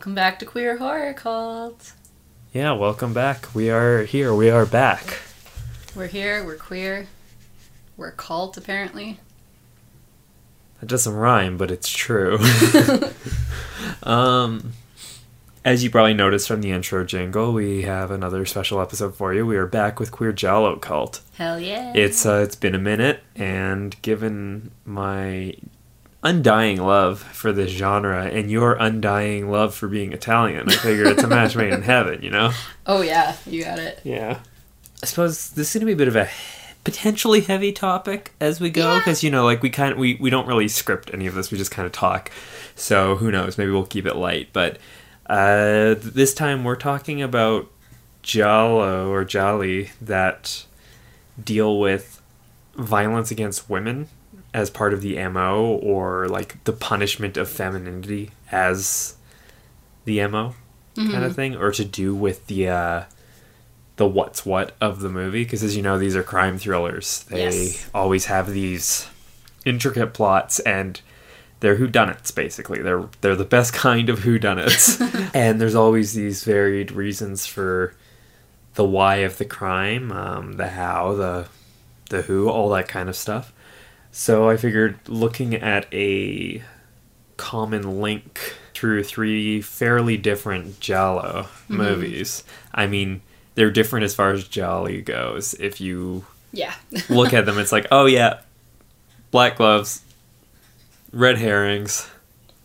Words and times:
Welcome 0.00 0.14
back 0.14 0.38
to 0.38 0.46
Queer 0.46 0.78
Horror 0.78 1.12
Cult. 1.12 1.92
Yeah, 2.54 2.72
welcome 2.72 3.12
back. 3.12 3.54
We 3.54 3.68
are 3.68 4.04
here. 4.04 4.34
We 4.34 4.48
are 4.48 4.64
back. 4.64 5.18
We're 5.94 6.06
here, 6.06 6.42
we're 6.42 6.56
queer. 6.56 7.06
We're 7.98 8.08
a 8.08 8.12
cult, 8.12 8.56
apparently. 8.56 9.20
That 10.80 10.86
doesn't 10.86 11.12
rhyme, 11.12 11.58
but 11.58 11.70
it's 11.70 11.90
true. 11.90 12.38
um, 14.02 14.72
as 15.66 15.84
you 15.84 15.90
probably 15.90 16.14
noticed 16.14 16.48
from 16.48 16.62
the 16.62 16.70
intro 16.70 17.04
jingle, 17.04 17.52
we 17.52 17.82
have 17.82 18.10
another 18.10 18.46
special 18.46 18.80
episode 18.80 19.14
for 19.16 19.34
you. 19.34 19.44
We 19.44 19.58
are 19.58 19.66
back 19.66 20.00
with 20.00 20.12
Queer 20.12 20.32
Giallo 20.32 20.76
Cult. 20.76 21.20
Hell 21.34 21.60
yeah. 21.60 21.92
It's 21.94 22.24
uh, 22.24 22.40
it's 22.42 22.56
been 22.56 22.74
a 22.74 22.78
minute, 22.78 23.22
and 23.36 24.00
given 24.00 24.70
my 24.86 25.56
undying 26.22 26.80
love 26.82 27.20
for 27.20 27.50
this 27.52 27.70
genre 27.70 28.24
and 28.26 28.50
your 28.50 28.74
undying 28.74 29.50
love 29.50 29.74
for 29.74 29.88
being 29.88 30.12
Italian, 30.12 30.68
I 30.68 30.72
figure 30.74 31.06
it's 31.06 31.22
a 31.22 31.26
match 31.28 31.56
made 31.56 31.72
in 31.72 31.82
heaven. 31.82 32.22
You 32.22 32.30
know? 32.30 32.52
Oh, 32.86 33.02
yeah, 33.02 33.36
you 33.46 33.62
got 33.64 33.78
it. 33.78 34.00
Yeah. 34.02 34.40
I 35.02 35.06
suppose 35.06 35.50
this 35.50 35.68
is 35.68 35.74
going 35.74 35.80
to 35.82 35.86
be 35.86 35.92
a 35.92 35.96
bit 35.96 36.08
of 36.08 36.16
a 36.16 36.28
potentially 36.82 37.40
heavy 37.42 37.70
topic 37.72 38.32
as 38.40 38.60
we 38.60 38.68
go 38.70 38.92
Yeah. 38.94 38.98
because 38.98 39.22
you 39.22 39.30
know 39.30 39.44
like 39.44 39.62
we 39.62 39.70
kind 39.70 39.92
of 39.92 39.98
we, 39.98 40.14
we 40.20 40.28
don't 40.30 40.46
really 40.48 40.66
script 40.66 41.10
any 41.12 41.26
of 41.26 41.34
this 41.34 41.50
we 41.52 41.58
just 41.58 41.70
kind 41.70 41.84
of 41.84 41.92
talk 41.92 42.30
so 42.74 43.16
who 43.16 43.30
knows 43.30 43.58
maybe 43.58 43.70
we'll 43.70 43.84
keep 43.84 44.06
it 44.06 44.16
light 44.16 44.48
but 44.54 44.78
uh 45.26 45.94
this 45.98 46.32
time 46.32 46.64
we're 46.64 46.76
talking 46.76 47.20
about 47.20 47.70
giallo 48.22 49.10
or 49.12 49.24
gialli 49.26 49.90
that 50.00 50.64
deal 51.42 51.78
with 51.78 52.22
violence 52.76 53.30
against 53.30 53.68
women 53.68 54.08
as 54.52 54.68
part 54.70 54.92
of 54.92 55.00
the 55.02 55.16
mo 55.28 55.78
or 55.82 56.28
like 56.28 56.62
the 56.64 56.72
punishment 56.72 57.36
of 57.36 57.48
femininity 57.48 58.30
as 58.50 59.14
the 60.04 60.26
mo 60.26 60.54
kind 60.96 61.24
of 61.24 61.34
thing 61.34 61.54
or 61.56 61.70
to 61.72 61.84
do 61.84 62.14
with 62.14 62.46
the 62.48 62.68
uh 62.68 63.04
the 63.96 64.06
what's 64.06 64.44
what 64.46 64.74
of 64.80 65.00
the 65.00 65.08
movie? 65.08 65.44
Because 65.44 65.62
as 65.62 65.76
you 65.76 65.82
know 65.82 65.98
these 65.98 66.16
are 66.16 66.22
crime 66.22 66.58
thrillers. 66.58 67.24
They 67.24 67.42
Yes. 67.44 67.90
always 67.94 68.26
have 68.26 68.50
these 68.50 69.06
intricate 69.64 70.14
plots 70.14 70.58
and 70.60 71.00
they're 71.60 71.76
whodunits 71.76 72.34
basically. 72.34 72.80
They're 72.82 73.04
they're 73.20 73.36
the 73.36 73.44
best 73.44 73.72
kind 73.88 74.08
of 74.08 74.20
whodunits. 74.20 74.98
And 75.34 75.60
there's 75.60 75.74
always 75.74 76.14
these 76.14 76.42
varied 76.44 76.90
reasons 76.92 77.46
for 77.46 77.94
the 78.74 78.84
why 78.84 79.16
of 79.16 79.38
the 79.38 79.44
crime 79.44 80.10
um, 80.12 80.54
the 80.54 80.68
how 80.68 81.14
the 81.14 81.46
the 82.08 82.22
who 82.22 82.48
all 82.48 82.68
that 82.70 82.88
kind 82.88 83.08
of 83.08 83.16
stuff 83.16 83.52
so 84.12 84.48
i 84.48 84.56
figured 84.56 84.98
looking 85.08 85.54
at 85.54 85.86
a 85.92 86.62
common 87.36 88.00
link 88.00 88.54
through 88.74 89.02
three 89.04 89.60
fairly 89.60 90.16
different 90.16 90.78
Giallo 90.80 91.48
movies. 91.68 92.44
I 92.72 92.86
mean, 92.86 93.20
they're 93.54 93.70
different 93.70 94.04
as 94.04 94.14
far 94.14 94.30
as 94.30 94.46
Gialli 94.48 95.00
goes. 95.02 95.54
If 95.54 95.80
you 95.80 96.24
Yeah. 96.52 96.74
look 97.10 97.32
at 97.34 97.44
them, 97.46 97.58
it's 97.58 97.72
like, 97.72 97.86
oh 97.90 98.06
yeah, 98.06 98.40
black 99.30 99.56
gloves, 99.56 100.02
red 101.12 101.38
herrings, 101.38 102.08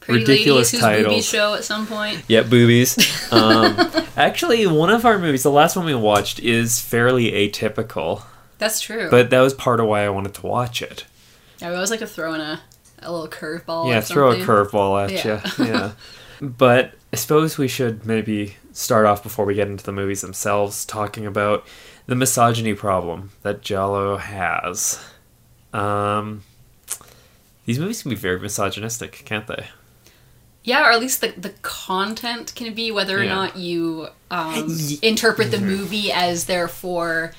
Pretty 0.01 0.21
ridiculous 0.21 0.73
ladies 0.73 0.81
whose 0.81 0.81
boobies 0.81 1.05
titles. 1.05 1.25
show 1.25 1.53
at 1.55 1.63
some 1.63 1.87
point. 1.87 2.23
yeah, 2.27 2.41
boobies. 2.43 2.97
Um, 3.33 3.75
actually, 4.15 4.65
one 4.67 4.89
of 4.89 5.05
our 5.05 5.17
movies, 5.19 5.43
the 5.43 5.51
last 5.51 5.75
one 5.75 5.85
we 5.85 5.95
watched, 5.95 6.39
is 6.39 6.79
fairly 6.79 7.31
atypical, 7.31 8.23
That's 8.57 8.79
true. 8.79 9.09
but 9.09 9.29
that 9.31 9.41
was 9.41 9.53
part 9.53 9.79
of 9.81 9.87
why 9.87 10.05
I 10.05 10.09
wanted 10.09 10.33
to 10.35 10.45
watch 10.45 10.81
it. 10.81 11.05
I 11.61 11.73
always 11.73 11.91
like 11.91 11.99
to 12.01 12.07
throw 12.07 12.33
in 12.33 12.41
a, 12.41 12.59
a 12.99 13.11
little 13.11 13.27
curveball. 13.27 13.89
yeah, 13.89 13.99
or 13.99 14.01
throw 14.01 14.31
a 14.31 14.35
curveball 14.37 15.03
at 15.05 15.25
Yeah. 15.25 15.41
you. 15.57 15.65
Yeah. 15.71 15.91
but 16.41 16.93
I 17.13 17.15
suppose 17.15 17.57
we 17.57 17.67
should 17.67 18.05
maybe 18.05 18.57
start 18.73 19.05
off 19.05 19.23
before 19.23 19.45
we 19.45 19.53
get 19.55 19.67
into 19.69 19.83
the 19.85 19.91
movies 19.93 20.21
themselves 20.21 20.85
talking 20.85 21.25
about 21.25 21.65
the 22.07 22.15
misogyny 22.15 22.73
problem 22.73 23.31
that 23.41 23.61
Giallo 23.61 24.17
has. 24.17 24.99
Um, 25.73 26.43
these 27.65 27.79
movies 27.79 28.01
can 28.01 28.09
be 28.09 28.15
very 28.15 28.39
misogynistic, 28.39 29.23
can't 29.25 29.47
they? 29.47 29.67
Yeah, 30.63 30.87
or 30.87 30.91
at 30.91 30.99
least 30.99 31.21
the, 31.21 31.29
the 31.37 31.51
content 31.61 32.53
can 32.55 32.73
be 32.73 32.91
whether 32.91 33.19
or 33.19 33.23
Yeah. 33.23 33.35
not 33.35 33.55
you 33.55 34.07
um, 34.31 34.77
interpret 35.01 35.51
the 35.51 35.59
movie 35.59 36.11
as 36.11 36.45
therefore 36.45 37.33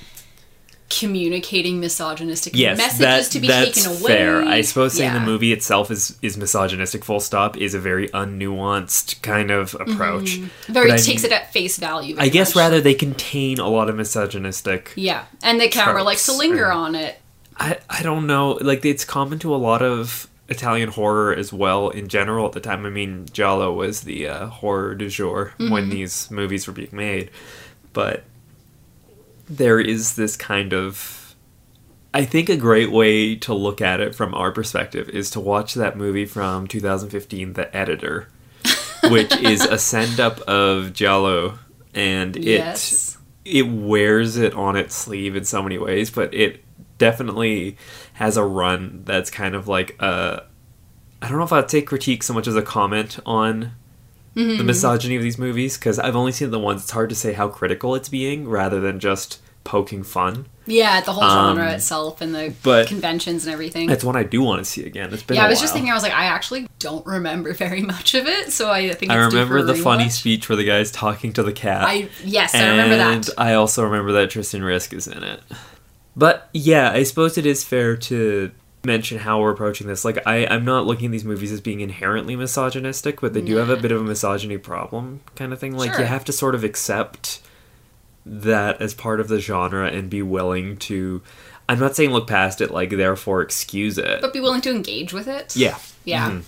communicating 0.88 1.80
misogynistic 1.80 2.54
Yes, 2.54 2.78
messages 2.78 2.98
that, 3.00 3.24
to 3.32 3.40
be 3.40 3.48
that's 3.48 3.82
taken 3.82 4.00
away. 4.00 4.08
fair. 4.12 4.42
I 4.42 4.60
suppose 4.60 4.94
saying 4.94 5.12
Yeah. 5.12 5.18
the 5.18 5.24
movie 5.24 5.52
itself 5.52 5.90
is, 5.90 6.16
is 6.22 6.36
misogynistic, 6.36 7.04
full 7.04 7.20
stop, 7.20 7.56
is 7.56 7.74
a 7.74 7.80
very 7.80 8.08
unnuanced 8.10 9.20
kind 9.22 9.50
of 9.50 9.74
approach. 9.74 10.36
very 10.68 10.90
But 10.90 10.94
I 11.00 11.02
takes 11.02 11.22
mean- 11.22 11.32
it 11.32 11.32
at 11.32 11.52
face 11.52 11.76
value. 11.78 12.16
I 12.18 12.28
guess 12.28 12.50
much. 12.50 12.56
rather 12.62 12.80
they 12.80 12.94
contain 12.94 13.58
a 13.58 13.68
lot 13.68 13.88
of 13.90 13.96
misogynistic 13.96 14.92
Yeah, 14.96 15.24
and 15.42 15.60
the 15.60 15.68
camera 15.68 16.02
likes 16.02 16.24
to 16.26 16.32
linger 16.32 16.70
on 16.70 16.94
it. 16.94 17.20
I, 17.58 17.78
I 17.90 18.02
don't 18.02 18.26
know. 18.26 18.52
Like 18.60 18.84
it's 18.84 19.04
common 19.04 19.38
to 19.40 19.54
a 19.54 19.56
lot 19.56 19.82
of 19.82 20.28
Italian 20.48 20.90
horror 20.90 21.34
as 21.34 21.52
well 21.52 21.88
in 21.88 22.06
general 22.06 22.46
at 22.46 22.52
the 22.52 22.60
time. 22.60 22.86
I 22.86 22.90
mean, 22.90 23.26
Giallo 23.32 23.72
was 23.72 24.02
the 24.02 24.28
uh, 24.28 24.46
horror 24.46 24.94
du 24.94 25.08
jour 25.08 25.52
when 25.58 25.88
these 25.88 26.30
movies 26.30 26.66
were 26.66 26.72
being 26.72 26.90
made, 26.92 27.30
but 27.92 28.22
there 29.48 29.80
is 29.80 30.16
this 30.16 30.36
kind 30.36 30.72
of. 30.72 31.34
I 32.14 32.24
think 32.24 32.48
a 32.48 32.56
great 32.56 32.90
way 32.90 33.36
to 33.36 33.52
look 33.52 33.80
at 33.82 34.00
it 34.00 34.14
from 34.14 34.34
our 34.34 34.50
perspective 34.50 35.08
is 35.10 35.30
to 35.32 35.40
watch 35.40 35.74
that 35.74 35.98
movie 35.98 36.24
from 36.24 36.66
2015, 36.66 37.52
The 37.52 37.76
Editor, 37.76 38.28
which 39.10 39.36
is 39.36 39.62
a 39.62 39.76
send 39.78 40.18
up 40.18 40.40
of 40.42 40.94
Giallo, 40.94 41.58
and 41.94 42.34
it 42.36 42.44
Yes. 42.44 43.18
it 43.44 43.68
wears 43.68 44.38
it 44.38 44.54
on 44.54 44.76
its 44.76 44.94
sleeve 44.94 45.36
in 45.36 45.44
so 45.44 45.62
many 45.62 45.76
ways, 45.76 46.10
but 46.10 46.32
it 46.32 46.64
definitely 46.96 47.76
has 48.14 48.38
a 48.38 48.44
run 48.44 49.02
that's 49.04 49.30
kind 49.30 49.54
of 49.54 49.68
like 49.68 50.00
a. 50.00 50.44
I 51.20 51.28
don't 51.28 51.38
know 51.38 51.44
if 51.44 51.52
I'd 51.52 51.70
say 51.70 51.82
critique 51.82 52.22
so 52.22 52.32
much 52.32 52.46
as 52.46 52.56
a 52.56 52.62
comment 52.62 53.18
on 53.26 53.72
the 54.36 54.62
misogyny 54.62 55.16
of 55.16 55.22
these 55.22 55.38
movies 55.38 55.76
because 55.78 55.98
I've 55.98 56.14
only 56.14 56.30
seen 56.32 56.50
the 56.50 56.58
ones. 56.58 56.82
It's 56.82 56.90
hard 56.90 57.08
to 57.08 57.16
say 57.16 57.32
how 57.32 57.48
critical 57.48 57.94
it's 57.94 58.08
being 58.08 58.46
rather 58.48 58.80
than 58.80 59.00
just 59.00 59.40
poking 59.64 60.02
fun. 60.04 60.46
Yeah, 60.68 61.00
the 61.00 61.12
whole 61.12 61.24
Um, 61.24 61.56
genre 61.56 61.72
itself 61.72 62.20
and 62.20 62.34
the 62.34 62.52
but- 62.62 62.86
conventions 62.86 63.46
and 63.46 63.52
everything. 63.52 63.88
That's 63.88 64.04
one 64.04 64.14
I 64.16 64.24
do 64.24 64.42
want 64.42 64.58
to 64.60 64.64
see 64.64 64.84
again. 64.84 65.12
It's 65.12 65.22
been 65.22 65.36
yeah, 65.36 65.46
I 65.46 65.48
was 65.48 65.60
just 65.60 65.72
thinking. 65.72 65.90
I 65.90 65.94
was 65.94 66.02
like, 66.02 66.12
I 66.12 66.26
actually 66.26 66.68
don't 66.78 67.04
remember 67.06 67.52
very 67.66 67.80
much 67.82 68.14
of 68.14 68.26
it, 68.26 68.52
so 68.52 68.70
I 68.70 68.88
think 68.90 69.04
it's 69.04 69.12
I 69.12 69.16
remember 69.16 69.62
the 69.62 69.74
funny 69.74 70.08
speech 70.08 70.48
where 70.48 70.56
the 70.56 70.64
guy's 70.64 70.90
talking 70.90 71.32
to 71.34 71.42
the 71.42 71.52
cat. 71.52 71.84
I 71.84 72.08
yes, 72.24 72.54
I 72.54 72.68
remember 72.68 72.94
and 72.96 73.24
that. 73.24 73.34
I 73.38 73.54
also 73.54 73.84
remember 73.84 74.12
that 74.12 74.30
Tristan 74.30 74.62
Risk 74.62 74.92
is 74.92 75.06
in 75.08 75.22
it. 75.22 75.40
But 76.16 76.48
yeah, 76.52 76.90
I 76.92 77.02
suppose 77.04 77.36
it 77.38 77.46
is 77.46 77.62
fair 77.64 77.96
to 77.96 78.50
mention 78.86 79.18
how 79.18 79.40
we're 79.40 79.50
approaching 79.50 79.86
this. 79.86 80.04
Like, 80.04 80.26
I, 80.26 80.46
I'm 80.46 80.64
not 80.64 80.86
looking 80.86 81.06
at 81.06 81.12
these 81.12 81.24
movies 81.24 81.52
as 81.52 81.60
being 81.60 81.80
inherently 81.80 82.36
misogynistic, 82.36 83.20
but 83.20 83.34
they 83.34 83.42
do 83.42 83.56
have 83.56 83.68
a 83.68 83.76
bit 83.76 83.92
of 83.92 84.00
a 84.00 84.04
misogyny 84.04 84.56
problem 84.56 85.20
kind 85.34 85.52
of 85.52 85.58
thing. 85.58 85.76
Like, 85.76 85.90
Sure. 85.92 86.00
you 86.00 86.06
have 86.06 86.24
to 86.26 86.32
sort 86.32 86.54
of 86.54 86.64
accept 86.64 87.40
that 88.24 88.80
as 88.80 88.94
part 88.94 89.20
of 89.20 89.28
the 89.28 89.38
genre 89.40 89.88
and 89.88 90.08
be 90.08 90.22
willing 90.22 90.76
to. 90.78 91.22
I'm 91.68 91.78
not 91.80 91.96
saying 91.96 92.10
look 92.10 92.26
past 92.28 92.60
it, 92.60 92.70
like, 92.70 92.90
therefore 92.90 93.42
excuse 93.42 93.98
it. 93.98 94.20
But 94.20 94.32
be 94.32 94.40
willing 94.40 94.60
to 94.62 94.70
engage 94.70 95.12
with 95.12 95.26
it. 95.28 95.54
yeah. 95.56 95.76
Yeah. 96.04 96.30
Mhm. 96.30 96.42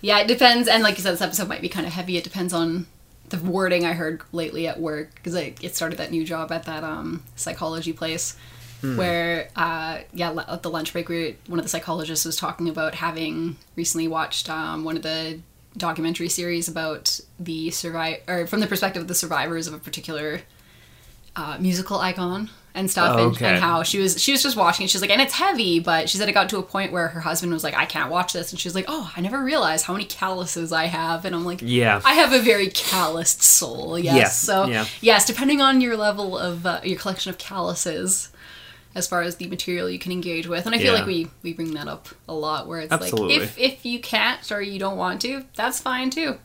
Yeah, 0.00 0.18
it 0.20 0.28
depends. 0.28 0.66
And 0.66 0.82
like 0.82 0.96
you 0.96 1.02
said, 1.02 1.12
this 1.12 1.20
episode 1.20 1.46
might 1.48 1.60
be 1.60 1.68
kind 1.68 1.86
of 1.86 1.92
heavy. 1.92 2.16
It 2.16 2.24
depends 2.24 2.54
on 2.54 2.86
the 3.28 3.36
wording 3.38 3.84
I 3.84 3.92
heard 3.92 4.22
lately 4.32 4.66
at 4.66 4.80
work 4.80 5.14
because 5.14 5.36
I 5.36 5.54
it 5.60 5.76
started 5.76 5.98
that 5.98 6.10
new 6.10 6.24
job 6.24 6.50
at 6.50 6.64
that 6.64 6.82
um, 6.82 7.22
psychology 7.36 7.92
place 7.92 8.34
where 8.82 9.48
uh, 9.56 9.98
yeah 10.12 10.32
at 10.48 10.62
the 10.62 10.70
lunch 10.70 10.92
break 10.92 11.08
we 11.08 11.36
one 11.46 11.58
of 11.58 11.64
the 11.64 11.68
psychologists 11.68 12.24
was 12.24 12.36
talking 12.36 12.68
about 12.68 12.94
having 12.94 13.56
recently 13.76 14.08
watched 14.08 14.48
um, 14.50 14.84
one 14.84 14.96
of 14.96 15.02
the 15.02 15.40
documentary 15.76 16.28
series 16.28 16.66
about 16.68 17.20
the 17.38 17.70
survive 17.70 18.18
or 18.28 18.46
from 18.46 18.60
the 18.60 18.66
perspective 18.66 19.00
of 19.02 19.08
the 19.08 19.14
survivors 19.14 19.66
of 19.66 19.74
a 19.74 19.78
particular 19.78 20.40
uh, 21.36 21.56
musical 21.60 21.98
icon 21.98 22.50
and 22.74 22.88
stuff 22.90 23.16
Oh, 23.18 23.26
and, 23.28 23.36
okay. 23.36 23.46
and 23.46 23.58
how 23.58 23.82
she 23.82 23.98
was 23.98 24.20
she 24.20 24.30
was 24.32 24.42
just 24.42 24.56
watching 24.56 24.84
it 24.84 24.90
she's 24.90 25.00
like 25.00 25.10
and 25.10 25.20
it's 25.20 25.34
heavy 25.34 25.80
but 25.80 26.08
she 26.08 26.18
said 26.18 26.28
it 26.28 26.32
got 26.32 26.48
to 26.50 26.58
a 26.58 26.62
point 26.62 26.92
where 26.92 27.08
her 27.08 27.20
husband 27.20 27.52
was 27.52 27.64
like 27.64 27.74
i 27.74 27.84
can't 27.84 28.10
watch 28.12 28.32
this 28.32 28.52
and 28.52 28.60
she 28.60 28.68
was 28.68 28.74
like 28.76 28.84
oh 28.86 29.10
i 29.16 29.20
never 29.20 29.42
realized 29.42 29.86
how 29.86 29.92
many 29.92 30.04
calluses 30.04 30.72
i 30.72 30.84
have 30.86 31.24
and 31.24 31.34
i'm 31.34 31.44
like 31.44 31.60
Yeah. 31.62 32.00
i 32.04 32.14
have 32.14 32.32
a 32.32 32.38
very 32.40 32.68
calloused 32.68 33.42
soul 33.42 33.98
yes 33.98 34.16
Yeah, 34.16 34.24
so 34.28 34.66
yeah. 34.66 34.86
yes 35.00 35.24
depending 35.26 35.60
on 35.60 35.80
your 35.80 35.96
level 35.96 36.38
of 36.38 36.64
uh, 36.64 36.80
your 36.84 36.98
collection 36.98 37.30
of 37.30 37.38
calluses 37.38 38.30
as 38.94 39.06
far 39.06 39.22
as 39.22 39.36
the 39.36 39.46
material 39.46 39.88
you 39.88 39.98
can 39.98 40.12
engage 40.12 40.46
with 40.46 40.66
and 40.66 40.74
i 40.74 40.78
feel 40.78 40.92
Yeah. 40.92 40.98
like 41.00 41.06
we 41.06 41.28
we 41.42 41.52
bring 41.52 41.74
that 41.74 41.86
up 41.88 42.08
a 42.28 42.34
lot 42.34 42.66
where 42.66 42.80
it's 42.80 42.92
Absolutely. 42.92 43.34
like 43.38 43.42
if 43.42 43.58
if 43.58 43.84
you 43.86 44.00
can't 44.00 44.50
or 44.50 44.60
you 44.60 44.78
don't 44.78 44.96
want 44.96 45.20
to 45.22 45.44
that's 45.54 45.80
fine 45.80 46.10
too 46.10 46.38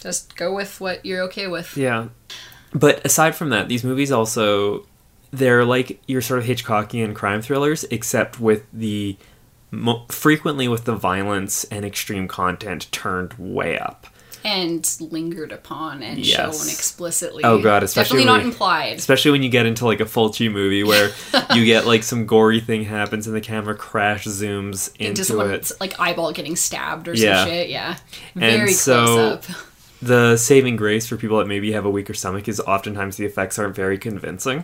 just 0.00 0.36
go 0.36 0.54
with 0.54 0.80
what 0.80 1.04
you're 1.04 1.22
okay 1.22 1.46
with 1.46 1.76
Yeah. 1.76 2.08
But 2.74 3.02
aside 3.04 3.34
from 3.34 3.48
that, 3.48 3.68
these 3.68 3.82
movies 3.82 4.12
also 4.12 4.86
they're 5.30 5.64
like 5.64 6.02
your 6.06 6.20
sort 6.20 6.38
of 6.38 6.44
Hitchcockian 6.44 7.14
crime 7.14 7.40
thrillers, 7.40 7.84
except 7.84 8.38
with 8.38 8.66
the 8.74 9.16
mo- 9.70 10.04
frequently 10.10 10.68
with 10.68 10.84
the 10.84 10.94
violence 10.94 11.64
and 11.64 11.84
extreme 11.86 12.28
content 12.28 12.92
turned 12.92 13.32
way 13.38 13.78
up. 13.78 14.06
And 14.44 14.96
lingered 15.00 15.52
upon 15.52 16.02
and 16.02 16.18
Yes. 16.18 16.36
shown 16.36 16.68
explicitly. 16.72 17.44
Oh, 17.44 17.60
God, 17.60 17.82
especially 17.82 18.20
definitely 18.20 18.38
not 18.38 18.46
implied. 18.46 18.96
Especially 18.98 19.30
when 19.30 19.42
you 19.42 19.48
get 19.48 19.66
into 19.66 19.84
like 19.84 20.00
a 20.00 20.04
Fulci 20.04 20.50
movie 20.50 20.82
where 20.84 21.10
you 21.54 21.64
get 21.64 21.86
like 21.86 22.02
some 22.02 22.26
gory 22.26 22.60
thing 22.60 22.84
happens 22.84 23.26
and 23.26 23.34
the 23.36 23.40
camera 23.40 23.74
crash 23.74 24.24
zooms 24.26 24.94
into 24.98 25.14
Just 25.24 25.30
it. 25.30 25.80
like 25.80 25.98
eyeball 26.00 26.32
getting 26.32 26.56
stabbed 26.56 27.08
or 27.08 27.14
Yeah. 27.14 27.40
some 27.44 27.48
shit. 27.48 27.68
Yeah, 27.68 27.96
And 28.34 28.42
very 28.42 28.72
so- 28.72 29.04
close 29.04 29.50
up. 29.50 29.56
The 30.00 30.36
saving 30.36 30.76
grace 30.76 31.08
for 31.08 31.16
people 31.16 31.38
that 31.38 31.48
maybe 31.48 31.72
have 31.72 31.84
a 31.84 31.90
weaker 31.90 32.14
stomach 32.14 32.46
is 32.46 32.60
oftentimes 32.60 33.16
the 33.16 33.24
effects 33.24 33.58
aren't 33.58 33.74
very 33.74 33.98
convincing. 33.98 34.62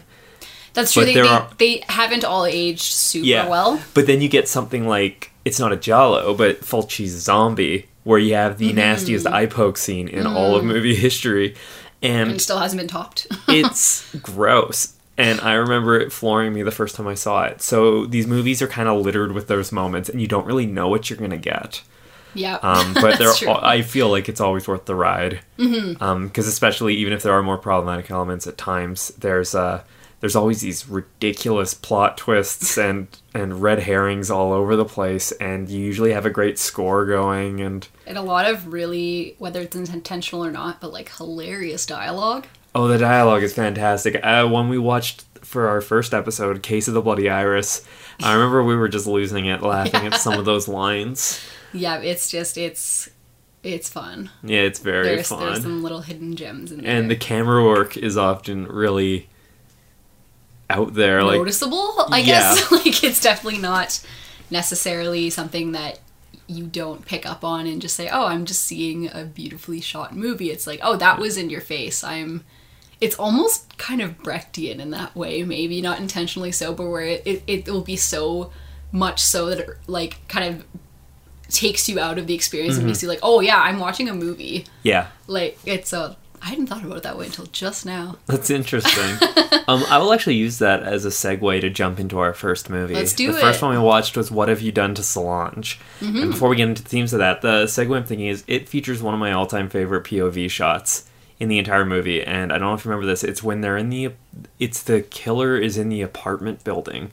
That's 0.74 0.92
true. 0.92 1.04
They, 1.04 1.14
they, 1.14 1.20
are- 1.22 1.50
they 1.58 1.82
haven't 1.88 2.24
all 2.24 2.46
aged 2.46 2.82
super 2.92 3.48
well. 3.50 3.82
But 3.94 4.06
then 4.06 4.20
you 4.20 4.28
get 4.28 4.46
something 4.48 4.86
like 4.86 5.32
it's 5.44 5.58
not 5.58 5.72
a 5.72 5.76
Giallo, 5.76 6.34
but 6.34 6.60
Fulci's 6.60 7.12
Zombie, 7.20 7.86
where 8.04 8.18
you 8.18 8.34
have 8.34 8.58
the 8.58 8.68
Mm-hmm. 8.68 8.76
nastiest 8.76 9.26
eye 9.26 9.46
poke 9.46 9.76
scene 9.76 10.08
in 10.08 10.26
all 10.26 10.54
of 10.56 10.64
movie 10.64 10.94
history, 10.94 11.54
And 12.02 12.30
and 12.32 12.40
still 12.40 12.58
hasn't 12.58 12.78
been 12.80 12.88
topped. 12.88 13.26
it's 13.48 14.14
gross. 14.16 14.94
And 15.16 15.40
I 15.40 15.54
remember 15.54 15.98
it 15.98 16.12
flooring 16.12 16.52
me 16.52 16.62
the 16.62 16.70
first 16.72 16.96
time 16.96 17.06
I 17.06 17.14
saw 17.14 17.44
it. 17.44 17.62
So 17.62 18.04
these 18.04 18.26
movies 18.26 18.60
are 18.62 18.66
kind 18.66 18.88
of 18.88 19.00
littered 19.04 19.32
with 19.32 19.46
those 19.48 19.70
moments, 19.72 20.08
and 20.08 20.20
you 20.20 20.26
don't 20.26 20.44
really 20.46 20.66
know 20.66 20.88
what 20.88 21.08
you're 21.08 21.18
gonna 21.18 21.36
get. 21.38 21.82
yeah. 22.34 22.56
Um, 22.62 22.94
but 23.00 23.16
they're, 23.18 23.32
true. 23.32 23.52
I 23.52 23.82
feel 23.82 24.08
like 24.08 24.28
it's 24.28 24.40
always 24.40 24.66
worth 24.66 24.86
the 24.86 24.94
ride. 24.96 25.40
Mm-hmm. 25.58 26.26
Because 26.26 26.48
especially 26.48 26.96
even 26.96 27.12
if 27.12 27.22
there 27.22 27.32
are 27.32 27.42
more 27.44 27.58
problematic 27.58 28.10
elements 28.10 28.46
at 28.48 28.58
times, 28.58 29.08
there's 29.18 29.54
uh, 29.54 29.82
there's 30.24 30.34
always 30.36 30.62
these 30.62 30.88
ridiculous 30.88 31.74
plot 31.74 32.16
twists 32.16 32.78
and 32.88 33.08
and 33.34 33.60
red 33.60 33.80
herrings 33.80 34.30
all 34.30 34.54
over 34.54 34.74
the 34.74 34.86
place, 34.86 35.32
and 35.32 35.68
you 35.68 35.78
usually 35.78 36.14
have 36.14 36.24
a 36.24 36.30
great 36.30 36.58
score 36.58 37.04
going. 37.04 37.60
And 37.60 37.86
and 38.06 38.16
a 38.16 38.22
lot 38.22 38.50
of 38.50 38.72
really, 38.72 39.34
whether 39.38 39.60
it's 39.60 39.76
intentional 39.76 40.42
or 40.42 40.50
not, 40.50 40.80
but 40.80 40.94
like 40.94 41.14
hilarious 41.14 41.84
dialogue. 41.84 42.46
oh, 42.74 42.88
the 42.88 42.96
dialogue 42.96 43.42
is 43.42 43.52
fantastic. 43.52 44.18
Uh, 44.24 44.48
when 44.48 44.70
we 44.70 44.78
watched 44.78 45.24
for 45.42 45.68
our 45.68 45.82
first 45.82 46.14
episode, 46.14 46.62
Case 46.62 46.88
of 46.88 46.94
the 46.94 47.02
Bloody 47.02 47.28
Iris, 47.28 47.86
I 48.22 48.32
remember 48.32 48.64
we 48.64 48.76
were 48.76 48.88
just 48.88 49.06
losing 49.06 49.44
it 49.44 49.60
laughing 49.62 50.06
at 50.06 50.14
some 50.14 50.38
of 50.38 50.44
those 50.46 50.68
lines. 50.68 51.38
Yeah, 51.74 51.98
it's 51.98 52.30
just 52.30 52.56
it's 52.56 53.10
it's 53.62 53.90
fun. 53.90 54.30
Yeah, 54.42 54.60
it's 54.60 54.78
very 54.78 55.04
There's 55.04 55.28
fun. 55.28 55.40
there's 55.40 55.60
some 55.60 55.82
little 55.82 56.00
hidden 56.00 56.34
gems 56.34 56.72
in 56.72 56.80
there. 56.80 56.96
and 56.96 57.10
the 57.10 57.16
camera 57.16 57.62
work 57.62 57.98
is 57.98 58.16
often 58.16 58.66
really 58.68 59.28
out 60.74 60.94
there 60.94 61.22
like 61.22 61.38
noticeable, 61.38 61.94
I 62.10 62.18
Yeah. 62.18 62.24
guess. 62.54 62.72
like 62.72 63.02
it's 63.04 63.20
definitely 63.20 63.60
not 63.60 64.04
necessarily 64.50 65.30
something 65.30 65.72
that 65.72 66.00
you 66.46 66.66
don't 66.66 67.06
pick 67.06 67.24
up 67.24 67.42
on 67.44 67.66
and 67.66 67.80
just 67.80 67.96
say, 67.96 68.08
"Oh, 68.08 68.26
I'm 68.26 68.44
just 68.44 68.62
seeing 68.62 69.08
a 69.12 69.24
beautifully 69.24 69.80
shot 69.80 70.14
movie." 70.14 70.50
It's 70.50 70.66
like, 70.66 70.80
"Oh, 70.82 70.96
that 70.96 71.18
was 71.18 71.36
in 71.36 71.48
your 71.50 71.60
face." 71.62 72.04
I'm 72.04 72.44
it's 73.00 73.16
almost 73.18 73.76
kind 73.76 74.00
of 74.00 74.18
Brechtian 74.22 74.78
in 74.78 74.90
that 74.90 75.14
way, 75.16 75.42
maybe 75.42 75.80
not 75.80 75.98
intentionally 75.98 76.52
so, 76.52 76.72
but 76.72 76.86
where 76.86 77.00
it, 77.02 77.22
it, 77.26 77.42
it 77.46 77.68
will 77.68 77.82
be 77.82 77.96
so 77.96 78.50
much 78.92 79.20
so 79.22 79.46
that 79.46 79.58
it 79.58 79.68
like 79.88 80.26
kind 80.28 80.54
of 80.54 80.64
takes 81.48 81.88
you 81.88 81.98
out 81.98 82.18
of 82.18 82.26
the 82.26 82.34
experience 82.34 82.74
Mm-hmm. 82.74 82.80
and 82.80 82.86
makes 82.88 83.02
you 83.02 83.08
like, 83.08 83.18
oh 83.22 83.40
yeah, 83.40 83.58
I'm 83.60 83.78
watching 83.78 84.08
a 84.08 84.14
movie. 84.14 84.66
yeah 84.82 85.08
Like 85.26 85.58
it's 85.66 85.92
a 85.92 86.16
I 86.44 86.48
hadn't 86.48 86.66
thought 86.66 86.84
about 86.84 86.98
it 86.98 87.02
that 87.04 87.16
way 87.16 87.26
until 87.26 87.46
just 87.46 87.86
now. 87.86 88.16
that's 88.26 88.50
interesting. 88.50 89.16
Um 89.66 89.82
i 89.88 89.96
will 89.96 90.12
actually 90.12 90.34
use 90.34 90.58
that 90.58 90.82
as 90.82 91.06
a 91.06 91.08
segue 91.08 91.60
to 91.62 91.70
jump 91.70 91.98
into 91.98 92.18
our 92.18 92.34
first 92.34 92.68
movie. 92.68 92.92
Let's 92.92 93.14
do 93.14 93.32
the 93.32 93.38
first 93.38 93.62
one 93.62 93.70
we 93.70 93.78
watched 93.82 94.14
was 94.14 94.30
what 94.30 94.48
have 94.50 94.60
you 94.60 94.72
done 94.72 94.94
to 94.96 95.02
solange? 95.02 95.80
Mm-hmm. 96.00 96.18
and 96.18 96.30
before 96.32 96.50
we 96.50 96.56
get 96.56 96.68
into 96.68 96.82
the 96.82 96.88
themes 96.88 97.14
of 97.14 97.20
that 97.20 97.40
the 97.40 97.64
segue 97.64 97.96
i'm 97.96 98.04
thinking 98.04 98.26
is 98.26 98.44
it 98.46 98.68
features 98.68 99.02
one 99.02 99.14
of 99.14 99.20
my 99.20 99.32
all-time 99.32 99.70
favorite 99.70 100.04
pov 100.04 100.50
shots 100.50 101.08
in 101.40 101.48
the 101.48 101.58
entire 101.58 101.86
movie. 101.86 102.22
And 102.22 102.52
i 102.52 102.58
don't 102.58 102.68
know 102.68 102.74
if 102.74 102.84
you 102.84 102.90
remember 102.90 103.06
this 103.06 103.24
it's 103.24 103.42
when 103.42 103.62
they're 103.62 103.78
in 103.78 103.88
the 103.88 104.12
it's 104.58 104.82
the 104.82 105.00
killer 105.00 105.56
is 105.56 105.78
in 105.78 105.88
the 105.88 106.02
apartment 106.02 106.62
building 106.62 107.10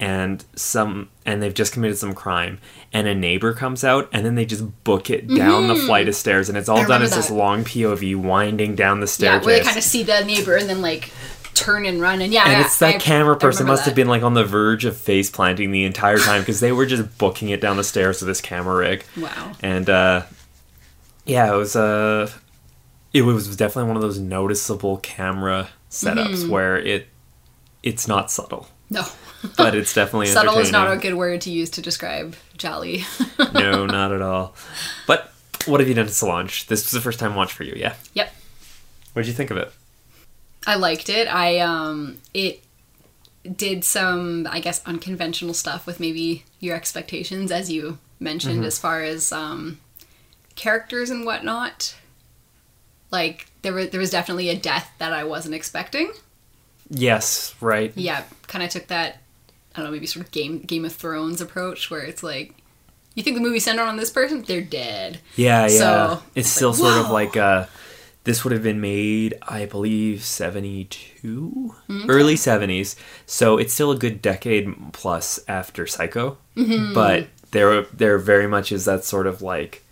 and 0.00 0.44
some 0.54 1.08
and 1.26 1.42
they've 1.42 1.54
just 1.54 1.72
committed 1.72 1.98
some 1.98 2.14
crime 2.14 2.58
and 2.92 3.08
a 3.08 3.14
neighbor 3.14 3.52
comes 3.52 3.82
out 3.82 4.08
and 4.12 4.24
then 4.24 4.36
they 4.36 4.46
just 4.46 4.84
book 4.84 5.10
it 5.10 5.26
down 5.28 5.66
the 5.66 5.74
flight 5.74 6.08
of 6.08 6.14
stairs 6.14 6.48
and 6.48 6.56
it's 6.56 6.68
all 6.68 6.86
done 6.86 7.02
as 7.02 7.14
this 7.14 7.30
long 7.30 7.64
pov 7.64 8.14
winding 8.16 8.74
down 8.76 9.00
the 9.00 9.16
Yeah, 9.18 9.42
where 9.44 9.58
they 9.58 9.64
kind 9.64 9.76
of 9.76 9.82
see 9.82 10.04
the 10.04 10.22
neighbor 10.24 10.56
and 10.56 10.68
then 10.68 10.80
like 10.82 11.10
turn 11.54 11.84
and 11.84 12.00
run 12.00 12.20
and 12.20 12.32
yeah, 12.32 12.44
and 12.44 12.52
yeah, 12.52 12.60
it's 12.64 12.78
that 12.78 12.94
I- 12.94 12.98
camera 12.98 13.36
person 13.36 13.66
must 13.66 13.84
have 13.86 13.96
been 13.96 14.06
like 14.06 14.22
on 14.22 14.34
the 14.34 14.44
verge 14.44 14.84
of 14.84 14.96
face 14.96 15.28
planting 15.30 15.72
the 15.72 15.82
entire 15.84 16.18
time 16.18 16.42
because 16.42 16.60
they 16.60 16.70
were 16.70 16.86
just 16.86 17.18
booking 17.18 17.48
it 17.48 17.60
down 17.60 17.76
the 17.76 17.82
stairs 17.82 18.20
with 18.20 18.28
this 18.28 18.40
camera 18.40 18.76
rig 18.76 19.04
Wow. 19.16 19.52
and 19.60 19.90
uh 19.90 20.22
yeah 21.24 21.52
it 21.52 21.56
was 21.56 21.74
uh 21.74 22.30
it 23.12 23.22
was 23.22 23.56
definitely 23.56 23.88
one 23.88 23.96
of 23.96 24.02
those 24.02 24.20
noticeable 24.20 24.98
camera 24.98 25.70
setups 25.90 26.28
Mm-hmm. 26.42 26.50
where 26.50 26.76
it 26.78 27.08
it's 27.82 28.06
not 28.06 28.30
subtle 28.30 28.68
No. 28.90 29.04
But 29.56 29.74
it's 29.74 29.94
definitely 29.94 30.26
Subtle 30.38 30.58
is 30.58 30.72
not 30.72 30.90
a 30.92 30.96
good 30.96 31.14
word 31.14 31.40
to 31.42 31.50
use 31.50 31.70
to 31.70 31.82
describe 31.82 32.34
Gialli. 32.56 33.04
no 33.54 33.86
not 33.98 34.12
at 34.12 34.20
all 34.22 34.54
but 35.06 35.32
what 35.66 35.80
have 35.80 35.88
you 35.88 35.94
done 35.94 36.06
to 36.06 36.12
Solange 36.12 36.66
this 36.66 36.84
was 36.84 36.90
the 36.92 37.00
first 37.00 37.18
time 37.18 37.34
watch 37.34 37.52
for 37.52 37.62
you 37.64 37.74
yeah 37.76 37.94
yep. 38.14 38.32
what 39.12 39.22
did 39.22 39.28
you 39.28 39.34
think 39.34 39.50
of 39.50 39.56
it 39.56 39.72
I 40.66 40.74
liked 40.74 41.08
it. 41.08 41.28
I 41.32 41.58
um 41.60 42.18
it 42.34 42.62
did 43.56 43.84
some 43.84 44.46
I 44.50 44.60
guess 44.60 44.82
unconventional 44.86 45.54
stuff 45.54 45.86
with 45.86 46.00
maybe 46.00 46.44
your 46.60 46.74
expectations 46.76 47.50
as 47.52 47.70
you 47.70 47.98
mentioned 48.20 48.56
Mm-hmm. 48.56 48.64
as 48.64 48.78
far 48.78 49.02
as 49.02 49.30
um 49.32 49.78
characters 50.56 51.08
and 51.10 51.24
whatnot. 51.24 51.94
Like 53.10 53.46
there 53.62 53.72
was 53.72 53.90
there 53.90 54.00
was 54.00 54.10
definitely 54.10 54.48
a 54.50 54.56
death 54.58 54.90
that 54.98 55.12
I 55.12 55.24
wasn't 55.24 55.54
expecting. 55.54 56.12
yes 56.90 57.54
right 57.60 57.92
Yeah, 57.94 58.24
kind 58.46 58.64
of 58.64 58.70
took 58.70 58.88
that 58.88 59.18
I 59.78 59.82
don't 59.82 59.90
know, 59.90 59.92
maybe 59.92 60.06
sort 60.06 60.26
of 60.26 60.32
game 60.32 60.60
Game 60.60 60.84
of 60.84 60.92
Thrones 60.92 61.40
approach 61.40 61.90
where 61.90 62.02
it's 62.02 62.22
like 62.22 62.54
you 63.14 63.22
think 63.22 63.36
the 63.36 63.42
movie 63.42 63.60
centered 63.60 63.86
on 63.86 63.96
this 63.96 64.10
person? 64.10 64.42
They're 64.42 64.60
dead. 64.60 65.20
Yeah, 65.36 65.62
yeah. 65.62 65.68
So, 65.68 66.22
it's 66.34 66.48
it's 66.48 66.48
still 66.48 66.70
like, 66.70 66.78
sort 66.78 66.98
of 66.98 67.10
like 67.10 67.36
uh 67.36 67.66
this 68.24 68.44
would 68.44 68.52
have 68.52 68.62
been 68.62 68.80
made, 68.80 69.38
I 69.42 69.64
believe, 69.64 70.22
72? 70.22 71.74
Mm-hmm. 71.88 72.10
Early 72.10 72.34
70s. 72.34 72.94
So 73.24 73.56
it's 73.56 73.72
still 73.72 73.90
a 73.90 73.96
good 73.96 74.20
decade 74.20 74.92
plus 74.92 75.40
after 75.48 75.86
Psycho. 75.86 76.36
Mm-hmm. 76.54 76.92
But 76.92 77.28
there 77.52 77.82
there 77.84 78.18
very 78.18 78.46
much 78.46 78.72
is 78.72 78.84
that 78.84 79.04
sort 79.04 79.26
of 79.26 79.40
like 79.40 79.84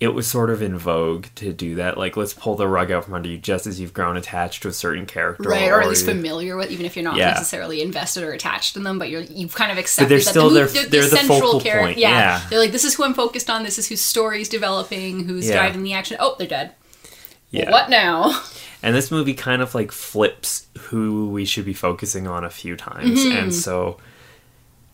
it 0.00 0.08
was 0.08 0.26
sort 0.26 0.50
of 0.50 0.60
in 0.60 0.76
vogue 0.76 1.26
to 1.36 1.52
do 1.52 1.76
that. 1.76 1.96
Like, 1.96 2.16
let's 2.16 2.34
pull 2.34 2.56
the 2.56 2.66
rug 2.68 2.90
out 2.90 3.04
from 3.04 3.14
under 3.14 3.28
you 3.28 3.38
just 3.38 3.66
as 3.66 3.78
you've 3.80 3.94
grown 3.94 4.16
attached 4.16 4.62
to 4.62 4.68
a 4.68 4.72
certain 4.72 5.06
character. 5.06 5.48
Right, 5.48 5.70
or 5.70 5.80
at 5.80 5.88
least 5.88 6.04
familiar 6.04 6.56
with, 6.56 6.70
even 6.72 6.84
if 6.84 6.96
you're 6.96 7.04
not 7.04 7.16
Yeah. 7.16 7.30
necessarily 7.30 7.80
invested 7.80 8.22
or 8.24 8.32
attached 8.32 8.76
in 8.76 8.82
them, 8.82 8.98
but 8.98 9.08
you're 9.08 9.22
you've 9.22 9.54
kind 9.54 9.70
of 9.72 9.78
accepted 9.78 10.10
they're 10.10 10.18
that 10.18 10.24
still- 10.30 10.50
the, 10.50 10.54
they're- 10.64 10.66
mov- 10.66 10.90
they're 10.90 11.08
the 11.08 11.16
focal 11.18 11.60
charac- 11.60 11.80
point, 11.80 11.98
Yeah. 11.98 12.10
yeah. 12.10 12.42
they're 12.50 12.58
like, 12.58 12.72
this 12.72 12.84
is 12.84 12.94
who 12.94 13.04
I'm 13.04 13.14
focused 13.14 13.48
on. 13.48 13.62
This 13.62 13.78
is 13.78 13.86
whose 13.88 14.00
story's 14.02 14.48
developing. 14.48 15.24
Who's 15.26 15.48
Yeah. 15.48 15.54
driving 15.56 15.84
the 15.84 15.94
action? 15.94 16.16
Oh, 16.20 16.34
they're 16.38 16.48
dead. 16.48 16.72
Well, 17.52 17.62
Yeah. 17.62 17.70
what 17.70 17.88
now? 17.88 18.42
And 18.82 18.94
this 18.94 19.10
movie 19.10 19.32
kind 19.34 19.62
of 19.62 19.74
like 19.74 19.92
flips 19.92 20.66
who 20.78 21.30
we 21.30 21.44
should 21.46 21.64
be 21.64 21.72
focusing 21.72 22.26
on 22.26 22.44
a 22.44 22.50
few 22.50 22.76
times. 22.76 23.20
Mm-hmm. 23.24 23.36
And 23.38 23.54
so 23.54 23.98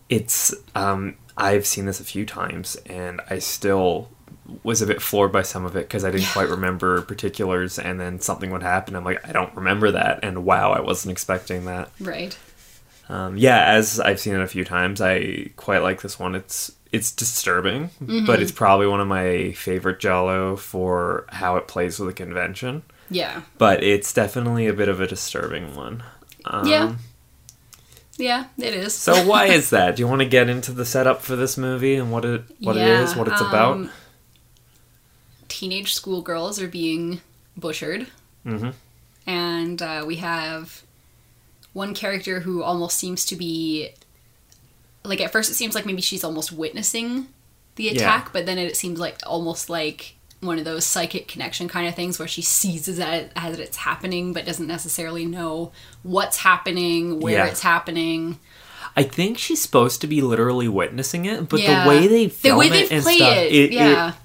it's 0.09 0.53
um 0.75 1.15
I've 1.37 1.65
seen 1.65 1.85
this 1.85 1.99
a 1.99 2.03
few 2.03 2.25
times 2.25 2.75
and 2.85 3.19
I 3.29 3.39
still 3.39 4.09
was 4.63 4.81
a 4.81 4.87
bit 4.87 5.01
floored 5.01 5.31
by 5.31 5.41
some 5.41 5.65
of 5.65 5.75
it 5.75 5.87
because 5.87 6.03
I 6.05 6.11
didn't 6.11 6.27
quite 6.29 6.49
remember 6.49 7.01
particulars 7.01 7.77
and 7.79 7.99
then 7.99 8.19
something 8.19 8.51
would 8.51 8.63
happen. 8.63 8.95
I'm 8.95 9.03
like, 9.05 9.27
I 9.27 9.31
don't 9.31 9.55
remember 9.55 9.91
that 9.91 10.19
and 10.23 10.43
wow, 10.45 10.71
I 10.71 10.81
wasn't 10.81 11.11
expecting 11.11 11.65
that. 11.65 11.89
Right. 11.99 12.37
Um, 13.09 13.35
yeah, 13.37 13.65
as 13.65 13.99
I've 13.99 14.19
seen 14.19 14.35
it 14.35 14.41
a 14.41 14.47
few 14.47 14.63
times, 14.63 15.01
I 15.01 15.49
quite 15.57 15.83
like 15.83 16.01
this 16.01 16.17
one. 16.19 16.33
It's 16.35 16.71
it's 16.91 17.11
disturbing, 17.11 17.89
Mm-hmm. 18.03 18.25
but 18.25 18.41
it's 18.41 18.51
probably 18.51 18.87
one 18.87 18.99
of 19.01 19.07
my 19.07 19.51
favorite 19.53 19.99
Giallo 19.99 20.55
for 20.57 21.25
how 21.29 21.55
it 21.55 21.67
plays 21.67 21.99
with 21.99 22.09
a 22.09 22.13
convention 22.13 22.83
Yeah. 23.09 23.41
but 23.57 23.81
it's 23.83 24.13
definitely 24.13 24.67
a 24.67 24.73
bit 24.73 24.89
of 24.89 24.99
a 24.99 25.07
disturbing 25.07 25.75
one. 25.75 26.03
Um, 26.45 26.65
Yeah. 26.67 26.95
Yeah, 28.17 28.45
it 28.57 28.73
is. 28.73 28.93
So 28.93 29.25
why 29.25 29.45
is 29.45 29.69
that? 29.71 29.95
Do 29.95 30.01
you 30.01 30.07
want 30.07 30.21
to 30.21 30.27
get 30.27 30.49
into 30.49 30.71
the 30.73 30.85
setup 30.85 31.21
for 31.21 31.35
this 31.35 31.57
movie 31.57 31.95
and 31.95 32.11
what 32.11 32.23
it 32.25 32.43
what 32.59 32.77
it 32.77 32.85
is, 32.87 33.15
what 33.15 33.27
it's 33.27 33.41
about? 33.41 33.87
Teenage 35.61 35.93
schoolgirls 35.93 36.59
are 36.59 36.67
being 36.67 37.21
butchered, 37.55 38.07
Mhm. 38.43 38.73
and 39.27 39.79
uh, 39.79 40.03
we 40.07 40.15
have 40.15 40.81
one 41.73 41.93
character 41.93 42.39
who 42.39 42.63
almost 42.63 42.97
seems 42.97 43.23
to 43.25 43.35
be 43.35 43.89
like 45.03 45.21
at 45.21 45.31
first 45.31 45.51
it 45.51 45.53
seems 45.53 45.75
like 45.75 45.85
maybe 45.85 46.01
she's 46.01 46.23
almost 46.23 46.51
witnessing 46.51 47.27
the 47.75 47.83
Yeah. 47.83 47.91
attack, 47.91 48.33
but 48.33 48.47
then 48.47 48.57
it 48.57 48.75
seems 48.75 48.99
like 48.99 49.19
almost 49.23 49.69
like 49.69 50.15
one 50.39 50.57
of 50.57 50.65
those 50.65 50.83
psychic 50.83 51.27
connection 51.27 51.67
kind 51.67 51.87
of 51.87 51.93
things 51.93 52.17
where 52.17 52.27
she 52.27 52.41
sees 52.41 52.87
it 52.87 52.97
as, 53.35 53.59
it's 53.59 53.77
happening, 53.77 54.33
but 54.33 54.47
doesn't 54.47 54.65
necessarily 54.67 55.25
know 55.27 55.71
what's 56.01 56.37
happening, 56.37 57.19
where 57.19 57.37
Yeah. 57.37 57.45
it's 57.45 57.61
happening. 57.61 58.39
I 58.95 59.03
think 59.03 59.37
she's 59.37 59.61
supposed 59.61 60.01
to 60.01 60.07
be 60.07 60.21
literally 60.21 60.67
witnessing 60.67 61.25
it, 61.25 61.47
but 61.49 61.59
Yeah. 61.61 61.83
the 61.83 61.89
way 61.89 62.07
they 62.07 62.25
The 62.25 62.31
film 62.33 62.57
way 62.57 62.67
it 62.69 62.91
and 62.91 63.03
stuff, 63.03 63.37
it, 63.37 63.51
it, 63.53 63.71
yeah. 63.73 64.09
it 64.09 64.15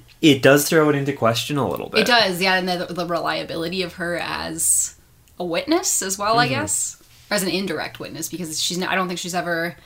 does 0.43 0.69
throw 0.69 0.89
it 0.89 0.97
into 0.97 1.13
question 1.13 1.57
a 1.57 1.69
little 1.69 1.89
bit. 1.89 2.01
It 2.01 2.07
does, 2.07 2.41
yeah, 2.41 2.55
and 2.57 2.69
the, 2.69 2.87
the 2.87 3.07
reliability 3.07 3.83
of 3.83 3.95
her 3.95 4.17
as 4.17 4.97
a 5.39 5.45
witness 5.45 6.03
as 6.03 6.19
well, 6.19 6.31
Mm-hmm. 6.37 6.41
I 6.41 6.49
guess, 6.49 7.03
or 7.31 7.35
as 7.35 7.43
an 7.43 7.51
indirect 7.51 8.01
witness, 8.01 8.29
because 8.29 8.61
she's. 8.63 8.83
I 8.83 8.95
don't 8.95 9.09
think 9.09 9.19
she's 9.21 9.35
ever 9.35 9.77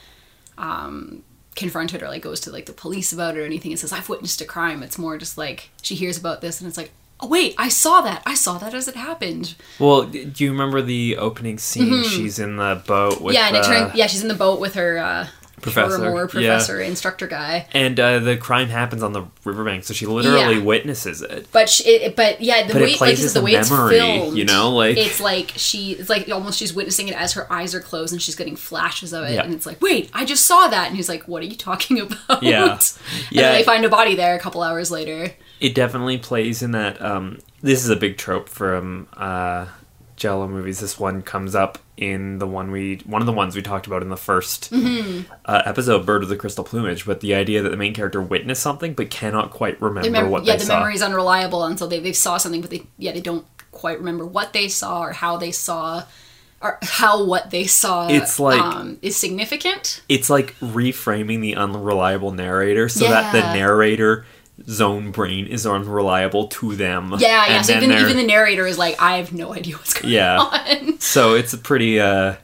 um, 0.58 1.22
confronted 1.56 2.02
or 2.02 2.08
like 2.08 2.22
goes 2.22 2.40
to 2.40 2.50
like 2.52 2.66
the 2.66 2.72
police 2.72 3.12
about 3.12 3.36
it 3.36 3.40
or 3.40 3.44
anything 3.44 3.72
and 3.72 3.78
says 3.78 3.92
I've 3.92 4.08
witnessed 4.08 4.40
a 4.40 4.44
crime. 4.44 4.82
It's 4.82 4.98
more 4.98 5.18
just 5.18 5.36
like 5.38 5.70
she 5.82 5.94
hears 5.94 6.16
about 6.18 6.40
this 6.40 6.60
and 6.60 6.68
it's 6.68 6.76
like, 6.76 6.92
oh 7.20 7.26
wait, 7.28 7.54
I 7.58 7.68
saw 7.68 8.00
that. 8.02 8.22
I 8.24 8.34
saw 8.34 8.58
that 8.58 8.72
as 8.74 8.88
it 8.88 8.94
happened. 8.94 9.54
Well, 9.78 10.02
do 10.04 10.32
you 10.44 10.50
remember 10.52 10.80
the 10.82 11.16
opening 11.16 11.58
scene? 11.58 12.04
She's 12.04 12.38
in 12.38 12.56
the 12.56 12.82
boat 12.86 13.20
with 13.20 13.34
Mm-hmm. 13.34 13.42
yeah, 13.42 13.48
and 13.48 13.56
it 13.56 13.64
uh, 13.64 13.66
turned. 13.66 13.94
Yeah, 13.98 14.06
she's 14.06 14.22
in 14.22 14.28
the 14.28 14.34
boat 14.34 14.60
with 14.60 14.74
her 14.74 14.98
uh, 14.98 15.26
Professor, 15.62 15.98
Moore 15.98 16.28
yeah. 16.34 16.58
instructor 16.86 17.26
guy. 17.26 17.66
and 17.72 17.98
uh, 17.98 18.18
the 18.18 18.36
crime 18.36 18.68
happens 18.68 19.02
on 19.02 19.12
the 19.12 19.24
riverbank, 19.44 19.84
so 19.84 19.94
she 19.94 20.06
literally 20.06 20.56
Yeah. 20.56 20.62
witnesses 20.62 21.22
it. 21.22 21.46
But 21.52 21.68
she, 21.68 21.84
it, 21.88 22.16
but 22.16 22.40
yeah, 22.40 22.66
the 22.66 22.72
But 22.72 22.82
it 22.82 22.84
way 22.86 22.94
plays 22.96 23.22
like, 23.24 23.32
the 23.32 23.40
a 23.40 23.42
way 23.42 23.52
it's 23.52 23.70
memory, 23.70 23.98
filmed, 23.98 24.36
you 24.38 24.44
know, 24.44 24.70
like- 24.74 24.96
it's 24.96 25.20
like 25.20 25.52
she, 25.56 25.92
it's 25.92 26.08
like 26.10 26.28
almost 26.30 26.58
she's 26.58 26.72
witnessing 26.74 27.08
it 27.08 27.14
as 27.20 27.32
her 27.34 27.50
eyes 27.52 27.74
are 27.74 27.80
closed 27.80 28.12
and 28.12 28.20
she's 28.20 28.36
getting 28.36 28.56
flashes 28.56 29.12
of 29.12 29.24
it, 29.24 29.34
Yeah. 29.34 29.42
and 29.44 29.54
it's 29.54 29.66
like, 29.66 29.80
wait, 29.82 30.10
I 30.14 30.24
just 30.24 30.46
saw 30.46 30.68
that, 30.68 30.88
and 30.88 30.96
he's 30.96 31.08
like, 31.08 31.28
what 31.28 31.42
are 31.42 31.46
you 31.46 31.56
talking 31.56 32.00
about? 32.28 32.42
Yeah. 32.42 32.72
and 32.72 32.98
Yeah. 33.30 33.52
they 33.52 33.62
find 33.62 33.84
a 33.84 33.88
body 33.88 34.14
there 34.14 34.34
a 34.34 34.38
couple 34.38 34.62
hours 34.62 34.90
later. 34.90 35.30
It 35.60 35.74
definitely 35.74 36.18
plays 36.18 36.62
in 36.62 36.70
that. 36.72 37.00
Um, 37.02 37.38
this 37.62 37.84
is 37.84 37.90
a 37.90 37.96
big 37.96 38.16
trope 38.16 38.48
from 38.48 39.06
uh, 39.14 39.66
Giallo 40.20 40.46
movies. 40.46 40.78
This 40.80 40.98
one 41.00 41.22
comes 41.22 41.54
up 41.54 41.78
in 41.96 42.38
the 42.38 42.46
one 42.46 42.70
we, 42.70 42.96
one 43.06 43.22
of 43.22 43.26
the 43.26 43.32
ones 43.32 43.56
we 43.56 43.62
talked 43.62 43.86
about 43.86 44.02
in 44.02 44.08
the 44.10 44.16
1st 44.16 44.70
Mm-hmm. 44.70 45.32
uh, 45.46 45.62
episode, 45.64 46.04
"Bird 46.06 46.22
of 46.22 46.28
the 46.28 46.36
Crystal 46.36 46.62
Plumage." 46.62 47.04
But 47.06 47.20
the 47.20 47.34
idea 47.34 47.62
that 47.62 47.70
the 47.70 47.76
main 47.76 47.94
character 47.94 48.20
witnessed 48.22 48.62
something 48.62 48.94
but 48.94 49.10
cannot 49.10 49.50
quite 49.50 49.80
remember 49.80 50.08
The 50.08 50.10
mem- 50.12 50.30
what 50.30 50.44
yeah, 50.44 50.56
the 50.56 50.64
saw. 50.64 50.76
memory 50.78 50.94
is 50.94 51.02
unreliable, 51.02 51.64
and 51.64 51.78
so 51.78 51.86
they 51.86 51.98
they 52.00 52.12
saw 52.12 52.36
something, 52.36 52.60
but 52.60 52.70
they 52.70 52.86
yeah 52.98 53.12
they 53.12 53.20
don't 53.20 53.46
quite 53.72 53.98
remember 53.98 54.26
what 54.26 54.52
they 54.52 54.68
saw 54.68 55.00
or 55.02 55.12
how 55.12 55.36
they 55.38 55.50
saw. 55.52 56.04
Or 56.62 56.76
how 56.82 57.24
what 57.24 57.50
they 57.50 57.64
saw 57.66 58.08
It's 58.08 58.38
like- 58.38 58.60
um, 58.60 58.98
is 59.00 59.16
significant. 59.16 60.02
it's 60.10 60.28
like 60.28 60.54
reframing 60.60 61.40
the 61.40 61.56
unreliable 61.56 62.32
narrator 62.32 62.86
so 62.90 63.06
that 63.08 63.32
the 63.32 63.40
narrator 63.54 64.26
zone 64.68 65.10
brain 65.10 65.46
is 65.46 65.66
unreliable 65.66 66.48
to 66.48 66.76
them. 66.76 67.14
Yeah, 67.18 67.46
yeah. 67.48 67.62
So 67.62 67.76
even 67.76 67.90
even 67.92 68.16
the 68.16 68.22
narrator 68.26 68.66
is 68.66 68.78
like, 68.78 69.00
I 69.00 69.16
have 69.18 69.32
no 69.32 69.54
idea 69.54 69.76
what's 69.76 69.94
going 69.94 70.12
Yeah. 70.12 70.38
on. 70.38 70.98
so 71.00 71.34
it's 71.34 71.52
a 71.52 71.58
pretty 71.58 72.00
uh 72.00 72.34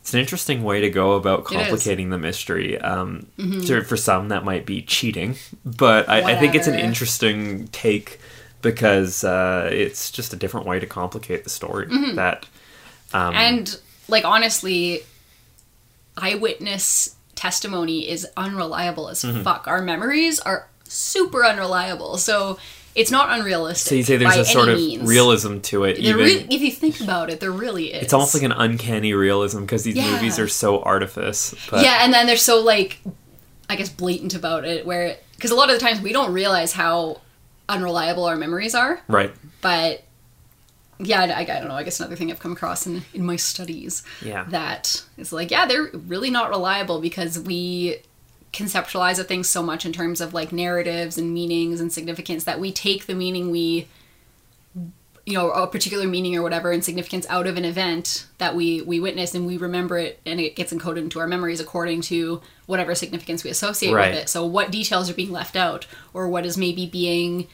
it's 0.00 0.14
an 0.14 0.20
interesting 0.20 0.62
way 0.62 0.80
to 0.82 0.90
go 0.90 1.12
about. 1.12 1.44
Mm-hmm. 1.44 1.56
complicating 1.56 2.10
the 2.10 2.18
mystery 2.18 2.78
um 2.80 3.26
so 3.64 3.82
for 3.82 3.96
some 3.96 4.28
that 4.28 4.44
might 4.44 4.64
be 4.64 4.80
cheating 4.82 5.36
but 5.64 6.08
I, 6.08 6.32
I 6.32 6.36
think 6.36 6.54
it's 6.54 6.68
an 6.68 6.78
interesting 6.78 7.66
take 7.68 8.20
because 8.62 9.24
uh 9.24 9.68
it's 9.72 10.10
just 10.10 10.32
a 10.32 10.36
different 10.36 10.66
way 10.66 10.78
to 10.80 10.86
complicate 10.86 11.44
the 11.44 11.50
story 11.50 11.86
Mm-hmm. 11.88 12.14
that 12.16 12.46
um 13.14 13.34
And 13.34 13.78
like 14.08 14.24
honestly, 14.24 15.02
eyewitness 16.16 17.16
testimony 17.34 18.08
is 18.08 18.26
unreliable 18.36 19.08
as 19.08 19.22
Mm-hmm. 19.22 19.42
fuck. 19.42 19.66
Our 19.68 19.82
memories 19.82 20.38
are 20.40 20.68
super 20.92 21.44
unreliable. 21.44 22.16
So 22.18 22.58
it's 22.94 23.10
not 23.10 23.38
unrealistic. 23.38 23.88
so 23.90 23.94
you 23.94 24.02
say 24.02 24.16
there's 24.16 24.36
a 24.36 24.44
sort 24.44 24.68
of 24.70 24.76
means. 24.76 25.06
realism 25.06 25.58
to 25.60 25.84
it 25.84 25.98
even 25.98 26.16
re- 26.16 26.46
if 26.50 26.62
you 26.62 26.70
think 26.70 27.00
about 27.00 27.28
it, 27.28 27.40
there 27.40 27.52
really 27.52 27.92
is. 27.92 28.02
it's 28.04 28.12
almost 28.14 28.32
like 28.32 28.42
an 28.42 28.52
uncanny 28.52 29.12
realism 29.12 29.60
because 29.60 29.84
these 29.84 29.96
Yeah. 29.96 30.10
movies 30.12 30.38
are 30.38 30.48
so 30.48 30.80
artifice 30.80 31.54
but 31.70 31.84
yeah, 31.84 31.98
and 32.02 32.12
then 32.14 32.26
they're 32.26 32.38
so 32.38 32.60
like, 32.62 32.98
I 33.68 33.76
guess 33.76 33.90
blatant 33.90 34.34
about 34.34 34.64
it, 34.64 34.86
where 34.86 35.18
because 35.34 35.50
a 35.50 35.54
lot 35.54 35.68
of 35.68 35.78
the 35.78 35.84
times 35.84 36.00
we 36.00 36.12
don't 36.12 36.32
realize 36.32 36.72
how 36.72 37.20
unreliable 37.68 38.24
our 38.24 38.36
memories 38.36 38.74
are, 38.74 39.00
right 39.08 39.34
but 39.60 40.02
yeah, 40.98 41.20
I, 41.20 41.40
I 41.40 41.44
don't 41.44 41.68
know. 41.68 41.74
I 41.74 41.82
guess 41.82 42.00
another 42.00 42.16
thing 42.16 42.30
I've 42.30 42.38
come 42.40 42.52
across 42.52 42.86
in 42.86 43.02
in 43.12 43.26
my 43.26 43.36
studies 43.36 44.02
yeah 44.24 44.44
that 44.48 45.04
is 45.18 45.30
like, 45.34 45.50
yeah, 45.50 45.66
they're 45.66 45.90
really 45.92 46.30
not 46.30 46.48
reliable 46.48 47.02
because 47.02 47.38
we 47.38 47.98
conceptualize 48.56 49.18
a 49.18 49.24
thing 49.24 49.44
so 49.44 49.62
much 49.62 49.84
in 49.84 49.92
terms 49.92 50.20
of 50.20 50.32
like 50.32 50.50
narratives 50.50 51.18
and 51.18 51.34
meanings 51.34 51.80
and 51.80 51.92
significance 51.92 52.44
that 52.44 52.58
we 52.58 52.72
take 52.72 53.06
the 53.06 53.14
meaning 53.14 53.50
we 53.50 53.86
you 55.26 55.34
know 55.34 55.50
a 55.50 55.66
particular 55.66 56.06
meaning 56.06 56.34
or 56.36 56.42
whatever 56.42 56.70
and 56.70 56.84
significance 56.84 57.26
out 57.28 57.46
of 57.46 57.56
an 57.56 57.64
event 57.64 58.26
that 58.38 58.54
we 58.54 58.80
we 58.82 58.98
witness 58.98 59.34
and 59.34 59.46
we 59.46 59.56
remember 59.56 59.98
it 59.98 60.20
and 60.24 60.40
it 60.40 60.56
gets 60.56 60.72
encoded 60.72 60.98
into 60.98 61.18
our 61.18 61.26
memories 61.26 61.60
according 61.60 62.00
to 62.00 62.40
whatever 62.66 62.94
significance 62.94 63.44
we 63.44 63.50
associate 63.50 63.92
Right. 63.92 64.12
with 64.12 64.22
it 64.22 64.28
so 64.28 64.46
what 64.46 64.70
details 64.70 65.10
are 65.10 65.14
being 65.14 65.32
left 65.32 65.56
out 65.56 65.86
or 66.14 66.28
what 66.28 66.46
is 66.46 66.56
maybe 66.56 66.86
being 66.86 67.48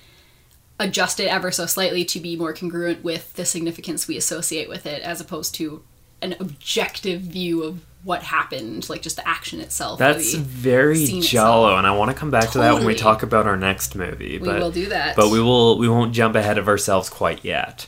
adjusted 0.79 1.29
ever 1.29 1.51
so 1.51 1.67
slightly 1.67 2.05
to 2.05 2.21
be 2.21 2.37
more 2.37 2.53
congruent 2.53 3.03
with 3.03 3.33
the 3.35 3.45
significance 3.45 4.07
we 4.07 4.17
associate 4.17 4.69
with 4.69 4.87
it 4.87 5.03
as 5.03 5.21
opposed 5.21 5.55
to 5.55 5.83
an 6.21 6.35
objective 6.39 7.21
view 7.23 7.63
of 7.63 7.81
what 8.05 8.23
happened 8.23 8.89
like 8.89 9.01
just 9.03 9.17
the 9.17 9.27
action 9.29 9.61
itself 9.61 9.99
That's 9.99 10.35
very 10.35 11.05
giallo, 11.05 11.21
itself. 11.21 11.79
and 11.79 11.87
I 11.87 11.93
want 11.93 12.11
to 12.11 12.17
come 12.17 12.31
back 12.31 12.51
to 12.51 12.59
that 12.59 12.75
when 12.75 12.85
we 12.85 12.95
talk 12.95 13.23
about 13.23 13.47
our 13.47 13.57
next 13.57 13.95
movie. 13.95 14.39
But, 14.39 14.55
we 14.55 14.61
will 14.61 14.71
do 14.73 14.87
that 14.89 15.15
but 15.17 15.31
we 15.31 15.41
will 15.41 15.79
we 15.79 15.89
won't 15.89 16.13
jump 16.13 16.35
ahead 16.35 16.59
of 16.59 16.69
ourselves 16.69 17.09
quite 17.09 17.45
yet. 17.45 17.87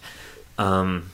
Um, 0.56 1.10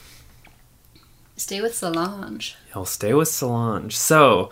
stay 1.35 1.61
with 1.61 1.73
solange 1.73 2.55
I'll 2.73 2.85
stay 2.85 3.13
with 3.13 3.27
Solange. 3.27 3.95
So, 3.95 4.49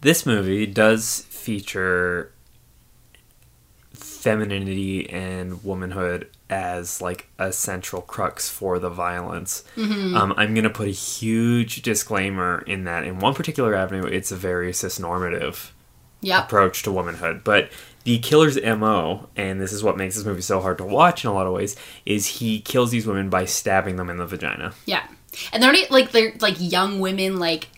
this 0.00 0.26
movie 0.26 0.66
does 0.66 1.20
feature 1.28 2.32
femininity 4.26 5.08
and 5.08 5.62
womanhood 5.62 6.28
as 6.50 7.00
like 7.00 7.28
a 7.38 7.52
central 7.52 8.02
crux 8.02 8.50
for 8.50 8.80
the 8.80 8.90
violence. 8.90 9.62
Mm-hmm. 9.76 10.16
Um, 10.16 10.34
I'm 10.36 10.52
gonna 10.52 10.68
put 10.68 10.88
a 10.88 10.90
huge 10.90 11.82
disclaimer 11.82 12.64
in 12.66 12.82
that 12.84 13.04
in 13.04 13.20
one 13.20 13.34
particular 13.34 13.72
avenue, 13.76 14.02
it's 14.04 14.32
a 14.32 14.36
very 14.36 14.72
cisnormative 14.72 15.70
yep 16.22 16.46
approach 16.46 16.82
to 16.82 16.90
womanhood. 16.90 17.44
But 17.44 17.70
the 18.02 18.18
killer's 18.18 18.60
MO, 18.60 19.28
and 19.36 19.60
this 19.60 19.72
is 19.72 19.84
what 19.84 19.96
makes 19.96 20.16
this 20.16 20.24
movie 20.24 20.42
so 20.42 20.60
hard 20.60 20.78
to 20.78 20.84
watch 20.84 21.22
in 21.22 21.30
a 21.30 21.32
lot 21.32 21.46
of 21.46 21.52
ways, 21.52 21.76
is 22.04 22.26
he 22.26 22.58
kills 22.58 22.90
these 22.90 23.06
women 23.06 23.30
by 23.30 23.44
stabbing 23.44 23.94
them 23.94 24.10
in 24.10 24.16
the 24.16 24.26
vagina. 24.26 24.72
Yeah, 24.86 25.06
and 25.52 25.62
they're 25.62 25.72
not 25.72 25.92
like 25.92 26.10
they're 26.10 26.34
like 26.40 26.56
young 26.58 26.98
women, 26.98 27.38
like 27.38 27.68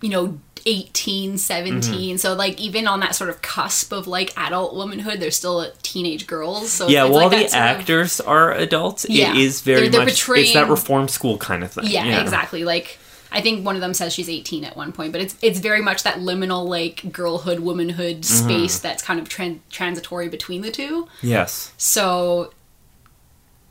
you 0.00 0.08
know, 0.08 0.38
18, 0.66 1.38
17. 1.38 1.80
Mm-hmm. 1.80 2.16
So 2.16 2.34
like 2.34 2.58
even 2.60 2.86
on 2.86 3.00
that 3.00 3.14
sort 3.14 3.30
of 3.30 3.40
cusp 3.42 3.92
of 3.92 4.06
like 4.06 4.32
adult 4.36 4.74
womanhood, 4.74 5.20
they're 5.20 5.30
still 5.30 5.70
teenage 5.82 6.26
girls. 6.26 6.70
So 6.72 6.88
yeah, 6.88 7.04
while 7.04 7.28
like 7.28 7.30
the 7.30 7.38
sort 7.48 7.62
of- 7.62 7.78
actors 7.80 8.20
are 8.20 8.52
adults, 8.52 9.06
Yeah. 9.08 9.30
it 9.32 9.38
is 9.38 9.60
very 9.62 9.82
They're- 9.82 9.90
they're 9.90 10.00
much 10.06 10.28
it's 10.28 10.52
that 10.54 10.68
reform 10.68 11.08
school 11.08 11.38
kind 11.38 11.62
of 11.64 11.72
thing. 11.72 11.86
yeah, 11.86 12.20
exactly. 12.20 12.64
Like 12.64 12.98
I 13.30 13.40
think 13.42 13.64
one 13.64 13.74
of 13.74 13.82
them 13.82 13.92
says 13.92 14.14
she's 14.14 14.28
18 14.30 14.64
at 14.64 14.76
one 14.76 14.90
point, 14.92 15.12
but 15.12 15.20
it's 15.20 15.36
it's 15.42 15.58
very 15.58 15.82
much 15.82 16.02
that 16.02 16.16
liminal 16.16 16.66
like 16.66 17.12
girlhood 17.12 17.60
womanhood 17.60 18.22
Mm-hmm. 18.22 18.44
space 18.48 18.78
that's 18.78 19.02
kind 19.02 19.20
of 19.20 19.28
tran- 19.28 19.60
transitory 19.70 20.28
between 20.28 20.62
the 20.62 20.70
two. 20.70 21.08
Yes. 21.22 21.72
So 21.76 22.52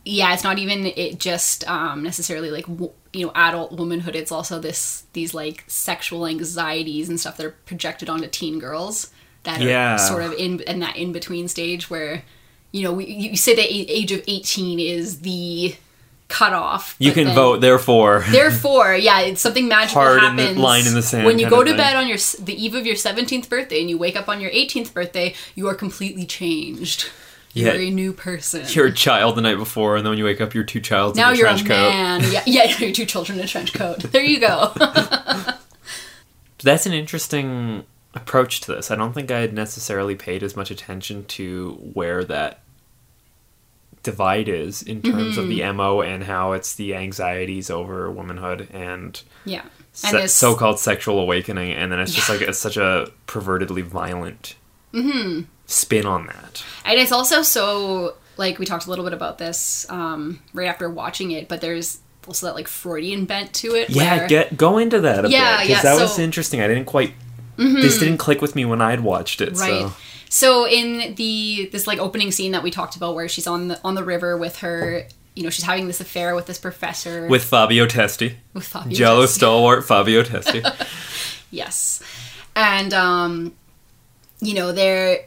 yeah, 0.07 0.33
it's 0.33 0.43
not 0.43 0.57
even 0.57 0.85
it 0.85 1.19
just 1.19 1.67
um, 1.69 2.03
necessarily 2.03 2.49
like 2.51 2.65
w- 2.67 2.91
you 3.13 3.25
know 3.25 3.31
adult 3.35 3.71
womanhood. 3.73 4.15
It's 4.15 4.31
also 4.31 4.59
this 4.59 5.03
these 5.13 5.33
like 5.33 5.63
sexual 5.67 6.25
anxieties 6.25 7.09
and 7.09 7.19
stuff 7.19 7.37
that 7.37 7.45
are 7.45 7.55
projected 7.65 8.09
onto 8.09 8.27
teen 8.27 8.59
girls 8.59 9.11
that 9.43 9.61
Yeah. 9.61 9.95
are 9.95 9.97
sort 9.99 10.23
of 10.23 10.33
in 10.33 10.59
in 10.61 10.79
that 10.79 10.95
in 10.97 11.11
between 11.11 11.47
stage 11.47 11.89
where 11.89 12.23
you 12.71 12.83
know 12.83 12.93
we, 12.93 13.05
you 13.05 13.37
say 13.37 13.55
the 13.55 13.61
age 13.63 14.11
of 14.11 14.23
eighteen 14.27 14.79
is 14.79 15.19
the 15.21 15.75
cutoff. 16.29 16.95
You 16.99 17.11
can 17.13 17.25
then- 17.27 17.35
vote, 17.35 17.61
therefore. 17.61 18.23
Therefore, 18.29 18.93
yeah, 18.95 19.21
it's 19.21 19.39
something 19.41 19.67
magical 19.69 20.01
Hard 20.01 20.23
in 20.23 20.35
the- 20.35 20.41
happens. 20.43 20.59
line 20.59 20.85
in 20.87 20.93
the 20.93 21.01
sand 21.01 21.25
when 21.25 21.39
you 21.39 21.49
go 21.49 21.63
to 21.63 21.69
thing. 21.71 21.77
bed 21.77 21.95
on 21.95 22.07
your 22.07 22.17
the 22.39 22.53
eve 22.61 22.75
of 22.75 22.85
your 22.85 22.95
seventeenth 22.97 23.49
birthday 23.49 23.79
and 23.81 23.89
you 23.89 23.97
wake 23.97 24.15
up 24.17 24.27
on 24.27 24.41
your 24.41 24.51
eighteenth 24.51 24.93
birthday. 24.93 25.33
You 25.55 25.67
are 25.69 25.75
completely 25.75 26.25
changed. 26.25 27.09
You're 27.57 27.73
Yeah. 27.75 27.87
a 27.87 27.91
new 27.91 28.13
person. 28.13 28.63
You're 28.69 28.87
a 28.87 28.93
child 28.93 29.35
the 29.35 29.41
night 29.41 29.55
before, 29.57 29.95
and 29.97 30.05
then 30.05 30.11
when 30.11 30.17
you 30.19 30.25
wake 30.25 30.41
up, 30.41 30.53
you're 30.53 30.63
two 30.63 30.79
childs 30.81 31.17
now 31.17 31.29
in 31.29 31.35
a 31.35 31.37
you're 31.37 31.47
a 31.47 31.51
trench 31.51 31.67
coat. 31.67 31.89
man. 31.91 32.23
Yeah, 32.31 32.43
yeah, 32.45 32.63
you're 32.79 32.91
two 32.91 33.05
children 33.05 33.39
in 33.39 33.45
a 33.45 33.47
trench 33.47 33.73
coat. 33.73 33.99
There 33.99 34.23
you 34.23 34.39
go. 34.39 34.71
That's 36.63 36.85
an 36.85 36.93
interesting 36.93 37.83
approach 38.13 38.61
to 38.61 38.73
this. 38.73 38.89
I 38.91 38.95
don't 38.95 39.13
think 39.13 39.29
I 39.31 39.39
had 39.41 39.53
necessarily 39.53 40.15
paid 40.15 40.41
as 40.43 40.55
much 40.55 40.71
attention 40.71 41.25
to 41.25 41.73
where 41.93 42.23
that 42.25 42.61
divide 44.03 44.47
is 44.49 44.81
in 44.81 45.01
terms 45.01 45.37
of 45.37 45.45
Mm-hmm. 45.45 45.57
the 45.67 45.73
MO 45.73 46.01
and 46.01 46.23
how 46.23 46.53
it's 46.53 46.73
the 46.75 46.95
anxieties 46.95 47.69
over 47.69 48.09
womanhood 48.11 48.69
and 48.71 49.21
yeah, 49.45 49.63
and 50.05 50.17
this 50.17 50.33
so-called 50.33 50.79
sexual 50.79 51.19
awakening, 51.19 51.73
and 51.73 51.91
then 51.91 51.99
it's 51.99 52.13
just 52.13 52.29
like 52.29 52.41
it's 52.41 52.57
such 52.59 52.77
a 52.77 53.11
pervertedly 53.27 53.83
violent 53.83 54.55
Mm-hmm. 54.93 55.41
Spin 55.67 56.05
on 56.05 56.25
that. 56.27 56.63
and 56.85 56.99
it's 56.99 57.11
also 57.11 57.41
so 57.43 58.15
like 58.37 58.57
we 58.59 58.65
talked 58.65 58.85
a 58.85 58.89
little 58.89 59.03
bit 59.05 59.13
about 59.13 59.37
this 59.37 59.85
um, 59.89 60.39
right 60.53 60.67
after 60.67 60.89
watching 60.89 61.31
it, 61.31 61.47
but 61.47 61.59
there's 61.61 61.99
also 62.27 62.45
that 62.47 62.55
like 62.55 62.67
Freudian 62.67 63.25
bent 63.25 63.53
to 63.55 63.75
it. 63.75 63.89
Yeah, 63.89 64.17
where- 64.17 64.27
get 64.27 64.57
go 64.57 64.77
into 64.77 64.99
that 65.01 65.25
a 65.25 65.29
Yeah, 65.29 65.59
bit 65.59 65.69
yeah, 65.69 65.75
because 65.77 65.83
that 65.83 66.01
was 66.01 66.09
so- 66.11 66.15
Mm-hmm. 66.15 66.21
interesting. 66.23 66.61
I 66.61 66.67
didn't 66.67 66.85
quite. 66.85 67.13
This 67.57 67.97
didn't 67.97 68.17
click 68.19 68.39
with 68.41 68.55
me 68.55 68.65
when 68.65 68.81
I 68.81 68.91
had 68.91 69.01
watched 69.03 69.41
it. 69.41 69.57
Right. 69.57 69.81
So 69.81 69.93
So 70.29 70.67
in 70.67 71.15
the 71.15 71.69
this 71.71 71.87
like 71.87 71.97
opening 71.99 72.31
scene 72.31 72.51
that 72.51 72.61
we 72.63 72.69
talked 72.71 72.95
about, 72.95 73.15
where 73.15 73.27
she's 73.27 73.47
on 73.47 73.67
the 73.69 73.79
on 73.83 73.95
the 73.95 74.03
river 74.03 74.37
with 74.37 74.57
her, 74.59 75.07
you 75.35 75.41
know, 75.43 75.49
she's 75.49 75.63
having 75.65 75.87
this 75.87 75.99
affair 75.99 76.35
with 76.35 76.45
this 76.45 76.59
professor 76.59 77.27
With 77.27 77.43
Fabio 77.43 77.87
Testi. 77.87 78.35
with 78.53 78.65
Fabio. 78.67 78.93
Giallo 78.93 79.25
Testi. 79.25 79.29
stalwart 79.29 79.85
Fabio 79.85 80.21
Testi. 80.23 80.61
Yes, 81.49 82.03
and 82.55 82.93
um, 82.93 83.53
you 84.41 84.53
know 84.53 84.71
they're 84.73 85.25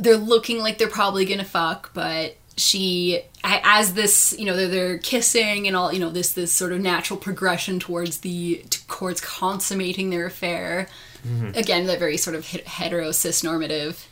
they're 0.00 0.16
looking 0.16 0.58
like 0.58 0.78
they're 0.78 0.88
probably 0.88 1.24
gonna 1.24 1.44
fuck, 1.44 1.92
but 1.94 2.36
she 2.56 3.22
as 3.44 3.94
this 3.94 4.34
you 4.38 4.44
know 4.44 4.54
they're, 4.56 4.68
they're 4.68 4.98
kissing 4.98 5.66
and 5.66 5.74
all 5.76 5.92
you 5.92 5.98
know 5.98 6.10
this 6.10 6.32
this 6.32 6.52
sort 6.52 6.72
of 6.72 6.80
natural 6.80 7.18
progression 7.18 7.78
towards 7.80 8.18
the 8.18 8.64
towards 8.88 9.20
consummating 9.20 10.10
their 10.10 10.26
affair. 10.26 10.88
Again, 11.54 11.86
that 11.86 11.98
very 11.98 12.16
sort 12.16 12.34
of 12.34 12.46
het- 12.46 12.66
hetero 12.66 13.12
cis 13.12 13.44
normative 13.44 14.08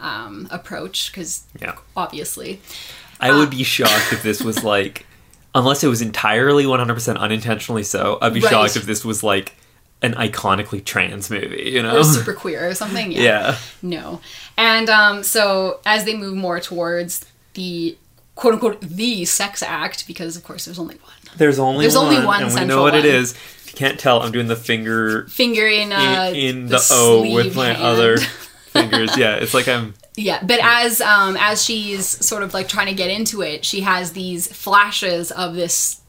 um, 0.00 0.48
approach 0.50 1.12
because 1.12 1.44
yeah. 1.60 1.76
obviously 1.94 2.60
I 3.20 3.30
would 3.36 3.50
be 3.50 3.62
shocked 3.62 4.12
if 4.12 4.22
this 4.22 4.42
was 4.42 4.64
like, 4.72 5.04
unless 5.54 5.84
it 5.84 5.88
was 5.88 6.00
entirely 6.00 6.64
100% 6.64 7.18
unintentionally 7.18 7.82
so, 7.82 8.18
I'd 8.22 8.32
be 8.32 8.40
Right. 8.40 8.50
shocked 8.50 8.76
if 8.76 8.86
this 8.86 9.04
was 9.04 9.22
like 9.22 9.54
an 10.02 10.14
iconically 10.14 10.84
trans 10.84 11.30
movie, 11.30 11.70
you 11.72 11.82
know? 11.82 11.98
or 11.98 12.04
super 12.04 12.32
queer 12.34 12.68
or 12.68 12.74
something. 12.74 13.12
yeah. 13.12 13.56
No. 13.82 14.20
And 14.56 14.88
um, 14.90 15.22
so 15.22 15.80
as 15.86 16.04
they 16.04 16.16
move 16.16 16.36
more 16.36 16.60
towards 16.60 17.24
the 17.54 17.96
quote 18.34 18.54
unquote 18.54 18.80
the 18.82 19.24
sex 19.24 19.62
act, 19.62 20.06
because 20.06 20.36
of 20.36 20.44
course 20.44 20.64
there's 20.66 20.78
only 20.78 20.96
one 20.96 21.12
There's 21.38 21.58
only 21.58 21.84
There's 21.84 21.96
one, 21.96 22.06
only 22.14 22.26
one 22.26 22.42
and 22.42 22.54
we 22.54 22.64
know 22.66 22.82
what 22.82 22.94
it 22.94 23.04
one. 23.04 23.14
is. 23.14 23.32
If 23.32 23.72
you 23.72 23.76
can't 23.78 23.98
tell, 23.98 24.20
I'm 24.22 24.32
doing 24.32 24.48
the 24.48 24.56
finger 24.56 25.26
finger 25.28 25.66
in 25.66 25.92
uh, 25.92 26.30
in, 26.34 26.56
in 26.58 26.66
the, 26.66 26.86
O 26.90 27.32
with 27.34 27.56
my 27.56 27.68
hand. 27.68 27.82
other 27.82 28.16
fingers. 28.70 29.16
Yeah, 29.16 29.36
it's 29.36 29.54
like 29.54 29.66
I'm. 29.68 29.94
Yeah, 30.18 30.42
but 30.42 30.60
as 30.62 31.00
um 31.00 31.36
as 31.40 31.62
she's 31.64 32.06
sort 32.24 32.42
of 32.42 32.54
like 32.54 32.68
trying 32.68 32.86
to 32.88 32.94
get 32.94 33.10
into 33.10 33.42
it, 33.42 33.64
she 33.64 33.80
has 33.80 34.12
these 34.12 34.46
flashes 34.50 35.30
of 35.32 35.54
this, 35.54 36.00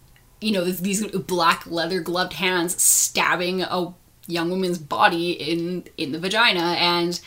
you 0.41 0.51
know, 0.51 0.63
these, 0.63 0.81
these 0.81 1.05
black 1.11 1.65
leather 1.67 1.99
gloved 1.99 2.33
hands 2.33 2.81
stabbing 2.81 3.61
a 3.63 3.93
young 4.27 4.49
woman's 4.49 4.77
body 4.77 5.31
in 5.31 5.85
in 5.97 6.11
the 6.11 6.19
vagina, 6.19 6.75
and 6.77 7.19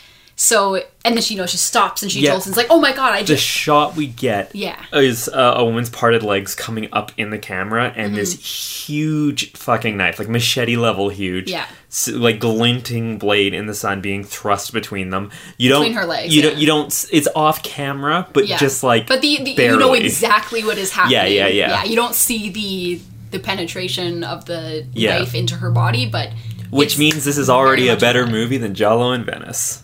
so 0.42 0.76
and 1.05 1.14
then 1.14 1.20
she 1.22 1.35
you 1.35 1.40
know 1.40 1.46
she 1.46 1.59
stops 1.59 2.03
and 2.03 2.11
she 2.11 2.20
Yeah. 2.20 2.31
jolts 2.31 2.57
like, 2.57 2.68
oh 2.70 2.81
my 2.81 2.92
god, 2.94 3.12
I 3.12 3.20
The 3.20 3.26
just 3.35 3.44
shot 3.44 3.94
we 3.94 4.07
get 4.07 4.55
Yeah. 4.55 4.76
is 4.94 5.29
uh, 5.29 5.55
a 5.57 5.64
woman's 5.64 5.90
parted 5.90 6.22
legs 6.22 6.55
coming 6.55 6.88
up 6.92 7.12
in 7.18 7.29
the 7.29 7.37
camera 7.38 7.92
and 7.94 8.14
this 8.16 8.35
Mm-hmm. 8.35 8.92
huge 8.92 9.53
fucking 9.53 9.96
knife, 9.98 10.18
like 10.18 10.29
machete 10.31 10.76
level 10.76 11.11
huge. 11.11 11.50
Yeah. 11.50 11.66
like 12.12 12.38
glinting 12.40 13.18
blade 13.18 13.53
in 13.53 13.66
the 13.66 13.74
sun 13.74 14.00
being 14.00 14.24
thrust 14.24 14.72
between 14.72 15.11
them. 15.11 15.31
You 15.59 15.68
don't. 15.68 15.83
Between 15.83 15.96
her 15.98 16.07
legs, 16.07 16.35
You 16.35 16.40
yeah. 16.42 16.48
don't. 16.50 16.59
You 16.59 16.66
don't. 16.66 17.07
It's 17.12 17.29
off 17.37 17.62
camera, 17.62 18.26
but 18.33 18.46
yeah, 18.46 18.57
just 18.59 18.83
like. 18.83 19.07
but 19.07 19.20
the, 19.20 19.42
the 19.44 19.50
you 19.53 19.76
know 19.79 19.92
exactly 19.92 20.64
what 20.64 20.79
is 20.79 20.92
happening. 20.92 21.18
Yeah, 21.18 21.26
yeah, 21.26 21.46
yeah. 21.48 21.68
Yeah, 21.70 21.85
you 21.85 21.96
don't 21.96 22.14
see 22.14 22.48
the 22.48 23.00
the 23.31 23.38
penetration 23.40 24.24
of 24.24 24.46
the 24.46 24.87
Yeah. 24.94 25.18
knife 25.18 25.35
into 25.35 25.57
her 25.57 25.70
body, 25.70 26.07
but 26.07 26.31
Which 26.70 26.96
means 26.98 27.24
this 27.24 27.37
is 27.38 27.50
already 27.50 27.88
a 27.88 27.96
better 27.96 28.26
movie 28.26 28.57
than 28.57 28.74
Giallo 28.74 29.12
in 29.12 29.24
Venice. 29.24 29.83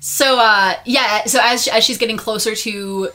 So 0.00 0.38
uh 0.38 0.74
yeah, 0.84 1.24
so 1.24 1.40
as 1.42 1.66
as 1.68 1.84
she's 1.84 1.98
getting 1.98 2.16
closer 2.16 2.54
to 2.54 3.10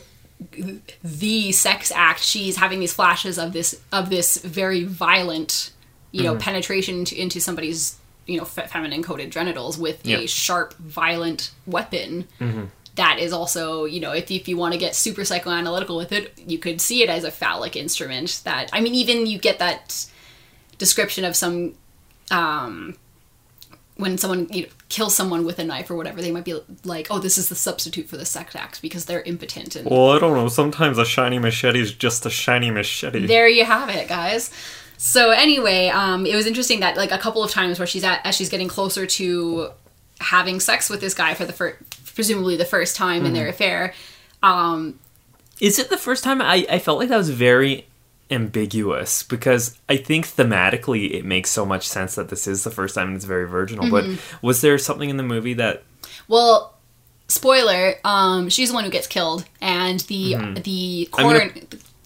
the 1.04 1.52
sex 1.52 1.92
act, 1.94 2.22
she's 2.22 2.58
having 2.58 2.80
these 2.80 2.94
flashes 2.94 3.38
of 3.38 3.54
this 3.54 3.80
of 3.92 4.10
this 4.10 4.38
very 4.38 4.84
violent, 4.84 5.72
you 6.12 6.24
Mm-hmm. 6.24 6.34
know, 6.34 6.40
penetration 6.40 6.96
into, 7.00 7.20
into 7.20 7.40
somebody's 7.40 7.98
you 8.28 8.38
know 8.38 8.46
fe- 8.46 8.68
feminine 8.68 9.04
coded 9.04 9.32
genitals 9.32 9.78
with 9.78 10.06
Yep. 10.06 10.20
a 10.22 10.28
sharp, 10.28 10.74
violent 10.76 11.52
weapon. 11.66 12.28
That 12.96 13.20
is 13.20 13.32
also, 13.32 13.86
you 13.86 14.02
know, 14.02 14.12
if, 14.12 14.30
if 14.30 14.50
you 14.50 14.58
want 14.58 14.74
to 14.74 14.78
get 14.78 14.96
super 14.96 15.22
psychoanalytical 15.22 15.96
with 15.96 16.12
it, 16.12 16.38
you 16.46 16.58
could 16.58 16.82
see 16.82 17.02
it 17.04 17.10
as 17.10 17.24
a 17.24 17.32
phallic 17.32 17.78
instrument. 17.78 18.42
That 18.44 18.70
I 18.74 18.82
mean, 18.82 18.94
even 18.96 19.28
you 19.28 19.40
get 19.40 19.60
that 19.60 20.06
description 20.78 21.24
of 21.24 21.36
some 21.38 21.76
um, 22.32 22.98
when 24.02 24.18
someone 24.18 24.48
you 24.52 24.64
know, 24.64 24.70
kills 24.90 25.16
someone 25.16 25.46
with 25.46 25.60
a 25.60 25.64
knife 25.64 25.90
or 25.90 25.96
whatever, 25.96 26.22
they 26.22 26.32
might 26.32 26.44
be 26.44 26.60
like, 26.84 27.08
"Oh, 27.10 27.20
this 27.20 27.38
is 27.38 27.48
the 27.50 27.56
substitute 27.56 28.10
for 28.10 28.18
the 28.18 28.26
sex 28.26 28.56
act 28.56 28.82
because 28.82 29.06
they're 29.06 29.22
impotent." 29.22 29.76
And 29.76 29.90
Well, 29.90 30.10
I 30.10 30.20
don't 30.20 30.34
know. 30.34 30.48
Sometimes 30.48 30.98
a 30.98 31.06
shiny 31.06 31.40
machete 31.40 31.80
is 31.80 31.94
just 31.94 32.26
a 32.26 32.30
shiny 32.30 32.72
machete. 32.72 33.26
there 33.28 33.48
you 33.48 33.64
have 33.64 33.90
it, 33.90 34.10
guys. 34.10 34.52
So 34.98 35.32
anyway, 35.32 35.88
um, 35.88 36.26
it 36.26 36.36
was 36.36 36.46
interesting 36.46 36.82
that 36.82 36.98
like 36.98 37.12
a 37.12 37.18
couple 37.18 37.44
of 37.44 37.52
times 37.52 37.80
where 37.80 37.88
she's 37.88 38.04
at 38.04 38.26
as 38.26 38.36
she's 38.36 38.50
getting 38.50 38.68
closer 38.68 39.06
to 39.06 39.70
having 40.20 40.60
sex 40.60 40.90
with 40.90 41.02
this 41.02 41.14
guy 41.14 41.34
for 41.34 41.46
the 41.46 41.54
first, 41.54 41.78
presumably 42.16 42.56
the 42.56 42.66
first 42.66 42.96
time 42.96 43.26
in 43.26 43.34
their 43.34 43.48
affair. 43.48 43.94
Um, 44.44 45.00
Is 45.60 45.80
it 45.80 45.90
the 45.90 45.98
first 45.98 46.24
time 46.24 46.42
I, 46.42 46.66
I 46.70 46.80
felt 46.80 47.00
like 47.00 47.10
that 47.10 47.18
was 47.18 47.30
very 47.30 47.88
ambiguous 48.32 49.24
because 49.24 49.78
I 49.90 49.98
think 49.98 50.26
thematically 50.28 51.14
it 51.14 51.26
makes 51.26 51.50
so 51.50 51.66
much 51.66 51.88
sense 51.88 52.16
that 52.16 52.30
this 52.30 52.48
is 52.48 52.64
the 52.64 52.72
first 52.72 52.96
time 52.96 53.08
and 53.10 53.16
it's 53.16 53.26
very 53.26 53.48
virginal. 53.48 53.86
Mm-hmm. 53.86 54.14
But 54.16 54.42
was 54.42 54.62
there 54.62 54.78
something 54.78 55.10
in 55.10 55.18
the 55.18 55.24
movie 55.24 55.54
that 55.56 55.84
well, 56.28 56.76
spoiler, 57.28 57.96
um, 58.04 58.50
she's 58.50 58.70
the 58.70 58.76
one 58.76 58.84
who 58.84 58.90
gets 58.90 59.08
killed, 59.08 59.46
and 59.62 60.00
the 60.02 60.36
the 60.64 61.10
Mm-hmm. 61.12 61.22
Gonna- 61.22 61.40
coroner. 61.40 61.54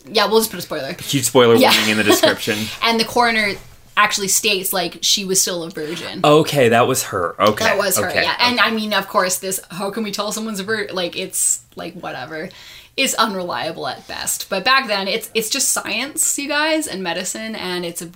Yeah, 0.08 0.28
we'll 0.28 0.40
just 0.40 0.52
put 0.52 0.60
a 0.60 0.62
spoiler. 0.62 0.94
huge 1.02 1.26
spoiler 1.26 1.56
Yeah. 1.56 1.72
warning 1.72 1.90
in 1.90 1.98
the 1.98 2.04
description? 2.04 2.58
And 2.84 3.00
the 3.00 3.06
coroner 3.06 3.54
actually 3.98 4.28
states 4.28 4.72
like 4.72 5.00
she 5.02 5.26
was 5.26 5.42
still 5.42 5.64
a 5.64 5.70
virgin. 5.72 6.20
okay, 6.24 6.70
that 6.70 6.86
was 6.88 7.04
her. 7.06 7.36
Okay, 7.42 7.64
That 7.66 7.78
was 7.78 7.98
her, 7.98 8.10
okay, 8.10 8.22
yeah. 8.22 8.36
And 8.40 8.60
okay. 8.60 8.70
I 8.70 8.72
mean, 8.72 8.94
of 8.94 9.08
course, 9.08 9.40
this 9.40 9.60
how 9.72 9.90
can 9.90 10.04
we 10.04 10.12
tell 10.12 10.32
someone's 10.32 10.60
a 10.60 10.64
virgin? 10.64 10.96
Like 10.96 11.16
it's 11.18 11.64
like 11.76 11.96
whatever. 11.96 12.50
It's 12.98 13.14
unreliable 13.16 13.88
at 13.88 14.08
best. 14.08 14.50
But 14.50 14.64
back 14.64 14.88
then, 14.88 15.08
it's 15.08 15.30
it's 15.34 15.50
just 15.50 15.70
science, 15.70 16.38
you 16.40 16.48
guys, 16.48 16.88
and 16.88 17.04
medicine, 17.04 17.56
and 17.56 17.86
it's 17.86 18.02
a 18.02 18.10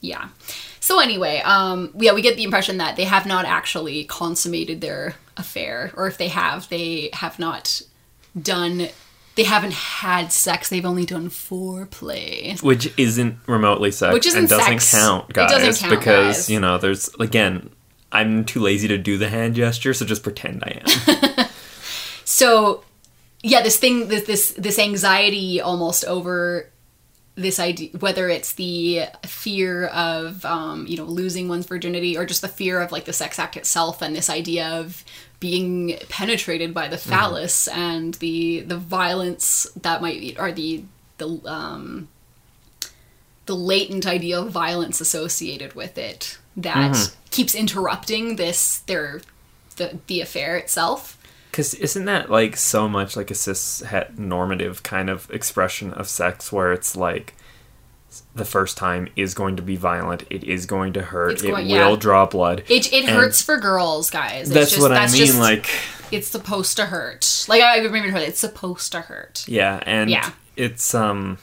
yeah. 0.00 0.28
So 0.80 1.00
anyway, 1.00 1.40
um, 1.44 1.92
yeah, 1.98 2.12
we 2.12 2.22
get 2.22 2.36
the 2.36 2.44
impression 2.44 2.78
that 2.78 2.96
they 2.96 3.04
have 3.04 3.26
not 3.26 3.44
actually 3.44 4.04
consummated 4.04 4.80
their 4.80 5.14
affair, 5.36 5.92
or 5.96 6.06
if 6.06 6.18
they 6.18 6.28
have, 6.28 6.68
they 6.68 7.10
have 7.14 7.38
not 7.38 7.80
done. 8.40 8.88
They 9.34 9.44
haven't 9.44 9.72
had 9.74 10.32
sex. 10.32 10.68
They've 10.68 10.84
only 10.84 11.06
done 11.06 11.30
foreplay. 11.30 12.60
which 12.62 12.92
isn't 12.98 13.36
remotely 13.46 13.92
sex 13.92 14.12
Which 14.12 14.26
isn't 14.26 14.40
and 14.40 14.48
doesn't 14.48 14.80
sex. 14.80 14.90
count, 14.90 15.30
It 15.30 15.34
guys, 15.34 15.50
doesn't 15.50 15.88
count, 15.88 16.00
because 16.00 16.36
guys. 16.36 16.50
you 16.50 16.60
know 16.60 16.76
there's 16.78 17.08
again. 17.20 17.70
I'm 18.10 18.44
too 18.46 18.60
lazy 18.60 18.88
to 18.88 18.96
do 18.98 19.18
the 19.18 19.28
hand 19.28 19.54
gesture, 19.54 19.92
so 19.94 20.04
just 20.06 20.22
pretend 20.22 20.64
I 20.64 20.80
am. 20.82 21.46
so 22.24 22.82
yeah 23.42 23.62
this 23.62 23.78
thing 23.78 24.08
this 24.08 24.24
this 24.26 24.52
this 24.52 24.78
anxiety 24.78 25.60
almost 25.60 26.04
over 26.04 26.70
this 27.34 27.60
idea 27.60 27.90
whether 28.00 28.28
it's 28.28 28.52
the 28.52 29.02
fear 29.24 29.86
of 29.86 30.44
um, 30.44 30.86
you 30.88 30.96
know 30.96 31.04
losing 31.04 31.48
one's 31.48 31.66
virginity 31.66 32.16
or 32.16 32.26
just 32.26 32.40
the 32.40 32.48
fear 32.48 32.80
of 32.80 32.90
like 32.90 33.04
the 33.04 33.12
sex 33.12 33.38
act 33.38 33.56
itself 33.56 34.02
and 34.02 34.14
this 34.14 34.28
idea 34.28 34.66
of 34.66 35.04
being 35.38 35.96
penetrated 36.08 36.74
by 36.74 36.88
the 36.88 36.98
phallus 36.98 37.68
and 37.68 38.14
the 38.14 38.60
the 38.62 38.76
violence 38.76 39.68
that 39.80 40.02
might 40.02 40.18
be 40.18 40.36
or 40.36 40.50
the 40.50 40.82
the 41.18 41.40
um 41.46 42.08
the 43.46 43.54
latent 43.54 44.06
idea 44.06 44.40
of 44.40 44.50
violence 44.50 45.00
associated 45.00 45.74
with 45.74 45.96
it 45.96 46.38
that 46.56 47.14
keeps 47.30 47.54
interrupting 47.54 48.34
this 48.34 48.78
their 48.80 49.20
the 49.76 49.98
the 50.08 50.20
affair 50.20 50.56
itself 50.56 51.17
Because 51.58 51.74
isn't 51.74 52.04
that 52.04 52.30
like 52.30 52.56
so 52.56 52.88
much 52.88 53.16
like 53.16 53.32
a 53.32 53.34
cis 53.34 53.80
het 53.80 54.16
normative 54.16 54.84
kind 54.84 55.10
of 55.10 55.28
expression 55.32 55.92
of 55.92 56.08
sex 56.08 56.52
where 56.52 56.72
it's 56.72 56.94
like 56.94 57.34
the 58.36 58.44
first 58.44 58.76
time 58.76 59.08
is 59.16 59.34
going 59.34 59.56
to 59.56 59.62
be 59.62 59.74
violent, 59.74 60.22
it 60.30 60.44
is 60.44 60.66
going 60.66 60.92
to 60.92 61.02
hurt, 61.02 61.32
It's 61.32 61.42
it 61.42 61.50
going- 61.50 61.66
yeah. 61.66 61.88
will 61.88 61.96
draw 61.96 62.26
blood. 62.26 62.62
It, 62.68 62.92
it 62.92 63.06
hurts 63.06 63.42
for 63.42 63.58
girls, 63.58 64.08
guys. 64.08 64.42
It's 64.42 64.50
That's 64.50 64.70
just- 64.70 64.82
what 64.82 64.92
I 64.92 65.00
that's 65.00 65.14
mean. 65.14 65.26
just- 65.26 65.40
like, 65.40 65.68
it's 66.12 66.28
supposed 66.28 66.76
to 66.76 66.86
hurt. 66.86 67.44
Like 67.48 67.60
I 67.60 67.78
remember 67.78 68.10
heard 68.12 68.22
it's 68.22 68.38
supposed 68.38 68.92
to 68.92 69.00
hurt. 69.00 69.44
yeah, 69.48 69.82
and 69.84 70.08
Yeah. 70.10 70.30
it's 70.54 70.94
um. 70.94 71.38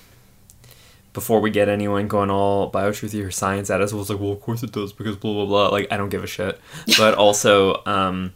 Before 1.11 1.41
we 1.41 1.49
get 1.49 1.67
anyone 1.67 2.07
going 2.07 2.29
all 2.29 2.71
biotruthy 2.71 3.21
or 3.25 3.31
science 3.31 3.69
at 3.69 3.81
us, 3.81 3.91
it 3.91 3.95
was 3.97 4.09
like, 4.09 4.19
well, 4.21 4.31
of 4.31 4.39
course 4.41 4.63
it 4.63 4.71
does 4.71 4.93
because 4.93 5.17
blah 5.17 5.33
blah 5.33 5.45
blah. 5.45 5.67
Like, 5.69 5.91
I 5.91 5.97
don't 5.97 6.09
give 6.09 6.23
a 6.23 6.27
shit. 6.27 6.57
But 6.97 7.15
also, 7.15 7.81
um, 7.85 8.33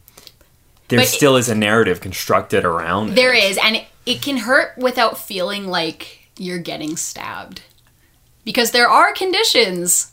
there 0.89 0.99
But 0.99 1.07
still 1.07 1.37
is 1.37 1.49
a 1.49 1.55
narrative 1.55 2.01
constructed 2.01 2.65
around. 2.65 3.15
There 3.15 3.33
it. 3.33 3.43
is, 3.43 3.57
and 3.63 3.77
it, 3.77 3.85
it 4.05 4.21
can 4.21 4.37
hurt 4.37 4.77
without 4.77 5.17
feeling 5.17 5.67
like 5.67 6.29
you're 6.37 6.59
getting 6.59 6.97
stabbed, 6.97 7.61
because 8.43 8.71
there 8.71 8.89
are 8.89 9.13
conditions 9.13 10.11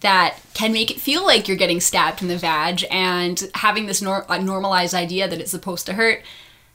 that 0.00 0.38
can 0.54 0.72
make 0.72 0.90
it 0.90 0.98
feel 1.00 1.24
like 1.24 1.46
you're 1.46 1.56
getting 1.56 1.80
stabbed 1.80 2.22
in 2.22 2.28
the 2.28 2.36
vag, 2.36 2.84
and 2.90 3.50
having 3.54 3.86
this 3.86 4.00
nor- 4.00 4.26
normalized 4.40 4.94
idea 4.94 5.28
that 5.28 5.40
it's 5.40 5.50
supposed 5.50 5.86
to 5.86 5.92
hurt 5.92 6.22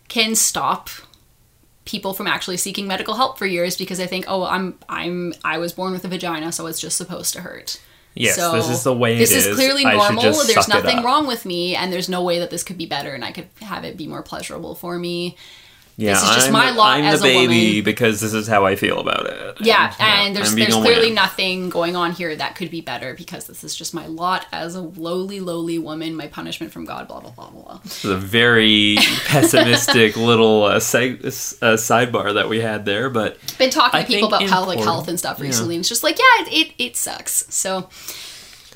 can 0.08 0.36
stop 0.36 0.90
people 1.86 2.14
from 2.14 2.28
actually 2.28 2.58
seeking 2.58 2.88
medical 2.88 3.16
help 3.16 3.38
for 3.38 3.46
years 3.46 3.78
because 3.78 3.98
they 3.98 4.08
think, 4.08 4.26
oh, 4.28 4.44
I'm 4.44 4.78
I'm 4.90 5.34
I 5.44 5.58
was 5.58 5.74
born 5.74 5.94
with 5.94 6.06
a 6.06 6.08
vagina, 6.08 6.52
so 6.52 6.68
it's 6.68 6.80
just 6.80 6.98
supposed 6.98 7.34
to 7.34 7.42
hurt. 7.42 7.82
Yes, 8.16 8.36
so 8.38 8.54
this 8.54 8.70
is 8.70 8.84
the 8.84 8.94
way 8.94 9.16
it 9.16 9.20
this 9.20 9.32
is 9.32 9.46
is. 9.46 9.56
clearly 9.56 9.84
normal. 9.84 10.24
There's 10.24 10.68
nothing 10.68 11.04
wrong 11.04 11.28
with 11.28 11.46
me, 11.46 11.76
and 11.76 11.92
there's 11.92 12.10
no 12.10 12.24
way 12.24 12.40
that 12.40 12.50
this 12.50 12.64
could 12.64 12.78
be 12.78 12.86
better, 12.86 13.14
and 13.14 13.26
I 13.26 13.32
could 13.32 13.48
have 13.62 13.84
it 13.84 13.98
be 13.98 14.08
more 14.08 14.24
pleasurable 14.24 14.74
for 14.74 14.98
me. 14.98 15.36
Yeah, 15.98 16.16
This 16.16 16.24
is 16.24 16.30
just 16.36 16.48
I'm, 16.48 16.52
my 16.54 16.72
lot 16.72 16.98
I'm 16.98 17.06
as 17.06 17.22
a 17.22 17.24
the 17.24 17.30
baby 17.30 17.68
woman. 17.70 17.84
because 17.86 18.20
this 18.20 18.34
is 18.34 18.48
how 18.48 18.66
I 18.66 18.76
feel 18.76 19.00
about 19.00 19.28
it. 19.28 19.58
Yeah, 19.62 19.94
and 19.98 20.36
there's 20.36 20.52
I'm 20.52 20.60
there's 20.60 20.74
clearly 20.76 21.06
wimp. 21.06 21.16
nothing 21.16 21.70
going 21.70 21.96
on 21.96 22.12
here 22.12 22.36
that 22.36 22.56
could 22.58 22.70
be 22.70 22.82
better 22.82 23.14
because 23.14 23.48
this 23.48 23.64
is 23.64 23.74
just 23.74 23.94
my 23.94 24.06
lot 24.08 24.46
as 24.52 24.76
a 24.76 24.82
lowly, 24.82 25.40
lowly 25.40 25.80
woman. 25.80 26.14
My 26.16 26.28
punishment 26.28 26.74
from 26.74 26.84
God. 26.84 27.08
Blah 27.08 27.22
blah 27.22 27.32
blah 27.32 27.50
blah. 27.50 27.62
blah. 27.64 27.80
is 27.86 28.04
a 28.04 28.18
very 28.18 28.98
pessimistic 29.28 30.18
little 30.18 30.64
uh, 30.66 30.80
seg- 30.80 31.24
uh, 31.64 31.76
sidebar 31.78 32.34
that 32.34 32.50
we 32.50 32.60
had 32.60 32.84
there, 32.84 33.10
but 33.10 33.38
Been 33.58 33.70
talking 33.70 33.98
I 34.00 34.04
to 34.04 34.08
people 34.08 34.28
about 34.28 34.42
important- 34.42 34.84
health 34.84 35.08
and 35.08 35.18
stuff 35.18 35.40
yeah. 35.40 35.46
recently, 35.46 35.76
and 35.76 35.82
it's 35.82 35.88
just 35.90 36.04
like, 36.04 36.18
yeah, 36.20 36.46
it, 36.46 36.68
it 36.68 36.74
it 36.78 36.98
sucks. 36.98 37.46
So 37.56 37.88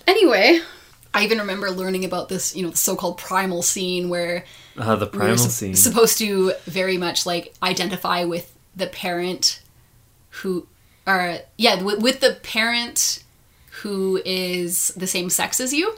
anyway, 0.08 0.62
I 1.14 1.24
even 1.24 1.40
remember 1.40 1.70
learning 1.72 2.06
about 2.06 2.30
this, 2.30 2.56
you 2.56 2.64
know, 2.64 2.70
the 2.70 2.78
so-called 2.78 3.18
primal 3.18 3.62
scene 3.62 4.10
where 4.10 4.46
uh, 4.80 4.96
the 4.96 5.06
we 5.06 5.12
primal 5.18 5.38
sup- 5.38 5.52
scene. 5.52 5.76
supposed 5.76 6.18
to 6.20 6.54
very 6.65 6.98
much 6.98 7.26
like 7.26 7.54
identify 7.62 8.24
with 8.24 8.52
the 8.76 8.88
parent 8.88 9.62
who 10.30 10.65
or 11.08 11.39
yeah 11.58 11.82
with, 11.82 12.02
with 12.02 12.20
the 12.22 12.38
parent 12.44 13.24
who 13.82 14.22
is 14.26 14.89
the 14.96 15.08
same 15.08 15.30
sex 15.30 15.60
as 15.60 15.74
you 15.74 15.94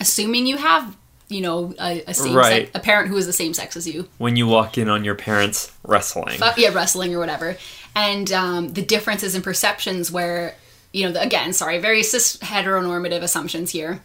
assuming 0.00 0.46
you 0.46 0.56
have 0.56 0.96
you 1.28 1.40
know 1.40 1.74
a, 1.80 2.02
a 2.06 2.14
same 2.14 2.34
Right. 2.34 2.66
sex, 2.66 2.70
a 2.74 2.80
parent 2.80 3.08
who 3.08 3.16
is 3.16 3.26
the 3.26 3.32
same 3.32 3.54
sex 3.54 3.76
as 3.76 3.86
you 3.86 4.08
when 4.18 4.36
you 4.36 4.46
walk 4.46 4.76
in 4.78 4.88
on 4.88 5.04
your 5.04 5.14
parents 5.14 5.72
wrestling. 5.84 6.42
uh, 6.42 6.52
yeah 6.56 6.72
wrestling 6.72 7.14
or 7.14 7.18
whatever 7.18 7.56
and 7.94 8.30
um, 8.32 8.72
the 8.74 8.82
differences 8.82 9.34
in 9.34 9.42
perceptions 9.42 10.10
where 10.12 10.54
you 10.92 11.06
know 11.06 11.12
the, 11.12 11.20
again 11.22 11.52
sorry 11.52 11.78
very 11.78 12.02
cis 12.02 12.36
heteronormative 12.38 13.22
assumptions 13.22 13.70
here 13.70 14.02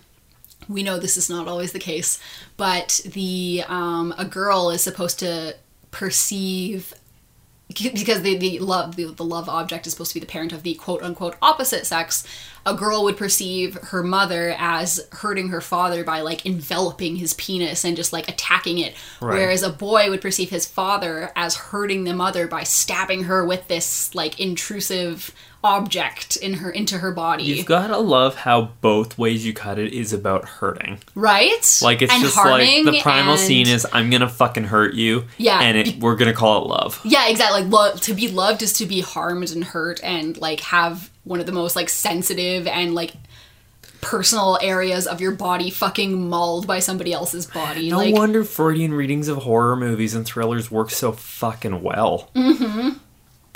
we 0.70 0.84
know 0.84 0.98
this 1.00 1.17
is 1.17 1.30
not 1.30 1.48
always 1.48 1.72
the 1.72 1.80
case 1.80 2.20
but 2.58 3.00
the 3.06 3.63
um, 3.67 4.13
a 4.17 4.26
girl 4.26 4.70
is 4.70 4.82
supposed 4.82 5.20
to 5.20 5.56
perceive 5.91 6.93
because 7.70 8.22
the, 8.22 8.38
the 8.38 8.60
love 8.60 8.96
the, 8.96 9.06
the 9.06 9.24
love 9.26 9.50
object 9.50 9.86
is 9.86 9.93
supposed 9.93 10.12
to 10.12 10.20
be 10.20 10.26
the 10.26 10.32
parent 10.32 10.54
of 10.54 10.63
the 10.63 10.74
quote 10.76 11.02
unquote 11.04 11.36
opposite 11.41 11.86
sex 11.86 12.26
a 12.65 12.74
girl 12.74 13.04
would 13.04 13.17
perceive 13.17 13.76
her 13.76 14.02
mother 14.04 14.56
as 14.58 15.06
hurting 15.12 15.50
her 15.50 15.60
father 15.62 16.04
by 16.04 16.22
like 16.22 16.46
enveloping 16.46 17.17
his 17.17 17.34
penis 17.34 17.84
and 17.84 17.96
just 17.98 18.13
like 18.13 18.30
attacking 18.30 18.78
it 18.80 18.96
Right. 19.22 19.38
whereas 19.39 19.63
a 19.63 19.70
boy 19.70 20.10
would 20.10 20.22
perceive 20.22 20.50
his 20.50 20.65
father 20.65 21.32
as 21.36 21.56
hurting 21.56 22.06
the 22.06 22.13
mother 22.13 22.48
by 22.48 22.63
stabbing 22.63 23.24
her 23.26 23.46
with 23.46 23.67
this 23.67 24.15
like 24.15 24.39
intrusive 24.39 25.34
object 25.67 26.38
in 26.38 26.53
her 26.56 26.69
into 26.71 26.97
her 26.99 27.12
body 27.12 27.43
You've 27.43 27.65
gotta 27.65 27.97
love 27.97 28.36
how 28.36 28.69
both 28.82 29.17
ways 29.17 29.45
you 29.45 29.53
cut 29.53 29.77
it 29.77 29.93
is 29.93 30.13
about 30.13 30.45
hurting. 30.45 30.99
right 31.15 31.80
Like 31.84 32.01
it's 32.01 32.13
And 32.13 32.23
just 32.23 32.38
like 32.38 32.86
the 32.86 32.99
primal 33.01 33.34
and- 33.34 33.39
scene 33.41 33.67
is 33.67 33.86
I'm 33.91 34.10
gonna 34.10 34.30
fucking 34.30 34.63
hurt 34.65 34.93
you. 34.93 35.25
Yeah, 35.38 35.60
and 35.62 35.77
it, 35.77 35.99
we're 35.99 36.15
gonna 36.15 36.34
call 36.34 36.63
it 36.63 36.67
love. 36.69 36.99
Yeah, 37.03 37.27
exactly. 37.27 37.63
Like 37.63 37.71
love 37.71 38.01
to 38.01 38.13
be 38.13 38.30
loved 38.30 38.62
is 38.63 38.73
to 38.73 38.86
be 38.86 39.01
harmed 39.01 39.51
and 39.51 39.63
hurt 39.63 39.99
and 40.03 40.38
like 40.38 40.62
have 40.62 41.10
one 41.25 41.39
of 41.39 41.45
the 41.45 41.51
most 41.51 41.75
like 41.75 41.89
sensitive 41.89 42.65
and 42.67 42.95
like 42.95 43.13
personal 43.99 44.58
areas 44.62 45.08
of 45.08 45.19
your 45.19 45.32
body 45.32 45.69
fucking 45.69 46.30
mauled 46.30 46.67
by 46.67 46.80
somebody 46.80 47.12
else's 47.12 47.45
body. 47.47 47.89
No 47.89 47.97
like 47.97 48.13
wonder 48.15 48.43
Freudian 48.43 48.93
readings 48.93 49.27
of 49.27 49.39
horror 49.39 49.75
movies 49.75 50.13
and 50.13 50.25
thrillers 50.25 50.69
work 50.71 50.91
so 50.91 51.12
fucking 51.12 51.82
well. 51.82 52.30
Mm-hmm. 52.36 52.89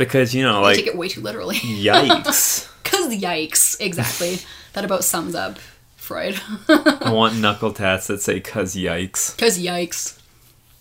Because 0.05 0.33
you 0.35 0.43
know, 0.43 0.57
I 0.57 0.59
like 0.59 0.75
take 0.77 0.87
it 0.87 0.97
way 0.97 1.07
too 1.07 1.21
literally. 1.21 1.55
yikes. 1.57 2.67
Cause 2.83 3.13
yikes, 3.15 3.79
exactly. 3.79 4.39
that 4.73 4.83
about 4.85 5.03
sums 5.03 5.35
up 5.35 5.57
Freud. 5.95 6.39
I 6.67 7.11
want 7.13 7.35
knuckle 7.37 7.71
tats 7.73 8.07
that 8.07 8.21
say 8.21 8.39
"cuz 8.39 8.75
yikes." 8.75 9.37
Cause 9.37 9.59
yikes. 9.59 10.19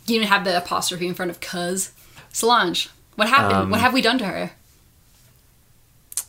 You 0.06 0.16
even 0.16 0.28
have 0.28 0.44
the 0.44 0.56
apostrophe 0.56 1.06
in 1.06 1.14
front 1.14 1.30
of 1.30 1.40
cuz. 1.40 1.92
Solange, 2.32 2.88
what 3.16 3.28
happened? 3.28 3.54
Um, 3.54 3.70
what 3.70 3.80
have 3.80 3.92
we 3.92 4.00
done 4.02 4.18
to 4.18 4.24
her? 4.24 4.52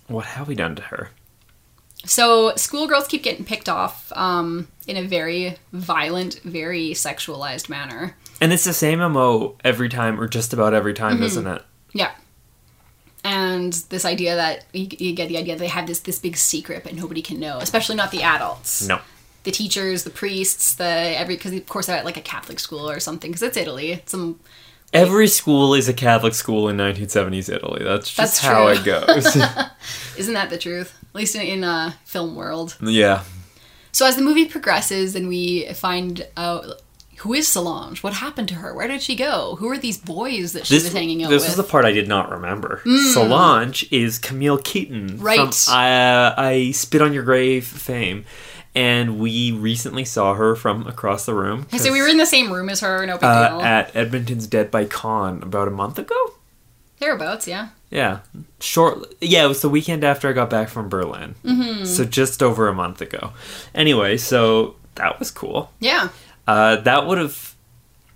What 0.07 0.25
have 0.25 0.47
we 0.47 0.55
done 0.55 0.75
to 0.75 0.81
her? 0.83 1.09
So 2.05 2.53
schoolgirls 2.55 3.07
keep 3.07 3.21
getting 3.23 3.45
picked 3.45 3.69
off 3.69 4.11
um, 4.15 4.67
in 4.87 4.97
a 4.97 5.03
very 5.03 5.57
violent, 5.71 6.39
very 6.43 6.91
sexualized 6.91 7.69
manner. 7.69 8.17
And 8.41 8.51
it's 8.51 8.63
the 8.63 8.73
same 8.73 8.99
MO 8.99 9.55
every 9.63 9.87
time, 9.87 10.19
or 10.19 10.27
just 10.27 10.51
about 10.51 10.73
every 10.73 10.93
time, 10.95 11.15
Mm-hmm. 11.17 11.23
isn't 11.23 11.47
it? 11.47 11.61
Yeah. 11.93 12.11
And 13.23 13.73
this 13.89 14.03
idea 14.05 14.35
that 14.35 14.65
you, 14.73 14.87
you 14.97 15.13
get 15.13 15.27
the 15.29 15.37
idea 15.37 15.55
they 15.55 15.67
have 15.67 15.87
this 15.87 15.99
this 15.99 16.17
big 16.19 16.37
secret, 16.37 16.83
but 16.83 16.95
nobody 16.95 17.21
can 17.21 17.39
know, 17.39 17.57
especially 17.59 17.95
not 17.95 18.11
the 18.11 18.23
adults, 18.23 18.87
No. 18.87 18.99
the 19.43 19.51
teachers, 19.51 20.03
the 20.03 20.09
priests, 20.09 20.73
the 20.75 20.85
every 20.85 21.35
because 21.35 21.53
of 21.53 21.65
course 21.67 21.85
they're 21.85 21.97
at 21.97 22.05
like 22.05 22.17
a 22.17 22.21
Catholic 22.21 22.59
school 22.59 22.89
or 22.89 22.99
something 22.99 23.29
because 23.31 23.43
it's 23.43 23.57
Italy. 23.57 23.91
It's 23.93 24.11
some 24.11 24.39
Every 24.93 25.27
school 25.27 25.73
is 25.73 25.87
a 25.87 25.93
Catholic 25.93 26.33
school 26.33 26.67
in 26.67 26.75
1970s 26.75 27.47
Italy. 27.53 27.81
That's 27.83 28.07
just 28.13 28.17
That's 28.17 28.39
how 28.39 28.67
it 28.67 28.83
goes. 28.83 29.25
isn't 30.17 30.33
that 30.33 30.49
the 30.49 30.57
truth? 30.57 30.97
At 31.09 31.15
least 31.15 31.35
in, 31.35 31.41
in 31.43 31.63
uh, 31.63 31.93
film 32.03 32.35
world. 32.35 32.75
yeah. 32.81 33.23
So 33.93 34.05
as 34.05 34.15
the 34.15 34.21
movie 34.21 34.45
progresses, 34.45 35.15
and 35.15 35.27
we 35.27 35.65
find 35.73 36.25
out 36.37 36.81
who 37.21 37.33
is 37.33 37.47
Solange, 37.47 38.01
what 38.03 38.13
happened 38.13 38.47
to 38.49 38.55
her, 38.55 38.73
where 38.73 38.87
did 38.87 39.01
she 39.01 39.15
go, 39.15 39.55
who 39.59 39.69
are 39.69 39.77
these 39.77 39.97
boys 39.97 40.53
that 40.53 40.65
she 40.65 40.75
This, 40.75 40.85
was 40.85 40.93
hanging 40.93 41.23
out 41.23 41.29
this 41.29 41.43
with? 41.43 41.51
is 41.51 41.55
the 41.55 41.63
part 41.63 41.85
I 41.85 41.91
did 41.91 42.07
not 42.07 42.31
remember. 42.31 42.81
Solange 43.13 43.91
is 43.91 44.17
Camille 44.17 44.57
Keaton 44.57 45.17
Right. 45.19 45.37
from 45.37 45.49
uh, 45.73 46.33
I 46.37 46.71
Spit 46.73 47.01
on 47.01 47.13
Your 47.13 47.23
Grave 47.23 47.65
fame. 47.65 48.25
And 48.73 49.19
we 49.19 49.51
recently 49.51 50.05
saw 50.05 50.33
her 50.33 50.55
from 50.55 50.87
across 50.87 51.25
the 51.25 51.33
room. 51.33 51.67
I 51.73 51.77
say 51.77 51.89
we 51.91 52.01
were 52.01 52.07
in 52.07 52.15
the 52.17 52.25
same 52.25 52.51
room 52.51 52.69
as 52.69 52.79
her. 52.79 53.05
No 53.05 53.15
big 53.17 53.23
uh, 53.25 53.49
deal. 53.49 53.61
at 53.61 53.93
Edmonton's 53.93 54.47
Dead 54.47 54.71
by 54.71 54.85
Con 54.85 55.43
about 55.43 55.67
a 55.67 55.71
month 55.71 55.99
ago. 55.99 56.15
Thereabouts, 56.99 57.47
yeah. 57.47 57.69
Yeah, 57.89 58.19
short. 58.61 59.13
Yeah, 59.19 59.43
it 59.43 59.47
was 59.49 59.61
the 59.61 59.67
weekend 59.67 60.05
after 60.05 60.29
I 60.29 60.33
got 60.33 60.49
back 60.49 60.69
from 60.69 60.87
Berlin, 60.87 61.35
mm-hmm. 61.43 61.83
so 61.83 62.05
just 62.05 62.41
over 62.41 62.69
a 62.69 62.73
month 62.73 63.01
ago. 63.01 63.33
Anyway, 63.75 64.15
so 64.15 64.75
that 64.95 65.19
was 65.19 65.31
cool. 65.31 65.71
Yeah. 65.81 66.07
Uh, 66.47 66.77
that 66.77 67.05
would 67.05 67.17
have. 67.17 67.55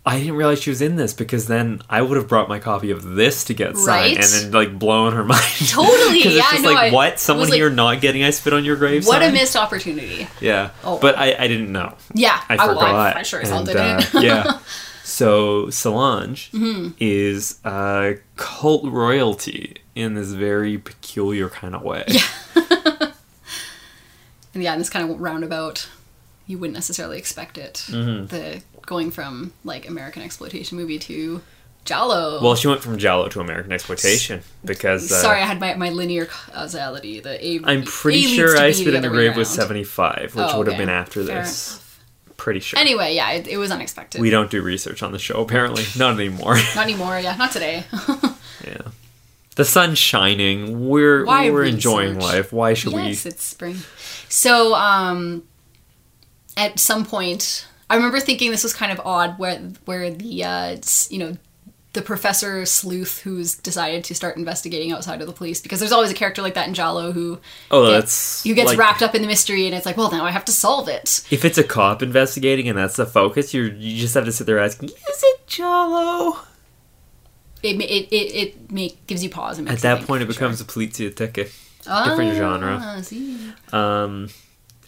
I 0.07 0.19
didn't 0.19 0.35
realize 0.35 0.61
she 0.61 0.69
was 0.69 0.83
in 0.83 0.97
this 0.97 1.13
because 1.15 1.47
then 1.47 1.81
I 1.89 2.03
would 2.03 2.15
have 2.15 2.27
brought 2.27 2.47
my 2.47 2.59
copy 2.59 2.91
of 2.91 3.01
this 3.15 3.43
to 3.45 3.55
get 3.55 3.75
signed 3.75 3.87
Right? 3.87 4.15
and 4.17 4.25
then 4.25 4.51
like 4.51 4.77
blown 4.77 5.13
her 5.13 5.23
mind. 5.35 5.41
Totally, 5.67 6.19
Because 6.19 6.33
yeah, 6.35 6.41
it's 6.41 6.51
just 6.51 6.63
no, 6.63 6.69
like 6.73 6.91
I 6.91 6.95
what? 6.95 7.19
Someone 7.19 7.49
like- 7.49 7.57
you're 7.57 7.71
not 7.71 8.01
getting 8.01 8.23
I 8.23 8.29
spit 8.29 8.53
on 8.53 8.63
your 8.63 8.75
grave. 8.75 9.07
What 9.07 9.23
a 9.23 9.31
missed 9.31 9.55
opportunity. 9.55 10.27
Yeah. 10.39 10.69
Oh. 10.83 10.99
But 10.99 11.17
I, 11.17 11.33
I 11.39 11.47
didn't 11.47 11.71
know. 11.71 11.95
Yeah. 12.13 12.39
I 12.47 12.55
forgot. 12.57 13.17
I 13.17 13.23
sure 13.23 13.41
as 13.41 13.49
hell 13.49 13.63
didn't. 13.63 14.13
uh, 14.15 14.19
yeah. 14.19 14.59
So 15.03 15.69
Solange 15.69 16.51
Mm-hmm. 16.51 16.89
is 16.99 17.59
uh, 17.63 18.13
cult 18.35 18.85
royalty 18.85 19.77
in 19.95 20.13
this 20.15 20.33
very 20.33 20.77
peculiar 20.77 21.47
kind 21.49 21.73
of 21.75 21.81
way. 21.83 22.03
Yeah. 22.07 22.21
and 24.53 24.63
yeah, 24.63 24.73
in 24.73 24.79
this 24.79 24.89
kind 24.89 25.09
of 25.09 25.19
roundabout, 25.21 25.87
you 26.47 26.57
wouldn't 26.57 26.75
necessarily 26.75 27.17
expect 27.17 27.57
it. 27.57 27.85
Mm-hmm. 27.87 28.27
The 28.27 28.61
going 28.85 29.11
from 29.11 29.53
like 29.63 29.87
American 29.87 30.21
exploitation 30.21 30.77
movie 30.77 30.99
to 30.99 31.41
Giallo. 31.85 32.41
Well, 32.41 32.55
she 32.55 32.67
went 32.67 32.81
from 32.81 32.97
Giallo 32.97 33.29
to 33.29 33.39
American 33.39 33.71
exploitation 33.71 34.41
because 34.63 35.11
uh, 35.11 35.21
Sorry, 35.21 35.41
I 35.41 35.45
had 35.45 35.59
my, 35.59 35.75
my 35.75 35.89
linear 35.89 36.25
causality. 36.25 37.19
The 37.19 37.43
A. 37.45 37.59
I'm 37.63 37.83
pretty 37.83 38.25
A 38.25 38.27
sure 38.27 38.57
I 38.57 38.71
Spit 38.71 38.93
in 38.95 39.01
the 39.01 39.09
Grave 39.09 39.35
was 39.35 39.49
75, 39.49 40.35
which 40.35 40.45
Oh, 40.49 40.57
would 40.57 40.67
have 40.67 40.73
okay. 40.75 40.81
been 40.85 40.89
after 40.89 41.23
Fair 41.23 41.41
this. 41.43 41.71
enough. 41.73 41.81
Pretty 42.37 42.59
sure. 42.59 42.79
Anyway, 42.79 43.15
yeah, 43.15 43.31
it, 43.31 43.47
it 43.47 43.57
was 43.57 43.71
unexpected. 43.71 44.19
we 44.19 44.29
don't 44.29 44.51
do 44.51 44.61
research 44.61 45.01
on 45.03 45.11
the 45.11 45.19
show 45.19 45.41
apparently. 45.41 45.83
Not 45.97 46.15
anymore. 46.15 46.55
Not 46.75 46.83
anymore. 46.83 47.19
Yeah, 47.19 47.35
not 47.35 47.51
today. 47.51 47.85
yeah. 48.65 48.81
The 49.55 49.63
sun's 49.63 49.97
shining. 49.97 50.87
We're 50.89 51.25
Why 51.25 51.49
we're 51.49 51.63
enjoying 51.63 52.19
life. 52.19 52.51
Why 52.51 52.73
should 52.73 52.93
we? 52.93 53.03
yes, 53.03 53.25
it's 53.25 53.43
spring. 53.43 53.77
So, 54.27 54.75
um, 54.75 55.43
at 56.57 56.79
some 56.79 57.05
point, 57.05 57.67
I 57.89 57.95
remember 57.95 58.19
thinking 58.19 58.51
this 58.51 58.63
was 58.63 58.73
kind 58.73 58.91
of 58.91 58.99
odd, 59.05 59.37
where 59.39 59.57
where 59.85 60.09
the 60.11 60.43
uh, 60.43 60.77
you 61.09 61.19
know 61.19 61.37
the 61.93 62.01
professor 62.01 62.65
sleuth 62.65 63.21
who's 63.21 63.55
decided 63.55 64.03
to 64.03 64.13
start 64.13 64.35
investigating 64.35 64.91
outside 64.91 65.21
of 65.21 65.27
the 65.27 65.33
police 65.33 65.61
because 65.61 65.79
there's 65.79 65.93
always 65.93 66.11
a 66.11 66.13
character 66.13 66.41
like 66.41 66.53
that 66.53 66.67
in 66.67 66.73
Giallo 66.73 67.13
who? 67.13 67.39
Oh, 67.71 67.87
gets- 67.89 67.93
that's 67.93 68.43
who 68.43 68.53
gets 68.53 68.71
like, 68.71 68.77
wrapped 68.77 69.01
up 69.01 69.15
in 69.15 69.21
the 69.21 69.27
mystery 69.29 69.65
and 69.65 69.73
it's 69.73 69.85
like, 69.85 69.95
well, 69.95 70.11
now 70.11 70.25
I 70.25 70.31
have 70.31 70.43
to 70.45 70.51
solve 70.51 70.89
it. 70.89 71.25
If 71.31 71.45
it's 71.45 71.57
a 71.57 71.63
cop 71.63 72.03
investigating 72.03 72.67
and 72.67 72.77
that's 72.77 72.97
the 72.97 73.05
focus, 73.05 73.53
you 73.53 73.63
you 73.63 73.99
just 73.99 74.13
have 74.13 74.25
to 74.25 74.31
sit 74.31 74.45
there 74.45 74.59
asking, 74.59 74.89
"Is 74.89 75.23
it 75.23 75.47
Giallo?" 75.47 76.39
It 77.63 77.77
it 77.81 78.07
it, 78.11 78.35
it 78.35 78.71
make, 78.71 79.07
gives 79.07 79.23
you 79.23 79.29
pause. 79.29 79.57
And 79.57 79.69
At 79.69 79.79
that 79.79 79.97
think, 79.97 80.07
point, 80.07 80.21
it 80.21 80.25
for 80.27 80.33
sure. 80.33 80.49
becomes 80.49 80.61
a 80.61 80.65
poliziottesco. 80.65 81.49
Ah, 81.87 82.09
different 82.09 82.35
genre. 82.35 83.03
see. 83.03 83.37
Um, 83.71 84.29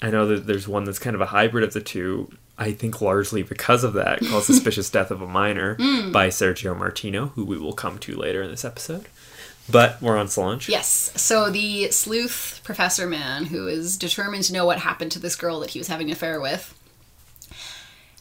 I 0.01 0.09
know 0.11 0.27
that 0.27 0.45
there's 0.47 0.67
one 0.67 0.83
that's 0.83 0.99
kind 0.99 1.15
of 1.15 1.21
a 1.21 1.25
hybrid 1.27 1.63
of 1.63 1.73
the 1.73 1.81
two. 1.81 2.31
I 2.59 2.71
think 2.71 3.01
largely 3.01 3.43
because 3.43 3.83
of 3.83 3.93
that, 3.93 4.19
called 4.21 4.43
"Suspicious 4.51 4.89
Death 4.89 5.11
of 5.11 5.21
a 5.21 5.27
Minor" 5.27 5.75
Hmm. 5.75 6.11
by 6.11 6.27
Sergio 6.29 6.77
Martino, 6.77 7.27
who 7.35 7.45
we 7.45 7.57
will 7.57 7.73
come 7.73 7.97
to 7.99 8.15
later 8.15 8.41
in 8.43 8.49
this 8.51 8.65
episode. 8.65 9.05
But 9.69 10.01
we're 10.01 10.17
on 10.17 10.27
Solange. 10.29 10.69
Yes. 10.69 11.11
So 11.15 11.49
the 11.49 11.91
sleuth 11.91 12.61
professor 12.63 13.05
man 13.05 13.45
who 13.45 13.67
is 13.67 13.97
determined 13.97 14.43
to 14.45 14.53
know 14.53 14.65
what 14.65 14.79
happened 14.79 15.11
to 15.13 15.19
this 15.19 15.35
girl 15.35 15.59
that 15.59 15.71
he 15.71 15.79
was 15.79 15.87
having 15.89 16.07
an 16.07 16.13
affair 16.13 16.39
with. 16.39 16.73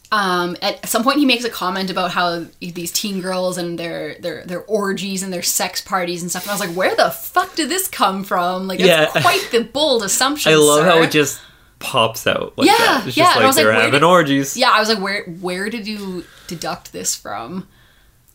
Um, 0.09 0.55
at 0.61 0.87
some 0.87 1.03
point, 1.03 1.19
he 1.19 1.25
makes 1.25 1.43
a 1.43 1.49
comment 1.49 1.89
about 1.89 2.11
how 2.11 2.45
these 2.61 2.91
teen 2.93 3.19
girls 3.21 3.57
and 3.57 3.77
their 3.77 4.15
their 4.19 4.45
their 4.45 4.61
orgies 4.61 5.21
and 5.21 5.33
their 5.33 5.41
sex 5.41 5.81
parties 5.81 6.21
and 6.21 6.31
stuff. 6.31 6.43
And 6.43 6.51
I 6.51 6.53
was 6.53 6.61
like, 6.61 6.75
"Where 6.75 6.95
the 6.95 7.11
fuck 7.11 7.55
did 7.55 7.67
this 7.69 7.89
come 7.89 8.23
from?" 8.23 8.67
Like, 8.67 8.79
that's 8.79 9.15
Yeah. 9.15 9.21
quite 9.21 9.49
the 9.51 9.63
bold 9.65 10.03
assumption. 10.03 10.51
I 10.53 10.55
love 10.55 10.85
how 10.85 11.01
it 11.01 11.11
just 11.11 11.41
pops 11.79 12.25
out 12.27 12.57
like 12.57 12.67
Yeah, 12.67 12.75
that. 12.77 13.07
It's 13.07 13.17
yeah, 13.17 13.25
just 13.25 13.35
like 13.37 13.45
was 13.47 13.55
like, 13.55 13.65
they're 13.65 13.73
having 13.73 13.91
did- 13.91 14.03
orgies. 14.03 14.57
Yeah, 14.57 14.71
I 14.71 14.79
was 14.79 14.89
like, 14.89 14.99
"Where 14.99 15.23
where 15.25 15.69
did 15.69 15.87
you 15.87 16.23
deduct 16.47 16.91
this 16.93 17.15
from?" 17.15 17.67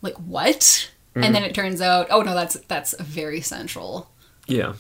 Like 0.00 0.14
what? 0.16 0.61
Mm-hmm. 1.14 1.24
And 1.24 1.35
then 1.35 1.44
it 1.44 1.55
turns 1.55 1.81
out, 1.81 2.07
oh 2.11 2.22
no, 2.22 2.35
that's 2.35 2.55
that's 2.68 2.92
a 2.98 3.02
very 3.02 3.40
central 3.40 4.11
Yeah. 4.46 4.74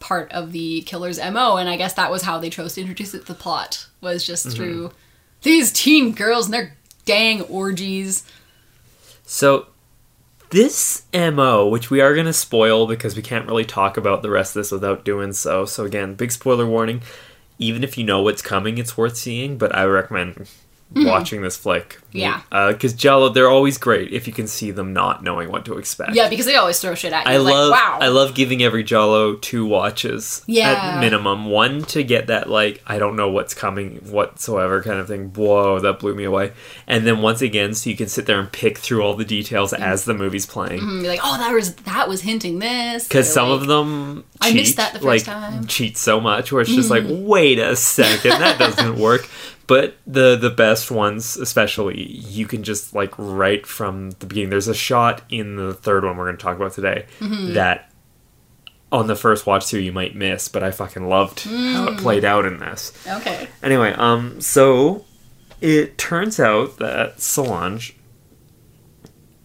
part 0.00 0.30
of 0.32 0.52
the 0.52 0.82
killer's 0.82 1.18
mo 1.18 1.56
and 1.56 1.68
i 1.68 1.76
guess 1.76 1.94
that 1.94 2.08
was 2.10 2.22
how 2.22 2.38
they 2.38 2.50
chose 2.50 2.74
to 2.74 2.80
introduce 2.80 3.14
it 3.14 3.20
to 3.20 3.26
the 3.26 3.34
plot 3.34 3.86
was 4.00 4.24
just 4.24 4.46
Mm-hmm. 4.46 4.56
through 4.56 4.90
these 5.42 5.72
teen 5.72 6.12
girls 6.12 6.44
and 6.46 6.54
their 6.54 6.76
dang 7.04 7.42
orgies 7.42 8.24
So 9.24 9.66
this 10.50 11.02
MO, 11.12 11.68
which 11.68 11.90
we 11.90 12.00
are 12.00 12.14
going 12.14 12.26
to 12.26 12.32
spoil 12.32 12.86
because 12.86 13.14
we 13.14 13.22
can't 13.22 13.46
really 13.46 13.64
talk 13.64 13.96
about 13.98 14.22
the 14.22 14.30
rest 14.30 14.56
of 14.56 14.60
this 14.60 14.72
without 14.72 15.04
doing 15.04 15.32
so. 15.34 15.66
So 15.66 15.84
again, 15.84 16.14
big 16.14 16.32
spoiler 16.32 16.66
warning. 16.66 17.02
Even 17.58 17.82
if 17.82 17.98
you 17.98 18.04
know 18.04 18.22
what's 18.22 18.42
coming, 18.42 18.78
it's 18.78 18.96
worth 18.96 19.16
seeing, 19.16 19.58
but 19.58 19.74
I 19.74 19.84
recommend 19.84 20.48
Mm-hmm. 20.94 21.06
watching 21.06 21.42
this 21.42 21.54
flick. 21.54 22.00
Yeah. 22.12 22.40
Uh, 22.50 22.72
because 22.72 22.94
Giallo, 22.94 23.28
they're 23.28 23.50
always 23.50 23.76
great 23.76 24.10
if 24.10 24.26
you 24.26 24.32
can 24.32 24.46
see 24.46 24.70
them 24.70 24.94
not 24.94 25.22
knowing 25.22 25.50
what 25.52 25.66
to 25.66 25.76
expect. 25.76 26.14
yeah 26.14 26.30
because 26.30 26.46
they 26.46 26.56
always 26.56 26.80
throw 26.80 26.94
shit 26.94 27.12
at 27.12 27.26
you 27.26 27.32
I 27.32 27.36
like, 27.36 27.52
love 27.52 27.70
wow 27.72 27.98
I 28.00 28.08
love 28.08 28.34
giving 28.34 28.62
every 28.62 28.82
Giallo 28.82 29.34
two 29.36 29.66
watches 29.66 30.42
Yeah. 30.46 30.70
at 30.94 31.00
minimum. 31.00 31.44
One 31.44 31.82
to 31.82 32.02
get 32.02 32.28
that 32.28 32.48
like 32.48 32.82
I 32.86 32.98
don't 32.98 33.16
know 33.16 33.28
what's 33.28 33.52
coming 33.52 33.96
whatsoever 33.96 34.82
kind 34.82 34.98
of 34.98 35.06
thing. 35.08 35.30
Whoa, 35.34 35.78
that 35.80 35.98
blew 35.98 36.14
me 36.14 36.24
away. 36.24 36.52
And 36.86 37.06
then 37.06 37.20
once 37.20 37.42
again, 37.42 37.74
so 37.74 37.90
you 37.90 37.96
can 37.96 38.08
sit 38.08 38.24
there 38.24 38.40
and 38.40 38.50
pick 38.50 38.78
through 38.78 39.02
all 39.02 39.14
the 39.14 39.26
details 39.26 39.74
mm-hmm. 39.74 39.82
as 39.82 40.06
the 40.06 40.14
movie's 40.14 40.46
playing. 40.46 40.80
Mm-hmm. 40.80 41.02
be 41.02 41.08
like 41.08 41.20
oh 41.22 41.36
that 41.36 41.52
was 41.52 41.74
that 41.74 42.08
was 42.08 42.22
hinting 42.22 42.60
this 42.60 43.06
Because 43.06 43.30
some 43.30 43.50
like, 43.50 43.60
of 43.60 43.66
them 43.66 44.24
I 44.40 44.54
missed 44.54 44.76
that 44.78 44.94
the 44.94 45.04
like 45.06 45.20
first 45.20 45.26
time. 45.26 45.66
cheat 45.66 45.98
so 45.98 46.18
much 46.18 46.50
where 46.50 46.62
it's 46.62 46.74
just 46.74 46.88
like, 46.88 47.04
wait 47.06 47.58
a 47.58 47.76
second, 47.76 48.30
that 48.40 48.58
doesn't 48.58 48.96
work. 48.98 49.28
But 49.68 49.96
the 50.06 50.34
the 50.34 50.50
best 50.50 50.90
ones, 50.90 51.36
especially, 51.36 52.02
you 52.02 52.46
can 52.46 52.64
just 52.64 52.92
like 52.94 53.12
right 53.16 53.64
from 53.64 54.10
the 54.18 54.26
beginning. 54.26 54.50
There's 54.50 54.66
a 54.66 54.74
shot 54.74 55.22
in 55.30 55.54
the 55.56 55.72
third 55.74 56.02
one 56.04 56.16
we're 56.16 56.24
going 56.24 56.36
to 56.38 56.42
talk 56.42 56.56
about 56.56 56.72
today 56.72 57.06
Mm-hmm. 57.20 57.52
that 57.54 57.84
on 58.90 59.06
the 59.06 59.14
first 59.14 59.46
watch 59.46 59.66
through 59.66 59.80
you 59.80 59.92
might 59.92 60.16
miss, 60.16 60.48
but 60.48 60.62
I 60.62 60.70
fucking 60.72 61.06
loved 61.08 61.40
how 61.40 61.50
Mm. 61.50 61.92
it 61.92 61.98
played 62.00 62.24
out 62.24 62.44
in 62.46 62.58
this. 62.58 62.92
okay 63.06 63.46
Anyway, 63.62 63.92
um, 63.92 64.40
so 64.40 65.04
it 65.60 65.98
turns 65.98 66.40
out 66.40 66.78
that 66.78 67.20
Solange 67.20 67.94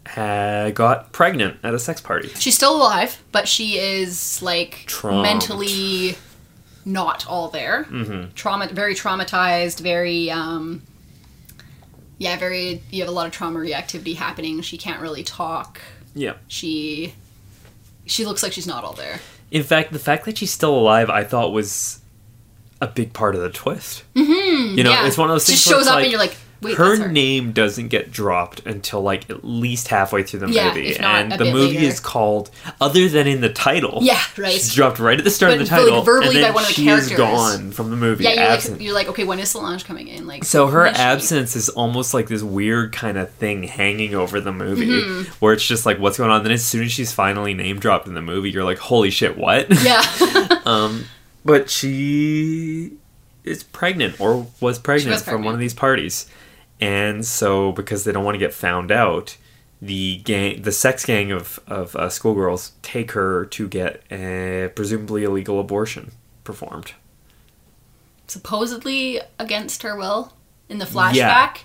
had 0.06 0.76
got 0.76 1.12
pregnant 1.12 1.58
at 1.64 1.74
a 1.74 1.80
sex 1.80 2.02
party. 2.02 2.30
she's 2.40 2.56
still 2.56 2.76
alive 2.76 3.22
but 3.32 3.48
she 3.48 3.78
is 3.80 4.42
like 4.42 4.84
Traumed. 4.86 5.24
mentally 5.24 6.16
not 6.86 7.26
all 7.28 7.50
there 7.50 7.86
mm-hmm. 7.86 8.32
trauma 8.34 8.68
very 8.68 8.96
traumatized 8.96 9.80
very 9.80 10.30
um 10.30 10.82
yeah 12.18 12.38
very 12.38 12.82
you 12.92 13.00
have 13.02 13.10
a 13.10 13.12
lot 13.12 13.26
of 13.26 13.32
trauma 13.32 13.60
reactivity 13.60 14.16
happening 14.16 14.62
she 14.62 14.78
can't 14.78 15.02
really 15.02 15.24
talk 15.24 15.80
Yeah. 16.14 16.34
she 16.48 17.14
she 18.06 18.26
looks 18.26 18.44
like 18.44 18.52
she's 18.52 18.68
not 18.68 18.84
all 18.84 18.94
there. 18.94 19.20
In 19.52 19.64
fact, 19.64 19.94
the 19.94 20.00
fact 20.00 20.26
that 20.26 20.38
she's 20.38 20.52
still 20.52 20.76
alive, 20.76 21.10
I 21.10 21.24
thought 21.24 21.52
was 21.52 22.00
a 22.82 22.88
big 22.88 23.14
part 23.14 23.36
of 23.36 23.42
the 23.42 23.50
twist. 23.50 24.04
Mm-hmm. 24.16 24.78
You 24.78 24.84
know, 24.84 24.92
yeah. 24.92 25.08
it's 25.08 25.18
one 25.18 25.30
of 25.30 25.34
those 25.34 25.46
things. 25.46 25.66
Where 25.66 25.76
shows 25.78 25.88
up 25.88 25.96
like, 25.96 26.04
and 26.04 26.12
you're 26.12 26.20
like, 26.20 26.36
wait, 26.64 26.78
her, 26.78 26.98
her. 26.98 27.08
name 27.08 27.52
doesn't 27.52 27.90
get 27.90 28.12
dropped 28.12 28.66
until 28.66 29.02
like 29.02 29.30
at 29.30 29.44
least 29.44 29.88
halfway 29.90 30.24
through 30.24 30.40
the 30.42 30.50
Yeah, 30.50 30.70
movie, 30.70 30.96
and 30.98 31.32
the 31.32 31.46
movie 31.46 31.76
later. 31.76 31.88
is 31.90 32.00
called 32.00 32.50
other 32.82 33.08
than 33.10 33.28
in 33.28 33.42
the 33.42 33.52
title. 33.52 34.00
Yeah, 34.02 34.20
right. 34.38 34.54
She's 34.54 34.74
dropped 34.74 35.00
right 35.00 35.18
at 35.18 35.24
the 35.24 35.30
start 35.32 35.52
But, 35.52 35.62
of 35.62 35.70
the 35.70 35.76
like, 35.76 35.86
title, 35.86 36.02
verbally 36.04 36.28
and 36.28 36.36
then 36.38 36.44
by 36.52 36.56
one 36.56 36.64
of 36.64 36.68
the 36.70 36.74
she 36.74 36.86
characters. 36.86 37.12
is 37.12 37.18
gone 37.18 37.72
from 37.72 37.90
the 37.90 37.96
movie. 37.98 38.24
Yeah, 38.24 38.32
you're 38.34 38.50
like, 38.74 38.82
you're 38.82 38.94
like, 38.94 39.08
okay, 39.10 39.24
when 39.24 39.40
is 39.40 39.50
Solange 39.52 39.86
coming 39.86 40.08
in? 40.08 40.26
Like, 40.28 40.44
So 40.44 40.68
her 40.68 40.88
absence 40.88 41.56
is 41.56 41.70
almost 41.70 42.14
like 42.14 42.28
this 42.28 42.42
weird 42.44 42.94
kind 42.94 43.18
of 43.18 43.30
thing 43.32 43.64
hanging 43.64 44.16
over 44.16 44.40
the 44.40 44.52
movie, 44.54 44.88
Mm-hmm. 44.88 45.32
where 45.40 45.54
it's 45.54 45.66
just 45.66 45.86
like, 45.86 46.00
what's 46.00 46.18
going 46.18 46.30
on? 46.32 46.44
Then 46.44 46.52
as 46.52 46.66
soon 46.66 46.84
as 46.84 46.92
she's 46.92 47.12
finally 47.12 47.54
name 47.54 47.80
dropped 47.80 48.08
in 48.08 48.14
the 48.14 48.22
movie, 48.22 48.52
you're 48.52 48.64
like, 48.64 48.78
holy 48.78 49.10
shit, 49.10 49.38
what? 49.38 49.68
Yeah, 49.84 50.02
but 51.46 51.70
she 51.70 52.94
is 53.44 53.64
pregnant 53.64 54.20
or 54.22 54.48
was 54.62 54.80
pregnant, 54.80 55.18
from 55.18 55.24
pregnant. 55.26 55.46
one 55.46 55.54
of 55.54 55.60
these 55.60 55.74
parties, 55.74 56.28
and 56.80 57.26
so 57.26 57.72
because 57.72 58.04
they 58.04 58.12
don't 58.12 58.24
want 58.26 58.36
to 58.36 58.40
get 58.40 58.54
found 58.54 58.92
out, 58.92 59.38
the 59.82 60.18
gang, 60.24 60.62
the 60.62 60.72
sex 60.72 61.06
gang 61.06 61.32
of 61.32 61.60
of 61.68 61.96
uh, 61.96 62.10
schoolgirls, 62.10 62.74
take 62.82 63.12
her 63.12 63.46
to 63.46 63.68
get 63.68 64.02
a 64.12 64.72
presumably 64.76 65.24
illegal 65.24 65.60
abortion 65.60 66.12
performed. 66.44 66.94
supposedly 68.28 69.20
against 69.40 69.84
her 69.84 69.96
will 69.96 70.34
in 70.70 70.78
the 70.80 70.86
flashback. 70.86 71.60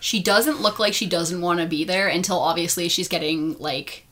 She 0.00 0.22
doesn't 0.22 0.60
look 0.60 0.78
like 0.78 0.92
she 0.92 1.06
doesn't 1.06 1.40
want 1.40 1.60
to 1.60 1.66
be 1.66 1.84
there 1.84 2.08
until 2.08 2.38
obviously 2.38 2.88
she's 2.88 3.08
getting 3.08 3.56
like, 3.58 4.06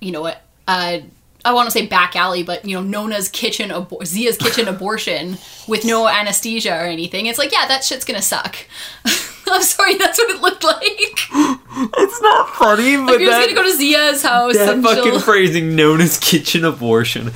you 0.00 0.10
know 0.10 0.22
what? 0.22 0.40
Uh, 0.66 1.00
I 1.44 1.52
want 1.52 1.66
to 1.66 1.70
say 1.70 1.86
back 1.86 2.16
alley, 2.16 2.42
but 2.42 2.64
you 2.64 2.74
know 2.76 2.82
Nona's 2.82 3.28
kitchen, 3.28 3.70
abor- 3.70 4.04
Zia's 4.06 4.36
kitchen 4.36 4.68
abortion 4.74 5.38
with 5.68 5.84
no 5.84 6.06
anesthesia 6.08 6.72
or 6.72 6.84
anything. 6.86 7.26
It's 7.26 7.38
like, 7.38 7.52
yeah, 7.52 7.66
that 7.68 7.84
shit's 7.84 8.04
gonna 8.04 8.22
suck. 8.22 8.56
I'm 9.52 9.62
sorry, 9.62 9.96
that's 9.96 10.16
what 10.18 10.30
it 10.30 10.40
looked 10.40 10.62
like. 10.62 10.80
It's 11.98 12.20
not 12.22 12.48
funny, 12.50 12.96
but 12.98 13.18
You're 13.20 13.30
just 13.30 13.40
gonna 13.48 13.54
go 13.54 13.62
to 13.64 13.76
Zia's 13.76 14.22
house 14.22 14.54
that 14.54 14.74
and 14.74 14.84
fucking 14.84 15.02
she'll- 15.04 15.20
phrasing 15.20 15.74
known 15.74 16.00
as 16.00 16.18
kitchen 16.18 16.64
abortion 16.64 17.32